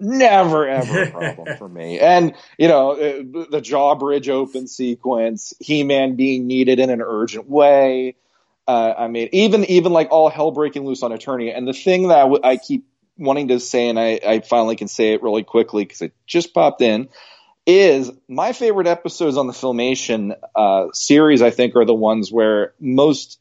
never 0.00 0.68
ever 0.68 1.02
a 1.02 1.10
problem 1.10 1.56
for 1.58 1.68
me. 1.68 1.98
And 1.98 2.34
you 2.58 2.68
know, 2.68 2.92
uh, 2.92 3.46
the 3.50 3.60
jawbridge 3.60 4.28
open 4.28 4.66
sequence, 4.66 5.52
He-Man 5.60 6.16
being 6.16 6.46
needed 6.46 6.78
in 6.78 6.90
an 6.90 7.02
urgent 7.02 7.48
way. 7.48 8.16
Uh, 8.68 8.94
I 8.98 9.08
mean, 9.08 9.30
even 9.32 9.64
even 9.64 9.92
like 9.92 10.08
all 10.10 10.28
hell 10.28 10.50
breaking 10.50 10.84
loose 10.84 11.02
on 11.02 11.10
Eternia. 11.10 11.56
And 11.56 11.66
the 11.66 11.72
thing 11.72 12.08
that 12.08 12.18
I, 12.18 12.22
w- 12.22 12.40
I 12.44 12.58
keep 12.58 12.86
wanting 13.16 13.48
to 13.48 13.60
say, 13.60 13.88
and 13.88 13.98
I, 13.98 14.20
I 14.24 14.40
finally 14.40 14.76
can 14.76 14.88
say 14.88 15.14
it 15.14 15.22
really 15.22 15.42
quickly 15.42 15.84
because 15.84 16.02
it 16.02 16.12
just 16.26 16.52
popped 16.52 16.82
in, 16.82 17.08
is 17.66 18.10
my 18.28 18.52
favorite 18.52 18.86
episodes 18.86 19.38
on 19.38 19.46
the 19.46 19.54
Filmation 19.54 20.36
uh, 20.54 20.88
series. 20.92 21.40
I 21.40 21.48
think 21.48 21.76
are 21.76 21.86
the 21.86 21.94
ones 21.94 22.30
where 22.30 22.74
most 22.78 23.40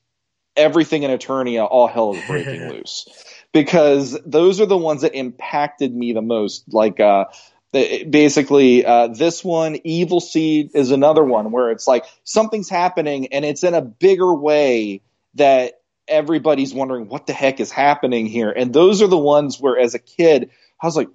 everything 0.56 1.04
in 1.04 1.12
Eternia, 1.12 1.68
all 1.70 1.88
hell 1.88 2.16
is 2.16 2.26
breaking 2.26 2.70
loose 2.70 3.06
because 3.52 4.18
those 4.26 4.62
are 4.62 4.66
the 4.66 4.78
ones 4.78 5.02
that 5.02 5.14
impacted 5.14 5.94
me 5.94 6.14
the 6.14 6.22
most. 6.22 6.74
Like, 6.74 7.02
uh, 7.02 7.26
basically, 7.74 8.86
uh, 8.86 9.08
this 9.08 9.44
one, 9.44 9.78
Evil 9.84 10.22
Seed, 10.22 10.72
is 10.74 10.92
another 10.92 11.24
one 11.24 11.52
where 11.52 11.70
it's 11.72 11.86
like 11.86 12.06
something's 12.24 12.70
happening 12.70 13.34
and 13.34 13.44
it's 13.44 13.66
in 13.66 13.74
a 13.74 13.82
bigger 13.82 14.34
way 14.34 15.02
that 15.38 15.82
everybody's 16.08 16.74
wondering 16.74 17.08
what 17.08 17.28
the 17.28 17.34
heck 17.34 17.60
is 17.60 17.72
happening 17.72 18.28
here. 18.28 18.52
And 18.52 18.72
those 18.74 19.02
are 19.02 19.08
the 19.08 19.18
ones 19.18 19.60
where, 19.60 19.78
as 19.78 19.94
a 19.96 20.00
kid, 20.00 20.52
I 20.82 20.86
was 20.86 20.96
like, 20.96 21.10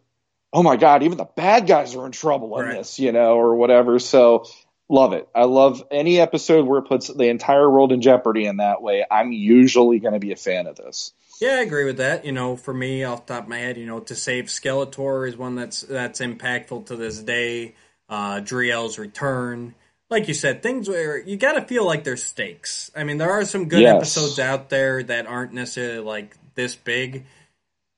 oh 0.53 0.63
my 0.63 0.77
God, 0.77 1.03
even 1.03 1.19
the 1.19 1.25
bad 1.25 1.67
guys 1.67 1.95
are 1.95 2.05
in 2.07 2.13
trouble 2.13 2.59
in 2.59 2.67
Right. 2.67 2.79
this, 2.79 2.99
you 2.99 3.13
know, 3.13 3.35
or 3.37 3.55
whatever. 3.57 3.99
So, 3.99 4.45
love 4.89 5.15
it. 5.15 5.27
I 5.35 5.45
love 5.45 5.83
any 5.91 6.21
episode 6.21 6.67
where 6.67 6.81
it 6.81 6.89
puts 6.89 7.09
the 7.09 7.29
entire 7.29 7.71
world 7.71 7.93
in 7.93 8.03
jeopardy 8.03 8.45
in 8.45 8.59
that 8.59 8.83
way. 8.83 9.07
I'm 9.11 9.33
usually 9.33 9.99
going 9.99 10.13
to 10.13 10.21
be 10.21 10.33
a 10.33 10.37
fan 10.37 10.67
of 10.67 10.77
this. 10.77 11.13
Yeah, 11.41 11.55
I 11.55 11.61
agree 11.61 11.85
with 11.85 11.97
that. 11.97 12.27
You 12.27 12.33
know, 12.33 12.57
for 12.57 12.75
me, 12.75 13.03
off 13.03 13.27
the 13.27 13.35
top 13.35 13.45
of 13.45 13.49
my 13.49 13.59
head, 13.59 13.79
you 13.79 13.87
know, 13.87 14.01
to 14.01 14.15
save 14.15 14.45
Skeletor 14.47 15.27
is 15.27 15.37
one 15.37 15.57
that's 15.57 15.81
that's 15.81 16.21
impactful 16.21 16.87
to 16.87 16.97
this 16.97 17.19
day. 17.21 17.75
Uh, 18.09 18.41
Dree 18.41 18.71
Elle's 18.71 18.99
return, 18.99 19.75
like 20.13 20.29
you 20.29 20.35
said, 20.35 20.63
things 20.63 20.89
where 20.89 21.19
you 21.19 21.37
got 21.37 21.55
to 21.55 21.63
feel 21.63 21.85
like 21.85 22.05
there's 22.05 22.23
stakes. 22.23 22.91
I 22.95 23.03
mean, 23.03 23.17
there 23.19 23.33
are 23.33 23.45
some 23.45 23.69
good 23.69 23.83
Yes. 23.83 23.97
episodes 23.97 24.39
out 24.39 24.69
there 24.69 25.03
that 25.03 25.27
aren't 25.27 25.53
necessarily 25.55 25.99
like 26.01 26.37
this 26.55 26.77
big. 26.77 27.25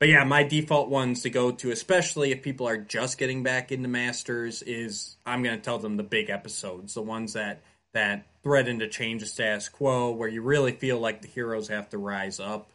But 0.00 0.08
yeah, 0.08 0.24
my 0.24 0.42
default 0.42 0.88
ones 0.88 1.22
to 1.22 1.30
go 1.30 1.50
to, 1.52 1.70
especially 1.70 2.30
if 2.32 2.42
people 2.42 2.68
are 2.68 2.76
just 2.76 3.18
getting 3.18 3.42
back 3.42 3.72
into 3.72 3.88
Masters, 3.88 4.62
is 4.62 5.16
I'm 5.26 5.42
going 5.42 5.56
to 5.56 5.62
tell 5.62 5.78
them 5.78 5.96
the 5.96 6.02
big 6.02 6.30
episodes, 6.30 6.94
the 6.94 7.02
ones 7.02 7.34
that 7.34 7.60
that 7.92 8.26
threaten 8.42 8.80
to 8.80 8.88
change 8.88 9.20
the 9.22 9.26
status 9.26 9.68
quo, 9.68 10.10
where 10.10 10.28
you 10.28 10.42
really 10.42 10.72
feel 10.72 10.98
like 10.98 11.22
the 11.22 11.28
heroes 11.28 11.68
have 11.68 11.88
to 11.90 11.98
rise 11.98 12.40
up. 12.40 12.70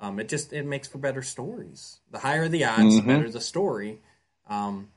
Um, 0.00 0.18
it 0.20 0.28
just 0.28 0.52
it 0.52 0.66
makes 0.66 0.88
for 0.88 0.98
better 0.98 1.22
stories. 1.22 1.98
The 2.10 2.18
higher 2.18 2.48
the 2.48 2.64
odds, 2.64 2.94
Mhm. 2.94 2.96
the 2.96 3.02
better 3.02 3.30
the 3.30 3.40
story. 3.40 4.00
Um, 4.48 4.90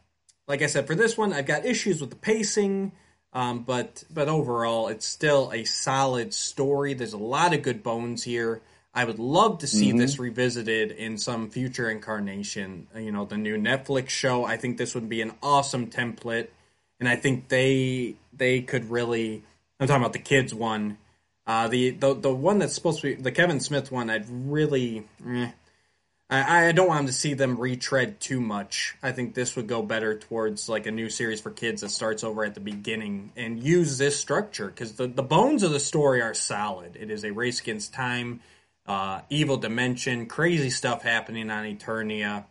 like 0.47 0.61
I 0.61 0.67
said, 0.67 0.87
for 0.87 0.95
this 0.95 1.17
one, 1.17 1.33
I've 1.33 1.45
got 1.45 1.65
issues 1.65 2.01
with 2.01 2.09
the 2.09 2.15
pacing, 2.15 2.91
um, 3.33 3.63
but 3.63 4.03
but 4.11 4.27
overall, 4.27 4.87
it's 4.87 5.05
still 5.05 5.51
a 5.53 5.63
solid 5.63 6.33
story. 6.33 6.93
There's 6.93 7.13
a 7.13 7.17
lot 7.17 7.53
of 7.53 7.61
good 7.61 7.83
bones 7.83 8.23
here. 8.23 8.61
I 8.93 9.05
would 9.05 9.19
love 9.19 9.59
to 9.59 9.67
see 9.67 9.91
this 9.91 10.17
revisited 10.17 10.91
in 10.91 11.19
some 11.19 11.49
future 11.51 11.89
incarnation. 11.89 12.87
You 12.95 13.11
know, 13.11 13.25
the 13.25 13.37
new 13.37 13.55
Netflix 13.57 14.09
show. 14.09 14.45
I 14.45 14.57
think 14.57 14.77
this 14.77 14.95
would 14.95 15.07
be 15.07 15.21
an 15.21 15.33
awesome 15.43 15.87
template, 15.87 16.47
and 16.99 17.07
I 17.07 17.15
think 17.15 17.49
they 17.49 18.15
they 18.33 18.61
could 18.61 18.89
really. 18.89 19.43
I'm 19.79 19.87
talking 19.87 20.01
about 20.01 20.13
the 20.13 20.19
kids 20.19 20.53
one. 20.53 20.97
Uh, 21.45 21.67
the, 21.67 21.91
the 21.91 22.13
the 22.13 22.33
one 22.33 22.59
that's 22.59 22.73
supposed 22.73 23.01
to 23.01 23.15
be 23.15 23.21
the 23.21 23.31
Kevin 23.31 23.59
Smith 23.59 23.91
one, 23.91 24.09
I'd 24.09 24.25
really, 24.29 25.07
eh, 25.27 25.51
I, 26.29 26.67
I 26.67 26.71
don't 26.73 26.87
want 26.87 27.07
to 27.07 27.13
see 27.13 27.33
them 27.33 27.57
retread 27.57 28.19
too 28.19 28.39
much. 28.39 28.95
I 29.01 29.11
think 29.11 29.33
this 29.33 29.55
would 29.55 29.67
go 29.67 29.81
better 29.81 30.17
towards 30.17 30.69
like 30.69 30.85
a 30.85 30.91
new 30.91 31.09
series 31.09 31.41
for 31.41 31.49
kids 31.49 31.81
that 31.81 31.89
starts 31.89 32.23
over 32.23 32.43
at 32.45 32.53
the 32.53 32.59
beginning 32.59 33.31
and 33.35 33.61
use 33.61 33.97
this 33.97 34.19
structure 34.19 34.67
because 34.67 34.93
the 34.93 35.07
the 35.07 35.23
bones 35.23 35.63
of 35.63 35.71
the 35.71 35.79
story 35.79 36.21
are 36.21 36.35
solid. 36.35 36.95
It 36.95 37.09
is 37.09 37.23
a 37.23 37.31
race 37.31 37.61
against 37.61 37.93
time, 37.93 38.41
uh, 38.85 39.21
evil 39.29 39.57
dimension, 39.57 40.27
crazy 40.27 40.69
stuff 40.69 41.01
happening 41.01 41.49
on 41.49 41.65
Eternia, 41.65 42.45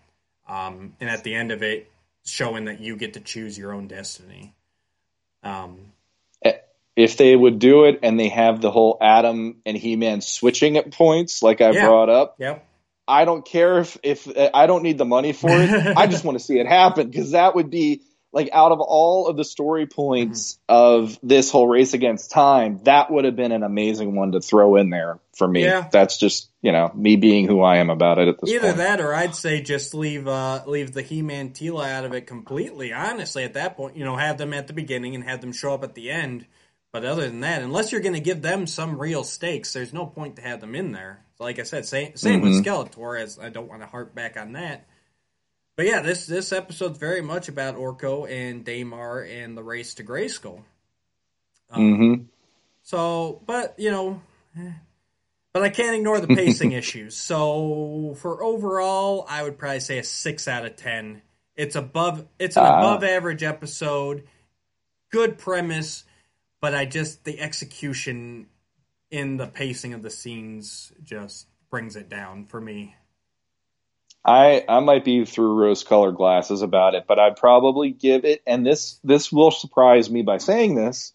um, 0.48 0.94
and 1.00 1.08
at 1.08 1.22
the 1.22 1.34
end 1.34 1.52
of 1.52 1.62
it, 1.62 1.90
showing 2.24 2.64
that 2.64 2.80
you 2.80 2.96
get 2.96 3.14
to 3.14 3.20
choose 3.20 3.56
your 3.56 3.72
own 3.72 3.86
destiny. 3.86 4.54
Um, 5.44 5.92
If 6.96 7.16
they 7.16 7.36
would 7.36 7.60
do 7.60 7.84
it 7.84 8.00
and 8.02 8.18
they 8.18 8.28
have 8.30 8.60
the 8.60 8.72
whole 8.72 8.98
Adam 9.00 9.62
and 9.64 9.76
He-Man 9.76 10.20
switching 10.20 10.76
at 10.76 10.90
points, 10.90 11.44
like 11.44 11.60
I 11.60 11.70
Yeah. 11.70 11.86
brought 11.86 12.08
up, 12.08 12.34
yep. 12.40 12.67
I 13.08 13.24
don't 13.24 13.44
care 13.44 13.78
if 13.78 13.98
if 14.02 14.28
I 14.54 14.66
don't 14.66 14.82
need 14.82 14.98
the 14.98 15.04
money 15.04 15.32
for 15.32 15.50
it. 15.50 15.96
I 15.96 16.06
just 16.06 16.24
want 16.24 16.38
to 16.38 16.44
see 16.44 16.58
it 16.58 16.66
happen 16.66 17.08
because 17.10 17.32
that 17.32 17.54
would 17.54 17.70
be 17.70 18.02
like 18.32 18.50
out 18.52 18.72
of 18.72 18.80
all 18.80 19.26
of 19.26 19.36
the 19.36 19.44
story 19.44 19.86
points 19.86 20.58
of 20.68 21.18
this 21.22 21.50
whole 21.50 21.66
race 21.66 21.94
against 21.94 22.30
time, 22.30 22.80
that 22.84 23.10
would 23.10 23.24
have 23.24 23.36
been 23.36 23.52
an 23.52 23.62
amazing 23.62 24.14
one 24.14 24.32
to 24.32 24.40
throw 24.40 24.76
in 24.76 24.90
there 24.90 25.18
for 25.34 25.48
me. 25.48 25.64
Yeah. 25.64 25.88
That's 25.90 26.18
just 26.18 26.50
you 26.60 26.72
know 26.72 26.90
me 26.94 27.16
being 27.16 27.46
who 27.46 27.62
I 27.62 27.78
am 27.78 27.88
about 27.88 28.18
it 28.18 28.28
at 28.28 28.40
this 28.40 28.50
Either 28.50 28.68
point. 28.68 28.76
that, 28.76 29.00
or 29.00 29.14
I'd 29.14 29.34
say 29.34 29.62
just 29.62 29.94
leave 29.94 30.28
uh, 30.28 30.62
leave 30.66 30.92
the 30.92 31.02
He-Man 31.02 31.50
Teela 31.50 31.88
out 31.88 32.04
of 32.04 32.12
it 32.12 32.26
completely. 32.26 32.92
Honestly, 32.92 33.44
at 33.44 33.54
that 33.54 33.76
point, 33.76 33.96
you 33.96 34.04
know, 34.04 34.16
have 34.16 34.36
them 34.36 34.52
at 34.52 34.66
the 34.66 34.74
beginning 34.74 35.14
and 35.14 35.24
have 35.24 35.40
them 35.40 35.52
show 35.52 35.72
up 35.72 35.82
at 35.82 35.94
the 35.94 36.10
end. 36.10 36.46
But 36.92 37.04
other 37.04 37.28
than 37.28 37.40
that, 37.40 37.62
unless 37.62 37.92
you're 37.92 38.00
going 38.00 38.14
to 38.14 38.20
give 38.20 38.40
them 38.40 38.66
some 38.66 38.98
real 38.98 39.22
stakes, 39.22 39.72
there's 39.72 39.92
no 39.92 40.06
point 40.06 40.36
to 40.36 40.42
have 40.42 40.60
them 40.60 40.74
in 40.74 40.92
there. 40.92 41.24
Like 41.40 41.58
I 41.58 41.62
said, 41.62 41.86
same, 41.86 42.16
same 42.16 42.40
with 42.40 42.64
Skeletor. 42.64 43.20
As 43.20 43.38
I 43.38 43.48
don't 43.48 43.68
want 43.68 43.82
to 43.82 43.86
harp 43.86 44.14
back 44.14 44.36
on 44.36 44.52
that. 44.52 44.86
But 45.76 45.86
yeah, 45.86 46.00
this 46.02 46.26
this 46.26 46.52
episode's 46.52 46.98
very 46.98 47.20
much 47.20 47.48
about 47.48 47.76
Orko 47.76 48.28
and 48.28 48.64
Daimar 48.64 49.20
and 49.20 49.56
the 49.56 49.62
race 49.62 49.94
to 49.94 50.04
Grayskull. 50.04 50.62
hmm 51.72 52.14
So, 52.82 53.40
but 53.46 53.74
you 53.78 53.90
know, 53.92 54.20
but 55.52 55.62
I 55.62 55.68
can't 55.68 55.94
ignore 55.94 56.20
the 56.20 56.26
pacing 56.26 56.72
issues. 56.82 57.16
So, 57.16 58.16
for 58.20 58.42
overall, 58.42 59.24
I 59.28 59.42
would 59.44 59.58
probably 59.58 59.80
say 59.80 59.98
a 59.98 60.04
six 60.04 60.48
out 60.48 60.64
of 60.66 60.74
ten. 60.74 61.22
It's 61.54 61.76
above. 61.76 62.26
It's 62.40 62.56
an 62.56 62.64
Ah. 62.64 62.78
above 62.78 63.04
average 63.04 63.44
episode. 63.44 64.24
Good 65.12 65.38
premise, 65.38 66.04
but 66.60 66.74
I 66.74 66.84
just 66.86 67.24
the 67.24 67.38
execution 67.40 68.46
in 69.10 69.36
the 69.36 69.46
pacing 69.46 69.94
of 69.94 70.02
the 70.02 70.10
scenes 70.10 70.92
just 71.02 71.46
brings 71.70 71.96
it 71.96 72.08
down 72.08 72.46
for 72.46 72.60
me. 72.60 72.94
I 74.24 74.64
I 74.68 74.80
might 74.80 75.04
be 75.04 75.24
through 75.24 75.54
rose 75.54 75.84
colored 75.84 76.16
glasses 76.16 76.62
about 76.62 76.94
it, 76.94 77.04
but 77.06 77.18
I'd 77.18 77.36
probably 77.36 77.90
give 77.90 78.24
it. 78.24 78.42
And 78.46 78.66
this 78.66 78.98
this 79.04 79.32
will 79.32 79.50
surprise 79.50 80.10
me 80.10 80.22
by 80.22 80.38
saying 80.38 80.74
this 80.74 81.12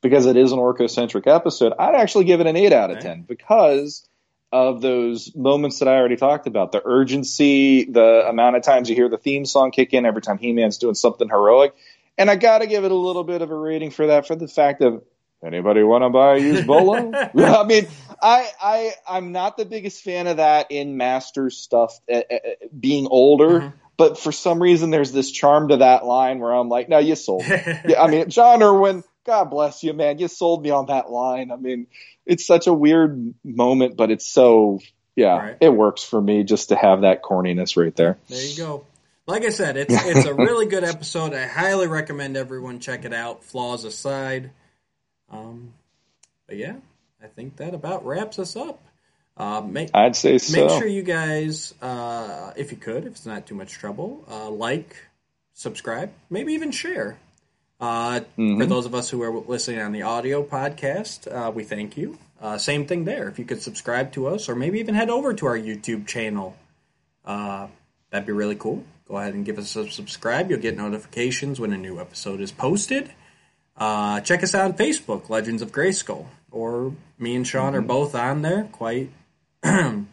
because 0.00 0.26
it 0.26 0.36
is 0.36 0.52
an 0.52 0.58
Orko 0.58 0.88
centric 0.88 1.26
episode. 1.26 1.72
I'd 1.78 1.94
actually 1.94 2.24
give 2.24 2.40
it 2.40 2.46
an 2.46 2.56
eight 2.56 2.72
out 2.72 2.90
of 2.90 2.98
Okay. 2.98 3.08
ten 3.08 3.22
because 3.22 4.06
of 4.52 4.80
those 4.80 5.34
moments 5.34 5.80
that 5.80 5.88
I 5.88 5.96
already 5.96 6.16
talked 6.16 6.46
about. 6.46 6.70
The 6.72 6.80
urgency, 6.84 7.84
the 7.84 8.24
amount 8.28 8.56
of 8.56 8.62
times 8.62 8.88
you 8.88 8.94
hear 8.94 9.08
the 9.08 9.18
theme 9.18 9.44
song 9.44 9.72
kick 9.72 9.92
in 9.92 10.06
every 10.06 10.22
time 10.22 10.38
He 10.38 10.52
Man's 10.52 10.78
doing 10.78 10.94
something 10.94 11.28
heroic. 11.28 11.74
And 12.16 12.30
I 12.30 12.36
got 12.36 12.58
to 12.60 12.68
give 12.68 12.84
it 12.84 12.92
a 12.92 12.96
little 12.96 13.24
bit 13.24 13.42
of 13.42 13.50
a 13.50 13.54
rating 13.54 13.90
for 13.90 14.06
that, 14.06 14.28
for 14.28 14.36
the 14.36 14.46
fact 14.46 14.80
of 14.80 15.02
anybody 15.44 15.82
want 15.82 16.02
to 16.02 16.10
buy 16.10 16.36
a 16.36 16.38
used 16.38 16.66
bolo? 16.66 17.12
I 17.14 17.64
mean, 17.64 17.86
I, 18.20 18.48
I, 18.60 18.92
I'm 19.08 19.32
not 19.32 19.56
the 19.56 19.64
biggest 19.64 20.02
fan 20.02 20.26
of 20.26 20.38
that 20.38 20.70
in 20.70 20.96
Masters 20.96 21.56
stuff, 21.58 21.98
uh, 22.12 22.22
uh, 22.30 22.38
being 22.78 23.06
older. 23.10 23.60
Mm-hmm. 23.60 23.76
But 23.96 24.18
for 24.18 24.32
some 24.32 24.60
reason, 24.60 24.90
there's 24.90 25.12
this 25.12 25.30
charm 25.30 25.68
to 25.68 25.76
that 25.76 26.04
line 26.04 26.40
where 26.40 26.52
I'm 26.52 26.68
like, 26.68 26.88
no, 26.88 26.98
you 26.98 27.14
sold 27.14 27.42
me. 27.42 27.50
yeah, 27.86 28.02
I 28.02 28.08
mean, 28.08 28.28
John 28.28 28.60
Erwin, 28.60 29.04
God 29.24 29.44
bless 29.50 29.84
you, 29.84 29.92
man. 29.92 30.18
You 30.18 30.26
sold 30.26 30.64
me 30.64 30.70
on 30.70 30.86
that 30.86 31.10
line. 31.10 31.52
I 31.52 31.56
mean, 31.56 31.86
it's 32.26 32.44
such 32.44 32.66
a 32.66 32.72
weird 32.72 33.34
moment, 33.44 33.96
but 33.96 34.10
it's 34.10 34.26
so 34.26 34.80
yeah, 35.16 35.36
right. 35.36 35.56
it 35.60 35.68
works 35.68 36.02
for 36.02 36.20
me 36.20 36.42
just 36.42 36.70
to 36.70 36.76
have 36.76 37.02
that 37.02 37.22
corniness 37.22 37.76
right 37.76 37.94
there. 37.94 38.18
There 38.28 38.44
you 38.44 38.56
go. 38.56 38.86
Like 39.26 39.44
I 39.44 39.50
said, 39.50 39.76
it's 39.76 39.94
it's 40.04 40.26
a 40.26 40.34
really 40.34 40.66
good 40.66 40.84
episode. 40.84 41.34
I 41.34 41.46
highly 41.46 41.86
recommend 41.86 42.36
everyone 42.36 42.80
check 42.80 43.04
it 43.04 43.14
out. 43.14 43.44
Flaws 43.44 43.84
aside, 43.84 44.50
um, 45.30 45.72
but 46.46 46.56
yeah, 46.56 46.76
I 47.22 47.26
think 47.26 47.56
that 47.56 47.74
about 47.74 48.04
wraps 48.04 48.38
us 48.38 48.56
up. 48.56 48.82
Uh, 49.36 49.60
make, 49.62 49.90
I'd 49.94 50.14
say 50.14 50.38
so. 50.38 50.66
Make 50.66 50.70
sure 50.78 50.86
you 50.86 51.02
guys, 51.02 51.74
uh, 51.82 52.52
if 52.56 52.70
you 52.70 52.76
could, 52.76 53.04
if 53.04 53.12
it's 53.12 53.26
not 53.26 53.46
too 53.46 53.54
much 53.54 53.72
trouble, 53.72 54.24
uh, 54.30 54.48
like, 54.48 54.96
subscribe, 55.54 56.12
maybe 56.30 56.52
even 56.52 56.70
share. 56.70 57.18
Uh, 57.80 58.20
mm-hmm. 58.20 58.60
For 58.60 58.66
those 58.66 58.86
of 58.86 58.94
us 58.94 59.10
who 59.10 59.22
are 59.22 59.32
listening 59.32 59.80
on 59.80 59.92
the 59.92 60.02
audio 60.02 60.44
podcast, 60.44 61.26
uh, 61.30 61.50
we 61.50 61.64
thank 61.64 61.96
you. 61.96 62.18
Uh, 62.40 62.58
same 62.58 62.86
thing 62.86 63.04
there. 63.04 63.28
If 63.28 63.38
you 63.38 63.44
could 63.44 63.62
subscribe 63.62 64.12
to 64.12 64.28
us, 64.28 64.48
or 64.48 64.54
maybe 64.54 64.78
even 64.78 64.94
head 64.94 65.10
over 65.10 65.34
to 65.34 65.46
our 65.46 65.58
YouTube 65.58 66.06
channel, 66.06 66.56
uh, 67.24 67.66
that'd 68.10 68.26
be 68.26 68.32
really 68.32 68.54
cool. 68.54 68.84
Go 69.08 69.16
ahead 69.18 69.34
and 69.34 69.44
give 69.44 69.58
us 69.58 69.74
a 69.76 69.90
subscribe. 69.90 70.50
You'll 70.50 70.60
get 70.60 70.76
notifications 70.76 71.58
when 71.58 71.72
a 71.72 71.76
new 71.76 72.00
episode 72.00 72.40
is 72.40 72.52
posted. 72.52 73.10
Uh, 73.76 74.20
check 74.20 74.42
us 74.42 74.54
out 74.54 74.64
on 74.66 74.72
Facebook, 74.74 75.28
Legends 75.28 75.62
of 75.62 75.72
Grayskull, 75.72 76.26
or 76.50 76.92
me 77.18 77.34
and 77.34 77.46
Sean 77.46 77.72
mm-hmm. 77.72 77.76
are 77.76 77.82
both 77.82 78.14
on 78.14 78.42
there 78.42 78.68
quite 78.70 79.10
uh, 79.62 80.04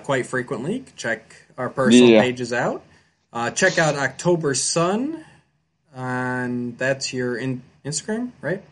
quite 0.00 0.26
frequently. 0.26 0.84
Check 0.96 1.36
our 1.58 1.68
personal 1.68 2.08
yeah. 2.08 2.20
pages 2.20 2.52
out. 2.52 2.82
Uh, 3.32 3.50
check 3.50 3.78
out 3.78 3.94
October 3.94 4.54
Sun 4.54 5.24
and 5.94 6.78
that's 6.78 7.12
your 7.12 7.36
in- 7.36 7.62
Instagram, 7.84 8.30
right? 8.40 8.62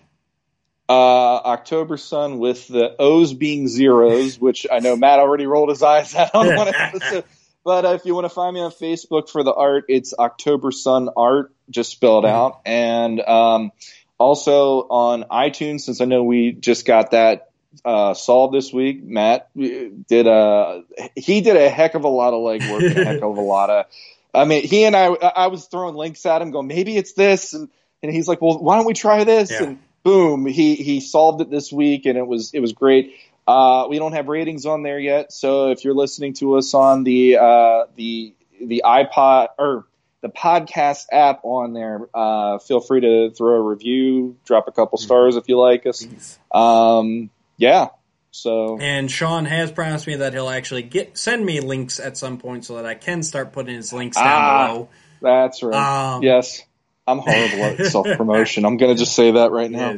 Uh, 0.88 1.36
October 1.36 1.96
Sun 1.96 2.38
with 2.38 2.66
the 2.66 2.96
O's 2.98 3.32
being 3.32 3.68
zeros, 3.68 4.40
which 4.40 4.66
I 4.70 4.80
know 4.80 4.96
Matt 4.96 5.20
already 5.20 5.46
rolled 5.46 5.68
his 5.68 5.82
eyes 5.82 6.14
at 6.14 6.34
on 6.34 6.56
one 6.56 6.68
episode. 6.74 7.24
But 7.64 7.84
uh, 7.84 7.88
if 7.90 8.04
you 8.04 8.14
want 8.14 8.24
to 8.24 8.30
find 8.30 8.54
me 8.54 8.60
on 8.60 8.70
Facebook 8.70 9.28
for 9.28 9.42
the 9.42 9.52
art, 9.52 9.84
it's 9.88 10.14
October 10.18 10.70
Sun 10.70 11.10
Art, 11.16 11.52
just 11.68 11.90
spelled 11.90 12.24
mm-hmm. 12.24 12.34
out. 12.34 12.60
And 12.64 13.20
um, 13.20 13.72
also 14.18 14.80
on 14.88 15.24
iTunes, 15.24 15.82
since 15.82 16.00
I 16.00 16.06
know 16.06 16.24
we 16.24 16.52
just 16.52 16.86
got 16.86 17.10
that 17.10 17.50
uh, 17.84 18.14
solved 18.14 18.54
this 18.54 18.72
week, 18.72 19.02
Matt 19.02 19.50
did 19.54 20.26
a 20.26 20.82
he 21.14 21.40
did 21.40 21.56
a 21.56 21.68
heck 21.68 21.94
of 21.94 22.04
a 22.04 22.08
lot 22.08 22.34
of 22.34 22.40
legwork, 22.40 22.96
a 22.96 23.04
heck 23.04 23.22
of 23.22 23.36
a 23.36 23.40
lot 23.40 23.70
of 23.70 23.86
I 24.34 24.44
mean, 24.44 24.66
he 24.66 24.84
and 24.84 24.94
I, 24.94 25.06
I 25.06 25.46
was 25.48 25.66
throwing 25.66 25.94
links 25.94 26.24
at 26.26 26.40
him, 26.40 26.50
going, 26.50 26.66
maybe 26.66 26.96
it's 26.96 27.12
this, 27.12 27.52
and 27.52 27.68
and 28.02 28.12
he's 28.12 28.28
like, 28.28 28.40
well, 28.40 28.58
why 28.58 28.76
don't 28.76 28.86
we 28.86 28.94
try 28.94 29.24
this? 29.24 29.50
Yeah. 29.50 29.64
And 29.64 29.78
boom, 30.02 30.46
he 30.46 30.76
he 30.76 31.00
solved 31.00 31.40
it 31.40 31.50
this 31.50 31.72
week, 31.72 32.06
and 32.06 32.16
it 32.16 32.26
was 32.26 32.52
it 32.54 32.60
was 32.60 32.72
great. 32.72 33.14
Uh, 33.50 33.88
we 33.88 33.98
don't 33.98 34.12
have 34.12 34.28
ratings 34.28 34.64
on 34.64 34.84
there 34.84 35.00
yet, 35.00 35.32
so 35.32 35.72
if 35.72 35.84
you're 35.84 35.94
listening 35.94 36.34
to 36.34 36.54
us 36.54 36.72
on 36.72 37.02
the 37.02 37.36
uh, 37.36 37.86
the 37.96 38.32
the 38.64 38.82
iPod 38.86 39.48
or 39.58 39.86
the 40.20 40.28
podcast 40.28 41.06
app 41.10 41.40
on 41.42 41.72
there, 41.72 42.08
uh, 42.14 42.60
feel 42.60 42.78
free 42.78 43.00
to 43.00 43.32
throw 43.32 43.56
a 43.56 43.60
review, 43.60 44.36
drop 44.44 44.68
a 44.68 44.70
couple 44.70 44.98
mm-hmm. 44.98 45.04
stars 45.04 45.34
if 45.34 45.48
you 45.48 45.58
like 45.58 45.84
us. 45.84 46.06
Um, 46.52 47.30
yeah, 47.56 47.88
so 48.30 48.78
and 48.80 49.10
Sean 49.10 49.46
has 49.46 49.72
promised 49.72 50.06
me 50.06 50.14
that 50.16 50.32
he'll 50.32 50.48
actually 50.48 50.82
get 50.82 51.18
send 51.18 51.44
me 51.44 51.58
links 51.58 51.98
at 51.98 52.16
some 52.16 52.38
point 52.38 52.64
so 52.64 52.76
that 52.76 52.86
I 52.86 52.94
can 52.94 53.24
start 53.24 53.52
putting 53.52 53.74
his 53.74 53.92
links 53.92 54.16
down 54.16 54.26
ah, 54.28 54.66
below. 54.68 54.88
That's 55.22 55.60
right. 55.64 56.14
Um, 56.14 56.22
yes, 56.22 56.62
I'm 57.06 57.18
horrible 57.18 57.64
at 57.64 57.86
self 57.86 58.06
promotion. 58.16 58.64
I'm 58.64 58.76
going 58.76 58.94
to 58.94 58.98
just 58.98 59.14
say 59.14 59.32
that 59.32 59.50
right 59.50 59.70
now. 59.70 59.96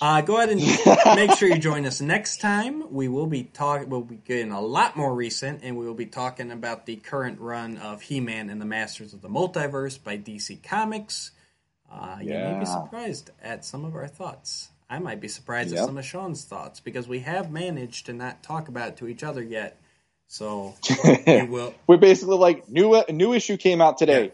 Uh, 0.00 0.20
go 0.20 0.36
ahead 0.36 0.50
and 0.50 0.60
make 1.16 1.36
sure 1.36 1.48
you 1.48 1.58
join 1.58 1.84
us 1.84 2.00
next 2.00 2.40
time. 2.40 2.92
We 2.92 3.08
will 3.08 3.26
be 3.26 3.44
talking. 3.44 3.88
We'll 3.88 4.02
be 4.02 4.16
getting 4.16 4.52
a 4.52 4.60
lot 4.60 4.96
more 4.96 5.14
recent, 5.14 5.60
and 5.62 5.76
we 5.76 5.86
will 5.86 5.94
be 5.94 6.06
talking 6.06 6.50
about 6.52 6.86
the 6.86 6.96
current 6.96 7.40
run 7.40 7.78
of 7.78 8.02
He-Man 8.02 8.48
and 8.50 8.60
the 8.60 8.66
Masters 8.66 9.12
of 9.12 9.22
the 9.22 9.28
Multiverse 9.28 10.02
by 10.02 10.16
DC 10.18 10.62
Comics. 10.62 11.32
Uh, 11.90 12.18
yeah. 12.22 12.48
You 12.48 12.54
may 12.54 12.60
be 12.60 12.66
surprised 12.66 13.30
at 13.42 13.64
some 13.64 13.84
of 13.84 13.96
our 13.96 14.06
thoughts. 14.06 14.68
I 14.90 14.98
might 15.00 15.20
be 15.20 15.28
surprised 15.28 15.70
yep. 15.70 15.80
at 15.80 15.86
some 15.86 15.98
of 15.98 16.04
Sean's 16.04 16.44
thoughts 16.44 16.80
because 16.80 17.08
we 17.08 17.20
have 17.20 17.50
managed 17.50 18.06
to 18.06 18.12
not 18.12 18.42
talk 18.42 18.68
about 18.68 18.88
it 18.88 18.96
to 18.98 19.08
each 19.08 19.22
other 19.22 19.42
yet. 19.42 19.80
So 20.28 20.74
we 21.26 21.42
will. 21.42 21.74
We're 21.86 21.96
basically 21.96 22.36
like 22.36 22.68
new 22.68 23.02
new 23.10 23.32
issue 23.32 23.56
came 23.56 23.80
out 23.80 23.98
today. 23.98 24.32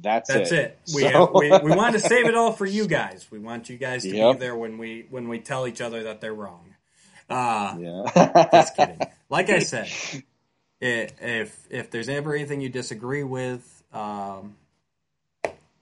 That's, 0.00 0.32
That's 0.32 0.52
it. 0.52 0.58
it. 0.58 0.78
We, 0.94 1.02
so. 1.02 1.08
have, 1.08 1.30
we, 1.32 1.70
we 1.70 1.76
want 1.76 1.94
to 1.94 2.00
save 2.00 2.26
it 2.26 2.34
all 2.34 2.52
for 2.52 2.66
you 2.66 2.86
guys. 2.86 3.26
We 3.30 3.38
want 3.38 3.68
you 3.68 3.76
guys 3.76 4.02
to 4.02 4.14
yep. 4.14 4.34
be 4.34 4.40
there 4.40 4.56
when 4.56 4.78
we 4.78 5.06
when 5.10 5.28
we 5.28 5.38
tell 5.38 5.66
each 5.66 5.80
other 5.80 6.04
that 6.04 6.20
they're 6.20 6.34
wrong. 6.34 6.74
Uh, 7.28 7.76
yeah. 7.78 8.48
just 8.52 8.76
kidding. 8.76 9.00
Like 9.28 9.50
I 9.50 9.60
said, 9.60 9.88
if 10.80 11.66
if 11.70 11.90
there's 11.90 12.08
ever 12.08 12.34
anything 12.34 12.60
you 12.60 12.68
disagree 12.68 13.24
with, 13.24 13.84
um, 13.92 14.56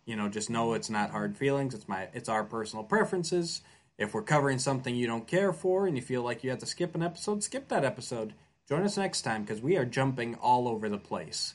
you 0.05 0.16
know, 0.16 0.28
just 0.28 0.51
know 0.51 0.74
it's 0.74 0.91
not 0.91 1.11
hard 1.11 1.36
feelings. 1.36 1.74
It's 1.74 1.89
my 1.89 2.09
it's 2.12 2.28
our 2.28 2.45
personal 2.45 2.85
preferences. 2.85 3.62
If 3.97 4.12
we're 4.12 4.23
covering 4.23 4.59
something 4.59 4.95
you 4.95 5.07
don't 5.07 5.27
care 5.27 5.53
for 5.53 5.86
and 5.86 5.97
you 5.97 6.03
feel 6.03 6.23
like 6.23 6.43
you 6.43 6.51
have 6.51 6.59
to 6.61 6.66
skip 6.66 6.95
an 6.95 7.03
episode, 7.03 7.43
skip 7.43 7.69
that 7.69 7.85
episode. 7.85 8.35
Join 8.69 8.82
us 8.82 8.97
next 8.97 9.23
time 9.23 9.43
because 9.43 9.61
we 9.61 9.77
are 9.77 9.85
jumping 9.85 10.35
all 10.36 10.66
over 10.66 10.89
the 10.89 10.99
place. 10.99 11.55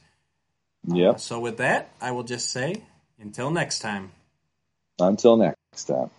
Yeah. 0.85 1.09
Uh, 1.11 1.17
so 1.17 1.39
with 1.39 1.57
that, 1.57 1.91
I 2.01 2.11
will 2.11 2.23
just 2.23 2.49
say 2.49 2.83
until 3.19 3.51
next 3.51 3.79
time. 3.79 4.11
Until 4.99 5.37
next 5.37 5.85
time. 5.85 6.09